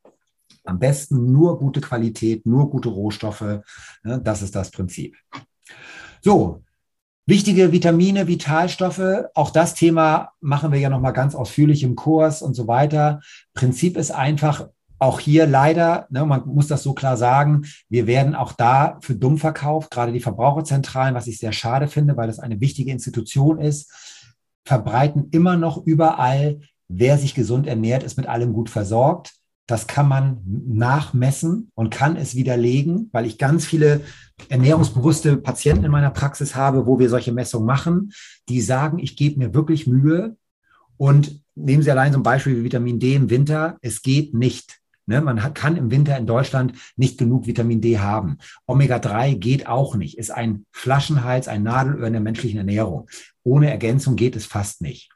Am 0.64 0.78
besten 0.78 1.32
nur 1.32 1.58
gute 1.58 1.80
Qualität, 1.80 2.46
nur 2.46 2.70
gute 2.70 2.88
Rohstoffe. 2.88 3.60
Ne? 4.02 4.20
Das 4.22 4.42
ist 4.42 4.54
das 4.54 4.70
Prinzip. 4.70 5.16
So, 6.22 6.62
Wichtige 7.26 7.72
Vitamine, 7.72 8.28
Vitalstoffe, 8.28 9.24
auch 9.34 9.48
das 9.48 9.74
Thema 9.74 10.32
machen 10.42 10.72
wir 10.72 10.78
ja 10.78 10.90
nochmal 10.90 11.14
ganz 11.14 11.34
ausführlich 11.34 11.82
im 11.82 11.96
Kurs 11.96 12.42
und 12.42 12.52
so 12.52 12.68
weiter. 12.68 13.20
Prinzip 13.54 13.96
ist 13.96 14.10
einfach, 14.10 14.68
auch 15.04 15.20
hier 15.20 15.46
leider, 15.46 16.06
ne, 16.08 16.24
man 16.24 16.46
muss 16.46 16.66
das 16.66 16.82
so 16.82 16.94
klar 16.94 17.18
sagen, 17.18 17.66
wir 17.90 18.06
werden 18.06 18.34
auch 18.34 18.52
da 18.52 18.98
für 19.02 19.14
dumm 19.14 19.36
verkauft, 19.36 19.90
gerade 19.90 20.12
die 20.12 20.20
Verbraucherzentralen, 20.20 21.14
was 21.14 21.26
ich 21.26 21.38
sehr 21.38 21.52
schade 21.52 21.88
finde, 21.88 22.16
weil 22.16 22.26
das 22.26 22.38
eine 22.38 22.60
wichtige 22.60 22.90
Institution 22.90 23.60
ist, 23.60 23.92
verbreiten 24.64 25.28
immer 25.30 25.56
noch 25.56 25.84
überall, 25.84 26.60
wer 26.88 27.18
sich 27.18 27.34
gesund 27.34 27.66
ernährt, 27.66 28.02
ist 28.02 28.16
mit 28.16 28.26
allem 28.26 28.54
gut 28.54 28.70
versorgt. 28.70 29.34
Das 29.66 29.86
kann 29.86 30.08
man 30.08 30.40
nachmessen 30.44 31.70
und 31.74 31.90
kann 31.90 32.16
es 32.16 32.34
widerlegen, 32.34 33.10
weil 33.12 33.26
ich 33.26 33.38
ganz 33.38 33.66
viele 33.66 34.00
ernährungsbewusste 34.48 35.36
Patienten 35.36 35.84
in 35.84 35.90
meiner 35.90 36.10
Praxis 36.10 36.54
habe, 36.54 36.86
wo 36.86 36.98
wir 36.98 37.08
solche 37.10 37.32
Messungen 37.32 37.66
machen, 37.66 38.12
die 38.48 38.60
sagen, 38.60 38.98
ich 38.98 39.16
gebe 39.16 39.38
mir 39.38 39.54
wirklich 39.54 39.86
Mühe 39.86 40.36
und 40.96 41.42
nehmen 41.54 41.82
Sie 41.82 41.90
allein 41.90 42.12
so 42.12 42.18
ein 42.18 42.22
Beispiel 42.22 42.56
wie 42.56 42.64
Vitamin 42.64 42.98
D 42.98 43.14
im 43.14 43.30
Winter. 43.30 43.76
Es 43.80 44.02
geht 44.02 44.34
nicht. 44.34 44.80
Ne, 45.06 45.20
man 45.20 45.42
hat, 45.42 45.54
kann 45.54 45.76
im 45.76 45.90
Winter 45.90 46.16
in 46.16 46.26
Deutschland 46.26 46.72
nicht 46.96 47.18
genug 47.18 47.46
Vitamin 47.46 47.82
D 47.82 47.98
haben. 47.98 48.38
Omega-3 48.66 49.36
geht 49.36 49.66
auch 49.66 49.96
nicht, 49.96 50.16
ist 50.16 50.30
ein 50.30 50.64
Flaschenhals, 50.72 51.46
ein 51.46 51.62
Nadelöhr 51.62 52.06
in 52.06 52.14
der 52.14 52.22
menschlichen 52.22 52.58
Ernährung. 52.58 53.08
Ohne 53.42 53.70
Ergänzung 53.70 54.16
geht 54.16 54.34
es 54.34 54.46
fast 54.46 54.80
nicht. 54.80 55.10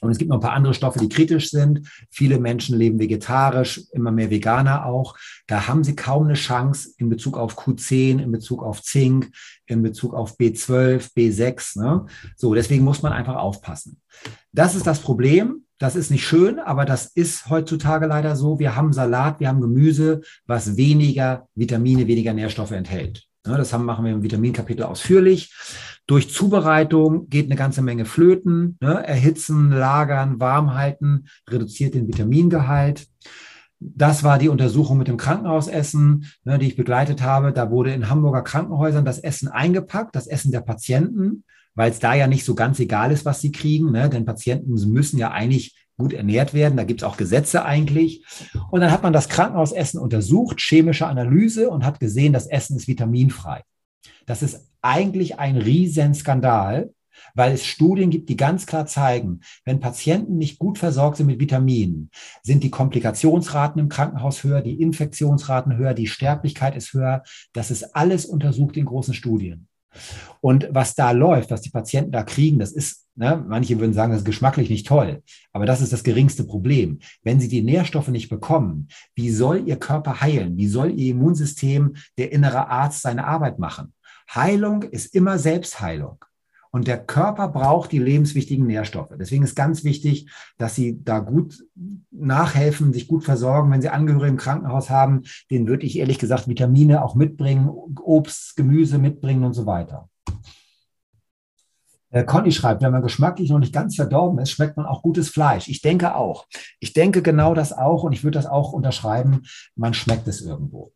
Und 0.00 0.10
es 0.10 0.18
gibt 0.18 0.30
noch 0.30 0.38
ein 0.38 0.42
paar 0.42 0.52
andere 0.52 0.74
Stoffe, 0.74 0.98
die 0.98 1.08
kritisch 1.08 1.50
sind. 1.50 1.86
Viele 2.10 2.38
Menschen 2.38 2.76
leben 2.76 2.98
vegetarisch, 2.98 3.82
immer 3.92 4.10
mehr 4.10 4.30
Veganer 4.30 4.86
auch. 4.86 5.16
Da 5.46 5.68
haben 5.68 5.84
sie 5.84 5.94
kaum 5.94 6.24
eine 6.24 6.34
Chance 6.34 6.94
in 6.96 7.10
Bezug 7.10 7.36
auf 7.36 7.58
Q10, 7.58 8.22
in 8.22 8.32
Bezug 8.32 8.62
auf 8.62 8.82
Zink, 8.82 9.30
in 9.66 9.82
Bezug 9.82 10.14
auf 10.14 10.38
B12, 10.38 11.12
B6. 11.14 11.80
Ne? 11.80 12.06
So, 12.36 12.54
deswegen 12.54 12.84
muss 12.84 13.02
man 13.02 13.12
einfach 13.12 13.36
aufpassen. 13.36 14.00
Das 14.52 14.74
ist 14.74 14.86
das 14.86 15.00
Problem. 15.00 15.66
Das 15.80 15.96
ist 15.96 16.10
nicht 16.10 16.26
schön, 16.26 16.58
aber 16.58 16.84
das 16.84 17.06
ist 17.06 17.48
heutzutage 17.48 18.06
leider 18.06 18.36
so. 18.36 18.58
Wir 18.58 18.76
haben 18.76 18.92
Salat, 18.92 19.40
wir 19.40 19.48
haben 19.48 19.62
Gemüse, 19.62 20.20
was 20.46 20.76
weniger 20.76 21.48
Vitamine, 21.54 22.06
weniger 22.06 22.34
Nährstoffe 22.34 22.72
enthält. 22.72 23.24
Ne, 23.46 23.56
das 23.56 23.72
machen 23.72 24.04
wir 24.04 24.12
im 24.12 24.22
Vitaminkapitel 24.22 24.84
ausführlich. 24.84 25.54
Durch 26.06 26.30
Zubereitung 26.30 27.30
geht 27.30 27.46
eine 27.46 27.56
ganze 27.56 27.80
Menge 27.80 28.04
flöten. 28.04 28.76
Ne? 28.82 29.06
Erhitzen, 29.06 29.70
lagern, 29.70 30.38
warm 30.38 30.74
halten, 30.74 31.24
reduziert 31.48 31.94
den 31.94 32.08
Vitamingehalt. 32.08 33.06
Das 33.78 34.22
war 34.22 34.38
die 34.38 34.50
Untersuchung 34.50 34.98
mit 34.98 35.08
dem 35.08 35.16
Krankenhausessen, 35.16 36.26
ne, 36.44 36.58
die 36.58 36.66
ich 36.66 36.76
begleitet 36.76 37.22
habe. 37.22 37.54
Da 37.54 37.70
wurde 37.70 37.94
in 37.94 38.10
Hamburger 38.10 38.42
Krankenhäusern 38.42 39.06
das 39.06 39.18
Essen 39.18 39.48
eingepackt, 39.48 40.14
das 40.14 40.26
Essen 40.26 40.52
der 40.52 40.60
Patienten, 40.60 41.44
weil 41.74 41.90
es 41.90 41.98
da 41.98 42.14
ja 42.14 42.26
nicht 42.26 42.44
so 42.44 42.54
ganz 42.54 42.78
egal 42.80 43.12
ist, 43.12 43.24
was 43.24 43.40
sie 43.40 43.52
kriegen. 43.52 43.92
Ne? 43.92 44.08
Denn 44.10 44.24
Patienten 44.24 44.72
müssen 44.90 45.18
ja 45.18 45.30
eigentlich 45.30 45.76
gut 45.96 46.12
ernährt 46.12 46.54
werden. 46.54 46.76
Da 46.76 46.84
gibt 46.84 47.02
es 47.02 47.06
auch 47.06 47.16
Gesetze 47.16 47.64
eigentlich. 47.64 48.24
Und 48.70 48.80
dann 48.80 48.90
hat 48.90 49.02
man 49.02 49.12
das 49.12 49.28
Krankenhausessen 49.28 50.00
untersucht, 50.00 50.60
chemische 50.60 51.06
Analyse 51.06 51.70
und 51.70 51.84
hat 51.84 52.00
gesehen, 52.00 52.32
das 52.32 52.46
Essen 52.46 52.76
ist 52.76 52.88
vitaminfrei. 52.88 53.62
Das 54.26 54.42
ist 54.42 54.68
eigentlich 54.82 55.38
ein 55.38 55.56
Riesenskandal, 55.56 56.90
weil 57.34 57.52
es 57.52 57.66
Studien 57.66 58.10
gibt, 58.10 58.28
die 58.28 58.36
ganz 58.36 58.66
klar 58.66 58.86
zeigen, 58.86 59.40
wenn 59.64 59.80
Patienten 59.80 60.38
nicht 60.38 60.58
gut 60.58 60.78
versorgt 60.78 61.18
sind 61.18 61.26
mit 61.26 61.38
Vitaminen, 61.38 62.10
sind 62.42 62.62
die 62.64 62.70
Komplikationsraten 62.70 63.80
im 63.80 63.88
Krankenhaus 63.88 64.42
höher, 64.42 64.62
die 64.62 64.80
Infektionsraten 64.80 65.76
höher, 65.76 65.94
die 65.94 66.06
Sterblichkeit 66.06 66.76
ist 66.76 66.92
höher. 66.92 67.22
Das 67.52 67.70
ist 67.70 67.94
alles 67.94 68.26
untersucht 68.26 68.76
in 68.76 68.86
großen 68.86 69.14
Studien. 69.14 69.68
Und 70.40 70.68
was 70.70 70.94
da 70.94 71.10
läuft, 71.10 71.50
was 71.50 71.60
die 71.60 71.70
Patienten 71.70 72.12
da 72.12 72.22
kriegen, 72.22 72.58
das 72.58 72.72
ist, 72.72 73.06
ne, 73.14 73.44
manche 73.46 73.78
würden 73.78 73.92
sagen, 73.92 74.12
das 74.12 74.22
ist 74.22 74.26
geschmacklich 74.26 74.70
nicht 74.70 74.86
toll, 74.86 75.22
aber 75.52 75.66
das 75.66 75.80
ist 75.80 75.92
das 75.92 76.04
geringste 76.04 76.44
Problem. 76.44 77.00
Wenn 77.22 77.40
sie 77.40 77.48
die 77.48 77.62
Nährstoffe 77.62 78.08
nicht 78.08 78.28
bekommen, 78.28 78.88
wie 79.14 79.30
soll 79.30 79.68
ihr 79.68 79.76
Körper 79.76 80.20
heilen? 80.20 80.56
Wie 80.56 80.68
soll 80.68 80.98
ihr 80.98 81.10
Immunsystem, 81.12 81.96
der 82.18 82.32
innere 82.32 82.68
Arzt, 82.68 83.02
seine 83.02 83.26
Arbeit 83.26 83.58
machen? 83.58 83.92
Heilung 84.34 84.82
ist 84.82 85.14
immer 85.14 85.38
Selbstheilung. 85.38 86.24
Und 86.72 86.86
der 86.86 87.04
Körper 87.04 87.48
braucht 87.48 87.90
die 87.90 87.98
lebenswichtigen 87.98 88.66
Nährstoffe. 88.66 89.12
Deswegen 89.18 89.42
ist 89.42 89.56
ganz 89.56 89.82
wichtig, 89.82 90.30
dass 90.56 90.74
Sie 90.74 91.02
da 91.02 91.18
gut 91.18 91.64
nachhelfen, 92.10 92.92
sich 92.92 93.08
gut 93.08 93.24
versorgen. 93.24 93.72
Wenn 93.72 93.82
Sie 93.82 93.88
Angehörige 93.88 94.30
im 94.30 94.36
Krankenhaus 94.36 94.88
haben, 94.88 95.22
denen 95.50 95.66
würde 95.66 95.86
ich 95.86 95.98
ehrlich 95.98 96.18
gesagt 96.18 96.46
Vitamine 96.46 97.04
auch 97.04 97.16
mitbringen, 97.16 97.68
Obst, 98.02 98.56
Gemüse 98.56 98.98
mitbringen 98.98 99.44
und 99.44 99.54
so 99.54 99.66
weiter. 99.66 100.08
Äh, 102.10 102.24
Conny 102.24 102.52
schreibt, 102.52 102.82
wenn 102.82 102.92
man 102.92 103.02
geschmacklich 103.02 103.50
noch 103.50 103.58
nicht 103.58 103.72
ganz 103.72 103.96
verdorben 103.96 104.38
ist, 104.38 104.50
schmeckt 104.50 104.76
man 104.76 104.86
auch 104.86 105.02
gutes 105.02 105.28
Fleisch. 105.28 105.68
Ich 105.68 105.80
denke 105.80 106.14
auch. 106.14 106.46
Ich 106.78 106.92
denke 106.92 107.22
genau 107.22 107.54
das 107.54 107.72
auch 107.72 108.02
und 108.04 108.12
ich 108.12 108.22
würde 108.24 108.38
das 108.38 108.46
auch 108.46 108.72
unterschreiben. 108.72 109.42
Man 109.74 109.94
schmeckt 109.94 110.26
es 110.28 110.40
irgendwo. 110.40 110.92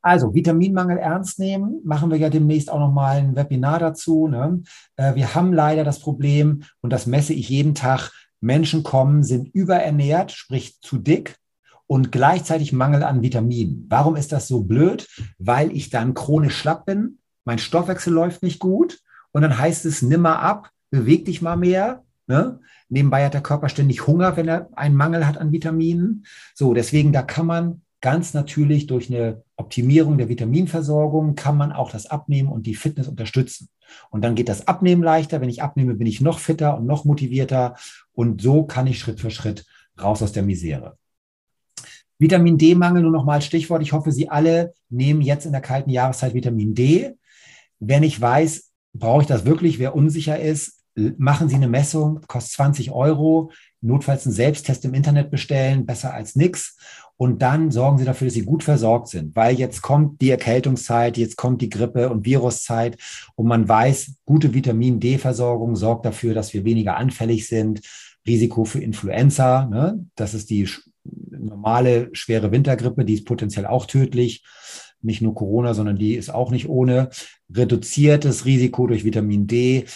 Also 0.00 0.34
Vitaminmangel 0.34 0.98
ernst 0.98 1.38
nehmen, 1.38 1.80
machen 1.84 2.10
wir 2.10 2.18
ja 2.18 2.30
demnächst 2.30 2.70
auch 2.70 2.78
nochmal 2.78 3.18
ein 3.18 3.36
Webinar 3.36 3.78
dazu. 3.78 4.28
Ne? 4.28 4.62
Äh, 4.96 5.14
wir 5.14 5.34
haben 5.34 5.52
leider 5.52 5.84
das 5.84 5.98
Problem, 5.98 6.62
und 6.80 6.92
das 6.92 7.06
messe 7.06 7.32
ich 7.32 7.48
jeden 7.48 7.74
Tag, 7.74 8.12
Menschen 8.40 8.84
kommen, 8.84 9.24
sind 9.24 9.48
überernährt, 9.52 10.30
sprich 10.30 10.80
zu 10.80 10.98
dick 10.98 11.36
und 11.88 12.12
gleichzeitig 12.12 12.72
Mangel 12.72 13.02
an 13.02 13.22
Vitaminen. 13.22 13.86
Warum 13.88 14.14
ist 14.14 14.30
das 14.30 14.46
so 14.46 14.62
blöd? 14.62 15.08
Weil 15.38 15.72
ich 15.72 15.90
dann 15.90 16.14
chronisch 16.14 16.56
schlapp 16.56 16.86
bin, 16.86 17.18
mein 17.44 17.58
Stoffwechsel 17.58 18.12
läuft 18.12 18.42
nicht 18.42 18.60
gut 18.60 19.00
und 19.32 19.42
dann 19.42 19.58
heißt 19.58 19.86
es, 19.86 20.02
nimm 20.02 20.20
mal 20.20 20.36
ab, 20.36 20.70
beweg 20.90 21.24
dich 21.24 21.42
mal 21.42 21.56
mehr. 21.56 22.04
Ne? 22.26 22.60
Nebenbei 22.90 23.24
hat 23.24 23.34
der 23.34 23.42
Körper 23.42 23.68
ständig 23.68 24.06
Hunger, 24.06 24.36
wenn 24.36 24.48
er 24.48 24.68
einen 24.76 24.94
Mangel 24.94 25.26
hat 25.26 25.38
an 25.38 25.50
Vitaminen. 25.50 26.26
So, 26.54 26.74
deswegen, 26.74 27.12
da 27.12 27.22
kann 27.22 27.46
man 27.46 27.82
ganz 28.00 28.34
natürlich 28.34 28.86
durch 28.86 29.10
eine 29.10 29.42
Optimierung 29.56 30.18
der 30.18 30.28
Vitaminversorgung 30.28 31.34
kann 31.34 31.56
man 31.56 31.72
auch 31.72 31.90
das 31.90 32.06
Abnehmen 32.06 32.48
und 32.48 32.66
die 32.66 32.74
Fitness 32.74 33.08
unterstützen. 33.08 33.68
Und 34.10 34.22
dann 34.22 34.34
geht 34.34 34.48
das 34.48 34.68
Abnehmen 34.68 35.02
leichter. 35.02 35.40
Wenn 35.40 35.48
ich 35.48 35.62
abnehme, 35.62 35.94
bin 35.94 36.06
ich 36.06 36.20
noch 36.20 36.38
fitter 36.38 36.76
und 36.76 36.86
noch 36.86 37.04
motivierter. 37.04 37.76
Und 38.12 38.40
so 38.40 38.64
kann 38.64 38.86
ich 38.86 38.98
Schritt 38.98 39.20
für 39.20 39.30
Schritt 39.30 39.66
raus 40.00 40.22
aus 40.22 40.32
der 40.32 40.42
Misere. 40.42 40.96
Vitamin 42.18 42.58
D-Mangel, 42.58 43.02
nur 43.02 43.12
nochmal 43.12 43.42
Stichwort. 43.42 43.82
Ich 43.82 43.92
hoffe, 43.92 44.12
Sie 44.12 44.28
alle 44.28 44.74
nehmen 44.88 45.22
jetzt 45.22 45.46
in 45.46 45.52
der 45.52 45.60
kalten 45.60 45.90
Jahreszeit 45.90 46.34
Vitamin 46.34 46.74
D. 46.74 47.14
Wenn 47.78 48.02
ich 48.02 48.20
weiß, 48.20 48.70
brauche 48.92 49.22
ich 49.22 49.28
das 49.28 49.44
wirklich, 49.44 49.78
wer 49.78 49.94
unsicher 49.94 50.38
ist, 50.38 50.82
machen 51.16 51.48
Sie 51.48 51.54
eine 51.54 51.68
Messung, 51.68 52.20
kostet 52.26 52.54
20 52.54 52.90
Euro, 52.90 53.52
notfalls 53.80 54.26
einen 54.26 54.34
Selbsttest 54.34 54.84
im 54.84 54.94
Internet 54.94 55.30
bestellen, 55.30 55.86
besser 55.86 56.12
als 56.12 56.34
nichts. 56.34 56.76
Und 57.18 57.42
dann 57.42 57.72
sorgen 57.72 57.98
Sie 57.98 58.04
dafür, 58.04 58.28
dass 58.28 58.34
Sie 58.34 58.44
gut 58.44 58.62
versorgt 58.62 59.08
sind, 59.08 59.34
weil 59.34 59.58
jetzt 59.58 59.82
kommt 59.82 60.20
die 60.20 60.30
Erkältungszeit, 60.30 61.18
jetzt 61.18 61.36
kommt 61.36 61.60
die 61.60 61.68
Grippe- 61.68 62.10
und 62.10 62.24
Viruszeit 62.24 62.96
und 63.34 63.48
man 63.48 63.68
weiß, 63.68 64.14
gute 64.24 64.54
Vitamin 64.54 65.00
D-Versorgung 65.00 65.74
sorgt 65.74 66.06
dafür, 66.06 66.32
dass 66.32 66.54
wir 66.54 66.64
weniger 66.64 66.96
anfällig 66.96 67.48
sind. 67.48 67.80
Risiko 68.24 68.64
für 68.64 68.80
Influenza, 68.80 69.66
ne? 69.66 70.06
das 70.14 70.32
ist 70.32 70.50
die 70.50 70.68
normale 71.04 72.08
schwere 72.12 72.52
Wintergrippe, 72.52 73.04
die 73.04 73.14
ist 73.14 73.26
potenziell 73.26 73.66
auch 73.66 73.86
tödlich. 73.86 74.44
Nicht 75.00 75.22
nur 75.22 75.34
Corona, 75.34 75.74
sondern 75.74 75.96
die 75.96 76.14
ist 76.14 76.30
auch 76.30 76.50
nicht 76.50 76.68
ohne. 76.68 77.10
Reduziertes 77.52 78.44
Risiko 78.44 78.86
durch 78.86 79.04
Vitamin 79.04 79.46
D. 79.46 79.86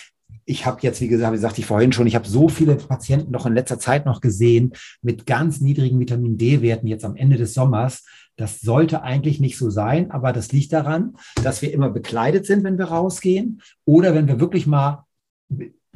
Ich 0.44 0.66
habe 0.66 0.78
jetzt, 0.82 1.01
wie 1.01 1.09
gesagt, 1.09 1.32
wie 1.32 1.39
sagte 1.39 1.60
ich 1.60 1.66
vorhin 1.66 1.93
schon, 1.93 2.06
ich 2.06 2.14
habe 2.14 2.28
so 2.28 2.48
viele 2.48 2.74
Patienten 2.77 3.31
noch 3.31 3.47
in 3.47 3.55
letzter 3.55 3.78
Zeit 3.78 4.06
noch 4.06 4.20
gesehen 4.20 4.73
mit 5.01 5.27
ganz 5.27 5.60
niedrigen 5.60 6.01
Vitamin 6.01 6.36
D-Werten 6.36 6.86
jetzt 6.86 7.05
am 7.05 7.16
Ende 7.16 7.36
des 7.36 7.55
Sommers. 7.55 8.05
Das 8.36 8.60
sollte 8.60 9.02
eigentlich 9.02 9.40
nicht 9.40 9.59
so 9.59 9.70
sein, 9.70 10.10
aber 10.10 10.32
das 10.32 10.52
liegt 10.52 10.73
daran, 10.73 11.14
dass 11.43 11.62
wir 11.62 11.73
immer 11.73 11.90
bekleidet 11.90 12.47
sind, 12.47 12.64
wenn 12.64 12.78
wir 12.78 12.86
rausgehen 12.86 13.60
oder 13.85 14.14
wenn 14.14 14.27
wir 14.27 14.40
wirklich 14.40 14.66
mal 14.66 15.05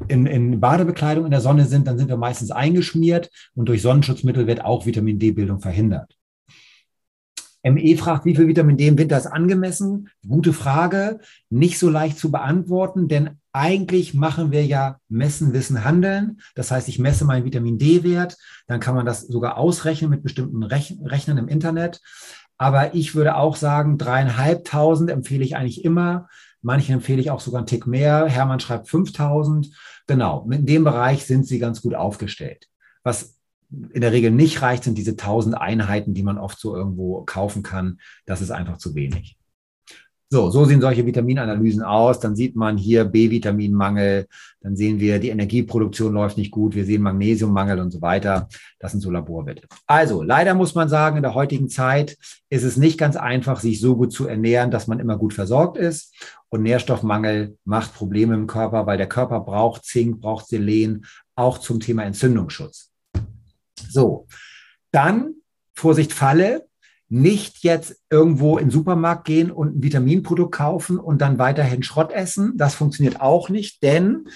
in, 0.09 0.27
in 0.27 0.61
Badebekleidung 0.61 1.25
in 1.25 1.31
der 1.31 1.41
Sonne 1.41 1.65
sind, 1.65 1.87
dann 1.87 1.99
sind 1.99 2.09
wir 2.09 2.17
meistens 2.17 2.51
eingeschmiert 2.51 3.31
und 3.55 3.69
durch 3.69 3.83
Sonnenschutzmittel 3.83 4.47
wird 4.47 4.65
auch 4.65 4.87
Vitamin 4.87 5.19
D-Bildung 5.19 5.61
verhindert. 5.61 6.17
ME 7.75 7.97
fragt, 7.97 8.25
wie 8.25 8.37
viel 8.37 8.47
Vitamin 8.47 8.77
D 8.77 8.87
im 8.87 8.99
Winter 8.99 9.19
ist 9.19 9.27
angemessen? 9.27 10.09
Gute 10.27 10.53
Frage, 10.53 11.21
nicht 11.51 11.79
so 11.79 11.91
leicht 11.91 12.19
zu 12.19 12.31
beantworten, 12.31 13.09
denn 13.09 13.39
eigentlich 13.53 14.15
machen 14.15 14.53
wir 14.53 14.65
ja 14.65 14.99
Messen, 15.09 15.53
Wissen, 15.53 15.85
Handeln. 15.85 16.41
Das 16.55 16.71
heißt, 16.71 16.89
ich 16.89 16.99
messe 16.99 17.25
meinen 17.25 17.45
Vitamin 17.45 17.79
D-Wert, 17.79 18.37
dann 18.67 18.81
kann 18.81 18.95
man 18.95 19.07
das 19.07 19.23
sogar 19.23 19.57
ausrechnen 19.57 20.11
mit 20.11 20.23
bestimmten 20.23 20.63
Rech 20.63 20.97
Rechnern 21.03 21.39
im 21.39 21.49
Internet. 21.49 22.01
Aber 22.59 22.95
ich 22.95 23.15
würde 23.15 23.37
auch 23.37 23.57
sagen, 23.57 23.99
dreieinhalbtausend 23.99 25.11
empfehle 25.11 25.45
ich 25.45 25.57
eigentlich 25.57 25.85
immer. 25.85 26.29
Manchen 26.63 26.95
empfehle 26.95 27.21
ich 27.21 27.31
auch 27.31 27.41
sogar 27.41 27.61
einen 27.61 27.67
Tick 27.67 27.87
mehr. 27.87 28.27
Hermann 28.27 28.61
schreibt 28.61 28.89
5000. 28.89 29.71
Genau, 30.07 30.49
in 30.51 30.67
dem 30.67 30.85
Bereich 30.85 31.27
sind 31.27 31.47
sie 31.47 31.59
ganz 31.59 31.83
gut 31.83 31.95
aufgestellt. 31.95 32.67
Was 33.03 33.36
in 33.93 34.01
der 34.01 34.13
Regel 34.13 34.31
nicht 34.31 34.63
reicht, 34.63 34.85
sind 34.85 34.99
diese 34.99 35.13
1000 35.13 35.57
Einheiten, 35.57 36.15
die 36.15 36.23
man 36.23 36.39
oft 36.39 36.59
so 36.59 36.75
irgendwo 36.75 37.23
kaufen 37.25 37.63
kann. 37.63 37.99
Das 38.25 38.41
ist 38.41 38.51
einfach 38.51 38.79
zu 38.79 38.95
wenig. 38.95 39.37
So, 40.29 40.51
so 40.51 40.65
sehen 40.65 40.81
solche 40.81 41.07
Vitaminanalysen 41.07 41.83
aus. 41.83 42.19
Dann 42.19 42.35
sieht 42.35 42.57
man 42.57 42.77
hier 42.77 43.05
B-Vitaminmangel. 43.05 44.27
Dann 44.61 44.75
sehen 44.75 44.99
wir, 44.99 45.21
die 45.21 45.29
Energieproduktion 45.29 46.13
läuft 46.13 46.37
nicht 46.37 46.51
gut. 46.51 46.75
Wir 46.75 46.85
sehen 46.85 47.03
Magnesiummangel 47.03 47.79
und 47.79 47.93
so 47.93 48.03
weiter. 48.03 48.49
Das 48.81 48.91
sind 48.91 49.03
so 49.03 49.13
Laborwerte. 49.13 49.69
Also, 49.87 50.25
leider 50.25 50.55
muss 50.55 50.75
man 50.75 50.89
sagen, 50.89 51.17
in 51.17 51.23
der 51.23 51.35
heutigen 51.35 51.69
Zeit 51.69 52.17
ist 52.51 52.65
es 52.65 52.77
nicht 52.77 52.99
ganz 52.99 53.15
einfach, 53.15 53.61
sich 53.61 53.81
so 53.81 53.95
gut 53.97 54.13
zu 54.13 54.27
ernähren, 54.27 54.73
dass 54.73 54.89
man 54.89 54.99
immer 54.99 55.17
gut 55.17 55.33
versorgt 55.33 55.77
ist. 55.77 56.13
Und 56.49 56.63
Nährstoffmangel 56.63 57.57
macht 57.65 57.95
Probleme 57.95 58.35
im 58.35 58.49
Körper, 58.49 58.85
weil 58.87 58.99
der 58.99 59.09
Körper 59.09 59.39
braucht 59.41 59.85
Zink, 59.85 60.21
braucht 60.21 60.49
Selen, 60.49 61.07
auch 61.37 61.59
zum 61.59 61.79
Thema 61.79 62.03
Entzündungsschutz. 62.03 62.86
So, 63.89 64.27
dann 64.91 65.35
Vorsicht 65.75 66.13
Falle 66.13 66.67
nicht 67.09 67.63
jetzt 67.63 68.01
irgendwo 68.11 68.59
in 68.59 68.67
den 68.67 68.71
Supermarkt 68.71 69.27
gehen 69.27 69.51
und 69.51 69.77
ein 69.77 69.83
Vitaminprodukt 69.83 70.53
kaufen 70.53 70.99
und 70.99 71.21
dann 71.21 71.39
weiterhin 71.39 71.83
Schrott 71.83 72.11
essen. 72.11 72.55
Das 72.57 72.75
funktioniert 72.75 73.21
auch 73.21 73.49
nicht, 73.49 73.83
denn 73.83 74.29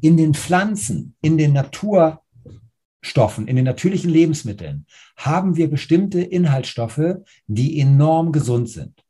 in 0.00 0.16
den 0.16 0.34
Pflanzen, 0.34 1.14
in 1.20 1.38
den 1.38 1.52
Naturstoffen, 1.52 3.46
in 3.46 3.54
den 3.54 3.64
natürlichen 3.64 4.10
Lebensmitteln 4.10 4.86
haben 5.16 5.56
wir 5.56 5.70
bestimmte 5.70 6.20
Inhaltsstoffe, 6.20 7.18
die 7.46 7.78
enorm 7.80 8.32
gesund 8.32 8.68
sind. 8.70 9.04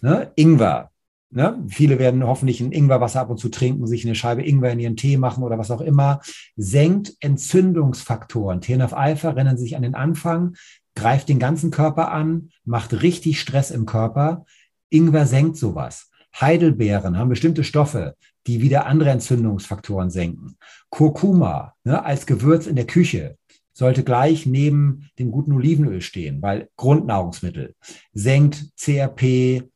Ne? 0.00 0.30
Ingwer. 0.36 0.92
Ne? 1.32 1.64
Viele 1.68 1.98
werden 2.00 2.26
hoffentlich 2.26 2.60
ein 2.60 2.72
Ingwerwasser 2.72 3.20
ab 3.20 3.30
und 3.30 3.38
zu 3.38 3.50
trinken, 3.50 3.86
sich 3.86 4.04
eine 4.04 4.16
Scheibe 4.16 4.42
Ingwer 4.42 4.72
in 4.72 4.80
ihren 4.80 4.96
Tee 4.96 5.16
machen 5.16 5.44
oder 5.44 5.58
was 5.58 5.70
auch 5.70 5.80
immer. 5.80 6.20
Senkt 6.56 7.14
Entzündungsfaktoren. 7.20 8.60
TNF-Alpha 8.60 9.30
rennen 9.30 9.56
sich 9.56 9.76
an 9.76 9.82
den 9.82 9.94
Anfang, 9.94 10.56
greift 10.96 11.28
den 11.28 11.38
ganzen 11.38 11.70
Körper 11.70 12.10
an, 12.10 12.50
macht 12.64 13.02
richtig 13.02 13.40
Stress 13.40 13.70
im 13.70 13.86
Körper. 13.86 14.44
Ingwer 14.88 15.26
senkt 15.26 15.56
sowas. 15.56 16.10
Heidelbeeren 16.40 17.16
haben 17.16 17.28
bestimmte 17.28 17.62
Stoffe, 17.62 18.16
die 18.46 18.60
wieder 18.60 18.86
andere 18.86 19.10
Entzündungsfaktoren 19.10 20.10
senken. 20.10 20.56
Kurkuma 20.88 21.74
ne, 21.84 22.04
als 22.04 22.26
Gewürz 22.26 22.66
in 22.66 22.76
der 22.76 22.86
Küche 22.86 23.36
sollte 23.72 24.02
gleich 24.02 24.46
neben 24.46 25.08
dem 25.18 25.30
guten 25.30 25.52
Olivenöl 25.52 26.00
stehen, 26.00 26.42
weil 26.42 26.68
Grundnahrungsmittel 26.76 27.74
senkt 28.12 28.66
CRP, 28.76 29.70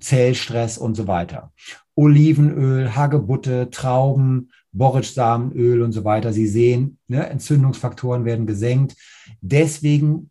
Zellstress 0.00 0.78
und 0.78 0.94
so 0.94 1.06
weiter. 1.06 1.52
Olivenöl, 1.94 2.94
Hagebutte, 2.94 3.70
Trauben, 3.70 4.50
Borretschsamenöl 4.72 5.82
und 5.82 5.92
so 5.92 6.04
weiter. 6.04 6.32
Sie 6.32 6.46
sehen, 6.46 6.98
ne, 7.08 7.28
Entzündungsfaktoren 7.28 8.24
werden 8.24 8.46
gesenkt. 8.46 8.96
Deswegen 9.40 10.30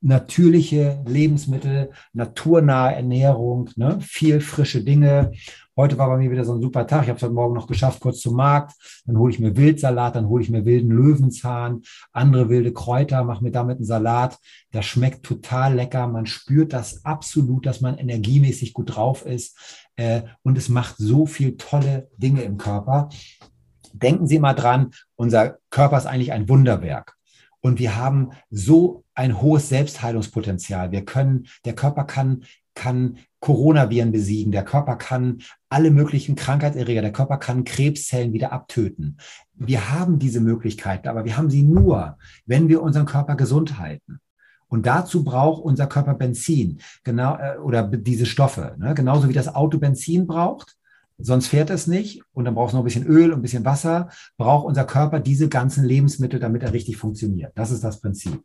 natürliche 0.00 1.02
Lebensmittel, 1.06 1.90
naturnahe 2.12 2.94
Ernährung, 2.94 3.70
ne? 3.76 3.98
viel 4.00 4.40
frische 4.40 4.82
Dinge. 4.82 5.32
Heute 5.76 5.96
war 5.98 6.08
bei 6.08 6.16
mir 6.16 6.32
wieder 6.32 6.44
so 6.44 6.54
ein 6.54 6.60
super 6.60 6.84
Tag. 6.84 7.04
Ich 7.04 7.08
habe 7.08 7.16
es 7.16 7.22
heute 7.22 7.32
Morgen 7.32 7.54
noch 7.54 7.68
geschafft, 7.68 8.00
kurz 8.00 8.20
zum 8.20 8.34
Markt. 8.34 8.74
Dann 9.06 9.16
hole 9.16 9.32
ich 9.32 9.38
mir 9.38 9.56
Wildsalat, 9.56 10.16
dann 10.16 10.28
hole 10.28 10.42
ich 10.42 10.50
mir 10.50 10.64
wilden 10.64 10.90
Löwenzahn, 10.90 11.82
andere 12.12 12.48
wilde 12.48 12.72
Kräuter, 12.72 13.22
mache 13.22 13.44
mir 13.44 13.52
damit 13.52 13.76
einen 13.76 13.86
Salat. 13.86 14.36
Das 14.72 14.84
schmeckt 14.84 15.24
total 15.24 15.76
lecker. 15.76 16.08
Man 16.08 16.26
spürt 16.26 16.72
das 16.72 17.04
absolut, 17.04 17.66
dass 17.66 17.80
man 17.80 17.98
energiemäßig 17.98 18.74
gut 18.74 18.96
drauf 18.96 19.24
ist. 19.24 19.86
Äh, 19.94 20.22
und 20.42 20.58
es 20.58 20.68
macht 20.68 20.96
so 20.98 21.24
viel 21.24 21.56
tolle 21.56 22.08
Dinge 22.16 22.42
im 22.42 22.56
Körper. 22.56 23.08
Denken 23.92 24.26
Sie 24.26 24.40
mal 24.40 24.54
dran, 24.54 24.90
unser 25.14 25.58
Körper 25.70 25.98
ist 25.98 26.06
eigentlich 26.06 26.32
ein 26.32 26.48
Wunderwerk. 26.48 27.16
Und 27.60 27.78
wir 27.78 27.96
haben 27.96 28.30
so 28.50 29.04
ein 29.14 29.40
hohes 29.40 29.68
Selbstheilungspotenzial. 29.68 30.90
Wir 30.90 31.04
können, 31.04 31.46
der 31.64 31.74
Körper 31.74 32.04
kann, 32.04 32.44
kann 32.80 33.18
Coronaviren 33.40 34.10
besiegen. 34.10 34.52
Der 34.52 34.64
Körper 34.64 34.96
kann 34.96 35.42
alle 35.68 35.90
möglichen 35.90 36.34
Krankheitserreger, 36.34 37.02
der 37.02 37.12
Körper 37.12 37.36
kann 37.36 37.64
Krebszellen 37.64 38.32
wieder 38.32 38.52
abtöten. 38.52 39.18
Wir 39.54 39.92
haben 39.92 40.18
diese 40.18 40.40
Möglichkeiten, 40.40 41.08
aber 41.08 41.26
wir 41.26 41.36
haben 41.36 41.50
sie 41.50 41.62
nur, 41.62 42.16
wenn 42.46 42.70
wir 42.70 42.80
unseren 42.80 43.04
Körper 43.04 43.36
gesund 43.36 43.78
halten. 43.78 44.20
Und 44.68 44.86
dazu 44.86 45.24
braucht 45.24 45.62
unser 45.62 45.88
Körper 45.88 46.14
Benzin, 46.14 46.80
genau, 47.04 47.36
äh, 47.36 47.58
oder 47.58 47.82
diese 47.82 48.24
Stoffe. 48.24 48.76
Ne? 48.78 48.94
Genauso 48.94 49.28
wie 49.28 49.34
das 49.34 49.54
Auto 49.54 49.76
Benzin 49.76 50.26
braucht, 50.26 50.76
sonst 51.18 51.48
fährt 51.48 51.68
es 51.68 51.86
nicht 51.86 52.22
und 52.32 52.46
dann 52.46 52.54
braucht 52.54 52.68
es 52.68 52.74
noch 52.74 52.80
ein 52.80 52.84
bisschen 52.84 53.06
Öl 53.06 53.30
und 53.32 53.40
ein 53.40 53.42
bisschen 53.42 53.66
Wasser, 53.66 54.08
braucht 54.38 54.64
unser 54.64 54.84
Körper 54.84 55.20
diese 55.20 55.50
ganzen 55.50 55.84
Lebensmittel, 55.84 56.40
damit 56.40 56.62
er 56.62 56.72
richtig 56.72 56.96
funktioniert. 56.96 57.52
Das 57.56 57.72
ist 57.72 57.84
das 57.84 58.00
Prinzip. 58.00 58.42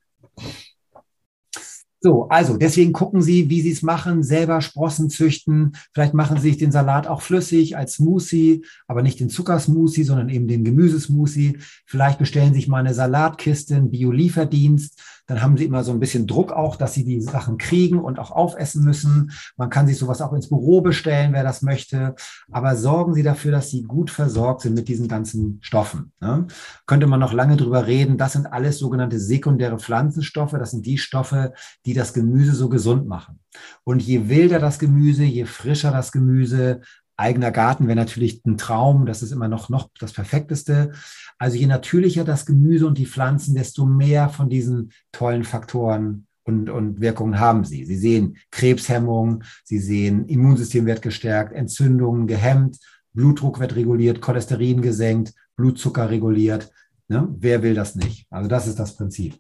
So, 2.05 2.27
also 2.29 2.55
deswegen 2.55 2.93
gucken 2.93 3.23
Sie, 3.23 3.49
wie 3.49 3.61
Sie 3.61 3.71
es 3.71 3.81
machen, 3.81 4.21
selber 4.21 4.61
Sprossen 4.61 5.09
züchten. 5.09 5.75
Vielleicht 5.91 6.13
machen 6.13 6.37
Sie 6.37 6.49
sich 6.49 6.57
den 6.59 6.71
Salat 6.71 7.07
auch 7.07 7.23
flüssig 7.23 7.77
als 7.77 7.93
Smoothie, 7.93 8.63
aber 8.87 9.01
nicht 9.01 9.19
den 9.19 9.31
Zuckersmoothie, 9.31 10.03
sondern 10.03 10.29
eben 10.29 10.47
den 10.47 10.63
Gemüsesmoothie. 10.63 11.57
Vielleicht 11.87 12.19
bestellen 12.19 12.53
Sie 12.53 12.59
sich 12.59 12.67
mal 12.67 12.77
eine 12.77 12.93
Salatkiste, 12.93 13.75
einen 13.75 13.89
Bio-Lieferdienst 13.89 15.01
dann 15.27 15.41
haben 15.41 15.57
sie 15.57 15.65
immer 15.65 15.83
so 15.83 15.91
ein 15.91 15.99
bisschen 15.99 16.27
Druck 16.27 16.51
auch, 16.51 16.75
dass 16.75 16.93
sie 16.93 17.03
die 17.03 17.21
Sachen 17.21 17.57
kriegen 17.57 17.99
und 17.99 18.19
auch 18.19 18.31
aufessen 18.31 18.83
müssen. 18.83 19.31
Man 19.57 19.69
kann 19.69 19.87
sich 19.87 19.97
sowas 19.97 20.21
auch 20.21 20.33
ins 20.33 20.49
Büro 20.49 20.81
bestellen, 20.81 21.33
wer 21.33 21.43
das 21.43 21.61
möchte. 21.61 22.15
Aber 22.51 22.75
sorgen 22.75 23.13
Sie 23.13 23.23
dafür, 23.23 23.51
dass 23.51 23.69
Sie 23.71 23.83
gut 23.83 24.11
versorgt 24.11 24.61
sind 24.61 24.75
mit 24.75 24.87
diesen 24.87 25.07
ganzen 25.07 25.59
Stoffen. 25.61 26.11
Ne? 26.19 26.47
Könnte 26.85 27.07
man 27.07 27.19
noch 27.19 27.33
lange 27.33 27.57
drüber 27.57 27.87
reden. 27.87 28.17
Das 28.17 28.33
sind 28.33 28.47
alles 28.47 28.77
sogenannte 28.77 29.19
sekundäre 29.19 29.79
Pflanzenstoffe. 29.79 30.51
Das 30.51 30.71
sind 30.71 30.85
die 30.85 30.97
Stoffe, 30.97 31.53
die 31.85 31.93
das 31.93 32.13
Gemüse 32.13 32.53
so 32.53 32.69
gesund 32.69 33.07
machen. 33.07 33.39
Und 33.83 34.01
je 34.01 34.29
wilder 34.29 34.59
das 34.59 34.79
Gemüse, 34.79 35.23
je 35.23 35.45
frischer 35.45 35.91
das 35.91 36.11
Gemüse, 36.11 36.81
eigener 37.17 37.51
Garten 37.51 37.87
wäre 37.87 37.95
natürlich 37.95 38.43
ein 38.45 38.57
Traum. 38.57 39.05
Das 39.05 39.23
ist 39.23 39.31
immer 39.31 39.47
noch, 39.47 39.69
noch 39.69 39.89
das 39.99 40.13
Perfekteste. 40.13 40.91
Also 41.37 41.57
je 41.57 41.67
natürlicher 41.67 42.23
das 42.23 42.45
Gemüse 42.45 42.87
und 42.87 42.97
die 42.97 43.05
Pflanzen, 43.05 43.55
desto 43.55 43.85
mehr 43.85 44.29
von 44.29 44.49
diesen 44.49 44.91
tollen 45.11 45.43
Faktoren 45.43 46.27
und, 46.43 46.69
und 46.69 47.01
Wirkungen 47.01 47.39
haben 47.39 47.65
sie. 47.65 47.85
Sie 47.85 47.97
sehen 47.97 48.37
Krebshemmung, 48.51 49.43
sie 49.63 49.79
sehen 49.79 50.27
Immunsystem 50.27 50.85
wird 50.85 51.01
gestärkt, 51.01 51.53
Entzündungen 51.53 52.27
gehemmt, 52.27 52.79
Blutdruck 53.13 53.59
wird 53.59 53.75
reguliert, 53.75 54.21
Cholesterin 54.21 54.81
gesenkt, 54.81 55.33
Blutzucker 55.55 56.09
reguliert. 56.09 56.71
Ne? 57.07 57.27
Wer 57.37 57.63
will 57.63 57.73
das 57.73 57.95
nicht? 57.95 58.27
Also 58.29 58.47
das 58.47 58.67
ist 58.67 58.79
das 58.79 58.95
Prinzip. 58.95 59.39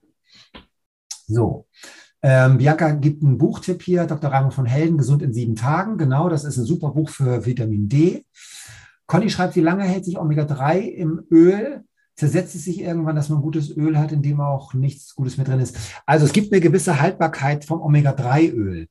So. 1.27 1.67
Ähm, 2.27 2.57
Bianca 2.57 2.89
gibt 2.89 3.21
einen 3.21 3.37
Buchtipp 3.37 3.83
hier, 3.83 4.07
Dr. 4.07 4.31
Raimund 4.31 4.55
von 4.55 4.65
Helden, 4.65 4.97
Gesund 4.97 5.21
in 5.21 5.31
sieben 5.31 5.55
Tagen. 5.55 5.99
Genau, 5.99 6.27
das 6.27 6.43
ist 6.43 6.57
ein 6.57 6.65
super 6.65 6.89
Buch 6.89 7.11
für 7.11 7.45
Vitamin 7.45 7.87
D. 7.87 8.25
Conny 9.05 9.29
schreibt, 9.29 9.55
wie 9.55 9.61
lange 9.61 9.83
hält 9.83 10.05
sich 10.05 10.17
Omega-3 10.17 10.79
im 10.79 11.21
Öl? 11.29 11.83
Zersetzt 12.15 12.55
es 12.55 12.63
sich 12.63 12.81
irgendwann, 12.81 13.15
dass 13.15 13.29
man 13.29 13.43
gutes 13.43 13.77
Öl 13.77 13.99
hat, 13.99 14.11
in 14.11 14.23
dem 14.23 14.41
auch 14.41 14.73
nichts 14.73 15.13
Gutes 15.13 15.37
mehr 15.37 15.45
drin 15.45 15.59
ist? 15.59 15.77
Also 16.07 16.25
es 16.25 16.33
gibt 16.33 16.51
eine 16.51 16.61
gewisse 16.61 16.99
Haltbarkeit 16.99 17.63
vom 17.63 17.79
Omega-3-Öl. 17.79 18.87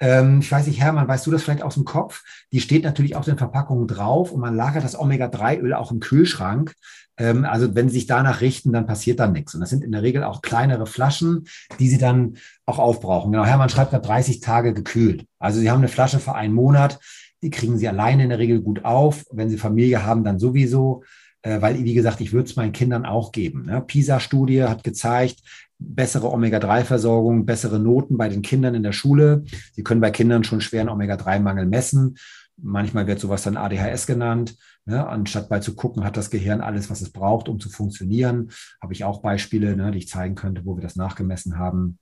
Ähm, 0.00 0.40
ich 0.40 0.50
weiß 0.50 0.66
nicht, 0.66 0.80
Hermann, 0.80 1.08
weißt 1.08 1.26
du 1.26 1.30
das 1.30 1.42
vielleicht 1.42 1.62
aus 1.62 1.74
dem 1.74 1.84
Kopf? 1.84 2.22
Die 2.52 2.60
steht 2.60 2.84
natürlich 2.84 3.16
auf 3.16 3.24
den 3.24 3.38
Verpackungen 3.38 3.86
drauf 3.86 4.32
und 4.32 4.40
man 4.40 4.56
lagert 4.56 4.84
das 4.84 4.98
Omega-3-Öl 4.98 5.74
auch 5.74 5.92
im 5.92 6.00
Kühlschrank. 6.00 6.74
Ähm, 7.16 7.44
also 7.44 7.74
wenn 7.74 7.88
Sie 7.88 7.94
sich 7.94 8.06
danach 8.06 8.40
richten, 8.40 8.72
dann 8.72 8.86
passiert 8.86 9.20
dann 9.20 9.32
nichts. 9.32 9.54
Und 9.54 9.60
das 9.60 9.70
sind 9.70 9.84
in 9.84 9.92
der 9.92 10.02
Regel 10.02 10.24
auch 10.24 10.42
kleinere 10.42 10.86
Flaschen, 10.86 11.46
die 11.78 11.88
Sie 11.88 11.98
dann 11.98 12.36
auch 12.66 12.78
aufbrauchen. 12.78 13.32
Genau, 13.32 13.44
Hermann 13.44 13.68
schreibt 13.68 13.92
da 13.92 13.98
30 13.98 14.40
Tage 14.40 14.74
gekühlt. 14.74 15.26
Also 15.38 15.60
Sie 15.60 15.70
haben 15.70 15.78
eine 15.78 15.88
Flasche 15.88 16.18
für 16.18 16.34
einen 16.34 16.54
Monat, 16.54 16.98
die 17.42 17.50
kriegen 17.50 17.78
Sie 17.78 17.88
alleine 17.88 18.24
in 18.24 18.30
der 18.30 18.38
Regel 18.38 18.62
gut 18.62 18.84
auf. 18.84 19.24
Wenn 19.30 19.50
Sie 19.50 19.58
Familie 19.58 20.04
haben, 20.04 20.24
dann 20.24 20.38
sowieso 20.38 21.04
äh, 21.44 21.60
weil, 21.60 21.84
wie 21.84 21.94
gesagt, 21.94 22.20
ich 22.20 22.32
würde 22.32 22.48
es 22.48 22.56
meinen 22.56 22.72
Kindern 22.72 23.04
auch 23.04 23.30
geben. 23.30 23.66
Ne? 23.66 23.82
PISA-Studie 23.82 24.64
hat 24.64 24.82
gezeigt, 24.82 25.40
bessere 25.84 26.30
Omega-3-Versorgung, 26.30 27.46
bessere 27.46 27.78
Noten 27.78 28.16
bei 28.16 28.28
den 28.28 28.42
Kindern 28.42 28.74
in 28.74 28.82
der 28.82 28.92
Schule. 28.92 29.44
Sie 29.72 29.82
können 29.82 30.00
bei 30.00 30.10
Kindern 30.10 30.44
schon 30.44 30.60
schweren 30.60 30.88
Omega-3-Mangel 30.88 31.66
messen. 31.66 32.16
Manchmal 32.56 33.06
wird 33.06 33.20
sowas 33.20 33.42
dann 33.42 33.56
ADHS 33.56 34.06
genannt. 34.06 34.56
Ne? 34.84 35.06
Anstatt 35.06 35.50
mal 35.50 35.62
zu 35.62 35.74
gucken, 35.74 36.04
hat 36.04 36.16
das 36.16 36.30
Gehirn 36.30 36.60
alles, 36.60 36.90
was 36.90 37.00
es 37.00 37.10
braucht, 37.10 37.48
um 37.48 37.58
zu 37.58 37.68
funktionieren. 37.68 38.50
Habe 38.80 38.92
ich 38.92 39.04
auch 39.04 39.22
Beispiele, 39.22 39.76
ne, 39.76 39.90
die 39.90 39.98
ich 39.98 40.08
zeigen 40.08 40.34
könnte, 40.34 40.64
wo 40.64 40.76
wir 40.76 40.82
das 40.82 40.96
nachgemessen 40.96 41.58
haben. 41.58 41.98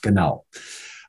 Genau. 0.00 0.46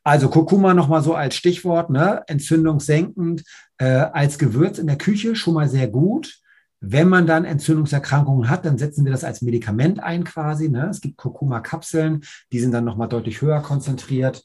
Also 0.03 0.29
Kurkuma 0.29 0.73
nochmal 0.73 1.01
so 1.01 1.15
als 1.15 1.35
Stichwort, 1.35 1.89
ne? 1.89 2.23
entzündungssenkend, 2.27 3.43
äh, 3.77 3.85
als 3.85 4.37
Gewürz 4.37 4.77
in 4.77 4.87
der 4.87 4.97
Küche 4.97 5.35
schon 5.35 5.53
mal 5.53 5.69
sehr 5.69 5.87
gut. 5.87 6.42
Wenn 6.85 7.07
man 7.07 7.25
dann 7.25 7.45
Entzündungserkrankungen 7.45 8.49
hat, 8.49 8.65
dann 8.65 8.77
setzen 8.77 9.05
wir 9.05 9.13
das 9.13 9.23
als 9.23 9.41
Medikament 9.41 10.03
ein 10.03 10.25
quasi. 10.25 10.67
Ne? 10.67 10.89
Es 10.91 10.99
gibt 10.99 11.15
Kurkuma-Kapseln, 11.15 12.25
die 12.51 12.59
sind 12.59 12.73
dann 12.73 12.83
nochmal 12.83 13.07
deutlich 13.07 13.41
höher 13.41 13.61
konzentriert. 13.61 14.43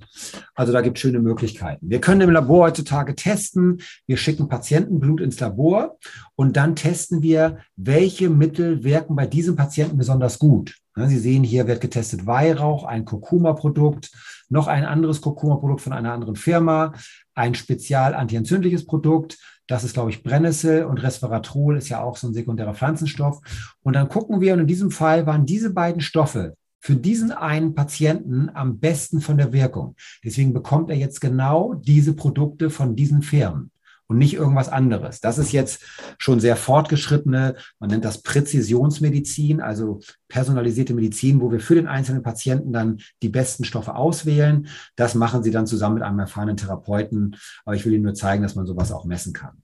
Also 0.55 0.73
da 0.73 0.81
gibt 0.81 0.99
es 0.99 1.03
schöne 1.03 1.19
Möglichkeiten. 1.19 1.91
Wir 1.91 2.01
können 2.01 2.21
im 2.21 2.31
Labor 2.31 2.69
heutzutage 2.69 3.17
testen. 3.17 3.83
Wir 4.07 4.17
schicken 4.17 4.49
Patientenblut 4.49 5.21
ins 5.21 5.41
Labor 5.41 5.99
und 6.37 6.57
dann 6.57 6.77
testen 6.77 7.23
wir, 7.23 7.59
welche 7.75 8.31
Mittel 8.31 8.85
wirken 8.85 9.17
bei 9.17 9.27
diesem 9.27 9.57
Patienten 9.57 9.99
besonders 9.99 10.39
gut. 10.39 10.77
Ne? 10.95 11.09
Sie 11.09 11.19
sehen 11.19 11.43
hier 11.43 11.67
wird 11.67 11.81
getestet 11.81 12.25
Weihrauch, 12.25 12.85
ein 12.85 13.05
Kurkuma-Produkt, 13.05 14.13
noch 14.49 14.69
ein 14.69 14.85
anderes 14.85 15.21
Kurkuma-Produkt 15.21 15.81
von 15.81 15.93
einer 15.93 16.13
anderen 16.13 16.37
Firma, 16.37 16.93
ein 17.35 17.57
spezial 17.57 18.15
antientzündliches 18.15 18.87
Produkt 18.87 19.39
das 19.69 19.85
ist, 19.85 19.93
glaube 19.93 20.11
ich, 20.11 20.23
Brennnessel 20.23 20.85
und 20.85 21.03
Resveratrol 21.03 21.77
ist 21.77 21.91
ja 21.91 22.03
auch 22.03 22.17
so 22.17 22.27
ein 22.27 22.35
sekundärer 22.35 22.75
Pflanzenstoff. 22.75 23.41
Und 23.83 23.95
dann 23.95 24.09
gucken 24.09 24.41
wir, 24.41 24.55
und 24.55 24.61
in 24.61 24.67
diesem 24.67 24.91
Fall 24.91 25.27
waren 25.27 25.47
diese 25.47 25.71
beiden 25.71 26.01
Stoffe 26.01 26.57
für 26.81 26.97
diesen 26.97 27.33
einen 27.33 27.75
Patienten 27.75 28.51
am 28.55 28.79
besten 28.79 29.21
von 29.21 29.37
der 29.37 29.53
Wirkung. 29.53 29.95
Deswegen 30.25 30.55
bekommt 30.55 30.91
er 30.91 30.97
jetzt 30.97 31.21
genau 31.21 31.75
diese 31.75 32.15
Produkte 32.15 32.71
von 32.71 32.97
diesen 32.97 33.23
Firmen 33.23 33.71
und 34.09 34.19
nicht 34.19 34.35
irgendwas 34.35 34.69
anderes. 34.69 35.21
Das 35.21 35.39
ist 35.39 35.53
jetzt 35.53 35.83
schon 36.19 36.41
sehr 36.41 36.57
fortgeschrittene, 36.57 37.57
man 37.79 37.91
nennt 37.91 38.05
das 38.05 38.23
Präzisionsmedizin, 38.23 39.61
also 39.61 40.01
personalisierte 40.29 40.95
Medizin, 40.95 41.41
wo 41.41 41.53
wir 41.53 41.61
für 41.61 41.75
den 41.75 41.87
einzelnen 41.87 42.23
Patienten 42.23 42.73
dann 42.73 43.01
die 43.23 43.29
besten 43.29 43.65
Stoffe 43.65 43.95
auswählen. 43.95 44.69
Das 44.97 45.15
machen 45.15 45.43
sie 45.43 45.51
dann 45.51 45.67
zusammen 45.67 45.97
mit 45.97 46.03
einem 46.03 46.19
erfahrenen 46.19 46.57
Therapeuten. 46.57 47.37
Aber 47.65 47.77
ich 47.77 47.85
will 47.85 47.93
Ihnen 47.93 48.05
nur 48.05 48.15
zeigen, 48.15 48.43
dass 48.43 48.55
man 48.55 48.67
sowas 48.67 48.93
auch 48.93 49.05
messen 49.05 49.33
kann. 49.33 49.63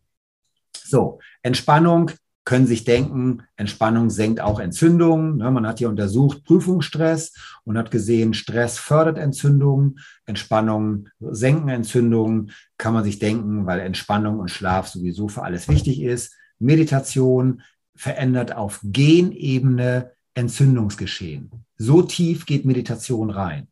So, 0.84 1.18
Entspannung 1.42 2.10
können 2.44 2.66
sich 2.66 2.84
denken, 2.84 3.42
Entspannung 3.56 4.10
senkt 4.10 4.40
auch 4.40 4.60
Entzündungen. 4.60 5.38
Ne, 5.38 5.50
man 5.50 5.66
hat 5.66 5.78
hier 5.78 5.88
untersucht 5.88 6.44
Prüfungsstress 6.44 7.32
und 7.64 7.78
hat 7.78 7.90
gesehen, 7.90 8.34
Stress 8.34 8.78
fördert 8.78 9.18
Entzündungen, 9.18 9.98
Entspannung 10.26 11.08
senken 11.20 11.68
Entzündungen. 11.68 12.52
Kann 12.76 12.92
man 12.92 13.04
sich 13.04 13.18
denken, 13.18 13.66
weil 13.66 13.80
Entspannung 13.80 14.38
und 14.40 14.50
Schlaf 14.50 14.88
sowieso 14.88 15.28
für 15.28 15.42
alles 15.42 15.68
wichtig 15.68 16.02
ist. 16.02 16.34
Meditation 16.58 17.62
verändert 17.94 18.54
auf 18.54 18.80
Genebene 18.82 20.12
Entzündungsgeschehen. 20.34 21.50
So 21.76 22.02
tief 22.02 22.44
geht 22.44 22.64
Meditation 22.64 23.30
rein. 23.30 23.68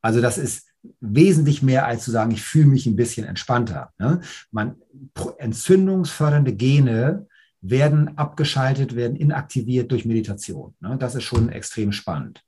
Also 0.00 0.20
das 0.20 0.38
ist 0.38 0.68
wesentlich 1.00 1.62
mehr 1.62 1.86
als 1.86 2.04
zu 2.04 2.10
sagen, 2.10 2.30
ich 2.30 2.42
fühle 2.42 2.66
mich 2.66 2.86
ein 2.86 2.96
bisschen 2.96 3.26
entspannter. 3.26 3.92
Ne? 3.98 4.20
Man, 4.50 4.76
entzündungsfördernde 5.38 6.54
Gene 6.54 7.26
werden 7.64 8.18
abgeschaltet, 8.18 8.94
werden 8.94 9.16
inaktiviert 9.16 9.90
durch 9.90 10.04
Meditation. 10.04 10.74
Ne? 10.80 10.96
Das 10.98 11.14
ist 11.14 11.24
schon 11.24 11.48
extrem 11.48 11.92
spannend. 11.92 12.44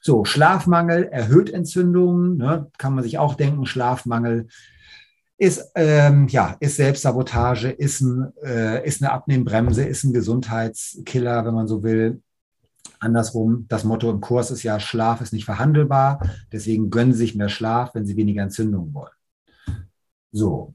So, 0.00 0.24
Schlafmangel 0.24 1.04
erhöht 1.04 1.50
Entzündungen. 1.50 2.38
Ne? 2.38 2.70
Kann 2.78 2.94
man 2.94 3.04
sich 3.04 3.18
auch 3.18 3.34
denken, 3.34 3.66
Schlafmangel 3.66 4.48
ist, 5.36 5.70
ähm, 5.74 6.28
ja, 6.28 6.56
ist 6.60 6.76
Selbstsabotage, 6.76 7.68
ist, 7.70 8.00
ein, 8.00 8.32
äh, 8.42 8.86
ist 8.86 9.02
eine 9.02 9.12
Abnehmbremse, 9.12 9.84
ist 9.84 10.04
ein 10.04 10.14
Gesundheitskiller, 10.14 11.44
wenn 11.44 11.54
man 11.54 11.68
so 11.68 11.82
will. 11.82 12.22
Andersrum, 13.00 13.66
das 13.68 13.84
Motto 13.84 14.10
im 14.10 14.20
Kurs 14.20 14.50
ist 14.50 14.62
ja, 14.62 14.80
Schlaf 14.80 15.20
ist 15.20 15.32
nicht 15.32 15.44
verhandelbar. 15.44 16.26
Deswegen 16.50 16.90
gönnen 16.90 17.12
Sie 17.12 17.18
sich 17.18 17.34
mehr 17.34 17.50
Schlaf, 17.50 17.94
wenn 17.94 18.06
Sie 18.06 18.16
weniger 18.16 18.42
Entzündungen 18.42 18.94
wollen. 18.94 19.12
So, 20.32 20.74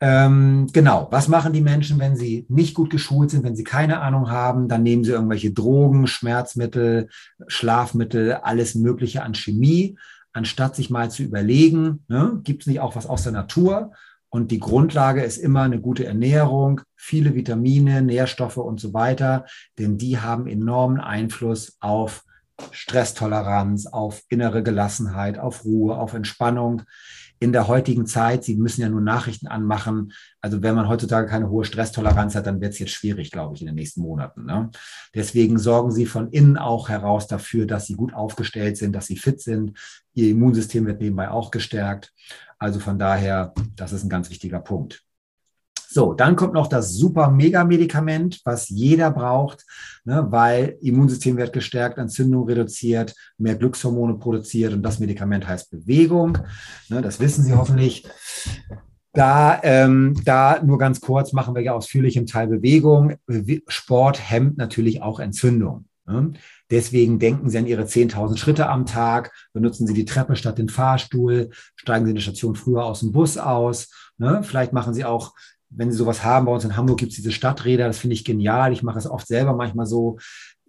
ähm, 0.00 0.68
genau, 0.72 1.08
was 1.10 1.28
machen 1.28 1.52
die 1.52 1.62
Menschen, 1.62 1.98
wenn 1.98 2.16
sie 2.16 2.44
nicht 2.48 2.74
gut 2.74 2.90
geschult 2.90 3.30
sind, 3.30 3.44
wenn 3.44 3.56
sie 3.56 3.64
keine 3.64 4.00
Ahnung 4.00 4.30
haben? 4.30 4.68
Dann 4.68 4.82
nehmen 4.82 5.04
sie 5.04 5.12
irgendwelche 5.12 5.52
Drogen, 5.52 6.06
Schmerzmittel, 6.06 7.08
Schlafmittel, 7.46 8.34
alles 8.34 8.74
Mögliche 8.74 9.22
an 9.22 9.34
Chemie, 9.34 9.98
anstatt 10.32 10.76
sich 10.76 10.90
mal 10.90 11.10
zu 11.10 11.22
überlegen, 11.22 12.04
ne, 12.08 12.40
gibt 12.44 12.62
es 12.62 12.66
nicht 12.66 12.80
auch 12.80 12.94
was 12.94 13.06
aus 13.06 13.22
der 13.22 13.32
Natur? 13.32 13.92
Und 14.28 14.50
die 14.50 14.60
Grundlage 14.60 15.22
ist 15.22 15.38
immer 15.38 15.62
eine 15.62 15.80
gute 15.80 16.04
Ernährung, 16.04 16.82
viele 16.94 17.34
Vitamine, 17.34 18.02
Nährstoffe 18.02 18.58
und 18.58 18.78
so 18.80 18.92
weiter, 18.92 19.46
denn 19.78 19.96
die 19.96 20.18
haben 20.18 20.46
enormen 20.46 21.00
Einfluss 21.00 21.76
auf 21.80 22.22
Stresstoleranz, 22.70 23.86
auf 23.86 24.22
innere 24.28 24.62
Gelassenheit, 24.62 25.38
auf 25.38 25.64
Ruhe, 25.64 25.96
auf 25.96 26.12
Entspannung 26.12 26.82
in 27.38 27.52
der 27.52 27.68
heutigen 27.68 28.06
Zeit, 28.06 28.44
Sie 28.44 28.56
müssen 28.56 28.80
ja 28.80 28.88
nur 28.88 29.00
Nachrichten 29.00 29.46
anmachen. 29.46 30.12
Also 30.40 30.62
wenn 30.62 30.74
man 30.74 30.88
heutzutage 30.88 31.28
keine 31.28 31.50
hohe 31.50 31.64
Stresstoleranz 31.64 32.34
hat, 32.34 32.46
dann 32.46 32.60
wird 32.60 32.72
es 32.72 32.78
jetzt 32.78 32.92
schwierig, 32.92 33.30
glaube 33.30 33.54
ich, 33.54 33.60
in 33.60 33.66
den 33.66 33.74
nächsten 33.74 34.00
Monaten. 34.00 34.46
Ne? 34.46 34.70
Deswegen 35.14 35.58
sorgen 35.58 35.92
Sie 35.92 36.06
von 36.06 36.30
innen 36.30 36.56
auch 36.56 36.88
heraus 36.88 37.26
dafür, 37.26 37.66
dass 37.66 37.86
Sie 37.86 37.94
gut 37.94 38.14
aufgestellt 38.14 38.76
sind, 38.76 38.92
dass 38.92 39.06
Sie 39.06 39.16
fit 39.16 39.40
sind. 39.40 39.78
Ihr 40.14 40.30
Immunsystem 40.30 40.86
wird 40.86 41.00
nebenbei 41.00 41.30
auch 41.30 41.50
gestärkt. 41.50 42.12
Also 42.58 42.80
von 42.80 42.98
daher, 42.98 43.52
das 43.74 43.92
ist 43.92 44.04
ein 44.04 44.08
ganz 44.08 44.30
wichtiger 44.30 44.60
Punkt. 44.60 45.05
So, 45.88 46.12
dann 46.12 46.36
kommt 46.36 46.54
noch 46.54 46.66
das 46.66 46.94
Super-Mega-Medikament, 46.94 48.40
was 48.44 48.68
jeder 48.68 49.10
braucht, 49.10 49.64
ne, 50.04 50.26
weil 50.30 50.76
Immunsystem 50.80 51.36
wird 51.36 51.52
gestärkt, 51.52 51.98
Entzündung 51.98 52.46
reduziert, 52.46 53.14
mehr 53.38 53.54
Glückshormone 53.54 54.14
produziert 54.14 54.72
und 54.72 54.82
das 54.82 54.98
Medikament 54.98 55.46
heißt 55.46 55.70
Bewegung. 55.70 56.38
Ne, 56.88 57.02
das 57.02 57.20
wissen 57.20 57.44
Sie 57.44 57.54
hoffentlich. 57.54 58.06
Da, 59.12 59.60
ähm, 59.62 60.14
da 60.26 60.62
nur 60.62 60.76
ganz 60.76 61.00
kurz 61.00 61.32
machen 61.32 61.54
wir 61.54 61.62
ja 61.62 61.72
ausführlich 61.72 62.16
im 62.16 62.26
Teil 62.26 62.48
Bewegung. 62.48 63.14
Sport 63.66 64.20
hemmt 64.30 64.58
natürlich 64.58 65.00
auch 65.00 65.20
Entzündung. 65.20 65.86
Ne? 66.06 66.32
Deswegen 66.70 67.18
denken 67.18 67.48
Sie 67.48 67.58
an 67.58 67.66
Ihre 67.66 67.84
10.000 67.84 68.36
Schritte 68.36 68.68
am 68.68 68.86
Tag, 68.86 69.32
benutzen 69.52 69.86
Sie 69.86 69.94
die 69.94 70.04
Treppe 70.04 70.36
statt 70.36 70.58
den 70.58 70.68
Fahrstuhl, 70.68 71.50
steigen 71.76 72.04
Sie 72.04 72.10
in 72.10 72.16
der 72.16 72.22
Station 72.22 72.56
früher 72.56 72.84
aus 72.84 73.00
dem 73.00 73.12
Bus 73.12 73.38
aus. 73.38 73.88
Ne? 74.18 74.42
Vielleicht 74.42 74.72
machen 74.72 74.94
Sie 74.94 75.04
auch 75.04 75.32
wenn 75.76 75.92
Sie 75.92 75.98
sowas 75.98 76.24
haben, 76.24 76.46
bei 76.46 76.52
uns 76.52 76.64
in 76.64 76.76
Hamburg 76.76 76.98
gibt 76.98 77.10
es 77.12 77.16
diese 77.16 77.32
Stadträder, 77.32 77.86
das 77.86 77.98
finde 77.98 78.14
ich 78.14 78.24
genial. 78.24 78.72
Ich 78.72 78.82
mache 78.82 78.98
es 78.98 79.08
oft 79.08 79.26
selber 79.26 79.54
manchmal 79.54 79.86
so. 79.86 80.18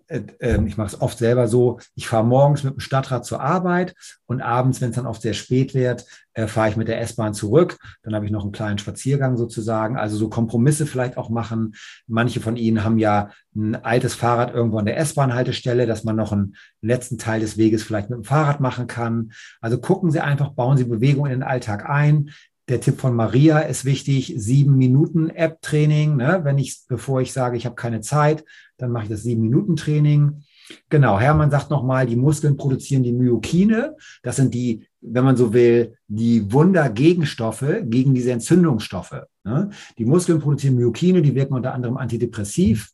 äh, 0.07 0.21
ähm, 0.39 0.67
ich 0.67 0.77
mache 0.77 0.88
es 0.88 1.01
oft 1.01 1.17
selber 1.17 1.47
so, 1.47 1.79
ich 1.95 2.07
fahre 2.07 2.25
morgens 2.25 2.63
mit 2.63 2.75
dem 2.75 2.79
Stadtrad 2.79 3.25
zur 3.25 3.41
Arbeit 3.41 3.93
und 4.25 4.41
abends, 4.41 4.79
wenn 4.81 4.89
es 4.89 4.95
dann 4.95 5.05
oft 5.05 5.21
sehr 5.21 5.34
spät 5.34 5.73
wird, 5.73 6.05
äh, 6.34 6.47
fahre 6.47 6.69
ich 6.69 6.77
mit 6.77 6.88
der 6.88 7.01
S-Bahn 7.01 7.34
zurück. 7.34 7.77
Dann 8.03 8.15
habe 8.15 8.25
ich 8.25 8.31
noch 8.31 8.43
einen 8.43 8.51
kleinen 8.51 8.77
Spaziergang 8.77 9.38
sozusagen. 9.38 9.97
Also 9.97 10.15
so 10.17 10.29
Kompromisse 10.29 10.85
vielleicht 10.85 11.17
auch 11.17 11.29
machen. 11.29 11.75
Manche 12.07 12.39
von 12.39 12.57
Ihnen 12.57 12.84
haben 12.84 12.99
ja 12.99 13.31
ein 13.55 13.75
altes 13.75 14.13
Fahrrad 14.13 14.53
irgendwo 14.53 14.77
an 14.77 14.85
der 14.85 14.97
S-Bahn-Haltestelle, 14.97 15.88
dass 15.88 16.03
man 16.03 16.15
noch 16.15 16.31
einen 16.31 16.55
letzten 16.81 17.17
Teil 17.17 17.39
des 17.39 17.57
Weges 17.57 17.84
vielleicht 17.84 18.09
mit 18.09 18.17
dem 18.17 18.23
Fahrrad 18.23 18.59
machen 18.59 18.88
kann. 18.88 19.31
Also 19.61 19.79
gucken 19.79 20.11
Sie 20.11 20.19
einfach, 20.19 20.51
bauen 20.51 20.77
Sie 20.77 20.84
Bewegung 20.85 21.25
in 21.25 21.31
den 21.31 21.43
Alltag 21.43 21.89
ein. 21.89 22.29
Der 22.69 22.81
Tipp 22.81 22.99
von 22.99 23.15
Maria 23.15 23.60
ist 23.60 23.85
wichtig, 23.85 24.34
sieben 24.35 24.77
Minuten 24.77 25.30
App-Training. 25.30 26.18
Ne? 26.18 26.41
Wenn 26.44 26.57
ich, 26.57 26.81
bevor 26.88 27.22
ich 27.22 27.31
sage, 27.31 27.56
ich 27.56 27.65
habe 27.65 27.76
keine 27.76 28.02
Zeit, 28.02 28.44
dann 28.77 28.91
mache 28.91 29.03
ich 29.03 29.10
das 29.10 29.23
sieben 29.23 29.41
Minuten 29.41 29.77
Training. 29.77 30.44
Genau, 30.89 31.18
Hermann 31.18 31.49
sagt 31.49 31.69
nochmal, 31.69 32.06
die 32.06 32.18
Muskeln 32.18 32.57
produzieren 32.57 33.03
die 33.03 33.14
Myokine. 33.14 33.95
Das 34.22 34.35
sind 34.35 34.53
die, 34.53 34.85
wenn 34.99 35.23
man 35.23 35.38
so 35.38 35.53
will, 35.53 35.95
die 36.07 36.52
Wundergegenstoffe 36.52 37.65
gegen 37.84 38.14
diese 38.14 38.31
Entzündungsstoffe. 38.31 39.23
Ne? 39.45 39.69
Die 39.98 40.06
Muskeln 40.06 40.39
produzieren 40.39 40.76
Myokine, 40.76 41.22
die 41.22 41.35
wirken 41.35 41.53
unter 41.53 41.73
anderem 41.73 41.95
antidepressiv. 41.95 42.91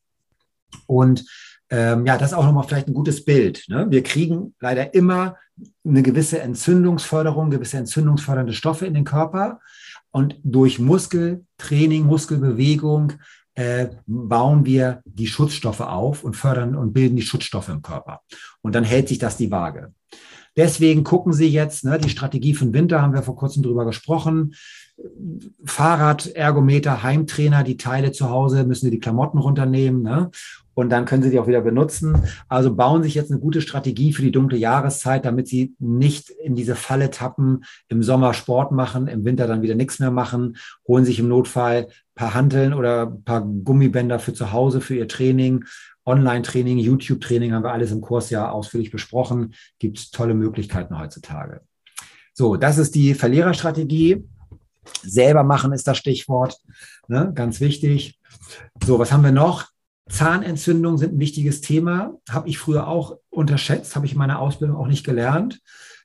Und 0.85 1.25
ähm, 1.73 2.05
ja, 2.05 2.19
das 2.19 2.31
ist 2.31 2.37
auch 2.37 2.45
nochmal 2.45 2.65
vielleicht 2.67 2.87
ein 2.87 2.93
gutes 2.93 3.25
Bild. 3.25 3.65
Ne? 3.67 3.87
Wir 3.89 4.03
kriegen 4.03 4.53
leider 4.59 4.93
immer 4.93 5.37
eine 5.83 6.03
gewisse 6.03 6.39
Entzündungsförderung, 6.39 7.49
gewisse 7.49 7.77
entzündungsfördernde 7.77 8.53
Stoffe 8.53 8.85
in 8.85 8.93
den 8.93 9.05
Körper. 9.05 9.59
Und 10.11 10.35
durch 10.43 10.77
Muskeltraining, 10.77 12.05
Muskelbewegung 12.05 13.13
äh, 13.55 13.87
bauen 14.05 14.65
wir 14.65 15.01
die 15.05 15.25
Schutzstoffe 15.25 15.81
auf 15.81 16.23
und 16.23 16.35
fördern 16.35 16.75
und 16.75 16.93
bilden 16.93 17.15
die 17.15 17.23
Schutzstoffe 17.23 17.69
im 17.69 17.81
Körper. 17.81 18.21
Und 18.61 18.75
dann 18.75 18.83
hält 18.83 19.07
sich 19.07 19.17
das 19.17 19.37
die 19.37 19.49
Waage. 19.49 19.93
Deswegen 20.55 21.03
gucken 21.03 21.33
Sie 21.33 21.47
jetzt, 21.47 21.85
ne, 21.85 21.97
die 21.97 22.09
Strategie 22.09 22.53
den 22.53 22.73
Winter 22.73 23.01
haben 23.01 23.15
wir 23.15 23.23
vor 23.23 23.35
kurzem 23.35 23.63
drüber 23.63 23.85
gesprochen. 23.85 24.53
Fahrrad, 25.65 26.27
Ergometer, 26.27 27.01
Heimtrainer, 27.01 27.63
die 27.63 27.77
Teile 27.77 28.11
zu 28.11 28.29
Hause, 28.29 28.63
müssen 28.63 28.85
Sie 28.85 28.91
die 28.91 28.99
Klamotten 28.99 29.39
runternehmen. 29.39 30.03
Ne? 30.03 30.29
Und 30.75 30.89
dann 30.89 31.05
können 31.05 31.23
Sie 31.23 31.29
die 31.29 31.39
auch 31.39 31.47
wieder 31.47 31.61
benutzen. 31.61 32.23
Also 32.47 32.75
bauen 32.75 33.03
sich 33.03 33.15
jetzt 33.15 33.31
eine 33.31 33.39
gute 33.39 33.61
Strategie 33.61 34.13
für 34.13 34.21
die 34.21 34.31
dunkle 34.31 34.57
Jahreszeit, 34.57 35.25
damit 35.25 35.47
Sie 35.47 35.75
nicht 35.79 36.29
in 36.29 36.55
diese 36.55 36.75
Falle 36.75 37.11
tappen, 37.11 37.63
im 37.89 38.03
Sommer 38.03 38.33
Sport 38.33 38.71
machen, 38.71 39.07
im 39.07 39.25
Winter 39.25 39.47
dann 39.47 39.61
wieder 39.61 39.75
nichts 39.75 39.99
mehr 39.99 40.11
machen, 40.11 40.57
holen 40.87 41.05
sich 41.05 41.19
im 41.19 41.27
Notfall 41.27 41.87
paar 42.15 42.33
Hanteln 42.33 42.73
oder 42.73 43.07
paar 43.07 43.41
Gummibänder 43.41 44.19
für 44.19 44.33
zu 44.33 44.51
Hause, 44.51 44.81
für 44.81 44.95
Ihr 44.95 45.07
Training. 45.07 45.65
Online-Training, 46.05 46.79
YouTube-Training 46.79 47.53
haben 47.53 47.63
wir 47.63 47.71
alles 47.71 47.91
im 47.91 48.01
Kurs 48.01 48.29
ja 48.29 48.49
ausführlich 48.49 48.91
besprochen. 48.91 49.53
Gibt 49.79 50.11
tolle 50.11 50.33
Möglichkeiten 50.33 50.99
heutzutage. 50.99 51.61
So, 52.33 52.57
das 52.57 52.77
ist 52.77 52.95
die 52.95 53.13
Verliererstrategie. 53.13 54.27
Selber 55.01 55.43
machen 55.43 55.71
ist 55.71 55.87
das 55.87 55.97
Stichwort. 55.97 56.59
Ne? 57.07 57.31
Ganz 57.33 57.61
wichtig. 57.61 58.19
So, 58.83 58.99
was 58.99 59.11
haben 59.11 59.23
wir 59.23 59.31
noch? 59.31 59.72
Zahnentzündungen 60.09 60.97
sind 60.97 61.13
ein 61.13 61.19
wichtiges 61.19 61.61
Thema. 61.61 62.17
Habe 62.29 62.49
ich 62.49 62.57
früher 62.57 62.87
auch 62.87 63.17
unterschätzt, 63.29 63.95
habe 63.95 64.05
ich 64.05 64.13
in 64.13 64.17
meiner 64.17 64.39
Ausbildung 64.39 64.77
auch 64.77 64.87
nicht 64.87 65.05
gelernt. 65.05 65.61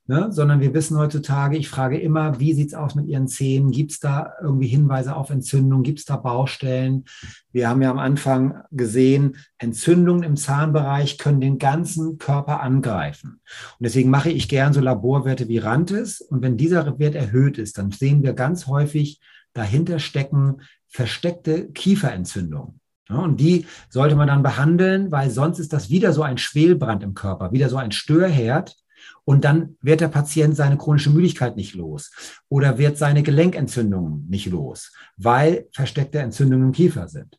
Ne? 0.06 0.28
Sondern 0.30 0.62
wir 0.62 0.72
wissen 0.72 0.96
heutzutage, 0.96 1.58
ich 1.58 1.68
frage 1.68 2.00
immer, 2.00 2.40
wie 2.40 2.54
sieht 2.54 2.68
es 2.68 2.74
aus 2.74 2.94
mit 2.94 3.06
Ihren 3.08 3.28
Zähnen? 3.28 3.70
Gibt 3.70 3.90
es 3.90 4.00
da 4.00 4.32
irgendwie 4.40 4.66
Hinweise 4.66 5.14
auf 5.14 5.28
Entzündung? 5.28 5.82
Gibt 5.82 5.98
es 5.98 6.06
da 6.06 6.16
Baustellen? 6.16 7.04
Wir 7.52 7.68
haben 7.68 7.82
ja 7.82 7.90
am 7.90 7.98
Anfang 7.98 8.62
gesehen, 8.70 9.36
Entzündungen 9.58 10.22
im 10.22 10.36
Zahnbereich 10.36 11.18
können 11.18 11.42
den 11.42 11.58
ganzen 11.58 12.16
Körper 12.16 12.60
angreifen. 12.62 13.42
Und 13.78 13.84
deswegen 13.84 14.08
mache 14.08 14.30
ich 14.30 14.48
gern 14.48 14.72
so 14.72 14.80
Laborwerte 14.80 15.46
wie 15.48 15.58
Rantes. 15.58 16.22
Und 16.22 16.40
wenn 16.40 16.56
dieser 16.56 16.98
Wert 16.98 17.14
erhöht 17.14 17.58
ist, 17.58 17.76
dann 17.76 17.90
sehen 17.90 18.22
wir 18.22 18.32
ganz 18.32 18.66
häufig 18.66 19.20
dahinter 19.52 19.98
stecken 19.98 20.62
versteckte 20.86 21.70
Kieferentzündungen. 21.72 22.80
Und 23.08 23.40
die 23.40 23.66
sollte 23.88 24.16
man 24.16 24.28
dann 24.28 24.42
behandeln, 24.42 25.10
weil 25.10 25.30
sonst 25.30 25.58
ist 25.58 25.72
das 25.72 25.88
wieder 25.88 26.12
so 26.12 26.22
ein 26.22 26.38
Schwelbrand 26.38 27.02
im 27.02 27.14
Körper, 27.14 27.52
wieder 27.52 27.68
so 27.68 27.76
ein 27.76 27.92
Störherd. 27.92 28.76
Und 29.24 29.44
dann 29.44 29.76
wird 29.80 30.00
der 30.00 30.08
Patient 30.08 30.56
seine 30.56 30.76
chronische 30.76 31.10
Müdigkeit 31.10 31.56
nicht 31.56 31.74
los 31.74 32.10
oder 32.48 32.78
wird 32.78 32.98
seine 32.98 33.22
Gelenkentzündungen 33.22 34.26
nicht 34.28 34.46
los, 34.46 34.92
weil 35.16 35.68
versteckte 35.72 36.18
Entzündungen 36.18 36.68
im 36.68 36.72
Kiefer 36.72 37.08
sind. 37.08 37.38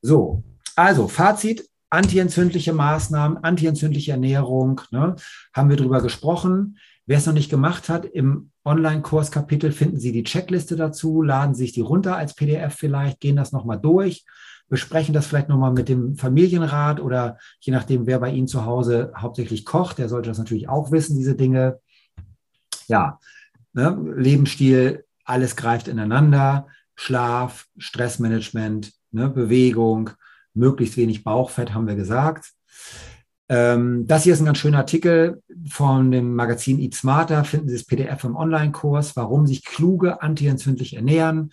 So, 0.00 0.42
also 0.76 1.08
Fazit, 1.08 1.68
antientzündliche 1.90 2.72
Maßnahmen, 2.72 3.38
antientzündliche 3.44 4.12
Ernährung, 4.12 4.80
ne, 4.90 5.14
haben 5.52 5.70
wir 5.70 5.76
drüber 5.76 6.02
gesprochen. 6.02 6.78
Wer 7.06 7.18
es 7.18 7.26
noch 7.26 7.32
nicht 7.32 7.50
gemacht 7.50 7.88
hat, 7.88 8.04
im 8.04 8.50
Online-Kurskapitel 8.64 9.72
finden 9.72 9.98
Sie 9.98 10.12
die 10.12 10.22
Checkliste 10.22 10.76
dazu, 10.76 11.20
laden 11.20 11.54
sich 11.54 11.72
die 11.72 11.80
runter 11.80 12.16
als 12.16 12.34
PDF 12.34 12.74
vielleicht, 12.74 13.20
gehen 13.20 13.36
das 13.36 13.50
nochmal 13.50 13.80
durch, 13.80 14.24
besprechen 14.68 15.12
das 15.12 15.26
vielleicht 15.26 15.48
nochmal 15.48 15.72
mit 15.72 15.88
dem 15.88 16.16
Familienrat 16.16 17.00
oder 17.00 17.38
je 17.60 17.72
nachdem, 17.72 18.06
wer 18.06 18.20
bei 18.20 18.30
Ihnen 18.30 18.46
zu 18.46 18.64
Hause 18.64 19.12
hauptsächlich 19.16 19.64
kocht, 19.64 19.98
der 19.98 20.08
sollte 20.08 20.30
das 20.30 20.38
natürlich 20.38 20.68
auch 20.68 20.92
wissen, 20.92 21.16
diese 21.16 21.34
Dinge. 21.34 21.80
Ja, 22.86 23.18
ne, 23.72 23.98
Lebensstil, 24.16 25.04
alles 25.24 25.56
greift 25.56 25.88
ineinander, 25.88 26.68
Schlaf, 26.94 27.66
Stressmanagement, 27.78 28.92
ne, 29.10 29.28
Bewegung, 29.28 30.10
möglichst 30.54 30.96
wenig 30.96 31.24
Bauchfett, 31.24 31.74
haben 31.74 31.88
wir 31.88 31.96
gesagt. 31.96 32.52
Ähm, 33.48 34.06
das 34.06 34.24
hier 34.24 34.32
ist 34.32 34.40
ein 34.40 34.46
ganz 34.46 34.58
schöner 34.58 34.78
Artikel 34.78 35.42
von 35.68 36.10
dem 36.10 36.34
Magazin 36.34 36.78
Eat 36.78 36.94
Smarter. 36.94 37.44
Finden 37.44 37.68
Sie 37.68 37.76
das 37.76 37.84
PDF 37.84 38.24
im 38.24 38.36
Online-Kurs, 38.36 39.16
warum 39.16 39.46
sich 39.46 39.64
kluge 39.64 40.22
antientzündlich 40.22 40.94
ernähren, 40.94 41.50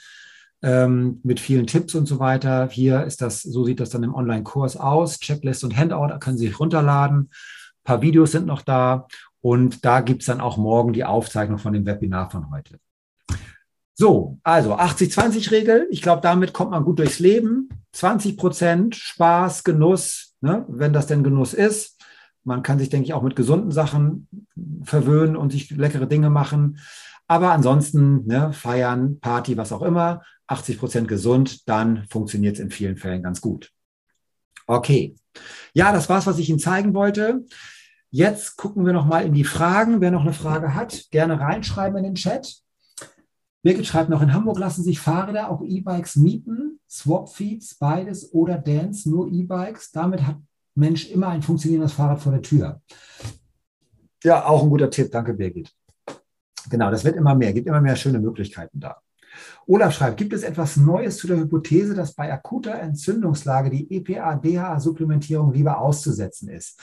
ähm, 0.62 1.20
mit 1.24 1.40
vielen 1.40 1.68
Tipps 1.68 1.96
und 1.96 2.06
so 2.06 2.20
weiter. 2.20 2.70
Hier 2.72 3.04
ist 3.06 3.22
das, 3.22 3.42
so 3.42 3.66
sieht 3.66 3.80
das 3.80 3.90
dann 3.90 4.04
im 4.04 4.14
Online-Kurs 4.14 4.78
aus. 4.78 5.20
Checklist 5.20 5.64
und 5.64 5.76
Handout 5.76 6.20
können 6.20 6.38
Sie 6.38 6.48
sich 6.48 6.60
runterladen. 6.60 7.18
Ein 7.20 7.84
paar 7.84 8.02
Videos 8.02 8.32
sind 8.32 8.46
noch 8.46 8.62
da. 8.62 9.08
Und 9.42 9.86
da 9.86 10.02
gibt 10.02 10.22
es 10.22 10.28
dann 10.28 10.42
auch 10.42 10.58
morgen 10.58 10.94
die 10.94 11.06
Aufzeichnung 11.06 11.58
von 11.60 11.74
dem 11.74 11.86
Webinar 11.86 12.30
von 12.30 12.52
heute. 12.52 12.78
So, 13.96 14.38
also 14.44 14.76
80-20-Regel. 14.76 15.88
Ich 15.92 16.02
glaube, 16.02 16.22
damit 16.22 16.54
kommt 16.54 16.72
man 16.72 16.86
gut 16.86 17.00
durchs 17.00 17.20
Leben. 17.20 17.68
20 17.92 18.38
Prozent 18.38 18.96
Spaß, 18.96 19.64
Genuss, 19.66 20.29
ne, 20.42 20.66
wenn 20.68 20.94
das 20.94 21.08
denn 21.08 21.24
Genuss 21.24 21.54
ist. 21.54 22.02
Man 22.44 22.64
kann 22.64 22.80
sich, 22.80 22.90
denke 22.90 23.06
ich, 23.06 23.14
auch 23.14 23.22
mit 23.22 23.36
gesunden 23.36 23.72
Sachen 23.72 24.28
verwöhnen 24.84 25.36
und 25.36 25.52
sich 25.52 25.70
leckere 25.72 26.08
Dinge 26.08 26.30
machen. 26.30 26.80
Aber 27.28 27.52
ansonsten 27.52 28.26
ne, 28.26 28.54
feiern, 28.54 29.20
Party, 29.20 29.58
was 29.58 29.72
auch 29.72 29.82
immer, 29.82 30.24
80 30.48 30.80
Prozent 30.80 31.08
gesund, 31.08 31.68
dann 31.70 32.06
funktioniert 32.10 32.56
es 32.56 32.60
in 32.60 32.72
vielen 32.72 32.98
Fällen 32.98 33.22
ganz 33.22 33.40
gut. 33.40 33.72
Okay. 34.66 35.16
Ja, 35.74 35.92
das 35.92 36.10
war's, 36.10 36.26
was 36.26 36.40
ich 36.40 36.50
Ihnen 36.50 36.60
zeigen 36.60 36.94
wollte. 36.94 37.46
Jetzt 38.12 38.58
gucken 38.58 38.86
wir 38.86 38.94
noch 38.94 39.06
mal 39.06 39.26
in 39.26 39.34
die 39.34 39.44
Fragen. 39.44 40.02
Wer 40.02 40.12
noch 40.12 40.22
eine 40.22 40.34
Frage 40.34 40.74
hat, 40.74 41.06
gerne 41.12 41.40
reinschreiben 41.40 41.98
in 41.98 42.04
den 42.04 42.16
Chat. 42.16 42.64
Birgit 43.62 43.86
schreibt 43.86 44.10
noch, 44.10 44.22
in 44.22 44.34
Hamburg 44.34 44.58
lassen 44.58 44.84
sich 44.84 45.00
Fahrräder 45.00 45.50
auch 45.50 45.62
E-Bikes 45.64 46.16
mieten, 46.16 46.69
Swap-Feeds, 46.90 47.76
beides 47.76 48.34
oder 48.34 48.58
Dance, 48.58 49.10
nur 49.10 49.32
E-Bikes. 49.32 49.92
Damit 49.92 50.26
hat 50.26 50.38
Mensch 50.76 51.10
immer 51.10 51.28
ein 51.28 51.42
funktionierendes 51.42 51.94
Fahrrad 51.94 52.22
vor 52.22 52.32
der 52.32 52.42
Tür. 52.42 52.82
Ja, 54.24 54.46
auch 54.46 54.64
ein 54.64 54.70
guter 54.70 54.90
Tipp. 54.90 55.12
Danke, 55.12 55.34
Birgit. 55.34 55.74
Genau, 56.70 56.92
das 56.92 57.04
wird 57.04 57.16
immer 57.16 57.36
mehr, 57.36 57.54
gibt 57.54 57.68
immer 57.68 57.82
mehr 57.82 57.96
schöne 57.96 58.20
Möglichkeiten 58.20 58.80
da. 58.80 58.98
Olaf 59.68 59.94
schreibt, 59.94 60.18
gibt 60.18 60.34
es 60.34 60.44
etwas 60.44 60.78
Neues 60.78 61.18
zu 61.18 61.28
der 61.28 61.38
Hypothese, 61.38 61.94
dass 61.94 62.14
bei 62.14 62.32
akuter 62.34 62.80
Entzündungslage 62.80 63.70
die 63.70 63.92
EPA-DHA-Supplementierung 63.96 65.54
lieber 65.54 65.80
auszusetzen 65.80 66.50
ist? 66.50 66.80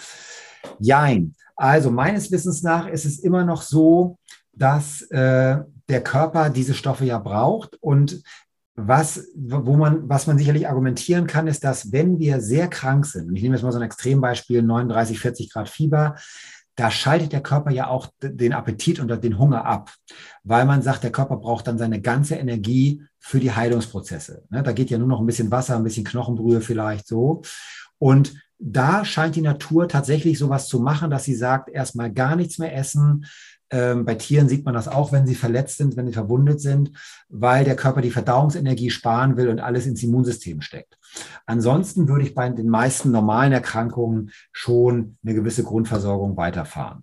Jein. 0.79 1.35
Also 1.57 1.91
meines 1.91 2.31
Wissens 2.31 2.63
nach 2.63 2.87
ist 2.87 3.05
es 3.05 3.19
immer 3.19 3.45
noch 3.45 3.63
so, 3.63 4.19
dass 4.53 5.03
äh, 5.11 5.59
der 5.89 6.03
Körper 6.03 6.51
diese 6.51 6.75
Stoffe 6.75 7.05
ja 7.05 7.19
braucht. 7.19 7.77
Und 7.81 8.23
was, 8.77 9.29
wo 9.35 9.77
man, 9.77 10.09
was 10.09 10.27
man 10.27 10.37
sicherlich 10.37 10.69
argumentieren 10.69 11.27
kann, 11.27 11.47
ist, 11.47 11.65
dass 11.65 11.93
wenn 11.93 12.19
wir 12.19 12.43
sehr 12.43 12.69
krank 12.69 13.07
sind, 13.07 13.35
ich 13.35 13.43
nehme 13.43 13.55
jetzt 13.57 13.63
mal 13.63 13.73
so 13.73 13.79
ein 13.79 13.85
Extrembeispiel, 13.85 14.63
39, 14.63 15.19
40 15.19 15.51
Grad 15.51 15.69
Fieber, 15.71 16.17
da 16.77 16.91
schaltet 16.91 17.33
der 17.33 17.43
Körper 17.43 17.71
ja 17.71 17.89
auch 17.89 18.09
den 18.21 18.53
Appetit 18.53 19.01
und 19.01 19.09
den 19.25 19.39
Hunger 19.39 19.65
ab, 19.65 19.95
weil 20.45 20.67
man 20.67 20.83
sagt, 20.83 21.05
der 21.05 21.11
Körper 21.11 21.39
braucht 21.39 21.67
dann 21.67 21.79
seine 21.79 22.03
ganze 22.03 22.35
Energie 22.35 23.03
für 23.19 23.41
die 23.41 23.53
Heilungsprozesse. 23.53 24.45
Ne, 24.51 24.63
da 24.63 24.73
geht 24.73 24.91
ja 24.91 24.99
nur 24.99 25.09
noch 25.09 25.21
ein 25.21 25.27
bisschen 25.27 25.51
Wasser, 25.51 25.77
ein 25.77 25.85
bisschen 25.85 26.05
Knochenbrühe 26.05 26.61
vielleicht 26.61 27.09
so. 27.09 27.41
Und 27.99 28.35
da 28.59 29.07
scheint 29.07 29.37
die 29.37 29.43
Natur 29.43 29.89
tatsächlich 29.89 30.39
sowas 30.39 30.69
zu 30.69 30.81
machen, 30.81 31.11
dass 31.11 31.25
sie 31.25 31.35
sagt, 31.35 31.71
erstmal 31.71 32.13
gar 32.13 32.37
nichts 32.37 32.59
mehr 32.59 32.77
essen, 32.77 33.25
Ähm, 33.71 34.05
bei 34.05 34.15
Tieren 34.15 34.49
sieht 34.49 34.65
man 34.65 34.75
das 34.75 34.87
auch, 34.87 35.13
wenn 35.13 35.27
sie 35.27 35.35
verletzt 35.35 35.79
sind, 35.79 35.97
wenn 35.97 36.07
sie 36.07 36.13
verwundet 36.13 36.61
sind, 36.61 36.93
weil 37.29 37.65
der 37.65 37.75
Körper 37.77 38.01
die 38.01 38.13
Verdauungsenergie 38.13 38.91
sparen 38.91 39.37
will 39.37 39.49
und 39.49 39.61
alles 39.61 39.87
ins 39.87 40.03
Immunsystem 40.03 40.61
steckt. 40.61 40.99
Ansonsten 41.47 42.09
würde 42.09 42.25
ich 42.25 42.35
bei 42.35 42.49
den 42.49 42.69
meisten 42.69 43.11
normalen 43.11 43.53
Erkrankungen 43.53 44.31
schon 44.53 45.19
eine 45.25 45.35
gewisse 45.35 45.65
Grundversorgung 45.65 46.37
weiterfahren. 46.37 47.03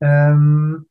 Ähm, 0.00 0.86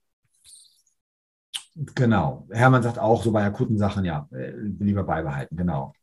genau. 1.76 2.48
Hermann 2.50 2.84
sagt 2.84 2.98
auch 2.98 3.24
so 3.24 3.32
bei 3.32 3.44
akuten 3.44 3.78
Sachen, 3.78 4.06
ja, 4.06 4.28
äh, 4.32 4.52
lieber 4.80 5.04
beibehalten, 5.04 5.58
genau. 5.58 5.94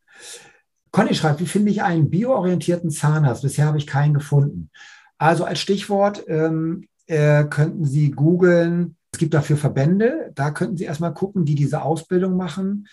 Conny 0.91 1.15
schreibt, 1.15 1.41
wie 1.41 1.47
finde 1.47 1.71
ich 1.71 1.83
einen 1.83 2.11
bioorientierten 2.11 2.91
Zahnarzt? 2.91 3.43
Bisher 3.43 3.67
habe 3.67 3.79
ich 3.79 3.87
keinen 3.87 4.15
gefunden. 4.15 4.71
Also 5.17 5.45
als 5.45 5.59
Stichwort 5.59 6.25
ähm, 6.29 6.89
äh, 7.09 7.45
könnten 7.45 7.85
Sie 7.85 8.11
googeln, 8.11 8.97
es 9.13 9.19
gibt 9.19 9.35
dafür 9.35 9.57
Verbände, 9.57 10.31
da 10.35 10.51
könnten 10.51 10.77
Sie 10.77 10.85
erstmal 10.85 11.15
gucken, 11.15 11.45
die 11.45 11.55
diese 11.55 11.83
Ausbildung 11.83 12.37
machen. 12.37 12.87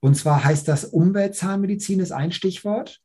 Und 0.00 0.16
zwar 0.16 0.44
heißt 0.44 0.66
das 0.66 0.84
Umweltzahnmedizin 0.84 2.00
ist 2.00 2.12
ein 2.12 2.32
Stichwort. 2.32 3.00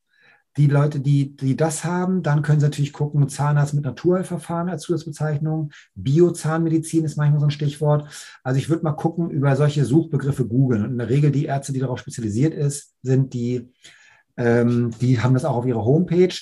Die 0.56 0.68
Leute, 0.68 1.00
die, 1.00 1.34
die 1.34 1.56
das 1.56 1.84
haben, 1.84 2.22
dann 2.22 2.42
können 2.42 2.60
sie 2.60 2.66
natürlich 2.66 2.92
gucken, 2.92 3.28
Zahnarzt 3.28 3.74
mit 3.74 3.84
Naturheilverfahren 3.84 4.68
als 4.68 4.82
Zusatzbezeichnung. 4.82 5.72
Biozahnmedizin 5.96 7.04
ist 7.04 7.16
manchmal 7.16 7.40
so 7.40 7.46
ein 7.46 7.50
Stichwort. 7.50 8.08
Also 8.44 8.58
ich 8.58 8.68
würde 8.68 8.84
mal 8.84 8.92
gucken, 8.92 9.30
über 9.30 9.56
solche 9.56 9.84
Suchbegriffe 9.84 10.46
googeln. 10.46 10.84
Und 10.84 10.92
in 10.92 10.98
der 10.98 11.10
Regel 11.10 11.32
die 11.32 11.46
Ärzte, 11.46 11.72
die 11.72 11.80
darauf 11.80 11.98
spezialisiert 11.98 12.54
ist, 12.54 12.94
sind 13.02 13.34
die, 13.34 13.72
ähm, 14.36 14.92
die 15.00 15.20
haben 15.20 15.34
das 15.34 15.44
auch 15.44 15.56
auf 15.56 15.66
ihrer 15.66 15.84
Homepage. 15.84 16.34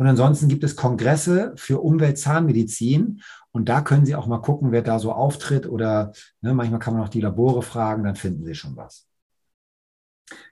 Und 0.00 0.06
ansonsten 0.06 0.48
gibt 0.48 0.64
es 0.64 0.74
Kongresse 0.74 1.52
für 1.56 1.80
Umweltzahnmedizin. 1.80 3.20
Und 3.52 3.68
da 3.68 3.80
können 3.80 4.06
Sie 4.06 4.14
auch 4.14 4.26
mal 4.26 4.38
gucken, 4.38 4.72
wer 4.72 4.82
da 4.82 4.98
so 4.98 5.12
auftritt. 5.12 5.66
Oder 5.68 6.12
ne, 6.40 6.54
manchmal 6.54 6.80
kann 6.80 6.94
man 6.94 7.02
auch 7.02 7.08
die 7.08 7.20
Labore 7.20 7.62
fragen, 7.62 8.04
dann 8.04 8.16
finden 8.16 8.44
Sie 8.44 8.54
schon 8.54 8.76
was. 8.76 9.06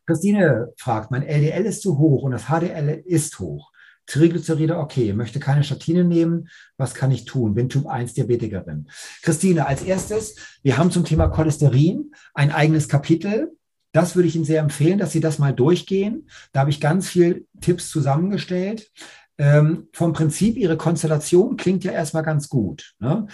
Christine 0.06 0.72
fragt, 0.76 1.10
mein 1.10 1.22
LDL 1.22 1.64
ist 1.64 1.82
zu 1.82 1.98
hoch 1.98 2.22
und 2.22 2.32
das 2.32 2.46
HDL 2.46 3.02
ist 3.04 3.38
hoch. 3.38 3.70
Triglyceride 4.06 4.78
okay, 4.78 5.12
möchte 5.12 5.38
keine 5.38 5.62
Statine 5.62 6.02
nehmen. 6.02 6.48
Was 6.78 6.94
kann 6.94 7.10
ich 7.10 7.26
tun? 7.26 7.54
Bin 7.54 7.68
Typ 7.68 7.86
1 7.86 8.14
Diabetikerin. 8.14 8.88
Christine, 9.22 9.66
als 9.66 9.82
erstes, 9.82 10.36
wir 10.62 10.78
haben 10.78 10.90
zum 10.90 11.04
Thema 11.04 11.28
Cholesterin 11.28 12.12
ein 12.32 12.50
eigenes 12.50 12.88
Kapitel. 12.88 13.52
Das 13.92 14.16
würde 14.16 14.28
ich 14.28 14.36
Ihnen 14.36 14.46
sehr 14.46 14.60
empfehlen, 14.60 14.98
dass 14.98 15.12
Sie 15.12 15.20
das 15.20 15.38
mal 15.38 15.52
durchgehen. 15.52 16.28
Da 16.52 16.60
habe 16.60 16.70
ich 16.70 16.80
ganz 16.80 17.08
viele 17.08 17.42
Tipps 17.60 17.90
zusammengestellt. 17.90 18.90
Ähm, 19.38 19.88
vom 19.92 20.12
Prinzip, 20.12 20.56
Ihre 20.56 20.76
Konstellation 20.76 21.56
klingt 21.56 21.84
ja 21.84 21.92
erstmal 21.92 22.24
ganz 22.24 22.48
gut. 22.48 22.94
Ne? 22.98 23.26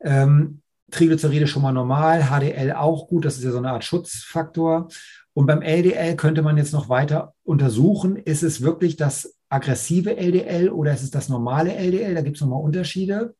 Ähm, 0.00 0.60
Triglyceride 0.90 1.46
schon 1.46 1.62
mal 1.62 1.72
normal, 1.72 2.24
HDL 2.24 2.72
auch 2.72 3.08
gut, 3.08 3.24
das 3.24 3.38
ist 3.38 3.44
ja 3.44 3.50
so 3.50 3.58
eine 3.58 3.70
Art 3.70 3.84
Schutzfaktor. 3.84 4.88
Und 5.32 5.46
beim 5.46 5.62
LDL 5.62 6.16
könnte 6.16 6.42
man 6.42 6.56
jetzt 6.56 6.72
noch 6.72 6.88
weiter 6.88 7.34
untersuchen, 7.42 8.16
ist 8.16 8.42
es 8.42 8.62
wirklich 8.62 8.96
das 8.96 9.36
aggressive 9.48 10.16
LDL 10.16 10.70
oder 10.70 10.92
ist 10.92 11.02
es 11.02 11.10
das 11.10 11.28
normale 11.28 11.74
LDL? 11.74 12.14
Da 12.14 12.22
gibt 12.22 12.36
es 12.36 12.40
nochmal 12.40 12.62
Unterschiede. 12.62 13.34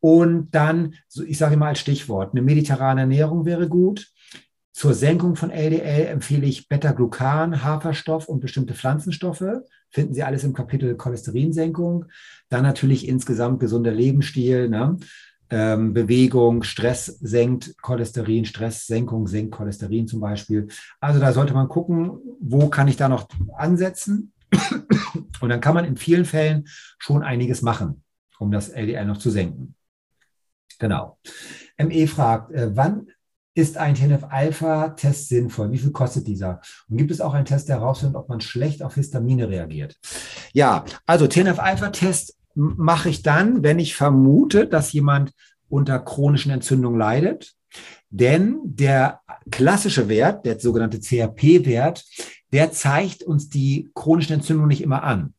Und 0.00 0.50
dann, 0.52 0.94
ich 1.26 1.38
sage 1.38 1.56
mal 1.56 1.68
als 1.68 1.80
Stichwort, 1.80 2.32
eine 2.32 2.42
mediterrane 2.42 3.02
Ernährung 3.02 3.44
wäre 3.44 3.68
gut. 3.68 4.08
Zur 4.72 4.94
Senkung 4.94 5.34
von 5.34 5.50
LDL 5.50 6.06
empfehle 6.06 6.46
ich 6.46 6.68
Beta-Glucan, 6.68 7.64
Haferstoff 7.64 8.28
und 8.28 8.40
bestimmte 8.40 8.74
Pflanzenstoffe. 8.74 9.62
Finden 9.90 10.14
Sie 10.14 10.22
alles 10.22 10.44
im 10.44 10.52
Kapitel 10.52 10.96
Cholesterinsenkung. 10.96 12.06
Dann 12.48 12.62
natürlich 12.62 13.08
insgesamt 13.08 13.60
gesunder 13.60 13.92
Lebensstil. 13.92 14.68
Ne? 14.68 14.98
ähm, 15.50 15.94
Bewegung, 15.94 16.62
Stress 16.62 17.06
senkt 17.06 17.76
Cholesterin, 17.80 18.44
Stresssenkung 18.44 19.26
senkt 19.26 19.54
Cholesterin 19.54 20.06
zum 20.06 20.20
Beispiel. 20.20 20.68
Also 21.00 21.20
da 21.20 21.32
sollte 21.32 21.54
man 21.54 21.68
gucken, 21.68 22.18
wo 22.40 22.68
kann 22.68 22.88
ich 22.88 22.96
da 22.96 23.08
noch 23.08 23.28
ansetzen. 23.56 24.32
Und 25.40 25.48
dann 25.48 25.60
kann 25.60 25.74
man 25.74 25.84
in 25.84 25.96
vielen 25.96 26.24
Fällen 26.24 26.66
schon 26.98 27.22
einiges 27.22 27.62
machen, 27.62 28.02
um 28.38 28.50
das 28.50 28.68
LDL 28.68 29.06
noch 29.06 29.18
zu 29.18 29.30
senken. 29.30 29.74
Genau. 30.78 31.18
ME 31.78 32.06
fragt, 32.06 32.52
äh, 32.52 32.74
wann 32.76 33.08
ist 33.58 33.76
ein 33.76 33.96
TNF-Alpha-Test 33.96 35.28
sinnvoll? 35.28 35.72
Wie 35.72 35.78
viel 35.78 35.90
kostet 35.90 36.28
dieser? 36.28 36.60
Und 36.88 36.96
gibt 36.96 37.10
es 37.10 37.20
auch 37.20 37.34
einen 37.34 37.44
Test, 37.44 37.68
der 37.68 37.80
herausfindet, 37.80 38.14
ob 38.14 38.28
man 38.28 38.40
schlecht 38.40 38.84
auf 38.84 38.94
Histamine 38.94 39.48
reagiert? 39.48 39.98
Ja, 40.52 40.84
also 41.06 41.26
TNF-Alpha-Test 41.26 42.36
mache 42.54 43.08
ich 43.08 43.22
dann, 43.22 43.64
wenn 43.64 43.80
ich 43.80 43.96
vermute, 43.96 44.68
dass 44.68 44.92
jemand 44.92 45.32
unter 45.68 45.98
chronischen 45.98 46.52
Entzündungen 46.52 47.00
leidet. 47.00 47.56
Denn 48.10 48.60
der 48.62 49.22
klassische 49.50 50.08
Wert, 50.08 50.46
der 50.46 50.60
sogenannte 50.60 51.00
CRP-Wert, 51.00 52.04
der 52.52 52.70
zeigt 52.70 53.24
uns 53.24 53.48
die 53.48 53.90
chronischen 53.92 54.34
Entzündungen 54.34 54.68
nicht 54.68 54.82
immer 54.82 55.02
an. 55.02 55.34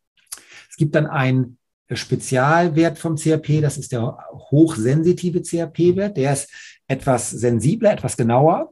Es 0.69 0.75
gibt 0.75 0.93
dann 0.93 1.07
einen 1.07 1.57
Spezialwert 1.89 2.99
vom 2.99 3.15
CRP, 3.15 3.61
das 3.61 3.77
ist 3.77 3.93
der 3.93 4.17
hochsensitive 4.51 5.41
CRP-Wert, 5.41 6.17
der 6.17 6.33
ist 6.33 6.49
etwas 6.89 7.29
sensibler, 7.29 7.93
etwas 7.93 8.17
genauer. 8.17 8.71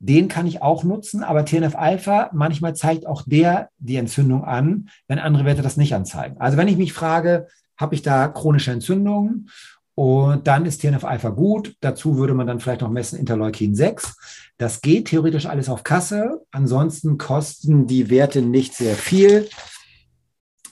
Den 0.00 0.28
kann 0.28 0.46
ich 0.46 0.62
auch 0.62 0.82
nutzen, 0.82 1.22
aber 1.22 1.44
TNF-Alpha, 1.44 2.30
manchmal 2.32 2.74
zeigt 2.74 3.06
auch 3.06 3.22
der 3.26 3.68
die 3.78 3.96
Entzündung 3.96 4.44
an, 4.44 4.88
wenn 5.06 5.18
andere 5.18 5.44
Werte 5.44 5.62
das 5.62 5.76
nicht 5.76 5.94
anzeigen. 5.94 6.36
Also 6.38 6.56
wenn 6.56 6.68
ich 6.68 6.78
mich 6.78 6.94
frage, 6.94 7.46
habe 7.76 7.94
ich 7.94 8.02
da 8.02 8.28
chronische 8.28 8.72
Entzündungen 8.72 9.50
und 9.94 10.46
dann 10.46 10.64
ist 10.64 10.80
TNF-Alpha 10.80 11.28
gut. 11.28 11.76
Dazu 11.80 12.16
würde 12.16 12.32
man 12.32 12.46
dann 12.46 12.60
vielleicht 12.60 12.80
noch 12.80 12.88
messen 12.88 13.18
Interleukin 13.18 13.74
6. 13.74 14.52
Das 14.56 14.80
geht 14.80 15.08
theoretisch 15.08 15.44
alles 15.44 15.68
auf 15.68 15.84
Kasse. 15.84 16.40
Ansonsten 16.50 17.18
kosten 17.18 17.86
die 17.86 18.08
Werte 18.08 18.40
nicht 18.40 18.74
sehr 18.74 18.94
viel. 18.94 19.50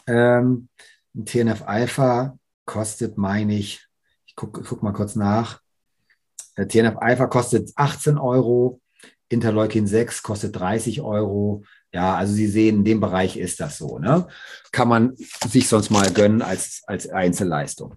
Ähm, 0.07 0.69
TNF-Alpha 1.15 2.39
kostet, 2.65 3.19
meine 3.19 3.55
ich, 3.55 3.87
ich 4.27 4.35
gucke 4.35 4.63
guck 4.63 4.83
mal 4.83 4.93
kurz 4.93 5.17
nach. 5.17 5.61
TNF-Alpha 6.67 7.27
kostet 7.27 7.71
18 7.77 8.19
Euro. 8.19 8.81
Interleukin 9.29 9.87
6 9.87 10.23
kostet 10.23 10.59
30 10.59 11.03
Euro. 11.03 11.63
Ja, 11.93 12.17
also 12.17 12.33
Sie 12.35 12.47
sehen, 12.47 12.79
in 12.79 12.85
dem 12.85 13.01
Bereich 13.01 13.37
ist 13.37 13.61
das 13.61 13.79
so. 13.79 13.99
Ne? 13.99 14.27
Kann 14.73 14.89
man 14.89 15.15
sich 15.17 15.69
sonst 15.69 15.91
mal 15.91 16.11
gönnen 16.13 16.43
als, 16.43 16.83
als 16.87 17.09
Einzelleistung. 17.09 17.95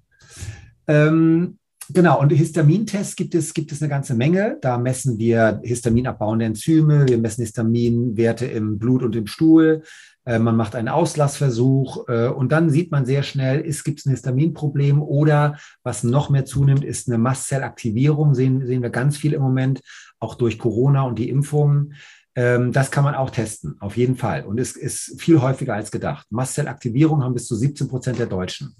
Ähm, 0.87 1.57
genau, 1.89 2.19
und 2.19 2.29
Histamintests 2.29 3.15
gibt 3.15 3.35
es, 3.35 3.53
gibt 3.53 3.71
es 3.71 3.81
eine 3.81 3.89
ganze 3.89 4.13
Menge. 4.13 4.57
Da 4.61 4.77
messen 4.77 5.17
wir 5.17 5.61
histaminabbauende 5.63 6.45
Enzyme, 6.45 7.07
wir 7.07 7.17
messen 7.17 7.43
Histaminwerte 7.43 8.45
im 8.45 8.77
Blut 8.77 9.03
und 9.03 9.15
im 9.15 9.27
Stuhl. 9.27 9.83
Äh, 10.25 10.39
man 10.39 10.55
macht 10.55 10.75
einen 10.75 10.87
Auslassversuch 10.87 12.07
äh, 12.07 12.27
und 12.27 12.51
dann 12.51 12.69
sieht 12.69 12.91
man 12.91 13.05
sehr 13.05 13.23
schnell, 13.23 13.59
ist, 13.61 13.83
gibt 13.83 13.99
es 13.99 14.05
ein 14.05 14.11
Histaminproblem 14.11 15.01
oder 15.01 15.57
was 15.83 16.03
noch 16.03 16.29
mehr 16.29 16.45
zunimmt, 16.45 16.83
ist 16.83 17.07
eine 17.07 17.17
Mastzellaktivierung. 17.17 18.33
Sehen, 18.33 18.65
sehen 18.65 18.81
wir 18.81 18.89
ganz 18.89 19.17
viel 19.17 19.33
im 19.33 19.41
Moment, 19.41 19.81
auch 20.19 20.35
durch 20.35 20.59
Corona 20.59 21.03
und 21.03 21.17
die 21.17 21.29
Impfungen. 21.29 21.95
Ähm, 22.35 22.71
das 22.71 22.91
kann 22.91 23.03
man 23.03 23.15
auch 23.15 23.29
testen, 23.29 23.75
auf 23.79 23.97
jeden 23.97 24.15
Fall. 24.15 24.45
Und 24.45 24.59
es 24.59 24.75
ist 24.75 25.19
viel 25.19 25.41
häufiger 25.41 25.73
als 25.73 25.91
gedacht. 25.91 26.27
Mastzellaktivierung 26.29 27.23
haben 27.23 27.33
bis 27.33 27.47
zu 27.47 27.55
17 27.55 27.87
Prozent 27.87 28.19
der 28.19 28.27
Deutschen. 28.27 28.75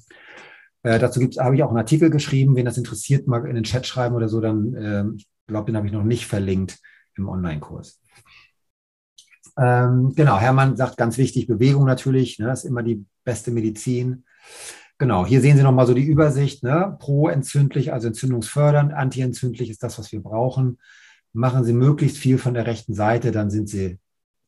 Äh, 0.84 1.00
dazu 1.00 1.20
gibt's, 1.20 1.38
habe 1.38 1.56
ich 1.56 1.64
auch 1.64 1.70
einen 1.70 1.78
Artikel 1.78 2.10
geschrieben. 2.10 2.56
Wen 2.56 2.66
das 2.66 2.78
interessiert, 2.78 3.28
mag 3.28 3.46
in 3.46 3.56
den 3.56 3.64
Chat 3.64 3.86
schreiben 3.86 4.16
oder 4.16 4.30
so, 4.30 4.42
dann 4.42 4.74
äh, 4.74 5.04
ich 5.18 5.28
glaube, 5.48 5.66
den 5.66 5.76
habe 5.76 5.88
ich 5.88 5.94
noch 5.94 6.04
nicht 6.04 6.28
verlinkt 6.28 6.80
im 7.18 7.28
Online-Kurs. 7.28 8.01
Ähm, 9.62 10.14
genau, 10.16 10.40
Hermann 10.40 10.76
sagt 10.76 10.98
ganz 10.98 11.18
wichtig, 11.18 11.48
Bewegung 11.48 11.86
natürlich, 11.86 12.40
ne, 12.40 12.52
ist 12.52 12.64
immer 12.66 12.84
die 12.84 13.06
beste 13.24 13.52
Medizin. 13.52 14.26
Genau, 14.98 15.26
hier 15.26 15.42
sehen 15.42 15.58
Sie 15.58 15.64
nochmal 15.64 15.88
so 15.88 15.94
die 15.94 16.04
Übersicht, 16.04 16.64
ne? 16.64 16.96
pro-entzündlich, 17.00 17.94
also 17.94 18.08
entzündungsfördernd, 18.08 18.94
anti-entzündlich 18.94 19.70
ist 19.70 19.84
das, 19.84 19.98
was 19.98 20.12
wir 20.12 20.22
brauchen 20.22 20.78
machen 21.34 21.64
Sie 21.64 21.74
möglichst 21.74 22.18
viel 22.18 22.38
von 22.38 22.54
der 22.54 22.68
rechten 22.68 22.94
Seite, 22.94 23.32
dann 23.32 23.50
sind 23.50 23.70
Sie 23.70 24.00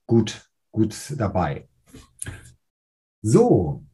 gut, 0.06 0.49
gut 0.72 0.95
dabei. 1.18 1.68
So, 3.22 3.85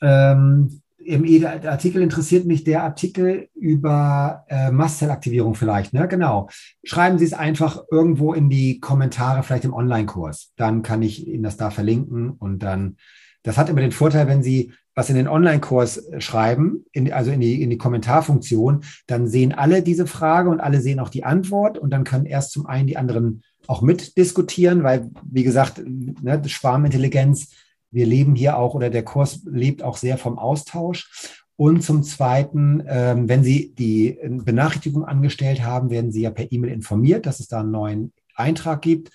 ähm, 0.00 0.81
im 1.04 1.44
Artikel 1.44 2.02
interessiert 2.02 2.46
mich 2.46 2.64
der 2.64 2.82
Artikel 2.82 3.48
über 3.54 4.44
äh, 4.48 4.70
Mastzellaktivierung 4.70 5.54
vielleicht. 5.54 5.92
Ne? 5.92 6.08
Genau. 6.08 6.48
Schreiben 6.84 7.18
Sie 7.18 7.24
es 7.24 7.32
einfach 7.32 7.82
irgendwo 7.90 8.34
in 8.34 8.50
die 8.50 8.80
Kommentare, 8.80 9.42
vielleicht 9.42 9.64
im 9.64 9.74
Online-Kurs. 9.74 10.52
Dann 10.56 10.82
kann 10.82 11.02
ich 11.02 11.26
Ihnen 11.26 11.42
das 11.42 11.56
da 11.56 11.70
verlinken 11.70 12.30
und 12.30 12.62
dann, 12.62 12.96
das 13.42 13.58
hat 13.58 13.68
immer 13.68 13.80
den 13.80 13.92
Vorteil, 13.92 14.26
wenn 14.28 14.42
Sie 14.42 14.72
was 14.94 15.08
in 15.08 15.16
den 15.16 15.28
Online-Kurs 15.28 15.96
äh, 15.96 16.20
schreiben, 16.20 16.84
in, 16.92 17.12
also 17.12 17.30
in 17.30 17.40
die, 17.40 17.62
in 17.62 17.70
die 17.70 17.78
Kommentarfunktion, 17.78 18.84
dann 19.06 19.26
sehen 19.26 19.52
alle 19.52 19.82
diese 19.82 20.06
Frage 20.06 20.50
und 20.50 20.60
alle 20.60 20.80
sehen 20.80 21.00
auch 21.00 21.08
die 21.08 21.24
Antwort 21.24 21.78
und 21.78 21.90
dann 21.90 22.04
können 22.04 22.26
erst 22.26 22.52
zum 22.52 22.66
einen 22.66 22.86
die 22.86 22.96
anderen 22.96 23.42
auch 23.66 23.80
mitdiskutieren, 23.80 24.82
weil, 24.82 25.10
wie 25.24 25.44
gesagt, 25.44 25.82
ne, 25.86 26.42
Schwarmintelligenz, 26.46 27.50
wir 27.92 28.06
leben 28.06 28.34
hier 28.34 28.58
auch 28.58 28.74
oder 28.74 28.90
der 28.90 29.04
Kurs 29.04 29.42
lebt 29.44 29.82
auch 29.82 29.96
sehr 29.96 30.18
vom 30.18 30.38
Austausch. 30.38 31.36
Und 31.56 31.82
zum 31.82 32.02
Zweiten, 32.02 32.82
ähm, 32.88 33.28
wenn 33.28 33.44
Sie 33.44 33.74
die 33.74 34.18
Benachrichtigung 34.22 35.04
angestellt 35.04 35.62
haben, 35.62 35.90
werden 35.90 36.10
Sie 36.10 36.22
ja 36.22 36.30
per 36.30 36.50
E-Mail 36.50 36.72
informiert, 36.72 37.26
dass 37.26 37.40
es 37.40 37.46
da 37.46 37.60
einen 37.60 37.70
neuen 37.70 38.12
Eintrag 38.34 38.82
gibt. 38.82 39.10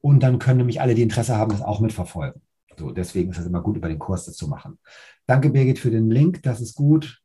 Und 0.00 0.22
dann 0.22 0.38
können 0.38 0.58
nämlich 0.58 0.80
alle, 0.80 0.94
die 0.94 1.02
Interesse 1.02 1.36
haben, 1.36 1.52
das 1.52 1.62
auch 1.62 1.80
mitverfolgen. 1.80 2.42
So, 2.78 2.90
deswegen 2.90 3.30
ist 3.30 3.38
es 3.38 3.46
immer 3.46 3.62
gut, 3.62 3.76
über 3.76 3.88
den 3.88 3.98
Kurs 3.98 4.26
das 4.26 4.36
zu 4.36 4.48
machen. 4.48 4.78
Danke, 5.26 5.50
Birgit, 5.50 5.78
für 5.78 5.90
den 5.90 6.10
Link. 6.10 6.42
Das 6.42 6.60
ist 6.60 6.74
gut. 6.74 7.22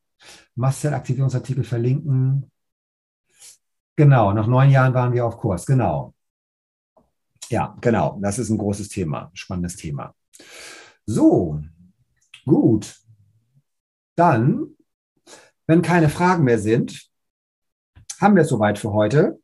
Mastzell-Aktivierungsartikel 0.55 1.63
verlinken. 1.63 2.49
Genau, 3.95 4.31
nach 4.31 4.47
neun 4.47 4.69
Jahren 4.69 4.93
waren 4.93 5.13
wir 5.13 5.25
auf 5.25 5.37
Kurs. 5.37 5.65
Genau. 5.65 6.13
Ja, 7.49 7.75
genau. 7.81 8.17
Das 8.21 8.39
ist 8.39 8.49
ein 8.49 8.57
großes 8.57 8.87
Thema, 8.87 9.31
spannendes 9.33 9.75
Thema. 9.75 10.15
So, 11.05 11.61
gut. 12.45 12.95
Dann, 14.15 14.67
wenn 15.67 15.81
keine 15.81 16.09
Fragen 16.09 16.43
mehr 16.43 16.59
sind, 16.59 17.09
haben 18.19 18.35
wir 18.35 18.43
es 18.43 18.49
soweit 18.49 18.77
für 18.77 18.93
heute. 18.93 19.39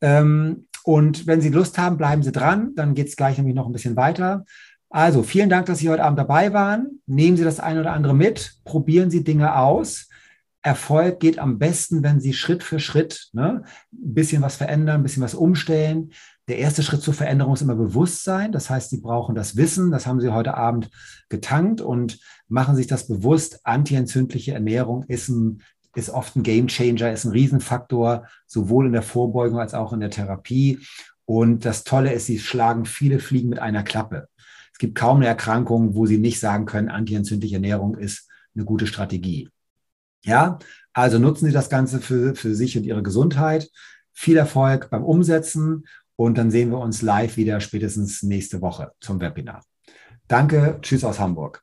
Ähm, 0.00 0.66
und 0.82 1.26
wenn 1.26 1.40
Sie 1.40 1.48
Lust 1.48 1.78
haben, 1.78 1.96
bleiben 1.96 2.22
Sie 2.22 2.32
dran. 2.32 2.74
Dann 2.74 2.94
geht 2.94 3.08
es 3.08 3.16
gleich 3.16 3.38
nämlich 3.38 3.54
noch 3.54 3.66
ein 3.66 3.72
bisschen 3.72 3.96
weiter. 3.96 4.44
Also 4.90 5.22
vielen 5.22 5.48
Dank, 5.48 5.66
dass 5.66 5.78
Sie 5.78 5.88
heute 5.88 6.04
Abend 6.04 6.18
dabei 6.18 6.52
waren. 6.52 7.00
Nehmen 7.06 7.36
Sie 7.36 7.44
das 7.44 7.58
eine 7.58 7.80
oder 7.80 7.92
andere 7.92 8.14
mit. 8.14 8.58
Probieren 8.64 9.10
Sie 9.10 9.24
Dinge 9.24 9.56
aus. 9.56 10.08
Erfolg 10.62 11.20
geht 11.20 11.38
am 11.38 11.58
besten, 11.58 12.02
wenn 12.02 12.20
Sie 12.20 12.32
Schritt 12.32 12.62
für 12.62 12.78
Schritt 12.80 13.28
ne, 13.32 13.64
ein 13.92 14.14
bisschen 14.14 14.40
was 14.40 14.56
verändern, 14.56 15.00
ein 15.00 15.02
bisschen 15.02 15.22
was 15.22 15.34
umstellen. 15.34 16.12
Der 16.48 16.58
erste 16.58 16.82
Schritt 16.82 17.00
zur 17.00 17.14
Veränderung 17.14 17.54
ist 17.54 17.62
immer 17.62 17.74
Bewusstsein. 17.74 18.52
Das 18.52 18.68
heißt, 18.68 18.90
Sie 18.90 19.00
brauchen 19.00 19.34
das 19.34 19.56
Wissen. 19.56 19.90
Das 19.90 20.06
haben 20.06 20.20
Sie 20.20 20.30
heute 20.30 20.54
Abend 20.54 20.90
getankt 21.30 21.80
und 21.80 22.18
machen 22.48 22.76
sich 22.76 22.86
das 22.86 23.06
bewusst. 23.06 23.60
Antientzündliche 23.64 24.52
Ernährung 24.52 25.04
ist, 25.04 25.28
ein, 25.28 25.62
ist 25.94 26.10
oft 26.10 26.36
ein 26.36 26.42
Gamechanger, 26.42 27.12
ist 27.12 27.24
ein 27.24 27.32
Riesenfaktor, 27.32 28.26
sowohl 28.46 28.86
in 28.86 28.92
der 28.92 29.02
Vorbeugung 29.02 29.58
als 29.58 29.72
auch 29.72 29.94
in 29.94 30.00
der 30.00 30.10
Therapie. 30.10 30.80
Und 31.24 31.64
das 31.64 31.84
Tolle 31.84 32.12
ist, 32.12 32.26
Sie 32.26 32.38
schlagen 32.38 32.84
viele 32.84 33.20
Fliegen 33.20 33.48
mit 33.48 33.58
einer 33.58 33.82
Klappe. 33.82 34.28
Es 34.72 34.78
gibt 34.78 34.96
kaum 34.96 35.18
eine 35.18 35.26
Erkrankung, 35.26 35.94
wo 35.94 36.04
Sie 36.04 36.18
nicht 36.18 36.40
sagen 36.40 36.66
können, 36.66 36.90
antientzündliche 36.90 37.54
Ernährung 37.54 37.96
ist 37.96 38.28
eine 38.54 38.66
gute 38.66 38.86
Strategie. 38.86 39.48
Ja, 40.24 40.58
also 40.92 41.18
nutzen 41.18 41.46
Sie 41.46 41.52
das 41.52 41.70
Ganze 41.70 42.00
für, 42.00 42.34
für 42.34 42.54
sich 42.54 42.76
und 42.76 42.84
Ihre 42.84 43.02
Gesundheit. 43.02 43.70
Viel 44.12 44.36
Erfolg 44.36 44.90
beim 44.90 45.04
Umsetzen 45.04 45.84
und 46.16 46.38
dann 46.38 46.50
sehen 46.50 46.70
wir 46.70 46.78
uns 46.78 47.02
live 47.02 47.36
wieder 47.36 47.60
spätestens 47.60 48.22
nächste 48.22 48.60
Woche 48.60 48.92
zum 49.00 49.20
Webinar. 49.20 49.62
Danke, 50.28 50.78
tschüss 50.80 51.04
aus 51.04 51.18
Hamburg. 51.18 51.62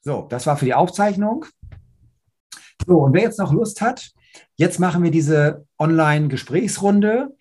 So, 0.00 0.26
das 0.28 0.46
war 0.46 0.56
für 0.56 0.64
die 0.64 0.74
Aufzeichnung. 0.74 1.46
So, 2.86 2.98
und 2.98 3.12
wer 3.12 3.22
jetzt 3.22 3.38
noch 3.38 3.52
Lust 3.52 3.80
hat, 3.80 4.10
jetzt 4.56 4.80
machen 4.80 5.02
wir 5.02 5.10
diese 5.10 5.66
Online-Gesprächsrunde 5.78 7.36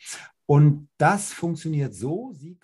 und 0.45 0.89
das 0.97 1.33
funktioniert 1.33 1.95
so. 1.95 2.33
Sie 2.33 2.57